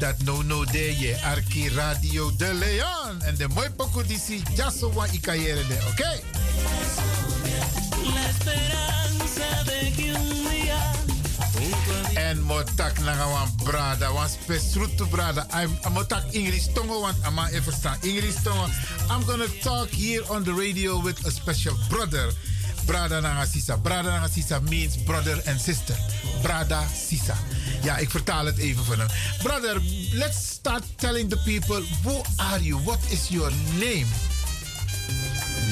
Dat 0.00 0.22
no 0.22 0.42
no 0.42 0.64
de 0.64 0.98
je 0.98 1.20
Arki 1.22 1.68
Radio 1.68 2.36
de 2.36 2.54
Leon. 2.54 3.22
En 3.22 3.34
de 3.36 3.48
mooi 3.48 3.70
poko 3.70 4.02
die 4.02 4.18
si 4.18 4.42
jaso 4.56 4.92
wa 4.92 5.06
ikayere 5.12 5.66
de, 5.66 5.78
oké? 5.88 6.20
La 8.14 8.24
esperanza 8.28 9.62
de 9.64 9.92
que 9.96 10.12
un 10.12 10.48
día 10.50 10.80
En 12.14 12.42
motak 12.42 12.98
na 12.98 13.28
wan 13.28 13.48
brada, 13.64 14.12
wan 14.12 14.28
spesrutu 14.28 15.06
brada. 15.06 15.46
I'm 15.52 15.92
motak 15.92 16.24
English 16.32 16.72
tongo 16.72 17.00
want 17.00 17.16
ama 17.22 17.48
even 17.48 17.62
verstaan 17.62 17.98
English 18.00 18.42
tongo. 18.42 18.66
I'm 19.10 19.24
gonna 19.26 19.48
talk 19.62 19.88
here 19.88 20.24
on 20.28 20.44
the 20.44 20.52
radio 20.52 21.02
with 21.02 21.26
a 21.26 21.30
special 21.30 21.76
brother. 21.88 22.32
Brada 22.86 23.20
Nanga 23.20 23.46
Sisa. 23.46 23.76
Brada 23.76 24.10
Nanga 24.10 24.28
Sisa 24.28 24.60
means 24.60 24.96
brother 24.96 25.42
and 25.46 25.60
sister. 25.60 25.96
Brada 26.42 26.82
Sisa. 26.94 27.36
Ja, 27.82 27.96
ik 27.96 28.10
vertaal 28.10 28.46
het 28.46 28.56
even 28.58 28.84
voor 28.84 28.96
hem. 28.96 29.06
Brother, 29.42 29.80
let's 30.12 30.46
start 30.48 30.82
telling 30.96 31.30
the 31.30 31.36
people, 31.44 31.82
who 32.02 32.22
are 32.36 32.62
you? 32.62 32.80
What 32.82 32.98
is 33.08 33.28
your 33.28 33.52
name? 33.78 34.06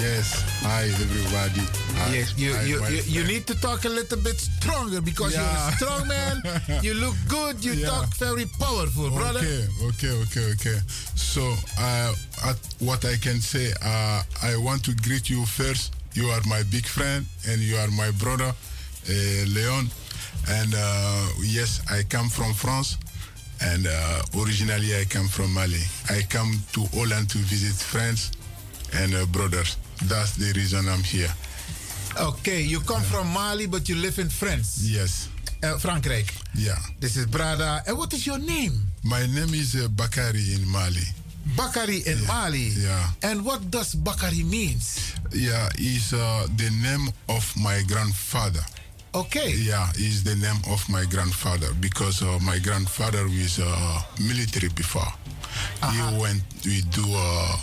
Yes, 0.00 0.32
hi 0.62 0.84
everybody. 0.90 1.60
Hi, 1.96 2.12
Yes, 2.16 2.32
you, 2.36 2.54
hi, 2.54 2.68
you, 2.68 3.02
you, 3.06 3.24
need 3.26 3.46
to 3.46 3.54
talk 3.58 3.84
a 3.84 3.88
little 3.88 4.20
bit 4.22 4.40
stronger 4.40 5.00
because 5.02 5.34
you're 5.34 5.68
a 5.68 5.72
strong 5.72 6.06
man. 6.06 6.42
You 6.82 6.94
look 6.94 7.16
good. 7.28 7.64
You 7.64 7.72
Yeah. 7.74 7.88
talk 7.88 8.14
very 8.18 8.46
powerful, 8.58 9.10
brother. 9.10 9.40
Okay, 9.40 9.66
okay, 9.82 10.10
okay, 10.22 10.52
okay. 10.52 10.78
So, 11.14 11.42
uh, 11.78 12.14
at 12.48 12.58
what 12.78 13.04
I 13.04 13.16
can 13.18 13.40
say, 13.40 13.72
uh, 13.82 14.22
I 14.42 14.56
want 14.56 14.84
to 14.84 14.92
greet 14.94 15.28
you 15.28 15.44
first. 15.46 15.92
You 16.14 16.30
are 16.30 16.42
my 16.46 16.62
big 16.70 16.86
friend 16.86 17.26
and 17.48 17.60
you 17.60 17.76
are 17.76 17.90
my 17.90 18.10
brother, 18.12 18.54
uh, 19.08 19.44
Leon. 19.46 19.90
And 20.50 20.74
uh, 20.74 21.28
yes, 21.42 21.80
I 21.90 22.02
come 22.08 22.28
from 22.28 22.54
France. 22.54 22.96
And 23.60 23.86
uh, 23.86 24.22
originally, 24.40 24.94
I 24.96 25.04
come 25.04 25.28
from 25.28 25.52
Mali. 25.52 25.82
I 26.08 26.22
come 26.28 26.52
to 26.72 26.86
Holland 26.96 27.28
to 27.30 27.38
visit 27.38 27.74
friends 27.74 28.32
and 28.94 29.14
uh, 29.14 29.26
brothers. 29.26 29.76
That's 30.04 30.36
the 30.36 30.52
reason 30.54 30.88
I'm 30.88 31.02
here. 31.02 31.32
Okay, 32.16 32.62
you 32.62 32.80
come 32.80 33.02
from 33.02 33.26
Mali, 33.32 33.66
but 33.66 33.88
you 33.88 33.96
live 33.96 34.18
in 34.18 34.28
France. 34.28 34.80
Yes. 34.82 35.28
Uh, 35.62 35.76
Frankrijk. 35.78 36.32
Yeah. 36.54 36.78
This 37.00 37.16
is 37.16 37.26
Brada. 37.26 37.82
And 37.86 37.98
what 37.98 38.12
is 38.12 38.24
your 38.26 38.38
name? 38.38 38.72
My 39.02 39.26
name 39.26 39.52
is 39.54 39.74
uh, 39.74 39.88
Bakari 39.88 40.54
in 40.54 40.66
Mali. 40.70 41.02
Bakari 41.56 42.02
in 42.06 42.24
Mali. 42.26 42.68
Yeah. 42.78 43.10
And 43.22 43.44
what 43.44 43.70
does 43.70 43.94
Bakari 43.94 44.44
means? 44.44 45.14
Yeah, 45.32 45.68
is 45.78 46.12
uh, 46.12 46.46
the 46.56 46.70
name 46.82 47.08
of 47.28 47.44
my 47.60 47.82
grandfather. 47.88 48.60
Okay. 49.14 49.50
Yeah, 49.56 49.88
is 49.96 50.22
the 50.22 50.36
name 50.36 50.60
of 50.70 50.86
my 50.88 51.04
grandfather 51.06 51.68
because 51.80 52.22
uh, 52.22 52.38
my 52.42 52.58
grandfather 52.58 53.24
was 53.24 53.58
uh, 53.58 54.00
military 54.20 54.68
before. 54.68 55.10
He 55.92 56.00
went 56.20 56.42
we 56.64 56.82
do 56.92 57.02
uh, 57.08 57.56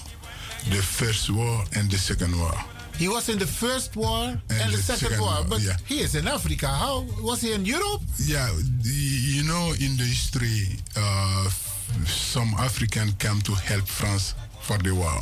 the 0.69 0.81
first 0.81 1.29
war 1.29 1.63
and 1.75 1.89
the 1.89 1.97
second 1.97 2.37
war. 2.39 2.53
He 2.97 3.07
was 3.09 3.27
in 3.29 3.37
the 3.37 3.45
first 3.45 3.95
war 3.95 4.23
and, 4.49 4.73
the, 4.73 4.77
second, 4.77 5.19
war, 5.19 5.43
but 5.49 5.59
yeah. 5.61 5.75
he 5.85 5.99
is 5.99 6.15
in 6.15 6.27
Africa. 6.29 6.67
How 6.67 7.05
was 7.21 7.41
he 7.41 7.51
in 7.51 7.65
Europe? 7.65 8.01
Yeah, 8.23 8.47
the- 8.81 8.89
you 8.89 9.43
know, 9.43 9.73
in 9.81 9.97
the 9.97 10.03
history, 10.03 10.79
uh, 10.95 11.49
some 12.05 12.53
African 12.57 13.11
came 13.19 13.41
to 13.41 13.51
help 13.53 13.85
France 13.85 14.33
for 14.61 14.77
the 14.77 14.95
war, 14.95 15.19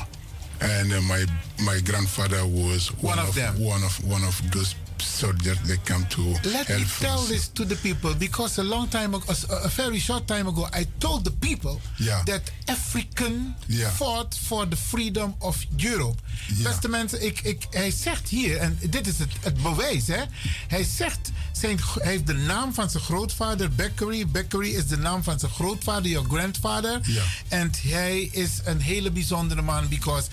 and 0.61 0.93
uh, 0.93 1.01
my 1.01 1.25
my 1.65 1.79
grandfather 1.83 2.45
was 2.45 2.89
One 3.01 3.19
of 3.19 3.33
them. 3.35 3.59
One 3.59 3.83
of 3.83 3.93
one 4.05 4.23
of 4.23 4.39
those 4.51 4.75
soldiers 5.03 5.57
that 5.67 5.85
come 5.85 6.05
to 6.07 6.21
Let 6.43 6.67
help 6.67 6.79
me 6.79 6.85
tell 6.99 7.27
this 7.27 7.49
to 7.53 7.65
the 7.65 7.75
people 7.75 8.15
because 8.15 8.61
a 8.61 8.63
long 8.63 8.89
time 8.89 9.13
ago, 9.15 9.33
a, 9.49 9.67
very 9.69 9.99
short 9.99 10.27
time 10.27 10.47
ago, 10.47 10.67
I 10.73 10.85
told 10.97 11.23
the 11.23 11.31
people 11.31 11.79
Yeah. 11.97 12.23
that 12.25 12.41
African 12.65 13.55
Yeah. 13.67 13.91
fought 13.91 14.35
for 14.47 14.67
the 14.69 14.75
freedom 14.75 15.35
of 15.39 15.65
Europe. 15.77 16.17
Beste 16.63 16.87
mensen, 16.89 17.25
ik, 17.25 17.39
ik, 17.41 17.67
hij 17.69 17.91
zegt 17.91 18.29
hier, 18.29 18.57
en 18.57 18.79
dit 18.89 19.07
is 19.07 19.19
het, 19.19 19.31
het 19.41 19.61
bewijs, 19.61 20.07
hè? 20.07 20.23
Hij 20.67 20.83
zegt, 20.83 21.31
zijn, 21.51 21.79
hij 21.99 22.11
heeft 22.11 22.27
de 22.27 22.33
naam 22.33 22.73
van 22.73 22.89
zijn 22.89 23.03
grootvader, 23.03 23.71
Beckery. 23.71 24.27
Beckery 24.27 24.69
is 24.69 24.87
de 24.87 24.97
naam 24.97 25.23
van 25.23 25.39
zijn 25.39 25.51
grootvader, 25.51 26.11
your 26.11 26.27
grandfather. 26.29 27.01
En 27.47 27.71
hij 27.77 28.21
is 28.31 28.49
een 28.63 28.81
hele 28.81 29.11
bijzondere 29.11 29.61
man, 29.61 29.87
because 29.87 30.27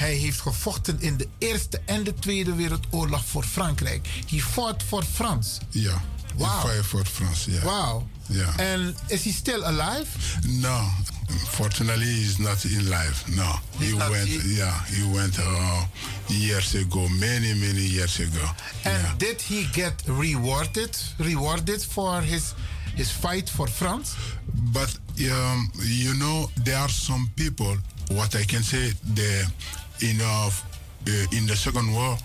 hij 0.00 0.14
heeft 0.14 0.40
gevochten 0.40 1.00
in 1.00 1.16
de 1.16 1.28
Eerste 1.38 1.80
en 1.84 2.04
de 2.04 2.14
Tweede 2.14 2.54
Wereldoorlog 2.54 3.24
voor 3.26 3.44
Frankrijk. 3.44 4.08
He 4.30 4.38
fought 4.38 4.82
for 4.82 5.04
France. 5.04 5.60
Yeah. 5.70 5.96
Wow. 6.36 6.62
He 6.62 6.68
fight 6.68 6.86
for 6.86 7.04
France. 7.04 7.50
Yeah. 7.50 7.62
Wow. 7.62 8.02
Yeah. 8.26 8.58
And 8.72 8.94
is 9.06 9.22
he 9.24 9.32
still 9.32 9.62
alive? 9.64 10.06
No, 10.46 10.80
fortunately, 11.48 12.06
he's 12.06 12.36
not 12.38 12.64
in 12.64 12.88
life. 12.88 13.30
No, 13.34 13.58
he 13.78 13.94
went. 13.94 14.28
he- 14.28 14.54
yeah, 14.56 14.84
he 14.86 15.02
went 15.12 15.38
uh, 15.38 15.84
years 16.26 16.74
ago, 16.74 17.08
many 17.08 17.54
many 17.54 17.82
years 17.82 18.18
ago. 18.20 18.44
And 18.84 19.18
did 19.18 19.40
he 19.42 19.66
get 19.72 20.02
rewarded 20.06 20.96
rewarded 21.18 21.84
for 21.84 22.22
his 22.22 22.54
his 22.94 23.10
fight 23.10 23.50
for 23.50 23.68
France? 23.68 24.14
But 24.72 24.98
um, 25.30 25.70
you 25.82 26.14
know, 26.14 26.48
there 26.64 26.78
are 26.78 26.92
some 26.92 27.28
people. 27.34 27.76
What 28.10 28.34
I 28.34 28.44
can 28.44 28.62
say, 28.62 28.92
they 29.14 29.44
in 30.00 30.20
uh, 30.20 30.46
uh, 31.06 31.26
in 31.30 31.46
the 31.46 31.56
Second 31.56 31.92
War, 31.92 32.16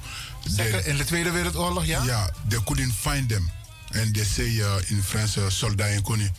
they, 0.56 0.82
In 0.86 0.98
de 0.98 1.06
Tweede 1.06 1.32
Wereldoorlog, 1.32 1.86
ja? 1.86 2.04
yeah, 2.04 2.28
they 2.48 2.60
couldn't 2.66 2.92
find 2.92 3.30
them, 3.30 3.50
and 3.94 4.14
they 4.14 4.24
say 4.24 4.62
uh, 4.62 4.90
in 4.90 5.02
France, 5.02 5.38
uh, 5.42 5.50
soldat 5.50 5.92
inconnu. 5.92 6.30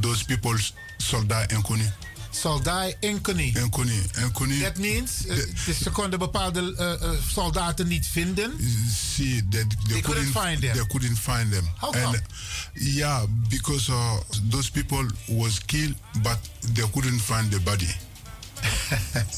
Those 0.00 0.24
people, 0.24 0.56
soldat 0.96 1.52
inconnu. 1.52 1.84
Soldat 2.30 2.96
inconnu. 3.00 3.52
Inconnu, 3.54 4.02
inconnu. 4.22 4.60
That 4.60 4.78
means, 4.78 5.26
uh, 5.26 5.36
dus 5.66 5.78
ze 5.82 5.90
konden 5.90 6.18
bepaalde 6.18 6.74
uh, 6.78 7.10
uh, 7.10 7.18
soldaten 7.28 7.88
niet 7.88 8.06
vinden. 8.06 8.52
see 8.90 9.48
they, 9.48 9.64
they, 9.88 10.00
couldn't 10.00 10.32
find 10.32 10.60
them. 10.60 10.72
They 10.72 10.86
couldn't 10.86 11.18
find 11.18 11.52
them. 11.52 11.68
How 11.80 11.90
come? 11.90 12.20
yeah, 12.72 13.24
because 13.48 13.90
uh, 13.90 14.16
those 14.50 14.70
people 14.70 15.06
was 15.26 15.64
killed, 15.64 15.94
but 16.22 16.38
they 16.74 16.90
couldn't 16.90 17.20
find 17.20 17.50
the 17.50 17.60
body. 17.60 17.94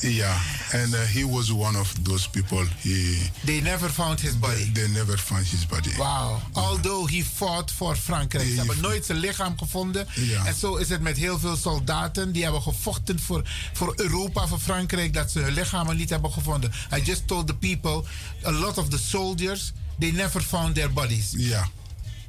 Yeah, 0.03 0.39
and 0.73 0.95
uh, 0.95 0.99
he 1.07 1.25
was 1.25 1.51
one 1.53 1.77
of 1.77 2.05
those 2.05 2.29
people. 2.29 2.65
He 2.83 3.31
They 3.45 3.61
never 3.61 3.89
found 3.89 4.21
his 4.21 4.39
body. 4.39 4.71
They, 4.73 4.89
never 4.89 5.19
found 5.19 5.47
his 5.47 5.67
body. 5.67 5.91
Wow. 5.99 6.41
Although 6.53 7.07
he 7.07 7.23
fought 7.23 7.71
for 7.71 7.97
Frankrijk. 7.97 8.49
Ze 8.49 8.57
hebben 8.57 8.81
nooit 8.81 9.05
zijn 9.05 9.19
lichaam 9.19 9.59
gevonden. 9.59 10.07
Ja. 10.15 10.47
En 10.47 10.55
zo 10.55 10.77
is 10.77 10.89
het 10.89 11.01
met 11.01 11.17
heel 11.17 11.39
veel 11.39 11.57
soldaten 11.57 12.33
die 12.33 12.43
hebben 12.43 12.63
gevochten 12.63 13.21
voor, 13.21 13.43
voor 13.73 13.93
Europa, 13.97 14.47
voor 14.47 14.59
Frankrijk, 14.59 15.15
dat 15.15 15.31
ze 15.31 15.39
hun 15.39 15.53
lichamen 15.53 15.97
niet 15.97 16.11
hebben 16.11 16.33
gevonden. 16.33 16.73
I 16.97 17.03
just 17.05 17.27
told 17.27 17.47
the 17.47 17.55
people, 17.55 18.05
a 18.45 18.51
lot 18.51 18.79
of 18.79 18.89
the 18.89 18.99
soldiers, 18.99 19.73
they 19.99 20.11
never 20.11 20.43
found 20.43 20.75
their 20.75 20.93
bodies. 20.93 21.33
Yeah. 21.37 21.67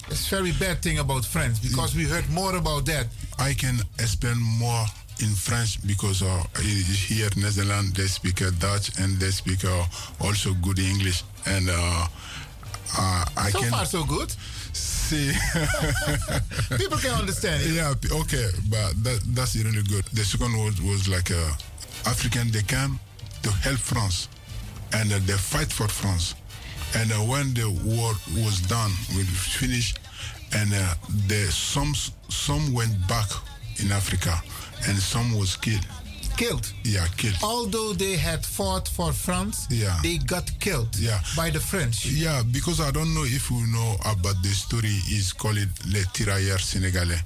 It's 0.09 0.27
very 0.27 0.53
bad 0.53 0.82
thing 0.82 0.99
about 0.99 1.25
France 1.25 1.59
because 1.59 1.95
we 1.95 2.07
heard 2.07 2.30
more 2.30 2.56
about 2.56 2.85
that. 2.85 3.06
I 3.40 3.56
can 3.56 3.80
explain 3.95 4.38
more 4.38 4.85
in 5.22 5.34
French 5.35 5.85
because 5.85 6.22
uh, 6.22 6.44
here 6.60 7.30
in 7.35 7.42
Netherlands 7.42 7.94
they 7.94 8.08
speak 8.08 8.42
uh, 8.42 8.52
Dutch 8.60 9.00
and 9.00 9.18
they 9.19 9.32
speak 9.32 9.64
uh, 9.66 9.85
also 10.19 10.53
good 10.61 10.80
English 10.80 11.24
and 11.45 11.69
uh, 11.69 12.08
uh, 12.98 13.26
I 13.38 13.50
so 13.50 13.60
can 13.60 13.72
far 13.72 13.85
so 13.85 14.03
good. 14.03 14.32
see 14.74 15.32
people 16.77 16.98
can 16.98 17.14
understand 17.19 17.61
it. 17.64 17.72
Yeah, 17.72 17.94
okay, 18.11 18.50
but 18.69 18.94
that, 19.03 19.22
that's 19.34 19.56
really 19.56 19.84
good. 19.84 20.06
The 20.14 20.24
second 20.24 20.58
was 20.58 20.82
was 20.82 21.08
like 21.08 21.32
uh, 21.32 21.53
African 22.06 22.52
they 22.52 22.61
came 22.64 23.00
to 23.44 23.52
help 23.52 23.77
France 23.77 24.27
and 24.94 25.11
uh, 25.11 25.19
they 25.26 25.34
fight 25.34 25.72
for 25.72 25.88
France. 25.88 26.35
And 26.95 27.11
uh, 27.11 27.16
when 27.16 27.53
the 27.53 27.69
war 27.69 28.14
was 28.44 28.61
done, 28.61 28.92
we 29.16 29.24
finished, 29.24 30.00
and 30.53 30.74
uh, 30.74 30.95
the 31.27 31.52
some 31.52 31.94
some 32.30 32.74
went 32.74 32.95
back 33.08 33.27
in 33.77 33.92
Africa, 33.92 34.42
and 34.88 34.98
some 34.98 35.38
was 35.38 35.56
killed. 35.58 35.86
Killed. 36.38 36.70
Yeah, 36.84 37.08
killed. 37.16 37.38
Although 37.44 37.94
they 37.94 38.18
had 38.18 38.45
fought 38.45 38.90
for 38.90 39.14
France, 39.14 39.68
Yeah. 39.70 39.98
they 40.04 40.18
got 40.18 40.50
killed 40.60 40.94
Yeah. 41.00 41.22
by 41.36 41.50
the 41.50 41.60
French. 41.62 42.06
Yeah, 42.08 42.44
because 42.44 42.82
I 42.82 42.92
don't 42.92 43.14
know 43.14 43.24
if 43.24 43.50
you 43.50 43.66
know 43.68 43.98
about 44.04 44.42
the 44.44 44.54
story. 44.54 45.02
Is 45.10 45.32
called 45.34 45.58
Les 45.88 46.06
Tirailleurs 46.14 46.60
Sénégalais. 46.62 47.22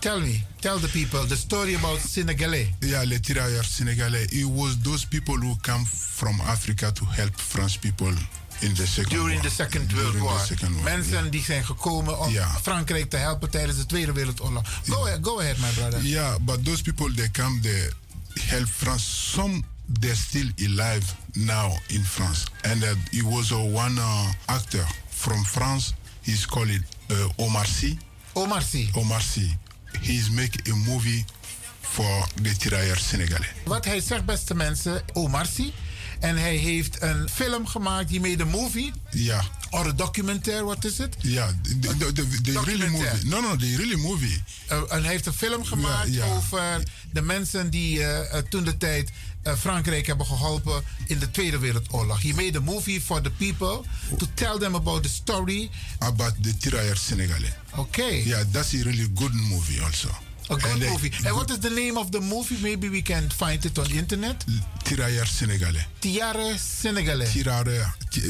Tell 0.00 0.20
me, 0.20 0.42
tell 0.60 0.78
the 0.78 0.88
people 0.88 1.24
the 1.26 1.36
story 1.36 1.74
about 1.74 2.00
Senegalese. 2.00 2.68
Yeah, 2.82 3.04
Les 3.04 3.20
Tirailleurs 3.20 3.64
Sénégalais. 3.66 4.26
It 4.32 4.44
was 4.46 4.76
those 4.82 5.04
people 5.04 5.36
who 5.36 5.56
come 5.62 5.84
from 5.84 6.40
Africa 6.42 6.92
to 6.92 7.04
help 7.04 7.34
French 7.36 7.80
people 7.80 8.12
in 8.62 8.74
the 8.74 8.86
second 8.86 9.10
During 9.10 9.34
war. 9.40 9.42
the 9.42 9.50
Second 9.50 9.92
World 9.92 10.12
During 10.12 10.24
War. 10.24 10.40
Second 10.46 10.74
war. 10.74 10.82
Mensen 10.84 11.30
die 11.30 11.42
zijn 11.42 11.64
gekomen 11.64 12.18
om 12.18 12.30
Ja. 12.32 12.48
Frankrijk 12.62 13.10
te 13.10 13.16
helpen 13.16 13.50
tijdens 13.50 13.76
de 13.78 13.86
Tweede 13.86 14.12
Wereldoorlog. 14.12 14.62
Go, 14.88 15.04
ahead, 15.06 15.18
go 15.22 15.40
ahead, 15.40 15.58
my 15.58 15.70
brother. 15.70 16.00
Yeah, 16.02 16.36
but 16.40 16.64
those 16.64 16.82
people 16.82 17.14
they 17.14 17.28
come 17.30 17.60
they 17.60 17.90
help 18.40 18.68
France. 18.68 19.04
Some 19.30 19.62
they're 20.00 20.16
still 20.16 20.50
alive 20.58 21.04
now 21.32 21.72
in 21.86 22.04
France, 22.04 22.44
and 22.62 22.82
uh, 22.82 22.88
he 23.10 23.22
was 23.22 23.50
uh, 23.50 23.56
one 23.74 23.98
uh, 24.00 24.32
actor 24.46 24.86
from 25.10 25.44
France. 25.44 25.92
He's 26.22 26.46
called 26.46 26.68
uh, 27.10 27.28
Omar 27.44 27.66
Sy. 27.66 27.96
Omar 28.34 28.62
Sy. 28.62 28.88
Omar 28.94 29.20
Sy 29.22 29.56
he's 30.00 30.30
making 30.30 30.72
a 30.72 30.76
movie 30.90 31.24
for 31.80 32.24
the 32.42 32.56
tirailleur 32.58 32.96
Senegalais. 32.98 33.50
Wat 33.64 33.84
hij 33.84 34.00
zegt, 34.00 34.24
beste 34.24 34.54
mensen, 34.54 35.02
Omar 35.12 35.46
Sy. 35.46 35.72
En 36.22 36.36
hij 36.36 36.56
heeft 36.56 37.02
een 37.02 37.28
film 37.28 37.66
gemaakt, 37.66 38.10
he 38.10 38.18
made 38.18 38.42
a 38.42 38.46
movie. 38.46 38.92
Ja. 39.10 39.44
Or 39.70 39.86
a 39.86 39.92
documentaire, 39.92 40.64
what 40.64 40.84
is 40.84 40.98
it? 40.98 41.16
Ja, 41.18 41.52
de, 41.62 41.96
de, 41.96 42.12
de, 42.12 42.40
de 42.42 42.60
really 42.64 42.88
movie. 42.88 43.24
No, 43.24 43.40
no, 43.40 43.56
the 43.56 43.76
really 43.76 43.96
movie. 43.96 44.42
Uh, 44.70 44.78
en 44.88 45.02
hij 45.02 45.12
heeft 45.12 45.26
een 45.26 45.32
film 45.32 45.64
gemaakt 45.64 46.14
ja. 46.14 46.26
over 46.26 46.82
de 47.12 47.22
mensen 47.22 47.70
die 47.70 47.98
uh, 47.98 48.18
uh, 48.18 48.38
toen 48.48 48.64
de 48.64 48.76
tijd 48.76 49.10
uh, 49.44 49.52
Frankrijk 49.56 50.06
hebben 50.06 50.26
geholpen 50.26 50.82
in 51.06 51.18
de 51.18 51.30
Tweede 51.30 51.58
Wereldoorlog. 51.58 52.22
He 52.22 52.32
made 52.34 52.58
a 52.58 52.60
movie 52.60 53.00
for 53.00 53.20
the 53.20 53.30
people 53.30 53.80
to 54.18 54.26
tell 54.34 54.58
them 54.58 54.74
about 54.74 55.02
the 55.02 55.08
story. 55.08 55.70
About 55.98 56.34
the 56.42 56.56
tirailleur 56.56 56.96
Senegalais. 56.96 57.52
Okay. 57.76 58.22
Yeah, 58.24 58.44
that's 58.50 58.74
a 58.74 58.82
really 58.82 59.10
good 59.14 59.32
movie 59.32 59.80
also. 59.80 60.08
A 60.50 60.56
good 60.56 60.64
and 60.82 60.90
movie. 60.90 61.10
And 61.26 61.36
what 61.36 61.50
is 61.50 61.60
the 61.60 61.70
name 61.70 61.96
of 61.98 62.10
the 62.10 62.20
movie? 62.20 62.56
Maybe 62.62 62.88
we 62.88 63.02
can 63.02 63.28
find 63.30 63.64
it 63.64 63.78
on 63.78 63.86
the 63.86 63.98
internet. 63.98 64.44
Tirailleur 64.84 65.26
Senegalais. 65.26 65.86
Tirare 66.00 66.56
Senegalais. 66.58 67.28
Tirare, 67.32 67.78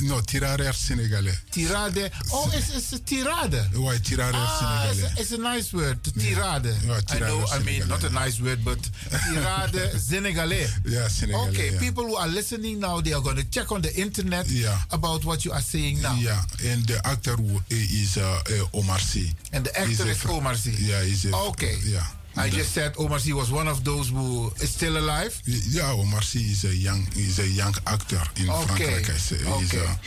no, 0.05 0.21
Tirare 0.21 0.73
Senegalais. 0.73 1.37
Tirade. 1.51 2.11
Oh, 2.33 2.51
it's, 2.55 2.75
it's 2.77 2.93
a 2.93 2.99
tirade. 2.99 3.61
Why 3.77 3.97
Tirare 3.99 4.33
ah, 4.35 4.91
Senegalais? 4.93 5.03
It's 5.05 5.19
a, 5.19 5.21
it's 5.21 5.33
a 5.33 5.39
nice 5.39 5.73
word. 5.73 5.99
Tirade. 6.03 6.67
Yeah. 6.87 6.93
Yeah, 6.93 7.01
I 7.17 7.19
know. 7.21 7.45
I 7.53 7.59
mean, 7.61 7.89
not 7.89 8.05
a 8.05 8.11
nice 8.11 8.41
word, 8.41 8.61
but 8.65 8.79
tirade 9.27 9.91
Senegalais. 9.99 10.69
Yeah, 10.85 11.09
Senegalais. 11.09 11.49
Okay, 11.51 11.71
yeah. 11.73 11.79
people 11.81 12.05
who 12.05 12.17
are 12.17 12.29
listening 12.29 12.81
now, 12.81 13.01
they 13.01 13.13
are 13.13 13.23
going 13.23 13.37
to 13.37 13.51
check 13.51 13.73
on 13.73 13.81
the 13.83 13.93
internet 13.97 14.47
yeah. 14.49 14.77
about 14.93 15.25
what 15.25 15.45
you 15.45 15.53
are 15.53 15.61
saying 15.61 16.01
now. 16.03 16.15
Yeah, 16.21 16.41
and 16.65 16.85
the 16.87 17.01
actor 17.05 17.37
is 17.71 18.19
uh, 18.19 18.41
uh, 18.51 18.79
Omar 18.79 18.99
Sy. 18.99 19.33
And 19.53 19.65
the 19.65 19.79
actor 19.79 20.07
is 20.09 20.25
Omar 20.27 20.55
Sy. 20.55 20.71
Yeah, 20.79 21.03
he's 21.03 21.25
a. 21.27 21.37
Okay. 21.51 21.75
Yeah. 21.85 22.05
I 22.37 22.49
just 22.49 22.73
said 22.73 22.95
Omar 22.99 23.19
Sy 23.19 23.33
was 23.33 23.51
one 23.53 23.69
of 23.69 23.85
those 23.85 24.09
who 24.09 24.51
is 24.61 24.71
still 24.71 24.97
alive. 24.97 25.41
Yeah, 25.45 25.93
Omar 25.93 26.23
Sy 26.23 26.39
is 26.39 26.65
a 26.65 26.75
young 26.75 27.07
is 27.17 27.39
a 27.39 27.47
young 27.47 27.75
actor 27.87 28.23
in 28.37 28.49
okay. 28.49 28.65
Frankrijk. 28.67 29.09
I 29.09 29.19
say 29.19 29.37
okay. 29.37 29.59
he's 29.59 29.75
a, 29.75 29.99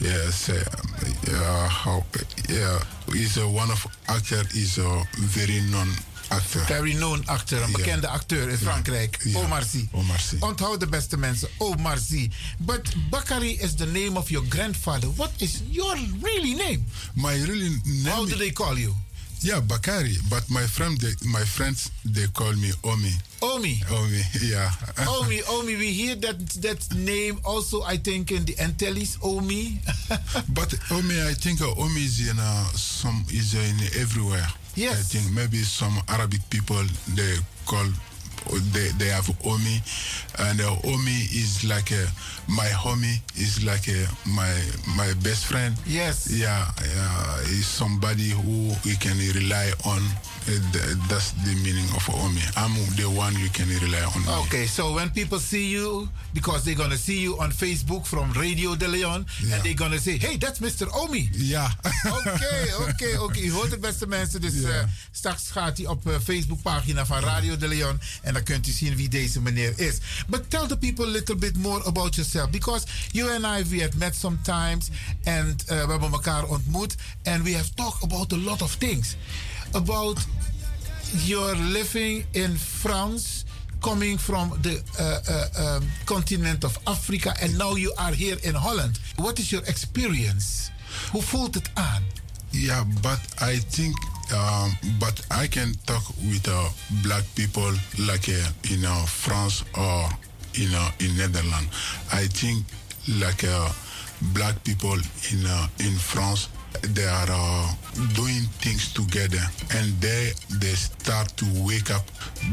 yes, 0.00 0.48
uh, 0.48 0.64
yeah, 1.28 1.68
how, 1.68 2.04
yeah, 2.48 2.78
he's 3.12 3.36
a 3.36 3.46
one 3.48 3.70
of 3.70 3.86
actor 4.08 4.42
is 4.54 4.78
a 4.78 5.02
very 5.18 5.60
known 5.70 5.88
actor. 6.30 6.60
Very 6.66 6.92
known 6.94 7.22
actor, 7.26 7.62
een 7.62 7.68
Yeah. 7.68 7.76
bekende 7.76 8.06
acteur 8.08 8.48
in 8.48 8.58
Frankrijk. 8.58 9.16
Yeah. 9.22 9.42
Omar 9.42 9.62
Sy. 9.62 9.88
Omar 9.92 10.20
Sy. 10.20 10.36
Onthoud 10.40 10.80
de 10.80 10.86
beste 10.86 11.16
mensen, 11.16 11.48
Omar 11.58 11.98
Sy. 11.98 12.30
But 12.58 12.94
Bakari 13.10 13.58
is 13.60 13.74
the 13.74 13.86
name 13.86 14.16
of 14.16 14.28
your 14.30 14.46
grandfather. 14.48 15.08
What 15.16 15.30
is 15.36 15.60
your 15.70 15.96
really 16.22 16.54
name? 16.54 16.84
My 17.14 17.44
really 17.44 17.80
name. 17.84 18.04
How 18.04 18.24
do 18.24 18.36
they 18.36 18.50
call 18.52 18.78
you? 18.78 18.94
Yeah, 19.42 19.60
Bakari. 19.60 20.16
But 20.30 20.48
my 20.48 20.62
friend, 20.62 20.96
they, 20.98 21.12
my 21.28 21.42
friends, 21.44 21.90
they 22.04 22.26
call 22.28 22.52
me 22.52 22.70
Omi. 22.84 23.10
Omi. 23.42 23.80
Omi, 23.90 24.22
yeah. 24.42 24.70
Omi, 25.08 25.40
Omi. 25.50 25.76
We 25.76 25.90
hear 25.90 26.14
that 26.16 26.38
that 26.62 26.94
name 26.94 27.38
also. 27.44 27.82
I 27.82 27.96
think 27.96 28.30
in 28.30 28.44
the 28.44 28.54
Antilles, 28.60 29.18
Omi. 29.22 29.80
but 30.54 30.74
Omi, 30.92 31.20
I 31.22 31.34
think 31.34 31.60
uh, 31.60 31.74
Omi 31.76 32.00
is 32.04 32.30
in 32.30 32.38
uh, 32.38 32.64
some 32.74 33.24
is 33.30 33.54
in 33.54 33.76
everywhere. 34.00 34.46
Yes. 34.76 34.98
I 34.98 35.02
think 35.18 35.34
maybe 35.34 35.58
some 35.58 35.98
Arabic 36.08 36.40
people 36.48 36.82
they 37.14 37.34
call 37.66 37.86
they, 38.72 38.88
they 38.98 39.08
have 39.08 39.28
Omi, 39.44 39.80
and 40.38 40.60
uh, 40.60 40.76
Omi 40.84 41.20
is 41.32 41.64
like 41.64 41.90
a, 41.90 42.06
my 42.48 42.66
homie 42.66 43.20
is 43.36 43.64
like 43.64 43.88
a, 43.88 44.06
my 44.28 44.52
my 44.96 45.12
best 45.22 45.46
friend. 45.46 45.74
Yes. 45.86 46.30
Yeah, 46.30 46.66
yeah, 46.82 47.40
is 47.52 47.66
somebody 47.66 48.30
who 48.30 48.72
we 48.84 48.96
can 48.96 49.16
rely 49.34 49.72
on. 49.84 50.02
Uh, 50.48 50.58
th- 50.72 50.96
that's 51.08 51.32
the 51.44 51.54
meaning 51.62 51.86
of 51.94 52.08
Omi. 52.10 52.40
I'm 52.56 52.74
the 52.96 53.08
one 53.08 53.32
you 53.38 53.48
can 53.50 53.68
rely 53.68 54.02
on. 54.04 54.26
Okay, 54.46 54.66
so 54.66 54.92
when 54.92 55.10
people 55.10 55.38
see 55.38 55.68
you, 55.70 56.08
because 56.32 56.62
they're 56.64 56.74
gonna 56.76 56.96
see 56.96 57.20
you 57.20 57.38
on 57.38 57.52
Facebook 57.52 58.06
from 58.06 58.32
Radio 58.32 58.76
De 58.76 58.88
Leon, 58.88 59.26
Yeah. 59.40 59.54
and 59.54 59.62
they're 59.62 59.74
gonna 59.76 59.98
say, 60.00 60.18
"Hey, 60.18 60.38
that's 60.38 60.58
Mr. 60.58 60.90
Omi." 60.90 61.28
Ja. 61.32 61.76
Oké, 62.08 62.74
oké, 62.88 63.18
oké. 63.20 63.38
Je 63.38 63.50
hoort 63.50 63.70
het, 63.70 63.80
beste 63.80 64.06
mensen. 64.06 64.40
Dus 64.40 64.54
Ja. 64.54 64.68
eh, 64.68 64.84
straks 65.12 65.50
gaat 65.50 65.76
hij 65.76 65.86
op 65.86 66.02
de 66.04 66.20
Facebookpagina 66.20 67.06
van 67.06 67.20
Radio 67.20 67.56
De 67.56 67.68
Leon. 67.68 68.00
En 68.22 68.32
dan 68.34 68.42
kunt 68.42 68.68
u 68.68 68.70
zien 68.72 68.96
wie 68.96 69.08
deze 69.08 69.40
meneer 69.40 69.72
is. 69.78 69.96
But 70.26 70.50
tell 70.50 70.66
the 70.66 70.76
people 70.76 71.04
a 71.04 71.10
little 71.10 71.36
bit 71.36 71.56
more 71.56 71.84
about 71.84 72.14
yourself. 72.14 72.50
Because 72.50 72.86
you 73.12 73.30
and 73.44 73.58
I, 73.58 73.68
we 73.68 73.80
have 73.80 73.96
met 73.96 74.16
sometimes. 74.16 74.88
En 75.22 75.56
we 75.66 75.74
hebben 75.74 76.12
elkaar 76.12 76.44
ontmoet. 76.44 76.94
And 77.24 77.42
we 77.42 77.54
have 77.54 77.74
talked 77.74 78.02
about 78.02 78.32
a 78.32 78.36
lot 78.36 78.62
of 78.62 78.74
things. 78.76 79.16
About 79.74 80.26
your 81.24 81.54
living 81.56 82.24
in 82.32 82.56
France. 82.56 83.44
Coming 83.80 84.18
from 84.18 84.50
the 84.62 84.80
uh, 85.00 85.20
uh, 85.28 85.76
um, 85.76 85.88
continent 86.06 86.64
of 86.64 86.78
Africa. 86.86 87.34
And 87.42 87.58
now 87.58 87.74
you 87.74 87.92
are 87.98 88.12
here 88.12 88.36
in 88.44 88.54
Holland. 88.54 89.00
What 89.16 89.38
is 89.38 89.50
your 89.50 89.62
experience? 89.64 90.70
Hoe 91.10 91.22
voelt 91.22 91.54
het? 91.54 91.70
Yeah, 92.50 92.84
but 93.00 93.18
I 93.40 93.58
think, 93.68 93.96
um, 94.32 94.76
but 94.98 95.24
I 95.30 95.48
can 95.48 95.74
talk 95.84 96.02
with 96.20 96.46
uh, 96.48 96.68
black 97.02 97.24
people 97.34 97.72
like 97.98 98.28
uh, 98.28 98.70
in 98.70 98.84
uh, 98.84 99.06
France 99.06 99.64
or 99.74 100.08
in 100.52 100.74
uh, 100.74 100.90
in 100.98 101.16
Netherlands. 101.16 101.70
I 102.12 102.28
think 102.28 102.64
like 103.08 103.42
uh, 103.44 103.72
black 104.32 104.62
people 104.62 104.98
in 105.30 105.46
uh, 105.46 105.66
in 105.78 105.96
France 105.96 106.48
they 106.94 107.06
are 107.06 107.30
uh, 107.30 107.74
doing 108.14 108.48
things 108.60 108.92
together 108.92 109.42
and 109.76 110.00
they 110.00 110.32
they 110.58 110.74
start 110.74 111.28
to 111.36 111.46
wake 111.64 111.90
up 111.90 112.04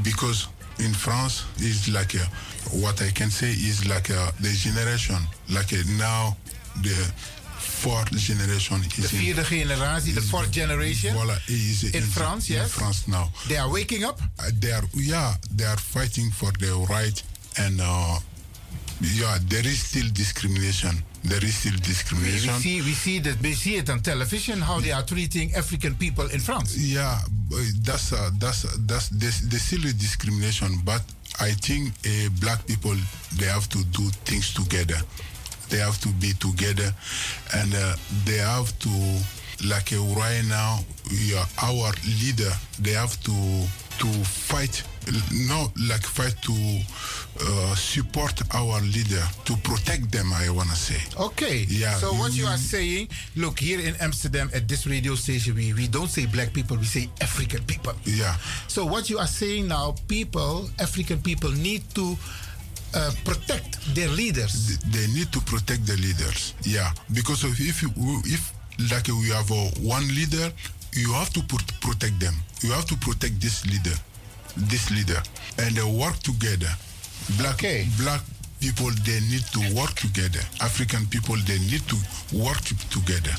because 0.03 0.47
in 0.79 0.93
France 0.93 1.43
is 1.59 1.87
like 1.89 2.13
a, 2.15 2.25
what 2.81 3.01
I 3.01 3.11
can 3.11 3.29
say 3.29 3.51
is 3.51 3.85
like 3.87 4.09
a, 4.09 4.31
the 4.39 4.49
generation 4.49 5.19
like 5.49 5.73
uh, 5.73 5.83
now 5.97 6.37
the 6.81 6.95
fourth 7.59 8.15
generation 8.17 8.83
is 8.83 9.09
De 9.09 9.17
vierde 9.17 9.43
generatie, 9.43 10.13
de 10.13 10.21
fourth 10.21 10.49
generation. 10.49 11.13
Voilà, 11.13 11.37
is 11.47 11.83
in 11.83 12.03
France, 12.03 12.47
yes. 12.47 12.63
in. 12.63 12.69
France 12.69 13.03
now. 13.07 13.29
They 13.47 13.57
are 13.57 13.69
waking 13.69 14.03
up. 14.03 14.19
Uh, 14.19 14.51
they 14.59 14.71
are 14.71 14.87
yeah, 14.93 15.33
they 15.55 15.65
are 15.65 15.79
fighting 15.79 16.31
for 16.31 16.51
their 16.59 16.75
right 16.87 17.23
and 17.57 17.79
uh, 17.79 18.19
yeah, 19.01 19.37
there 19.47 19.65
is 19.65 19.79
still 19.79 20.07
discrimination. 20.13 21.03
There 21.23 21.43
is 21.43 21.55
still 21.55 21.77
discrimination. 21.83 22.53
we 22.53 22.59
see 22.59 22.81
we 22.81 22.93
see 22.93 23.19
that 23.19 23.41
we 23.41 23.53
see 23.53 23.75
it 23.75 23.89
on 23.89 23.99
television 23.99 24.59
how 24.61 24.79
they 24.79 24.91
are 24.91 25.03
treating 25.03 25.53
African 25.53 25.95
people 25.95 26.25
in 26.29 26.39
France. 26.39 26.77
Yeah, 26.77 27.19
that's 27.83 28.13
uh, 28.13 28.31
that's 28.39 28.63
that's 28.87 29.09
there's, 29.09 29.41
there's 29.49 29.63
still 29.63 29.85
a 29.85 29.93
discrimination, 29.93 30.79
but 30.85 31.01
I 31.39 31.51
think 31.51 31.91
uh, 32.05 32.29
black 32.39 32.65
people 32.65 32.95
they 33.37 33.45
have 33.47 33.67
to 33.69 33.83
do 33.85 34.09
things 34.25 34.53
together. 34.53 34.99
They 35.69 35.77
have 35.77 35.99
to 36.01 36.09
be 36.09 36.33
together, 36.33 36.89
and 37.53 37.73
uh, 37.75 37.95
they 38.25 38.37
have 38.37 38.71
to 38.79 38.89
like 39.67 39.91
uh, 39.93 40.01
right 40.15 40.43
now. 40.47 40.79
Yeah, 41.11 41.45
our 41.61 41.91
leader 42.21 42.51
they 42.79 42.91
have 42.91 43.19
to 43.23 43.35
to 43.99 44.07
fight. 44.23 44.83
No, 45.47 45.71
like 45.89 46.03
fight 46.03 46.35
to 46.43 46.53
uh, 47.41 47.75
support 47.75 48.41
our 48.53 48.81
leader 48.81 49.23
to 49.45 49.55
protect 49.57 50.11
them. 50.11 50.31
I 50.33 50.49
wanna 50.49 50.75
say. 50.75 50.99
Okay. 51.19 51.65
Yeah. 51.67 51.95
So 51.95 52.13
what 52.13 52.33
you 52.33 52.45
are 52.45 52.57
saying, 52.57 53.09
look 53.35 53.59
here 53.59 53.79
in 53.79 53.95
Amsterdam 54.01 54.49
at 54.53 54.67
this 54.67 54.85
radio 54.87 55.15
station, 55.15 55.55
we, 55.55 55.73
we 55.73 55.87
don't 55.87 56.09
say 56.09 56.25
black 56.25 56.53
people, 56.53 56.77
we 56.77 56.85
say 56.85 57.09
African 57.21 57.63
people. 57.63 57.93
Yeah. 58.05 58.35
So 58.67 58.85
what 58.85 59.09
you 59.09 59.19
are 59.19 59.27
saying 59.27 59.67
now, 59.67 59.95
people, 60.07 60.69
African 60.79 61.19
people 61.21 61.51
need 61.51 61.83
to 61.95 62.15
uh, 62.95 63.11
protect 63.23 63.77
their 63.95 64.09
leaders. 64.09 64.77
they 64.89 65.07
need 65.13 65.31
to 65.31 65.39
protect 65.41 65.85
the 65.85 65.95
leaders. 65.97 66.53
Yeah, 66.63 66.91
because 67.13 67.43
if 67.43 67.81
you, 67.81 67.89
if 68.25 68.53
like 68.91 69.07
we 69.07 69.29
have 69.29 69.51
a 69.51 69.63
one 69.81 70.07
leader, 70.07 70.51
you 70.93 71.13
have 71.13 71.29
to 71.31 71.41
put, 71.43 71.61
protect 71.81 72.19
them. 72.19 72.33
You 72.61 72.71
have 72.71 72.85
to 72.85 72.97
protect 72.97 73.41
this 73.41 73.65
leader, 73.65 73.95
this 74.57 74.91
leader, 74.91 75.21
and 75.59 75.75
they 75.75 75.83
work 75.83 76.17
together. 76.19 76.69
Black 77.37 77.61
black 77.97 78.21
people 78.59 78.89
they 79.05 79.19
need 79.31 79.45
to 79.53 79.61
work 79.75 79.93
together. 79.95 80.41
African 80.61 81.05
people 81.07 81.35
they 81.45 81.59
need 81.59 81.83
to 81.87 81.95
work 82.33 82.61
together. 82.89 83.35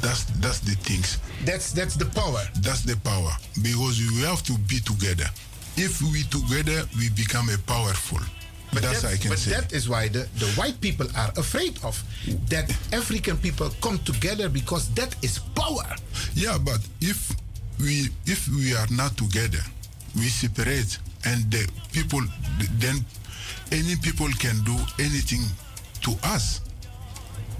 That's 0.00 0.24
that's 0.40 0.60
the 0.60 0.74
things. 0.74 1.18
That's 1.44 1.72
that's 1.72 1.96
the 1.96 2.06
power. 2.06 2.42
That's 2.60 2.82
the 2.82 2.96
power 2.96 3.32
because 3.62 4.00
we 4.12 4.22
have 4.22 4.42
to 4.44 4.58
be 4.68 4.80
together. 4.80 5.26
If 5.76 6.00
we 6.02 6.22
together, 6.24 6.88
we 6.98 7.10
become 7.10 7.48
a 7.50 7.58
powerful. 7.58 8.20
But, 8.76 8.82
that's 8.88 9.04
I 9.04 9.16
can 9.16 9.30
but 9.30 9.38
say. 9.38 9.50
that 9.52 9.72
is 9.72 9.88
why 9.88 10.08
the, 10.08 10.28
the 10.38 10.46
white 10.56 10.80
people 10.80 11.06
are 11.16 11.32
afraid 11.36 11.78
of 11.82 12.02
that 12.48 12.70
African 12.92 13.36
people 13.38 13.70
come 13.80 13.98
together 14.00 14.48
because 14.48 14.92
that 14.94 15.14
is 15.24 15.38
power. 15.54 15.96
Yeah, 16.34 16.58
but 16.58 16.80
if 17.00 17.32
we 17.80 18.08
if 18.26 18.48
we 18.48 18.74
are 18.74 18.86
not 18.90 19.16
together, 19.16 19.62
we 20.14 20.28
separate, 20.28 20.98
and 21.24 21.50
the 21.50 21.68
people 21.92 22.20
then 22.78 23.04
any 23.72 23.96
people 23.96 24.28
can 24.38 24.56
do 24.64 24.76
anything 24.98 25.42
to 26.02 26.12
us. 26.24 26.60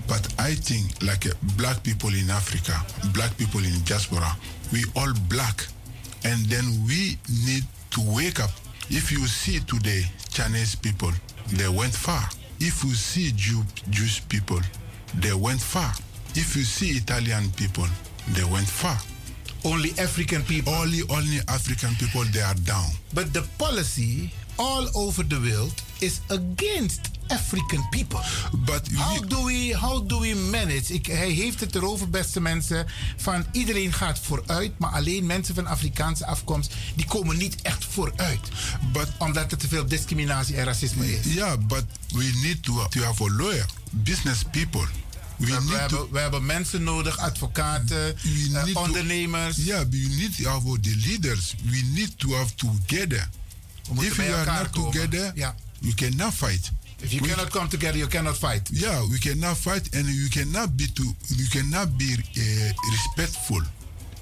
But 0.06 0.22
I 0.38 0.54
think 0.54 1.02
like 1.02 1.26
black 1.56 1.82
people 1.82 2.10
in 2.10 2.30
Africa, 2.30 2.78
black 3.12 3.36
people 3.36 3.60
in 3.64 3.72
diaspora, 3.84 4.36
we 4.72 4.84
all 4.94 5.12
black, 5.28 5.66
And 6.24 6.44
then 6.46 6.64
we 6.86 7.18
need 7.46 7.64
to 7.90 8.00
wake 8.14 8.40
up. 8.40 8.50
If 8.90 9.10
you 9.12 9.26
see 9.26 9.60
today 9.60 10.04
Chinese 10.36 10.74
people, 10.74 11.10
they 11.54 11.66
went 11.66 11.94
far. 11.94 12.28
If 12.60 12.84
you 12.84 12.90
see 12.90 13.32
Jew, 13.34 13.64
Jewish 13.88 14.20
people, 14.28 14.60
they 15.14 15.32
went 15.32 15.62
far. 15.62 15.90
If 16.34 16.54
you 16.54 16.62
see 16.62 16.90
Italian 16.98 17.50
people, 17.52 17.86
they 18.34 18.44
went 18.44 18.68
far. 18.68 18.98
Only 19.64 19.92
African 19.98 20.42
people. 20.42 20.74
Only 20.74 21.00
only 21.08 21.38
African 21.48 21.94
people 21.94 22.22
they 22.34 22.42
are 22.42 22.54
down. 22.68 22.84
But 23.14 23.32
the 23.32 23.48
policy 23.56 24.30
all 24.56 24.88
over 24.92 25.26
the 25.26 25.40
world 25.40 25.82
is 25.98 26.20
against 26.28 27.00
African 27.28 27.88
people. 27.90 28.20
But 28.64 28.88
how 28.94 29.28
do 29.28 29.44
we 29.44 29.74
how 29.76 30.08
do 30.08 30.20
we 30.20 30.34
manage? 30.50 30.92
Ik, 30.94 31.06
hij 31.06 31.30
heeft 31.30 31.60
het 31.60 31.74
erover, 31.74 32.10
beste 32.10 32.40
mensen, 32.40 32.86
van 33.16 33.46
iedereen 33.52 33.92
gaat 33.92 34.18
vooruit, 34.18 34.78
maar 34.78 34.90
alleen 34.90 35.26
mensen 35.26 35.54
van 35.54 35.66
Afrikaanse 35.66 36.26
afkomst 36.26 36.74
die 36.94 37.06
komen 37.06 37.36
niet 37.36 37.62
echt 37.62 37.84
vooruit. 37.84 38.40
But, 38.92 39.08
Omdat 39.18 39.52
er 39.52 39.58
te 39.58 39.68
veel 39.68 39.86
discriminatie 39.86 40.56
en 40.56 40.64
racisme 40.64 41.18
is. 41.18 41.32
Yeah, 41.34 41.58
but 41.66 41.84
we 42.08 42.38
need 42.42 42.62
to, 42.62 42.86
to 42.88 43.00
have 43.02 43.22
a 43.24 43.28
lawyer, 43.30 43.66
business 43.90 44.42
people. 44.50 44.86
We, 45.36 45.46
We, 45.46 45.52
need 45.52 45.68
hebben, 45.68 45.88
to, 45.98 46.08
we 46.12 46.18
hebben 46.18 46.46
mensen 46.46 46.82
nodig, 46.82 47.18
advocaten, 47.18 48.16
eh, 48.54 48.76
ondernemers. 48.76 49.56
yeah, 49.56 49.88
we 49.90 50.06
need 50.18 50.36
to 50.36 50.48
have 50.50 50.80
the 50.80 50.96
leaders. 51.06 51.54
We 51.64 51.82
need 51.94 52.18
to 52.18 52.34
have 52.34 52.54
together. 52.54 53.28
If 53.94 54.16
we 54.18 54.24
are 54.32 54.44
not 54.46 54.70
komen. 54.72 54.92
together, 54.92 55.32
Ja. 55.34 55.54
we 55.82 55.94
cannot 55.94 56.34
fight. 56.34 56.70
If 57.02 57.12
you 57.12 57.20
We- 57.22 57.28
cannot 57.28 57.50
come 57.50 57.68
together, 57.68 57.98
you 57.98 58.08
cannot 58.08 58.36
fight. 58.36 58.68
Yeah, 58.72 59.00
we 59.10 59.18
cannot 59.18 59.56
fight, 59.58 59.94
and 59.94 60.08
you 60.08 60.28
cannot 60.30 60.76
be 60.76 60.86
to 60.86 61.02
you 61.28 61.46
cannot 61.50 61.88
be 61.98 62.12
uh, 62.14 62.72
respectful. 62.90 63.62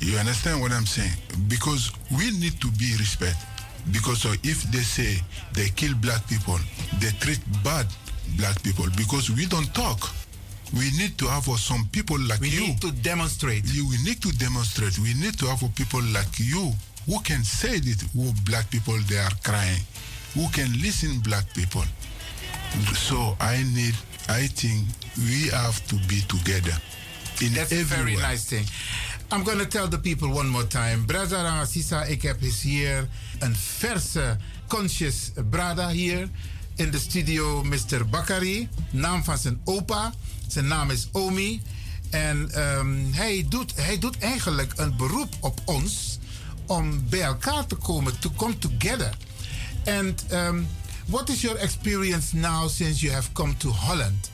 You 0.01 0.19
understand 0.19 0.61
what 0.61 0.73
I'm 0.73 0.87
saying? 0.87 1.17
Because 1.49 1.91
we 2.11 2.31
need 2.33 2.61
to 2.61 2.69
be 2.73 2.97
respect. 2.99 3.37
Because 3.93 4.25
if 4.43 4.63
they 4.71 4.83
say 4.83 5.23
they 5.53 5.69
kill 5.71 5.95
black 5.95 6.27
people, 6.27 6.59
they 7.01 7.11
treat 7.21 7.41
bad 7.63 7.87
black 8.37 8.61
people. 8.63 8.87
Because 8.97 9.31
we 9.31 9.47
don't 9.47 9.73
talk. 9.75 10.11
We 10.73 10.91
need 10.99 11.17
to 11.19 11.29
have 11.29 11.49
uh, 11.49 11.57
some 11.57 11.87
people 11.93 12.19
like 12.29 12.41
We 12.41 12.49
you. 12.49 12.61
We 12.61 12.67
need 12.69 12.81
to 12.81 12.91
demonstrate. 12.93 13.65
You, 13.73 13.87
we 13.89 13.97
need 14.03 14.21
to 14.23 14.33
demonstrate. 14.33 14.99
We 14.99 15.15
need 15.15 15.39
to 15.39 15.47
have 15.47 15.63
uh, 15.63 15.69
people 15.77 16.03
like 16.13 16.39
you 16.41 16.73
who 17.07 17.21
can 17.21 17.45
say 17.45 17.79
that 17.81 18.03
who 18.15 18.33
black 18.45 18.71
people 18.71 18.99
they 19.09 19.19
are 19.19 19.35
crying, 19.43 19.83
who 20.35 20.49
can 20.51 20.73
listen 20.81 21.21
black 21.21 21.45
people. 21.55 21.85
So 22.95 23.37
I 23.41 23.63
need. 23.75 23.95
I 24.29 24.47
think 24.49 24.87
we 25.17 25.49
have 25.51 25.87
to 25.87 25.97
be 26.09 26.21
together. 26.27 26.77
In 27.41 27.53
That's 27.53 27.73
a 27.73 27.83
very 27.85 28.01
everywhere. 28.01 28.29
nice 28.31 28.45
thing. 28.45 28.65
I'm 29.31 29.43
going 29.45 29.59
to 29.59 29.67
tell 29.67 29.89
the 29.89 29.99
people 29.99 30.29
one 30.29 30.49
more 30.49 30.67
time. 30.67 31.05
Brother 31.07 31.43
Rangasisa, 31.43 32.05
ik 32.05 32.23
heb 32.23 32.43
eens 32.43 32.63
hier 32.63 33.09
een 33.39 33.57
verse 33.57 34.37
conscious 34.69 35.31
brada 35.51 35.89
hier 35.89 36.29
in 36.77 36.91
de 36.91 36.99
studio, 36.99 37.63
Mr. 37.65 38.09
Bakari. 38.11 38.69
Naam 38.91 39.25
van 39.25 39.39
zijn 39.39 39.61
opa. 39.65 40.13
Zijn 40.47 40.67
naam 40.67 40.91
is 40.91 41.09
Omi. 41.13 41.63
En 42.11 42.51
ehm, 42.53 43.13
hij, 43.13 43.47
doet, 43.49 43.73
hij 43.77 43.99
doet 43.99 44.19
eigenlijk 44.19 44.73
een 44.77 44.97
beroep 44.97 45.35
op 45.41 45.61
ons 45.65 46.19
om 46.67 47.09
bij 47.09 47.23
elkaar 47.23 47.67
te 47.67 47.75
komen, 47.75 48.19
to 48.19 48.31
come 48.37 48.59
together. 48.59 49.11
And 49.87 50.25
um, 50.33 50.67
what 51.07 51.29
is 51.29 51.41
your 51.41 51.59
experience 51.59 52.37
now 52.37 52.69
since 52.69 53.01
you 53.01 53.13
have 53.13 53.33
come 53.33 53.57
to 53.57 53.71
Holland? 53.71 54.31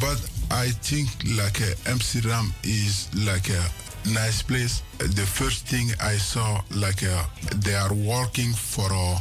But 0.00 0.18
I 0.50 0.72
think 0.80 1.08
like 1.24 1.60
uh, 1.60 1.90
Amsterdam 1.92 2.52
is 2.62 3.08
like 3.14 3.48
a 3.50 3.64
nice 4.08 4.42
place. 4.42 4.82
The 4.96 5.26
first 5.26 5.66
thing 5.66 5.90
I 6.00 6.18
saw 6.18 6.60
like 6.70 7.02
uh, 7.02 7.24
they 7.56 7.74
are 7.74 7.92
working 7.94 8.52
for 8.54 8.90
uh, 8.92 9.18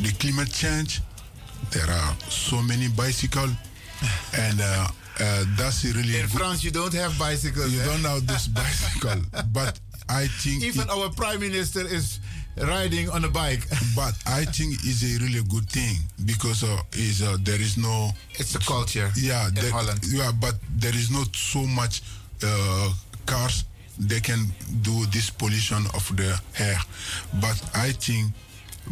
the 0.00 0.12
climate 0.18 0.52
change. 0.52 1.00
There 1.70 1.90
are 1.90 2.14
so 2.28 2.60
many 2.62 2.88
bicycle, 2.88 3.48
and 4.36 4.60
uh, 4.60 4.88
uh, 5.20 5.44
that's 5.56 5.84
really 5.84 6.16
In 6.16 6.26
good. 6.26 6.30
France, 6.38 6.62
you 6.64 6.70
don't 6.70 6.92
have 6.94 7.18
bicycles. 7.18 7.72
You 7.72 7.80
eh? 7.80 7.86
don't 7.86 8.04
have 8.04 8.26
this 8.26 8.48
bicycle, 8.48 9.22
but 9.52 9.78
I 10.08 10.26
think 10.42 10.62
Even 10.62 10.82
it- 10.82 10.90
our 10.90 11.08
prime 11.10 11.40
minister 11.40 11.80
is 11.86 12.20
riding 12.56 13.10
on 13.10 13.24
a 13.24 13.28
bike. 13.28 13.66
but 13.96 14.14
I 14.26 14.44
think 14.44 14.74
it's 14.84 15.02
a 15.02 15.18
really 15.22 15.42
good 15.48 15.68
thing 15.70 15.96
because 16.24 16.62
uh, 16.62 16.78
is 16.92 17.22
uh, 17.22 17.36
there 17.42 17.60
is 17.60 17.76
no. 17.76 18.10
It's 18.38 18.54
a 18.54 18.58
culture. 18.60 19.10
Yeah, 19.16 19.48
in 19.48 19.54
there- 19.54 19.70
Holland. 19.72 20.00
Yeah, 20.06 20.32
but 20.40 20.54
there 20.76 20.94
is 20.94 21.10
not 21.10 21.34
so 21.34 21.62
much 21.66 22.02
uh, 22.42 22.92
cars. 23.26 23.64
They 23.98 24.20
can 24.20 24.46
do 24.82 25.06
this 25.06 25.30
pollution 25.30 25.86
of 25.94 26.04
the 26.16 26.38
air, 26.58 26.78
but 27.40 27.56
I 27.74 27.92
think 27.92 28.32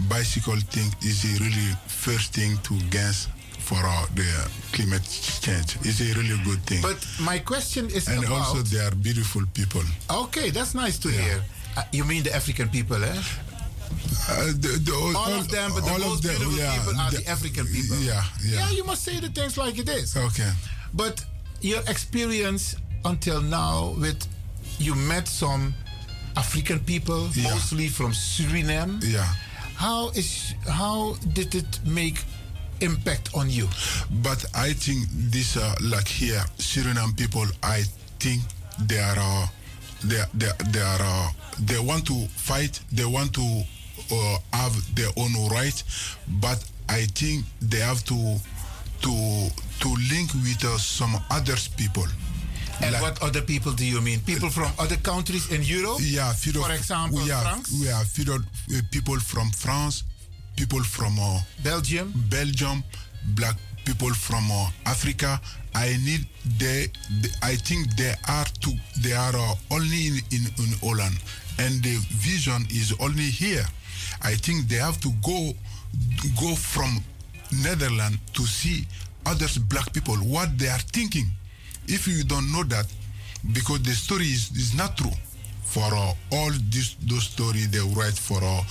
bicycle 0.08 0.56
thing 0.70 0.88
is 1.02 1.24
a 1.24 1.42
really 1.42 1.70
first 1.88 2.32
thing 2.32 2.56
to 2.62 2.74
against 2.86 3.28
for 3.62 3.78
uh, 3.78 4.06
the 4.14 4.26
climate 4.72 5.06
change. 5.40 5.76
It's 5.82 6.00
a 6.00 6.10
really 6.18 6.38
good 6.44 6.60
thing. 6.66 6.82
But 6.82 6.98
my 7.20 7.38
question 7.38 7.86
is 7.90 8.08
and 8.08 8.24
about. 8.24 8.38
also 8.38 8.58
they 8.62 8.80
are 8.80 8.94
beautiful 8.94 9.42
people. 9.54 9.82
okay, 10.24 10.50
that's 10.50 10.74
nice 10.74 10.98
to 10.98 11.08
hear. 11.08 11.40
Uh, 11.76 11.82
you 11.92 12.04
mean 12.04 12.22
the 12.22 12.34
African 12.34 12.68
people, 12.68 13.02
eh? 13.02 13.08
Uh, 14.28 14.46
the, 14.64 14.80
the, 14.86 14.92
all, 15.16 15.32
of 15.40 15.48
them, 15.48 15.70
but 15.74 15.84
the 15.84 15.98
most 15.98 16.22
them, 16.22 16.36
beautiful 16.36 16.58
yeah, 16.58 16.76
people 16.78 17.00
are 17.00 17.10
the, 17.10 17.18
the- 17.18 17.28
African 17.30 17.66
people. 17.66 17.96
Yeah, 18.00 18.22
yeah. 18.44 18.70
you 18.70 18.84
must 18.84 19.02
say 19.04 19.20
the 19.20 19.28
things 19.28 19.56
like 19.56 19.78
it 19.78 19.88
is. 19.88 20.16
Okay. 20.16 20.50
But 20.94 21.24
your 21.60 21.80
experience 21.88 22.76
until 23.04 23.40
now 23.40 23.94
with 23.98 24.26
you 24.78 24.94
met 24.94 25.28
some 25.28 25.74
African 26.36 26.80
people, 26.80 27.28
Yeah. 27.34 27.50
mostly 27.50 27.88
from 27.88 28.12
Suriname. 28.12 29.02
Yeah. 29.02 29.26
How 29.76 30.10
is 30.10 30.54
how 30.68 31.16
did 31.32 31.54
it 31.54 31.80
make 31.84 32.18
impact 32.82 33.30
on 33.34 33.48
you? 33.50 33.68
But 34.22 34.44
I 34.54 34.72
think 34.72 35.06
this, 35.10 35.56
uh, 35.56 35.74
like 35.82 36.08
here, 36.08 36.42
Suriname 36.58 37.16
people, 37.16 37.46
I 37.62 37.82
think 38.18 38.42
they 38.86 38.98
are, 38.98 39.18
uh, 39.18 39.46
they, 40.04 40.22
they, 40.34 40.50
they 40.70 40.80
are, 40.80 41.00
uh, 41.00 41.30
they 41.60 41.78
want 41.78 42.06
to 42.06 42.26
fight. 42.28 42.80
They 42.90 43.04
want 43.04 43.32
to 43.34 43.62
uh, 44.10 44.38
have 44.52 44.94
their 44.94 45.10
own 45.16 45.32
right, 45.50 45.82
but 46.40 46.62
I 46.88 47.06
think 47.14 47.44
they 47.60 47.80
have 47.80 48.04
to, 48.04 48.36
to, 49.02 49.48
to 49.80 49.88
link 50.10 50.32
with 50.34 50.64
uh, 50.64 50.76
some 50.78 51.14
others 51.30 51.68
people. 51.68 52.06
And 52.80 52.96
what 53.00 53.22
other 53.22 53.42
people 53.42 53.72
do 53.72 53.84
you 53.84 54.00
mean? 54.00 54.20
People 54.20 54.50
from 54.50 54.72
other 54.78 54.96
countries 54.96 55.50
in 55.52 55.62
Europe? 55.62 55.98
Yeah, 56.00 56.32
For 56.32 56.72
example, 56.72 57.18
we 57.22 57.28
have, 57.28 57.42
France? 57.42 57.72
We 57.80 57.86
have 57.86 58.08
uh, 58.28 58.80
people 58.90 59.20
from 59.20 59.50
France, 59.50 60.04
people 60.56 60.82
from 60.82 61.18
uh, 61.18 61.40
Belgium, 61.62 62.12
Belgium, 62.30 62.82
black 63.36 63.56
people 63.84 64.12
from 64.14 64.50
uh, 64.50 64.68
Africa. 64.86 65.40
I 65.74 65.96
need 66.04 66.26
they, 66.58 66.88
they- 67.22 67.34
I 67.42 67.56
think 67.56 67.96
they 67.96 68.14
are 68.28 68.44
to 68.60 68.70
they 69.02 69.12
are 69.14 69.34
uh, 69.36 69.54
only 69.70 70.06
in, 70.08 70.14
in 70.30 70.42
in 70.58 70.72
Holland, 70.80 71.16
and 71.58 71.82
the 71.82 71.96
vision 72.20 72.66
is 72.70 72.92
only 73.00 73.24
here. 73.30 73.64
I 74.22 74.34
think 74.34 74.68
they 74.68 74.76
have 74.76 75.00
to 75.00 75.10
go 75.22 75.52
go 76.40 76.54
from 76.54 77.02
Netherlands 77.62 78.18
to 78.34 78.46
see 78.46 78.86
others 79.26 79.58
black 79.58 79.92
people 79.92 80.14
what 80.16 80.56
they 80.58 80.68
are 80.68 80.78
thinking. 80.92 81.26
If 81.88 82.06
you 82.06 82.22
don't 82.24 82.50
know 82.52 82.62
that, 82.64 82.86
because 83.52 83.82
the 83.82 83.92
story 83.92 84.26
is, 84.26 84.50
is 84.52 84.74
not 84.74 84.96
true. 84.96 85.10
For 85.72 85.88
uh, 85.94 86.12
all 86.36 86.50
this 86.70 86.96
those 87.08 87.24
story 87.24 87.64
they 87.72 87.80
write 87.96 88.18
for 88.28 88.40
uh, 88.44 88.62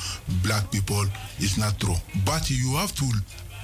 black 0.43 0.69
people 0.71 1.03
is 1.39 1.57
not 1.57 1.79
true. 1.79 1.95
But 2.25 2.49
you 2.49 2.75
have 2.77 2.93
to 2.95 3.07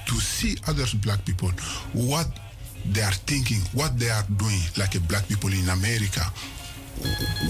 to 0.10 0.16
see 0.20 0.58
other 0.68 0.86
black 1.06 1.24
people 1.26 1.52
what 1.94 2.28
they 2.94 3.02
are 3.02 3.18
thinking, 3.30 3.62
what 3.74 4.00
they 4.00 4.10
are 4.10 4.24
doing, 4.38 4.62
like 4.78 4.96
a 4.96 5.00
black 5.02 5.28
people 5.28 5.52
in 5.54 5.68
America, 5.70 6.24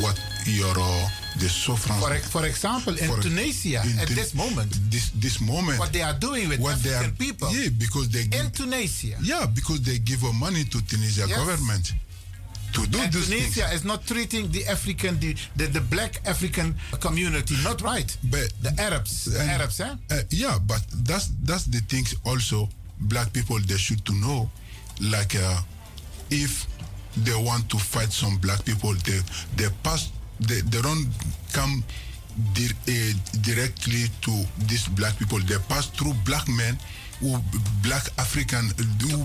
what 0.01 0.19
your 0.45 0.75
uh, 0.77 1.07
the 1.39 1.47
suffering. 1.47 1.99
For, 1.99 2.15
for 2.29 2.45
example, 2.45 2.93
in 2.97 3.07
For- 3.07 3.21
Tunisia, 3.21 3.81
in 3.85 3.99
at 3.99 4.07
this 4.09 4.33
moment, 4.33 4.71
this 4.91 5.11
this 5.11 5.39
moment, 5.39 5.79
what 5.79 5.93
they 5.93 6.01
are 6.01 6.17
doing 6.19 6.49
with 6.49 6.59
what 6.59 6.77
they 6.83 6.93
African 6.93 7.13
are, 7.13 7.25
people 7.25 7.49
Yeah, 7.53 7.69
because 7.77 8.09
they 8.09 8.23
in 8.23 8.29
give, 8.31 8.51
Tunisia. 8.53 9.17
yeah, 9.21 9.45
because 9.45 9.81
they 9.81 9.99
give 9.99 10.21
money 10.35 10.63
to 10.65 10.81
Tunisia 10.87 11.25
Yes. 11.27 11.37
government 11.37 11.93
to 12.73 12.85
do 12.87 12.99
and 12.99 13.11
things. 13.13 13.27
Tunisia 13.27 13.67
is 13.73 13.83
not 13.83 14.05
treating 14.05 14.49
the 14.51 14.65
African, 14.67 15.19
the, 15.19 15.35
the, 15.55 15.67
the 15.67 15.81
black 15.81 16.21
African 16.25 16.75
community, 16.99 17.55
not 17.63 17.81
right. 17.81 18.15
But 18.23 18.51
the 18.61 18.73
Arabs, 18.81 19.25
the 19.25 19.39
and- 19.39 19.49
Arabs, 19.51 19.79
eh? 19.79 19.95
Uh, 20.11 20.19
yeah, 20.29 20.57
but 20.65 20.81
that's 21.03 21.27
that's 21.43 21.65
the 21.65 21.79
things 21.87 22.15
also 22.25 22.69
black 23.01 23.31
people 23.33 23.59
they 23.67 23.77
should 23.77 24.03
to 24.05 24.13
know, 24.13 24.49
like 25.01 25.35
uh, 25.35 25.61
if 26.29 26.65
they 27.25 27.35
want 27.35 27.69
to 27.69 27.77
fight 27.77 28.11
some 28.11 28.37
black 28.37 28.63
people, 28.65 28.93
they 29.05 29.19
they 29.55 29.69
pass 29.83 30.11
they, 30.39 30.61
they 30.61 30.81
don't 30.81 31.07
come 31.53 31.83
di- 32.53 32.69
uh, 32.87 33.13
directly 33.41 34.05
to 34.21 34.31
these 34.67 34.87
black 34.89 35.17
people. 35.17 35.39
They 35.39 35.57
pass 35.67 35.87
through 35.87 36.13
black 36.25 36.47
men 36.47 36.77
who 37.19 37.37
black 37.81 38.03
African 38.19 38.65
who, 39.01 39.23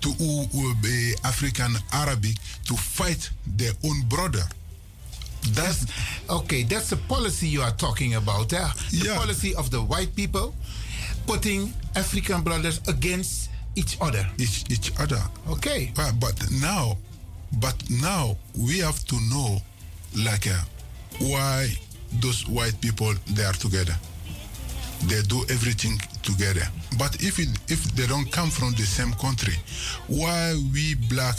to 0.00 0.10
uh, 0.10 1.28
African 1.28 1.74
Arabic 1.92 2.36
to 2.66 2.74
fight 2.74 3.30
their 3.46 3.72
own 3.84 4.02
brother. 4.08 4.42
That's 5.52 5.86
okay. 6.28 6.62
That's 6.64 6.90
the 6.90 6.96
policy 6.96 7.46
you 7.48 7.62
are 7.62 7.72
talking 7.72 8.14
about. 8.14 8.52
Eh? 8.52 8.68
The 8.90 9.14
policy 9.16 9.54
of 9.54 9.70
the 9.70 9.80
white 9.80 10.14
people 10.14 10.54
putting 11.26 11.72
African 11.94 12.42
brothers 12.42 12.80
against 12.88 13.50
each 13.76 13.96
other. 14.00 14.26
Each 14.38 14.64
each 14.70 14.92
other. 14.98 15.20
Okay. 15.48 15.92
But, 15.94 16.18
but 16.20 16.34
now, 16.60 16.96
but 17.60 17.76
now 17.88 18.36
we 18.58 18.78
have 18.78 19.04
to 19.06 19.16
know, 19.30 19.62
like, 20.16 20.46
uh, 20.46 20.60
why 21.20 21.68
those 22.20 22.48
white 22.48 22.80
people 22.80 23.12
they 23.34 23.44
are 23.44 23.52
together. 23.52 23.94
They 25.06 25.22
do 25.22 25.44
everything 25.48 26.00
together. 26.28 26.66
But 26.98 27.12
if 27.22 27.38
it, 27.38 27.48
if 27.68 27.80
they 27.96 28.06
don't 28.06 28.30
come 28.30 28.50
from 28.50 28.70
the 28.74 28.84
same 28.96 29.12
country, 29.14 29.54
why 30.08 30.54
we 30.72 30.94
black 31.08 31.36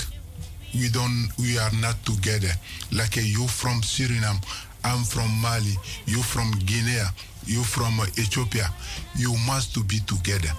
we 0.73 0.89
don't 0.89 1.29
we 1.37 1.57
are 1.63 1.73
not 1.81 1.97
together? 2.05 2.51
Like 2.91 3.17
uh, 3.17 3.21
you 3.21 3.47
from 3.47 3.81
Suriname, 3.81 4.39
I'm 4.83 5.03
from 5.03 5.29
Mali, 5.41 5.75
you 6.05 6.21
from 6.21 6.51
Guinea, 6.65 7.05
you 7.45 7.63
from 7.63 7.99
uh, 7.99 8.05
Ethiopia. 8.17 8.67
You 9.15 9.35
must 9.47 9.73
to 9.75 9.83
be 9.83 9.99
together. 10.13 10.53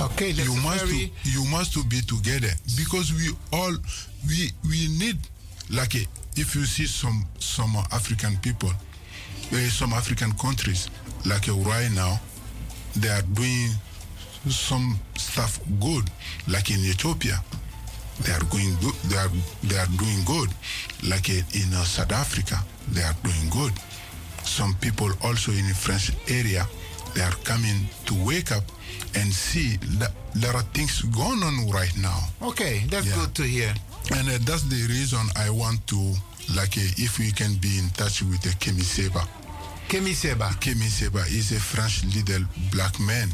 Okay, 0.00 0.30
you 0.30 0.54
must 0.62 0.84
very- 0.84 1.12
to, 1.24 1.30
you 1.30 1.44
must 1.50 1.72
to 1.74 1.82
be 1.84 2.00
together 2.02 2.52
because 2.76 3.12
we 3.12 3.26
all 3.52 3.74
we 4.28 4.50
we 4.70 4.86
need 5.02 5.18
like 5.70 5.94
uh, 5.96 6.06
if 6.36 6.54
you 6.54 6.64
see 6.64 6.86
some 6.86 7.26
some 7.40 7.74
African 7.92 8.36
people, 8.38 8.70
some 9.70 9.92
African 9.92 10.32
countries 10.38 10.88
like 11.26 11.48
right 11.48 11.90
now, 11.94 12.20
they 12.96 13.08
are 13.08 13.22
doing 13.34 13.70
some 14.48 14.98
stuff 15.16 15.60
good, 15.80 16.08
like 16.48 16.70
in 16.70 16.80
Ethiopia. 16.80 17.42
They 18.24 18.32
are 18.32 18.44
going 18.50 18.74
good. 18.80 18.94
They 19.10 19.16
are 19.16 19.30
they 19.62 19.78
are 19.78 19.90
doing 19.96 20.24
good, 20.24 20.50
like 21.08 21.30
uh, 21.30 21.42
in 21.54 21.72
uh, 21.74 21.84
South 21.84 22.12
Africa. 22.12 22.58
They 22.90 23.02
are 23.02 23.14
doing 23.22 23.48
good. 23.50 23.72
Some 24.42 24.74
people 24.80 25.10
also 25.22 25.52
in 25.52 25.68
the 25.68 25.74
French 25.74 26.10
area, 26.28 26.66
they 27.14 27.22
are 27.22 27.36
coming 27.44 27.88
to 28.06 28.14
wake 28.24 28.50
up 28.50 28.64
and 29.14 29.32
see 29.32 29.76
that 29.98 30.12
there 30.34 30.54
are 30.54 30.62
things 30.74 31.02
going 31.02 31.42
on 31.42 31.70
right 31.70 31.92
now. 31.98 32.18
Okay, 32.42 32.82
that's 32.88 33.12
good 33.12 33.34
to 33.36 33.42
hear. 33.42 33.72
And 34.10 34.28
uh, 34.28 34.38
that's 34.42 34.62
the 34.62 34.86
reason 34.88 35.20
I 35.36 35.50
want 35.50 35.86
to, 35.88 36.14
like, 36.56 36.76
uh, 36.78 36.96
if 36.96 37.18
we 37.18 37.30
can 37.30 37.54
be 37.60 37.78
in 37.78 37.90
touch 37.90 38.22
with 38.22 38.46
uh, 38.46 38.50
Kemi 38.58 38.82
Seba. 38.82 39.22
Kemi 39.88 40.14
Seba. 40.14 40.48
Kemi 40.60 40.88
Seba 40.88 41.20
is 41.28 41.52
a 41.52 41.60
French 41.60 42.04
little 42.14 42.44
black 42.70 42.98
man. 43.00 43.28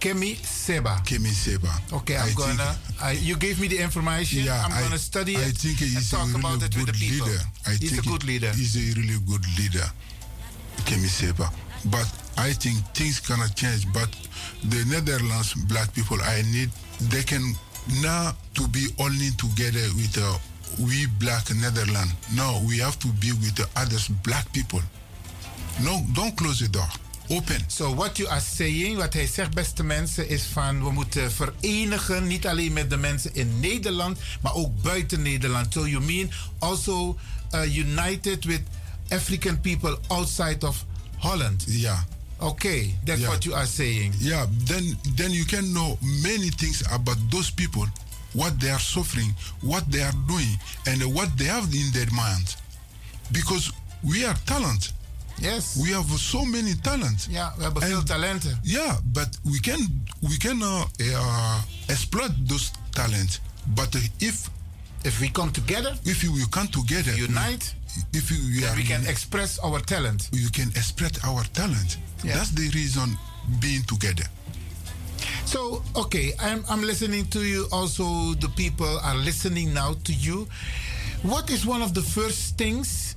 Kemi 0.00 0.34
Seba. 0.44 1.00
Kemi 1.04 1.28
Seba. 1.30 1.70
Okay, 1.92 2.16
I'm 2.16 2.28
I 2.28 2.32
gonna. 2.34 2.76
I, 3.00 3.12
you 3.12 3.36
gave 3.36 3.60
me 3.60 3.68
the 3.68 3.78
information. 3.78 4.44
Yeah, 4.44 4.62
I'm 4.64 4.72
I- 4.72 4.80
gonna 4.82 4.98
study 4.98 5.36
I 5.36 5.40
it 5.42 5.56
think 5.56 5.80
and 5.80 5.90
he's 5.90 6.12
a 6.12 6.16
talk 6.16 6.26
really 6.26 6.40
about 6.40 6.62
it 6.62 6.76
with 6.76 6.86
the 6.86 6.92
people. 6.92 7.26
leader. 7.28 7.40
I 7.66 7.70
He's 7.74 7.92
a 7.92 8.02
think 8.02 8.06
good 8.08 8.24
leader. 8.24 8.50
He's 8.50 8.74
a 8.76 8.98
really 8.98 9.18
good 9.26 9.44
leader, 9.58 9.86
Kemi 10.86 11.06
Seba. 11.08 11.48
But 11.86 12.06
I 12.36 12.52
think 12.52 12.78
things 12.94 13.20
gonna 13.20 13.48
change. 13.54 13.86
But 13.92 14.10
the 14.64 14.84
Netherlands 14.90 15.54
black 15.70 15.94
people, 15.94 16.18
I 16.22 16.42
need 16.50 16.70
they 17.10 17.22
can 17.22 17.54
now 18.02 18.32
to 18.54 18.66
be 18.68 18.88
only 18.98 19.30
together 19.38 19.86
with 19.94 20.18
uh, 20.18 20.36
we 20.82 21.06
black 21.20 21.46
Netherlands. 21.54 22.12
No, 22.34 22.60
we 22.66 22.78
have 22.78 22.98
to 23.00 23.08
be 23.22 23.30
with 23.38 23.54
the 23.54 23.68
others 23.76 24.08
black 24.26 24.52
people. 24.52 24.80
No, 25.78 26.04
don't 26.12 26.34
close 26.36 26.58
the 26.58 26.70
door. 26.70 26.88
Open. 27.30 27.64
So 27.68 27.94
what 27.94 28.18
you 28.18 28.28
are 28.28 28.40
saying, 28.40 28.96
wat 28.96 29.12
hij 29.12 29.26
zegt, 29.26 29.54
beste 29.54 29.82
mensen, 29.82 30.28
is 30.28 30.42
van 30.42 30.82
we 30.84 30.90
moeten 30.90 31.32
verenigen, 31.32 32.26
niet 32.26 32.46
alleen 32.46 32.72
met 32.72 32.90
de 32.90 32.96
mensen 32.96 33.34
in 33.34 33.60
Nederland, 33.60 34.18
maar 34.40 34.54
ook 34.54 34.82
buiten 34.82 35.22
Nederland. 35.22 35.72
So 35.72 35.86
you 35.86 36.04
mean 36.04 36.30
also 36.58 37.18
uh, 37.54 37.76
united 37.76 38.44
with 38.44 38.60
African 39.08 39.60
people 39.60 39.98
outside 40.08 40.66
of 40.66 40.84
Holland? 41.18 41.64
Yeah. 41.66 41.98
Okay, 42.38 42.98
that's 43.04 43.20
Yeah. 43.20 43.28
what 43.30 43.44
you 43.44 43.54
are 43.56 43.66
saying. 43.66 44.14
Yeah, 44.18 44.46
then 44.64 44.98
then 45.14 45.30
you 45.32 45.44
can 45.44 45.72
know 45.72 45.98
many 46.00 46.50
things 46.50 46.82
about 46.90 47.16
those 47.30 47.52
people, 47.52 47.86
what 48.32 48.58
they 48.60 48.70
are 48.70 48.80
suffering, 48.82 49.34
what 49.60 49.84
they 49.90 50.02
are 50.02 50.16
doing, 50.26 50.58
and 50.84 51.02
what 51.04 51.28
they 51.36 51.46
have 51.48 51.72
in 51.76 51.90
their 51.92 52.10
mind. 52.12 52.56
Because 53.30 53.70
we 54.00 54.26
are 54.26 54.36
talent. 54.44 54.92
Yes. 55.38 55.76
We 55.76 55.92
have 55.92 56.18
so 56.18 56.44
many 56.44 56.74
talents. 56.80 57.26
Yeah, 57.30 57.56
we 57.56 57.62
hebben 57.62 57.82
veel 57.82 58.02
talenten. 58.02 58.58
Yeah, 58.62 58.96
but 59.04 59.28
we 59.42 59.60
can 59.60 60.04
we 60.20 60.36
can 60.36 60.62
uh, 60.62 60.84
uh, 60.98 61.58
exploit 61.86 62.32
those 62.46 62.70
talents. 62.90 63.40
But 63.64 63.94
uh, 63.94 64.00
if 64.18 64.48
if 65.02 65.20
we 65.20 65.30
come 65.30 65.50
together, 65.50 65.96
if 66.02 66.22
we 66.22 66.46
come 66.48 66.68
together, 66.68 67.14
unite, 67.16 67.74
if 68.12 68.30
we, 68.30 68.36
we 68.60 68.66
are 68.66 68.76
we 68.76 68.84
can 68.84 69.06
express 69.06 69.58
our 69.60 69.80
talent. 69.84 70.28
you 70.32 70.50
can 70.50 70.68
express 70.68 71.24
our 71.24 71.44
talent. 71.52 71.98
Yeah. 72.22 72.34
That's 72.36 72.50
the 72.50 72.70
reason 72.70 73.18
being 73.60 73.82
together. 73.84 74.24
So, 75.44 75.82
okay, 75.96 76.32
I'm, 76.40 76.64
I'm 76.68 76.82
listening 76.82 77.26
to 77.30 77.40
you. 77.40 77.66
Also, 77.72 78.34
the 78.40 78.48
people 78.56 78.98
are 79.02 79.16
listening 79.16 79.74
now 79.74 79.94
to 80.04 80.12
you. 80.12 80.46
What 81.22 81.50
is 81.50 81.66
one 81.66 81.82
of 81.82 81.92
the 81.94 82.02
first 82.02 82.56
things 82.56 83.16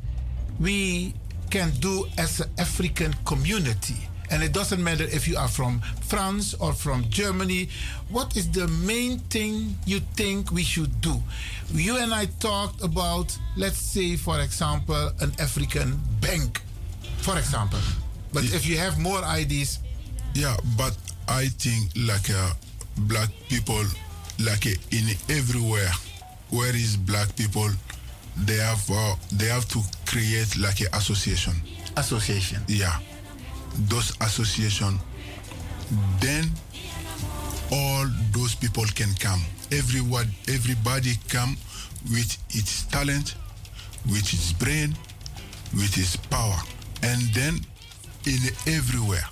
we 0.59 1.13
can 1.55 1.71
do 1.79 2.05
as 2.17 2.41
an 2.41 2.49
African 2.57 3.13
community? 3.23 3.95
And 4.29 4.43
it 4.43 4.51
doesn't 4.51 4.83
matter 4.83 5.05
if 5.05 5.25
you 5.25 5.37
are 5.37 5.47
from 5.47 5.79
France 6.01 6.53
or 6.59 6.73
from 6.73 7.05
Germany. 7.09 7.69
What 8.09 8.35
is 8.35 8.51
the 8.51 8.67
main 8.67 9.19
thing 9.31 9.77
you 9.85 10.01
think 10.17 10.51
we 10.51 10.63
should 10.63 10.99
do? 10.99 11.15
You 11.71 11.95
and 11.95 12.13
I 12.13 12.25
talked 12.41 12.83
about, 12.83 13.37
let's 13.55 13.77
say, 13.77 14.17
for 14.17 14.41
example, 14.41 15.11
an 15.21 15.31
African 15.39 15.97
bank, 16.19 16.61
for 17.19 17.37
example. 17.37 17.79
But 18.33 18.43
if 18.43 18.67
you 18.67 18.77
have 18.77 18.99
more 18.99 19.23
ideas, 19.23 19.79
Yeah, 20.33 20.57
but 20.77 20.91
I 21.29 21.47
think 21.47 21.95
like 21.95 22.29
uh, 22.29 22.51
black 23.07 23.29
people, 23.47 23.85
like 24.43 24.67
uh, 24.67 24.75
in 24.91 25.05
everywhere, 25.29 25.91
where 26.49 26.75
is 26.75 26.97
black 26.97 27.33
people, 27.37 27.69
they 28.37 28.57
have 28.57 28.89
uh, 28.91 29.15
they 29.33 29.45
have 29.45 29.67
to 29.69 29.79
create 30.05 30.57
like 30.57 30.81
an 30.81 30.87
association. 30.93 31.53
Association. 31.97 32.61
Yeah, 32.67 32.99
those 33.87 34.11
association. 34.21 34.99
Then 36.19 36.45
all 37.71 38.05
those 38.31 38.55
people 38.55 38.85
can 38.95 39.13
come. 39.19 39.41
Everyone, 39.71 40.27
everybody 40.47 41.13
come 41.29 41.57
with 42.11 42.37
its 42.49 42.85
talent, 42.85 43.35
with 44.05 44.33
its 44.33 44.51
brain, 44.53 44.95
with 45.73 45.97
its 45.97 46.15
power, 46.15 46.57
and 47.03 47.21
then 47.33 47.59
in 48.25 48.39
everywhere 48.67 49.23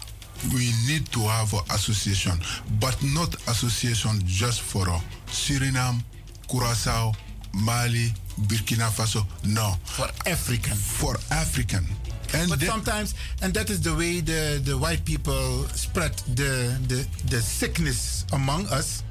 we 0.52 0.72
need 0.88 1.06
to 1.12 1.20
have 1.22 1.54
an 1.54 1.62
association, 1.72 2.34
but 2.80 2.98
not 3.02 3.34
association 3.48 4.20
just 4.26 4.62
for 4.62 4.90
uh, 4.90 5.00
Suriname, 5.28 6.04
Curacao, 6.50 7.14
Mali, 7.54 8.12
Burkina 8.48 8.90
Faso. 8.90 9.26
No, 9.44 9.76
for 9.84 10.08
African. 10.26 10.76
For 10.76 11.16
African. 11.32 11.86
And 12.34 12.50
but 12.50 12.60
sometimes, 12.62 13.14
and 13.42 13.54
that 13.54 13.70
is 13.70 13.82
the 13.82 13.94
way 13.94 14.20
the, 14.20 14.60
the 14.64 14.76
white 14.76 15.06
people 15.06 15.64
spread 15.76 16.14
the, 16.36 16.76
the, 16.88 17.08
the 17.28 17.40
sickness 17.42 18.26
among 18.34 18.66
us. 18.68 19.04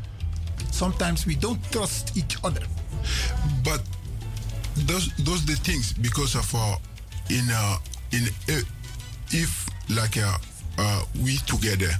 Sometimes 0.71 1.25
we 1.27 1.37
don't 1.37 1.63
trust 1.71 2.17
each 2.17 2.37
other. 2.43 2.63
But 3.65 3.83
those 4.87 5.15
those 5.19 5.45
the 5.45 5.55
things 5.55 5.93
because 5.93 6.35
of 6.35 6.53
uh, 6.55 6.77
in 7.31 7.45
uh, 7.51 7.77
in 8.11 8.23
uh, 8.49 8.61
if 9.31 9.69
like 9.91 10.17
uh, 10.17 10.39
uh, 10.79 11.05
we 11.23 11.37
together, 11.47 11.91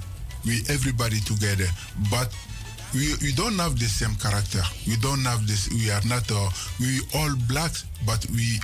we 0.45 0.61
everybody 0.69 1.19
together, 1.21 1.67
but 2.09 2.33
we, 2.93 3.13
we 3.21 3.31
don't 3.33 3.57
have 3.57 3.77
the 3.79 3.85
same 3.85 4.15
character. 4.15 4.61
We 4.87 4.95
don't 4.97 5.25
have 5.25 5.47
this. 5.47 5.69
We 5.69 5.89
are 5.91 6.03
not. 6.05 6.29
Uh, 6.31 6.49
we 6.79 6.99
all 7.15 7.33
blacks, 7.47 7.85
but 8.05 8.25
we 8.31 8.59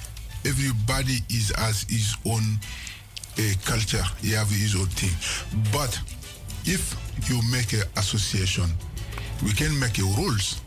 everybody 0.46 1.20
is 1.30 1.52
as 1.58 1.84
his 1.90 2.16
own 2.26 2.60
uh, 3.38 3.54
culture. 3.66 4.04
He 4.22 4.32
have 4.34 4.50
his 4.50 4.76
own 4.76 4.88
thing. 4.88 5.14
But 5.74 6.00
if 6.66 6.96
you 7.30 7.42
make 7.52 7.74
an 7.74 7.84
association, 7.98 8.70
we 9.44 9.52
can 9.54 9.78
make 9.80 9.98
a 10.00 10.04
rules. 10.18 10.62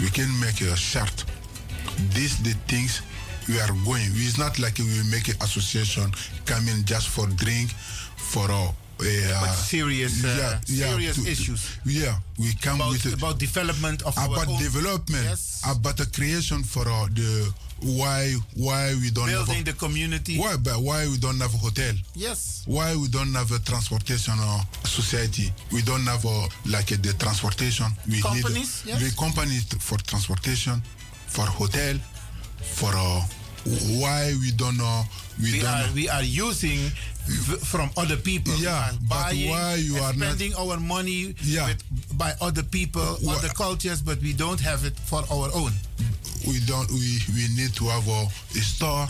We 0.00 0.10
can 0.10 0.28
make 0.40 0.60
a 0.60 0.74
chart. 0.74 1.24
These 2.14 2.42
the 2.42 2.54
things 2.66 3.02
we 3.48 3.58
are 3.60 3.72
going. 3.84 4.10
It's 4.14 4.38
not 4.38 4.58
like 4.58 4.78
we 4.78 5.02
make 5.10 5.28
an 5.28 5.36
association 5.42 6.12
coming 6.46 6.84
just 6.84 7.08
for 7.08 7.26
drink, 7.26 7.70
for 8.16 8.50
uh, 8.50 8.70
But 8.98 9.52
serious, 9.54 10.24
uh, 10.24 10.60
serious 10.64 11.18
issues. 11.24 11.78
yeah, 11.86 12.18
we 12.36 12.52
come 12.54 12.80
About, 12.80 12.92
with 12.92 13.06
it 13.06 13.14
about 13.14 13.38
development 13.38 14.02
of 14.02 14.18
our 14.18 14.26
about 14.26 14.48
own- 14.48 14.58
development, 14.62 15.24
Yes. 15.24 15.62
about 15.64 15.96
the 15.96 16.06
creation 16.06 16.64
for 16.64 16.82
uh, 16.88 17.06
the 17.12 17.52
why 17.80 18.34
why 18.56 18.92
we 19.00 19.10
don't 19.10 19.28
have 19.28 19.46
Building 19.46 19.62
a, 19.62 19.64
the 19.66 19.72
community. 19.74 20.36
why 20.36 20.56
but 20.56 20.78
why 20.82 21.06
we 21.06 21.16
don't 21.18 21.38
have 21.40 21.54
a 21.54 21.58
hotel. 21.58 21.94
Yes. 22.16 22.64
Why 22.66 22.96
we 22.96 23.06
don't 23.06 23.32
have 23.34 23.52
a 23.52 23.60
transportation 23.60 24.34
uh, 24.36 24.62
society? 24.84 25.52
We 25.70 25.82
don't 25.82 26.04
have 26.06 26.26
uh, 26.26 26.48
like 26.66 26.88
the 26.88 27.14
transportation. 27.18 27.86
We 28.08 28.20
Companies, 28.20 28.82
need 28.84 28.94
yes. 28.98 29.00
the 29.12 29.16
companies 29.16 29.64
for 29.78 29.96
transportation, 29.98 30.82
for 31.28 31.46
hotel, 31.46 31.94
for 32.62 32.90
uh, 32.96 33.22
why 34.00 34.32
we 34.40 34.50
don't 34.52 34.76
know 34.76 35.02
we, 35.42 35.52
We 35.52 35.58
don't 35.60 35.68
are 35.68 35.86
know. 35.86 35.92
we 35.94 36.08
are 36.08 36.22
using 36.22 36.78
from 37.64 37.90
other 37.96 38.16
people. 38.16 38.54
Yeah, 38.56 38.90
We 38.92 38.98
but 39.08 39.34
why 39.34 39.74
you 39.76 39.96
are 39.98 40.12
not- 40.14 40.34
spending 40.36 40.54
our 40.56 40.78
money 40.78 41.34
Yeah. 41.42 41.66
with, 41.68 41.82
by 42.18 42.34
other 42.40 42.62
people, 42.62 43.18
other 43.28 43.48
cultures, 43.50 44.00
but 44.00 44.20
we 44.22 44.32
don't 44.32 44.60
have 44.60 44.84
it 44.84 44.98
for 44.98 45.22
our 45.30 45.50
own. 45.54 45.72
we 46.46 46.60
don't 46.66 46.90
we, 46.90 47.18
we 47.34 47.44
need 47.56 47.74
to 47.74 47.84
have 47.86 48.06
a, 48.08 48.22
a 48.56 48.62
store 48.62 49.06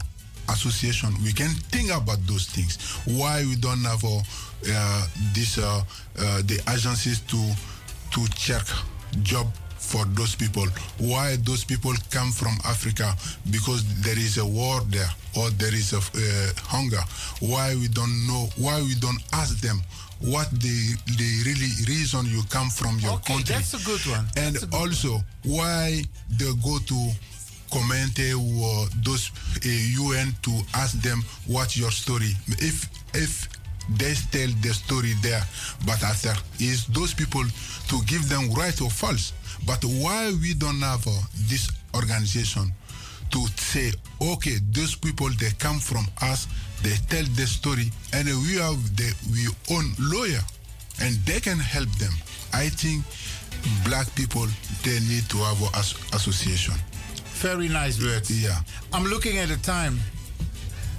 association 0.49 1.12
we 1.23 1.31
can 1.33 1.51
think 1.70 1.91
about 1.93 2.18
those 2.27 2.47
things 2.49 2.78
why 3.05 3.44
we 3.44 3.55
don't 3.57 3.85
have 3.85 4.02
a, 4.02 4.17
uh, 4.73 5.07
this 5.35 5.59
uh, 5.59 5.83
uh, 6.18 6.43
the 6.49 6.59
agencies 6.73 7.20
to 7.20 7.36
to 8.10 8.27
check 8.35 8.65
job 9.23 9.47
for 9.92 10.05
those 10.18 10.34
people 10.36 10.67
why 10.99 11.36
those 11.49 11.65
people 11.65 11.92
come 12.10 12.31
from 12.31 12.55
africa 12.65 13.08
because 13.50 13.81
there 14.05 14.18
is 14.18 14.36
a 14.39 14.44
war 14.44 14.81
there 14.91 15.08
or 15.39 15.49
there 15.60 15.75
is 15.75 15.92
a 15.92 15.99
uh, 15.99 16.50
hunger 16.75 17.00
why 17.41 17.75
we 17.81 17.89
don't 17.89 18.17
know 18.28 18.44
why 18.65 18.76
we 18.83 18.94
don't 19.00 19.23
ask 19.33 19.60
them 19.60 19.81
what 20.20 20.50
the 20.50 20.76
the 21.20 21.31
really 21.49 21.70
reason 21.86 22.26
you 22.26 22.42
come 22.50 22.68
from 22.70 22.99
your 22.99 23.15
Okay, 23.15 23.33
country 23.34 23.55
that's 23.55 23.75
a 23.75 23.83
good 23.86 24.05
one. 24.17 24.26
and 24.36 24.55
good 24.60 24.75
also 24.75 25.20
why 25.44 26.02
they 26.39 26.52
go 26.62 26.78
to 26.91 26.99
Commente 27.70 28.33
or 28.34 28.89
those 29.05 29.31
uh, 29.65 29.68
UN 29.68 30.33
to 30.42 30.52
ask 30.75 31.00
them 31.02 31.23
what's 31.47 31.76
your 31.76 31.91
story. 31.91 32.33
If 32.65 32.89
if 33.15 33.47
they 33.99 34.15
tell 34.33 34.49
the 34.62 34.73
story 34.73 35.12
there, 35.23 35.42
but 35.86 36.02
after 36.02 36.34
is 36.60 36.86
those 36.86 37.12
people 37.15 37.44
to 37.89 37.97
give 38.07 38.28
them 38.28 38.50
right 38.55 38.81
or 38.81 38.91
false. 38.91 39.33
But 39.66 39.84
why 39.84 40.32
we 40.40 40.54
don't 40.54 40.80
have 40.80 41.06
uh, 41.06 41.10
this 41.48 41.70
organization 41.94 42.72
to 43.30 43.46
say, 43.56 43.92
okay, 44.22 44.56
those 44.72 44.94
people 44.94 45.28
they 45.38 45.50
come 45.58 45.78
from 45.78 46.06
us, 46.22 46.46
they 46.82 46.94
tell 47.08 47.24
the 47.36 47.46
story, 47.46 47.90
and 48.12 48.26
we 48.26 48.56
have 48.56 48.80
the 48.96 49.12
we 49.32 49.46
own 49.74 49.92
lawyer, 49.98 50.40
and 51.02 51.14
they 51.26 51.40
can 51.40 51.58
help 51.58 51.88
them. 51.98 52.12
I 52.54 52.68
think 52.70 53.04
black 53.84 54.12
people 54.14 54.46
they 54.84 54.98
need 55.00 55.28
to 55.30 55.36
have 55.38 55.60
an 55.62 55.68
as- 55.74 55.94
association. 56.14 56.74
Very 57.42 57.68
nice 57.68 58.02
words. 58.02 58.30
Yeah. 58.30 58.58
I'm 58.92 59.04
looking 59.04 59.38
at 59.38 59.48
the 59.48 59.56
time. 59.58 59.98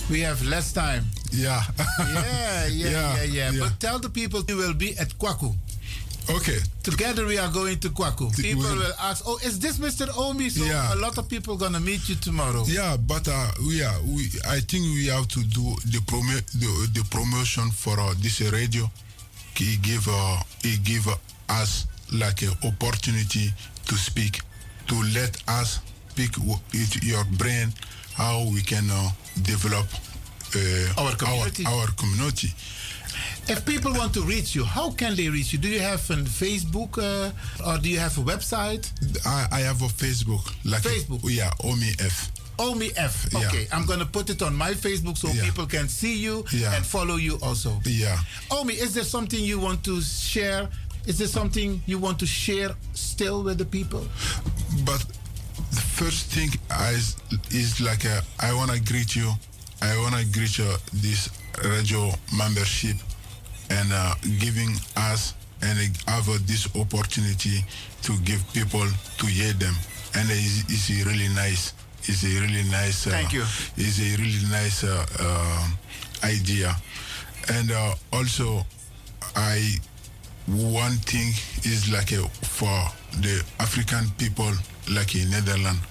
We 0.09 0.21
have 0.21 0.43
less 0.45 0.71
time. 0.73 1.05
Yeah. 1.31 1.61
yeah, 1.99 2.65
yeah, 2.67 2.67
yeah, 2.67 2.89
Yeah, 2.89 3.23
yeah, 3.23 3.51
yeah. 3.51 3.59
But 3.59 3.79
tell 3.79 3.99
the 3.99 4.09
people 4.09 4.41
we 4.47 4.55
will 4.55 4.73
be 4.73 4.97
at 4.97 5.09
Kwaku. 5.19 5.55
Okay. 6.29 6.59
Together 6.83 7.25
we 7.25 7.37
are 7.39 7.51
going 7.51 7.79
to 7.79 7.89
Kwaku. 7.89 8.29
People 8.35 8.61
will- 8.63 8.93
ask, 8.99 9.23
"Oh, 9.25 9.39
is 9.43 9.59
this 9.59 9.77
Mr. 9.77 10.07
Omi?" 10.15 10.49
So 10.49 10.63
Yeah. 10.63 10.93
a 10.93 10.95
lot 10.95 11.17
of 11.17 11.27
people 11.27 11.57
gonna 11.57 11.79
meet 11.79 12.07
you 12.09 12.15
tomorrow. 12.15 12.63
Yeah, 12.67 12.97
but 12.97 13.27
uh, 13.27 13.51
we 13.67 13.81
are. 13.83 13.99
We 14.03 14.29
I 14.47 14.59
think 14.61 14.83
we 14.95 15.07
have 15.07 15.27
to 15.29 15.43
do 15.43 15.75
the 15.85 15.99
promo 16.05 16.35
the, 16.53 16.89
the 16.93 17.03
promotion 17.09 17.71
for 17.71 17.99
uh, 17.99 18.13
this 18.21 18.41
radio. 18.41 18.89
He 19.55 19.77
give 19.77 20.07
uh, 20.07 20.41
he 20.63 20.77
give 20.77 21.07
us 21.49 21.85
like 22.11 22.43
an 22.43 22.53
opportunity 22.63 23.51
to 23.87 23.95
speak, 23.97 24.41
to 24.87 24.95
let 25.13 25.35
us 25.47 25.79
speak 26.11 26.37
with 26.73 27.03
your 27.03 27.23
brain 27.37 27.73
how 28.13 28.43
we 28.53 28.61
can 28.61 28.89
uh, 28.91 29.09
develop 29.41 29.87
uh, 30.55 30.93
Our 31.01 31.15
community. 31.15 31.65
Our, 31.65 31.73
our 31.81 31.87
community. 31.95 32.53
If 33.49 33.65
people 33.65 33.91
want 33.93 34.13
to 34.13 34.21
reach 34.21 34.53
you, 34.55 34.63
how 34.63 34.91
can 34.91 35.15
they 35.15 35.27
reach 35.27 35.53
you? 35.53 35.59
Do 35.59 35.67
you 35.67 35.79
have 35.79 35.99
a 36.11 36.15
Facebook 36.17 36.97
uh, 36.99 37.31
or 37.67 37.77
do 37.79 37.89
you 37.89 37.97
have 37.97 38.15
a 38.17 38.21
website? 38.21 38.91
I, 39.25 39.47
I 39.51 39.59
have 39.61 39.81
a 39.81 39.87
Facebook. 39.87 40.45
Like 40.63 40.83
Facebook? 40.83 41.21
yeah, 41.23 41.49
Omi 41.63 41.89
F. 41.99 42.31
Omi 42.59 42.91
F. 42.95 43.27
Yeah. 43.31 43.39
Okay, 43.47 43.67
I'm 43.71 43.85
gonna 43.87 44.05
put 44.05 44.29
it 44.29 44.41
on 44.43 44.53
my 44.55 44.71
Facebook 44.71 45.17
so 45.17 45.29
Yeah. 45.29 45.45
people 45.45 45.65
can 45.65 45.87
see 45.89 46.15
you 46.15 46.45
Yeah. 46.51 46.75
and 46.75 46.85
follow 46.85 47.15
you 47.15 47.39
also. 47.41 47.79
Yeah. 47.85 48.19
Omi, 48.51 48.73
is 48.73 48.93
there 48.93 49.03
something 49.03 49.39
you 49.43 49.59
want 49.59 49.83
to 49.85 49.99
share? 50.01 50.69
Is 51.07 51.17
there 51.17 51.27
something 51.27 51.81
you 51.87 51.97
want 51.97 52.19
to 52.19 52.27
share 52.27 52.75
still 52.93 53.41
with 53.43 53.57
the 53.57 53.65
people? 53.65 54.05
But 54.85 55.03
the 55.71 55.81
first 55.81 56.27
thing 56.27 56.49
is, 56.93 57.15
is 57.49 57.81
like 57.81 58.05
uh, 58.05 58.21
I 58.39 58.53
want 58.53 58.69
to 58.71 58.79
greet 58.79 59.15
you. 59.15 59.31
I 59.81 59.97
want 59.97 60.13
to 60.15 60.25
greet 60.25 60.57
you 60.59 60.69
this 60.93 61.29
radio 61.63 62.11
membership 62.37 62.97
and 63.69 63.91
uh, 63.93 64.15
giving 64.39 64.69
us 64.97 65.33
and 65.61 65.77
have 66.07 66.25
this 66.47 66.67
opportunity 66.75 67.63
to 68.03 68.17
give 68.19 68.41
people 68.53 68.85
to 69.17 69.25
hear 69.25 69.53
them. 69.53 69.75
And 70.15 70.29
it's, 70.31 70.63
it's 70.69 70.89
a 70.89 71.05
really 71.09 71.27
nice. 71.35 71.73
It's 72.03 72.23
a 72.23 72.27
really 72.41 72.63
nice. 72.71 73.05
Uh, 73.07 73.11
Thank 73.11 73.33
you. 73.33 73.43
It's 73.77 73.99
a 73.99 74.17
really 74.21 74.45
nice 74.49 74.83
uh, 74.83 75.05
uh, 75.19 75.67
idea. 76.23 76.75
And 77.53 77.71
uh, 77.71 77.93
also, 78.13 78.65
I 79.35 79.75
one 80.47 80.93
thing 81.05 81.29
is 81.63 81.91
like 81.91 82.09
for 82.41 82.79
the 83.21 83.43
African 83.59 84.09
people, 84.17 84.51
like 84.91 85.13
in 85.15 85.29
Netherlands, 85.29 85.81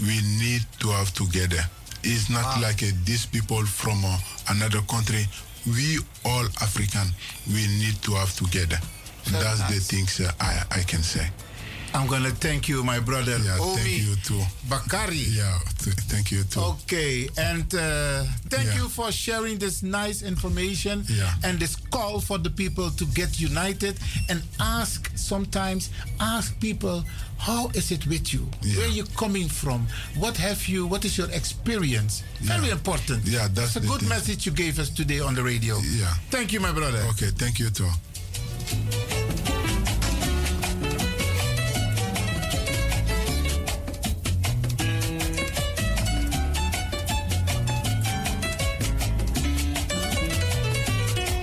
we 0.00 0.20
need 0.38 0.62
to 0.80 0.88
have 0.88 1.12
together. 1.12 1.60
It's 2.04 2.30
not 2.30 2.44
Ah. 2.44 2.60
like 2.62 2.82
uh, 2.82 2.90
these 3.04 3.26
people 3.26 3.66
from 3.66 4.02
uh, 4.04 4.16
another 4.48 4.80
country. 4.82 5.26
We 5.66 5.98
all 6.24 6.44
African. 6.62 7.06
We 7.48 7.66
need 7.78 8.00
to 8.02 8.12
have 8.14 8.34
together. 8.34 8.78
Very 9.24 9.42
That's 9.44 9.60
the 9.68 9.80
things 9.80 10.20
uh, 10.20 10.32
I 10.40 10.62
I 10.70 10.82
can 10.84 11.02
say. 11.02 11.28
I'm 11.94 12.06
gonna 12.06 12.30
thank 12.30 12.68
you, 12.68 12.84
my 12.84 13.00
brother. 13.00 13.38
Yeah, 13.38 13.56
Omi 13.60 13.76
thank 13.76 14.02
you 14.06 14.14
too. 14.16 14.42
Bakari. 14.68 15.16
Yeah, 15.16 15.58
th- 15.82 15.96
thank 16.12 16.30
you 16.30 16.44
too. 16.44 16.60
Okay, 16.60 17.28
and 17.38 17.64
uh, 17.74 18.24
thank 18.50 18.66
Yeah. 18.68 18.76
you 18.82 18.88
for 18.88 19.10
sharing 19.10 19.58
this 19.58 19.82
nice 19.82 20.22
information 20.22 21.04
Yeah. 21.08 21.32
and 21.44 21.58
this 21.58 21.76
call 21.76 22.20
for 22.20 22.36
the 22.38 22.50
people 22.50 22.90
to 22.90 23.04
get 23.06 23.40
united 23.40 23.96
and 24.28 24.42
ask 24.60 25.10
sometimes 25.16 25.88
ask 26.20 26.58
people 26.60 27.04
how 27.38 27.70
is 27.74 27.90
it 27.90 28.06
with 28.06 28.32
you? 28.34 28.46
Where 28.76 28.88
you 28.88 29.04
coming 29.16 29.48
from? 29.48 29.86
What 30.18 30.36
have 30.36 30.66
you? 30.68 30.86
What 30.86 31.04
is 31.04 31.16
your 31.16 31.30
experience? 31.30 32.22
Very 32.40 32.70
important. 32.70 33.24
Yeah, 33.26 33.48
that's 33.52 33.76
It's 33.76 33.84
a 33.84 33.88
good 33.88 34.00
thing. 34.00 34.08
message 34.08 34.46
you 34.46 34.52
gave 34.52 34.78
us 34.78 34.90
today 34.90 35.20
on 35.20 35.34
the 35.34 35.42
radio. 35.42 35.78
Yeah. 35.78 36.12
Thank 36.30 36.52
you, 36.52 36.60
my 36.60 36.72
brother. 36.72 37.00
Okay, 37.10 37.30
thank 37.36 37.58
you 37.58 37.70
too. 37.70 37.88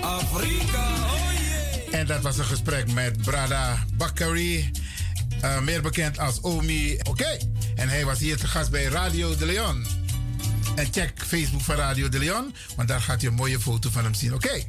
Oh 0.04 0.22
En 1.92 2.06
dat 2.06 2.22
was 2.22 2.38
een 2.38 2.46
gesprek 2.46 2.92
met 2.94 3.22
Brada 3.22 3.78
Bakari, 3.98 4.72
eh, 5.46 5.62
meer 5.62 5.82
bekend 5.82 6.20
als 6.20 6.42
Omi. 6.42 6.98
Oké, 7.10 7.38
en 7.76 7.90
hij 7.90 8.06
was 8.06 8.20
hier 8.20 8.38
te 8.38 8.48
gast 8.48 8.72
bij 8.72 8.84
Radio 8.84 9.36
de 9.36 9.46
Leon. 9.46 9.86
En 10.76 10.88
check 10.92 11.12
Facebook 11.28 11.62
van 11.62 11.76
Radio 11.76 12.10
de 12.10 12.20
Leon, 12.20 12.56
want 12.76 12.88
daar 12.88 13.02
gaat 13.02 13.22
je 13.22 13.28
een 13.28 13.34
mooie 13.34 13.60
foto 13.60 13.90
van 13.90 14.04
hem 14.04 14.14
zien. 14.14 14.34
Oké. 14.34 14.64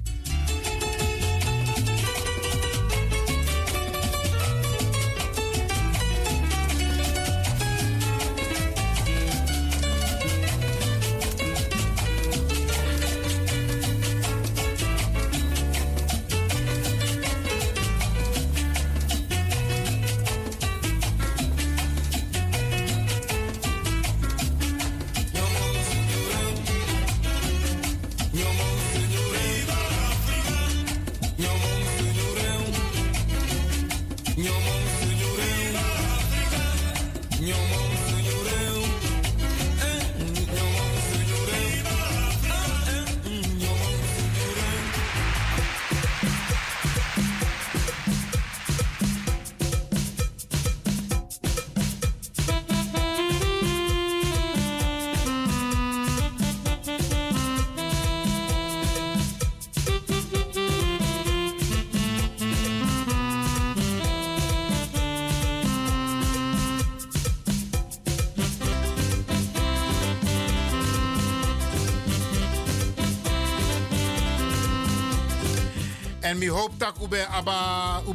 En 76.27 76.39
we 76.39 76.51
hoop 76.51 76.71
dat 76.77 76.95
we 77.11 77.27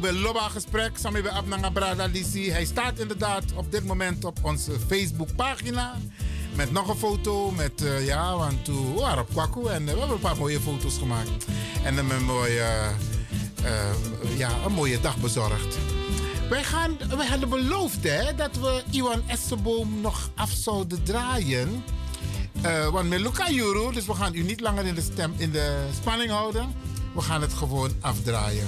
hebben 0.00 0.12
Loba 0.12 0.48
gesprek, 0.48 0.90
samen 0.98 1.22
bij 1.22 1.32
Abnanga 1.32 1.70
Brada 1.70 2.06
Lisi. 2.06 2.50
Hij 2.50 2.64
staat 2.64 2.98
inderdaad 2.98 3.44
op 3.54 3.72
dit 3.72 3.84
moment 3.84 4.24
op 4.24 4.38
onze 4.42 4.72
Facebookpagina. 4.88 5.94
Met 6.54 6.72
nog 6.72 6.88
een 6.88 6.96
foto, 6.96 7.50
met 7.50 7.82
eh, 7.82 8.06
ja, 8.06 8.36
want 8.36 8.64
toen 8.64 8.94
waren 8.94 9.22
op 9.22 9.28
Kwaku 9.30 9.66
en 9.66 9.88
eh, 9.88 9.92
we 9.92 9.98
hebben 9.98 10.10
een 10.10 10.18
paar 10.18 10.36
mooie 10.36 10.60
foto's 10.60 10.98
gemaakt. 10.98 11.46
En 11.84 11.96
hem 11.96 12.10
een 12.10 12.24
mooie, 12.24 12.60
eh, 13.64 14.38
ja, 14.38 14.50
een 14.66 14.72
mooie 14.72 15.00
dag 15.00 15.16
bezorgd. 15.16 15.78
Wij, 16.48 16.64
gaan, 16.64 16.96
wij 17.16 17.26
hadden 17.26 17.48
beloofd 17.48 18.04
hè, 18.04 18.34
dat 18.34 18.56
we 18.56 18.82
Iwan 18.90 19.22
Essenboom 19.26 20.00
nog 20.00 20.30
af 20.34 20.50
zouden 20.50 21.02
draaien. 21.02 21.84
want 22.90 23.08
met 23.08 23.20
Luca 23.20 23.50
you, 23.50 23.92
dus 23.92 24.06
we 24.06 24.14
gaan 24.14 24.34
u 24.34 24.42
niet 24.42 24.60
langer 24.60 24.84
in 24.84 24.94
de, 24.94 25.02
stem, 25.02 25.34
in 25.36 25.50
de 25.50 25.86
spanning 26.00 26.30
houden. 26.30 26.91
We 27.14 27.20
gaan 27.20 27.40
het 27.40 27.52
gewoon 27.52 27.90
afdraaien. 28.00 28.66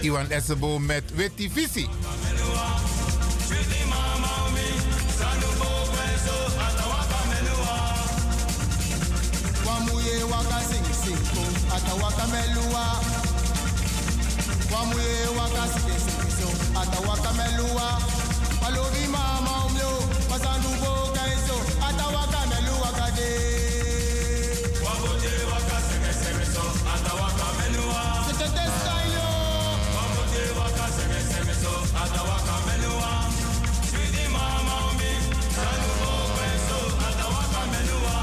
Iwan 0.00 0.30
Essebo 0.30 0.78
met 0.78 1.02
Witty 1.14 1.50
Visie. 1.50 1.88
Wamuye 9.64 10.24
waka 10.30 10.58
sing 10.70 10.86
sing 11.04 11.18
ko 11.34 11.42
atawaka 11.76 12.26
melua 12.26 12.86
Wamuye 14.72 15.26
waka 15.38 15.64
sing 15.72 15.98
sing 16.04 16.30
so 16.38 16.48
atawaka 16.80 17.32
melua 17.32 17.98
Palobi 18.60 19.06
mama 19.06 19.66
umyo 19.66 19.90
pasandu 20.28 20.68
boga 20.82 21.11
ada 32.04 32.22
wa 32.22 32.38
kamelua 32.48 33.12
didi 33.92 34.24
mama 34.34 34.76
mbi 34.94 35.12
ada 35.70 35.90
wa 36.02 36.14
presu 36.36 36.80
ada 37.08 37.26
wa 37.34 37.42
kamelua 37.54 38.16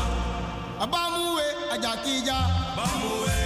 abamuwe 0.84 1.44
ajakija. 1.74 2.38
Bamuwe 2.78 3.38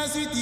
parasite 0.00 0.39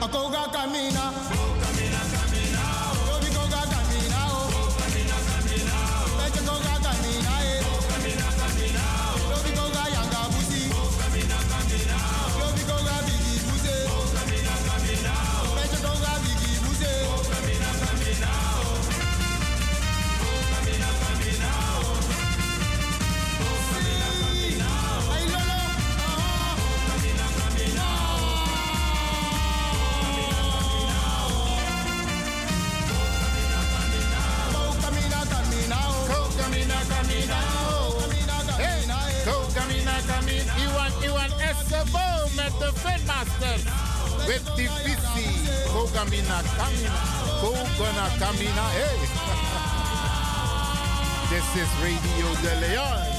Akoga 0.00 0.48
camina. 0.52 1.59
This 51.52 51.62
is 51.66 51.82
Radio 51.82 52.28
de 52.42 52.54
Leon. 52.62 53.10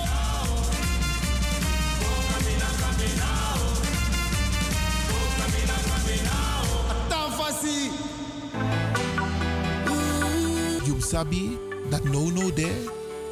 You 10.85 11.01
sabi 11.01 11.59
that 11.89 12.05
no 12.05 12.29
no 12.29 12.49
there. 12.51 12.71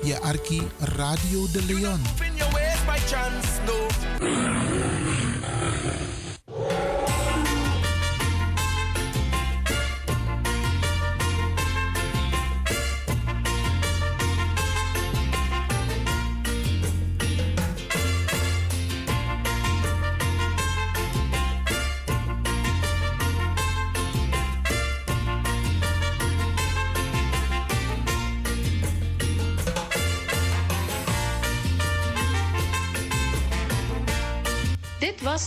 Je 0.03 0.19
arki 0.19 0.67
Radio 0.97 1.47
de 1.47 1.61
Leon. 1.61 2.01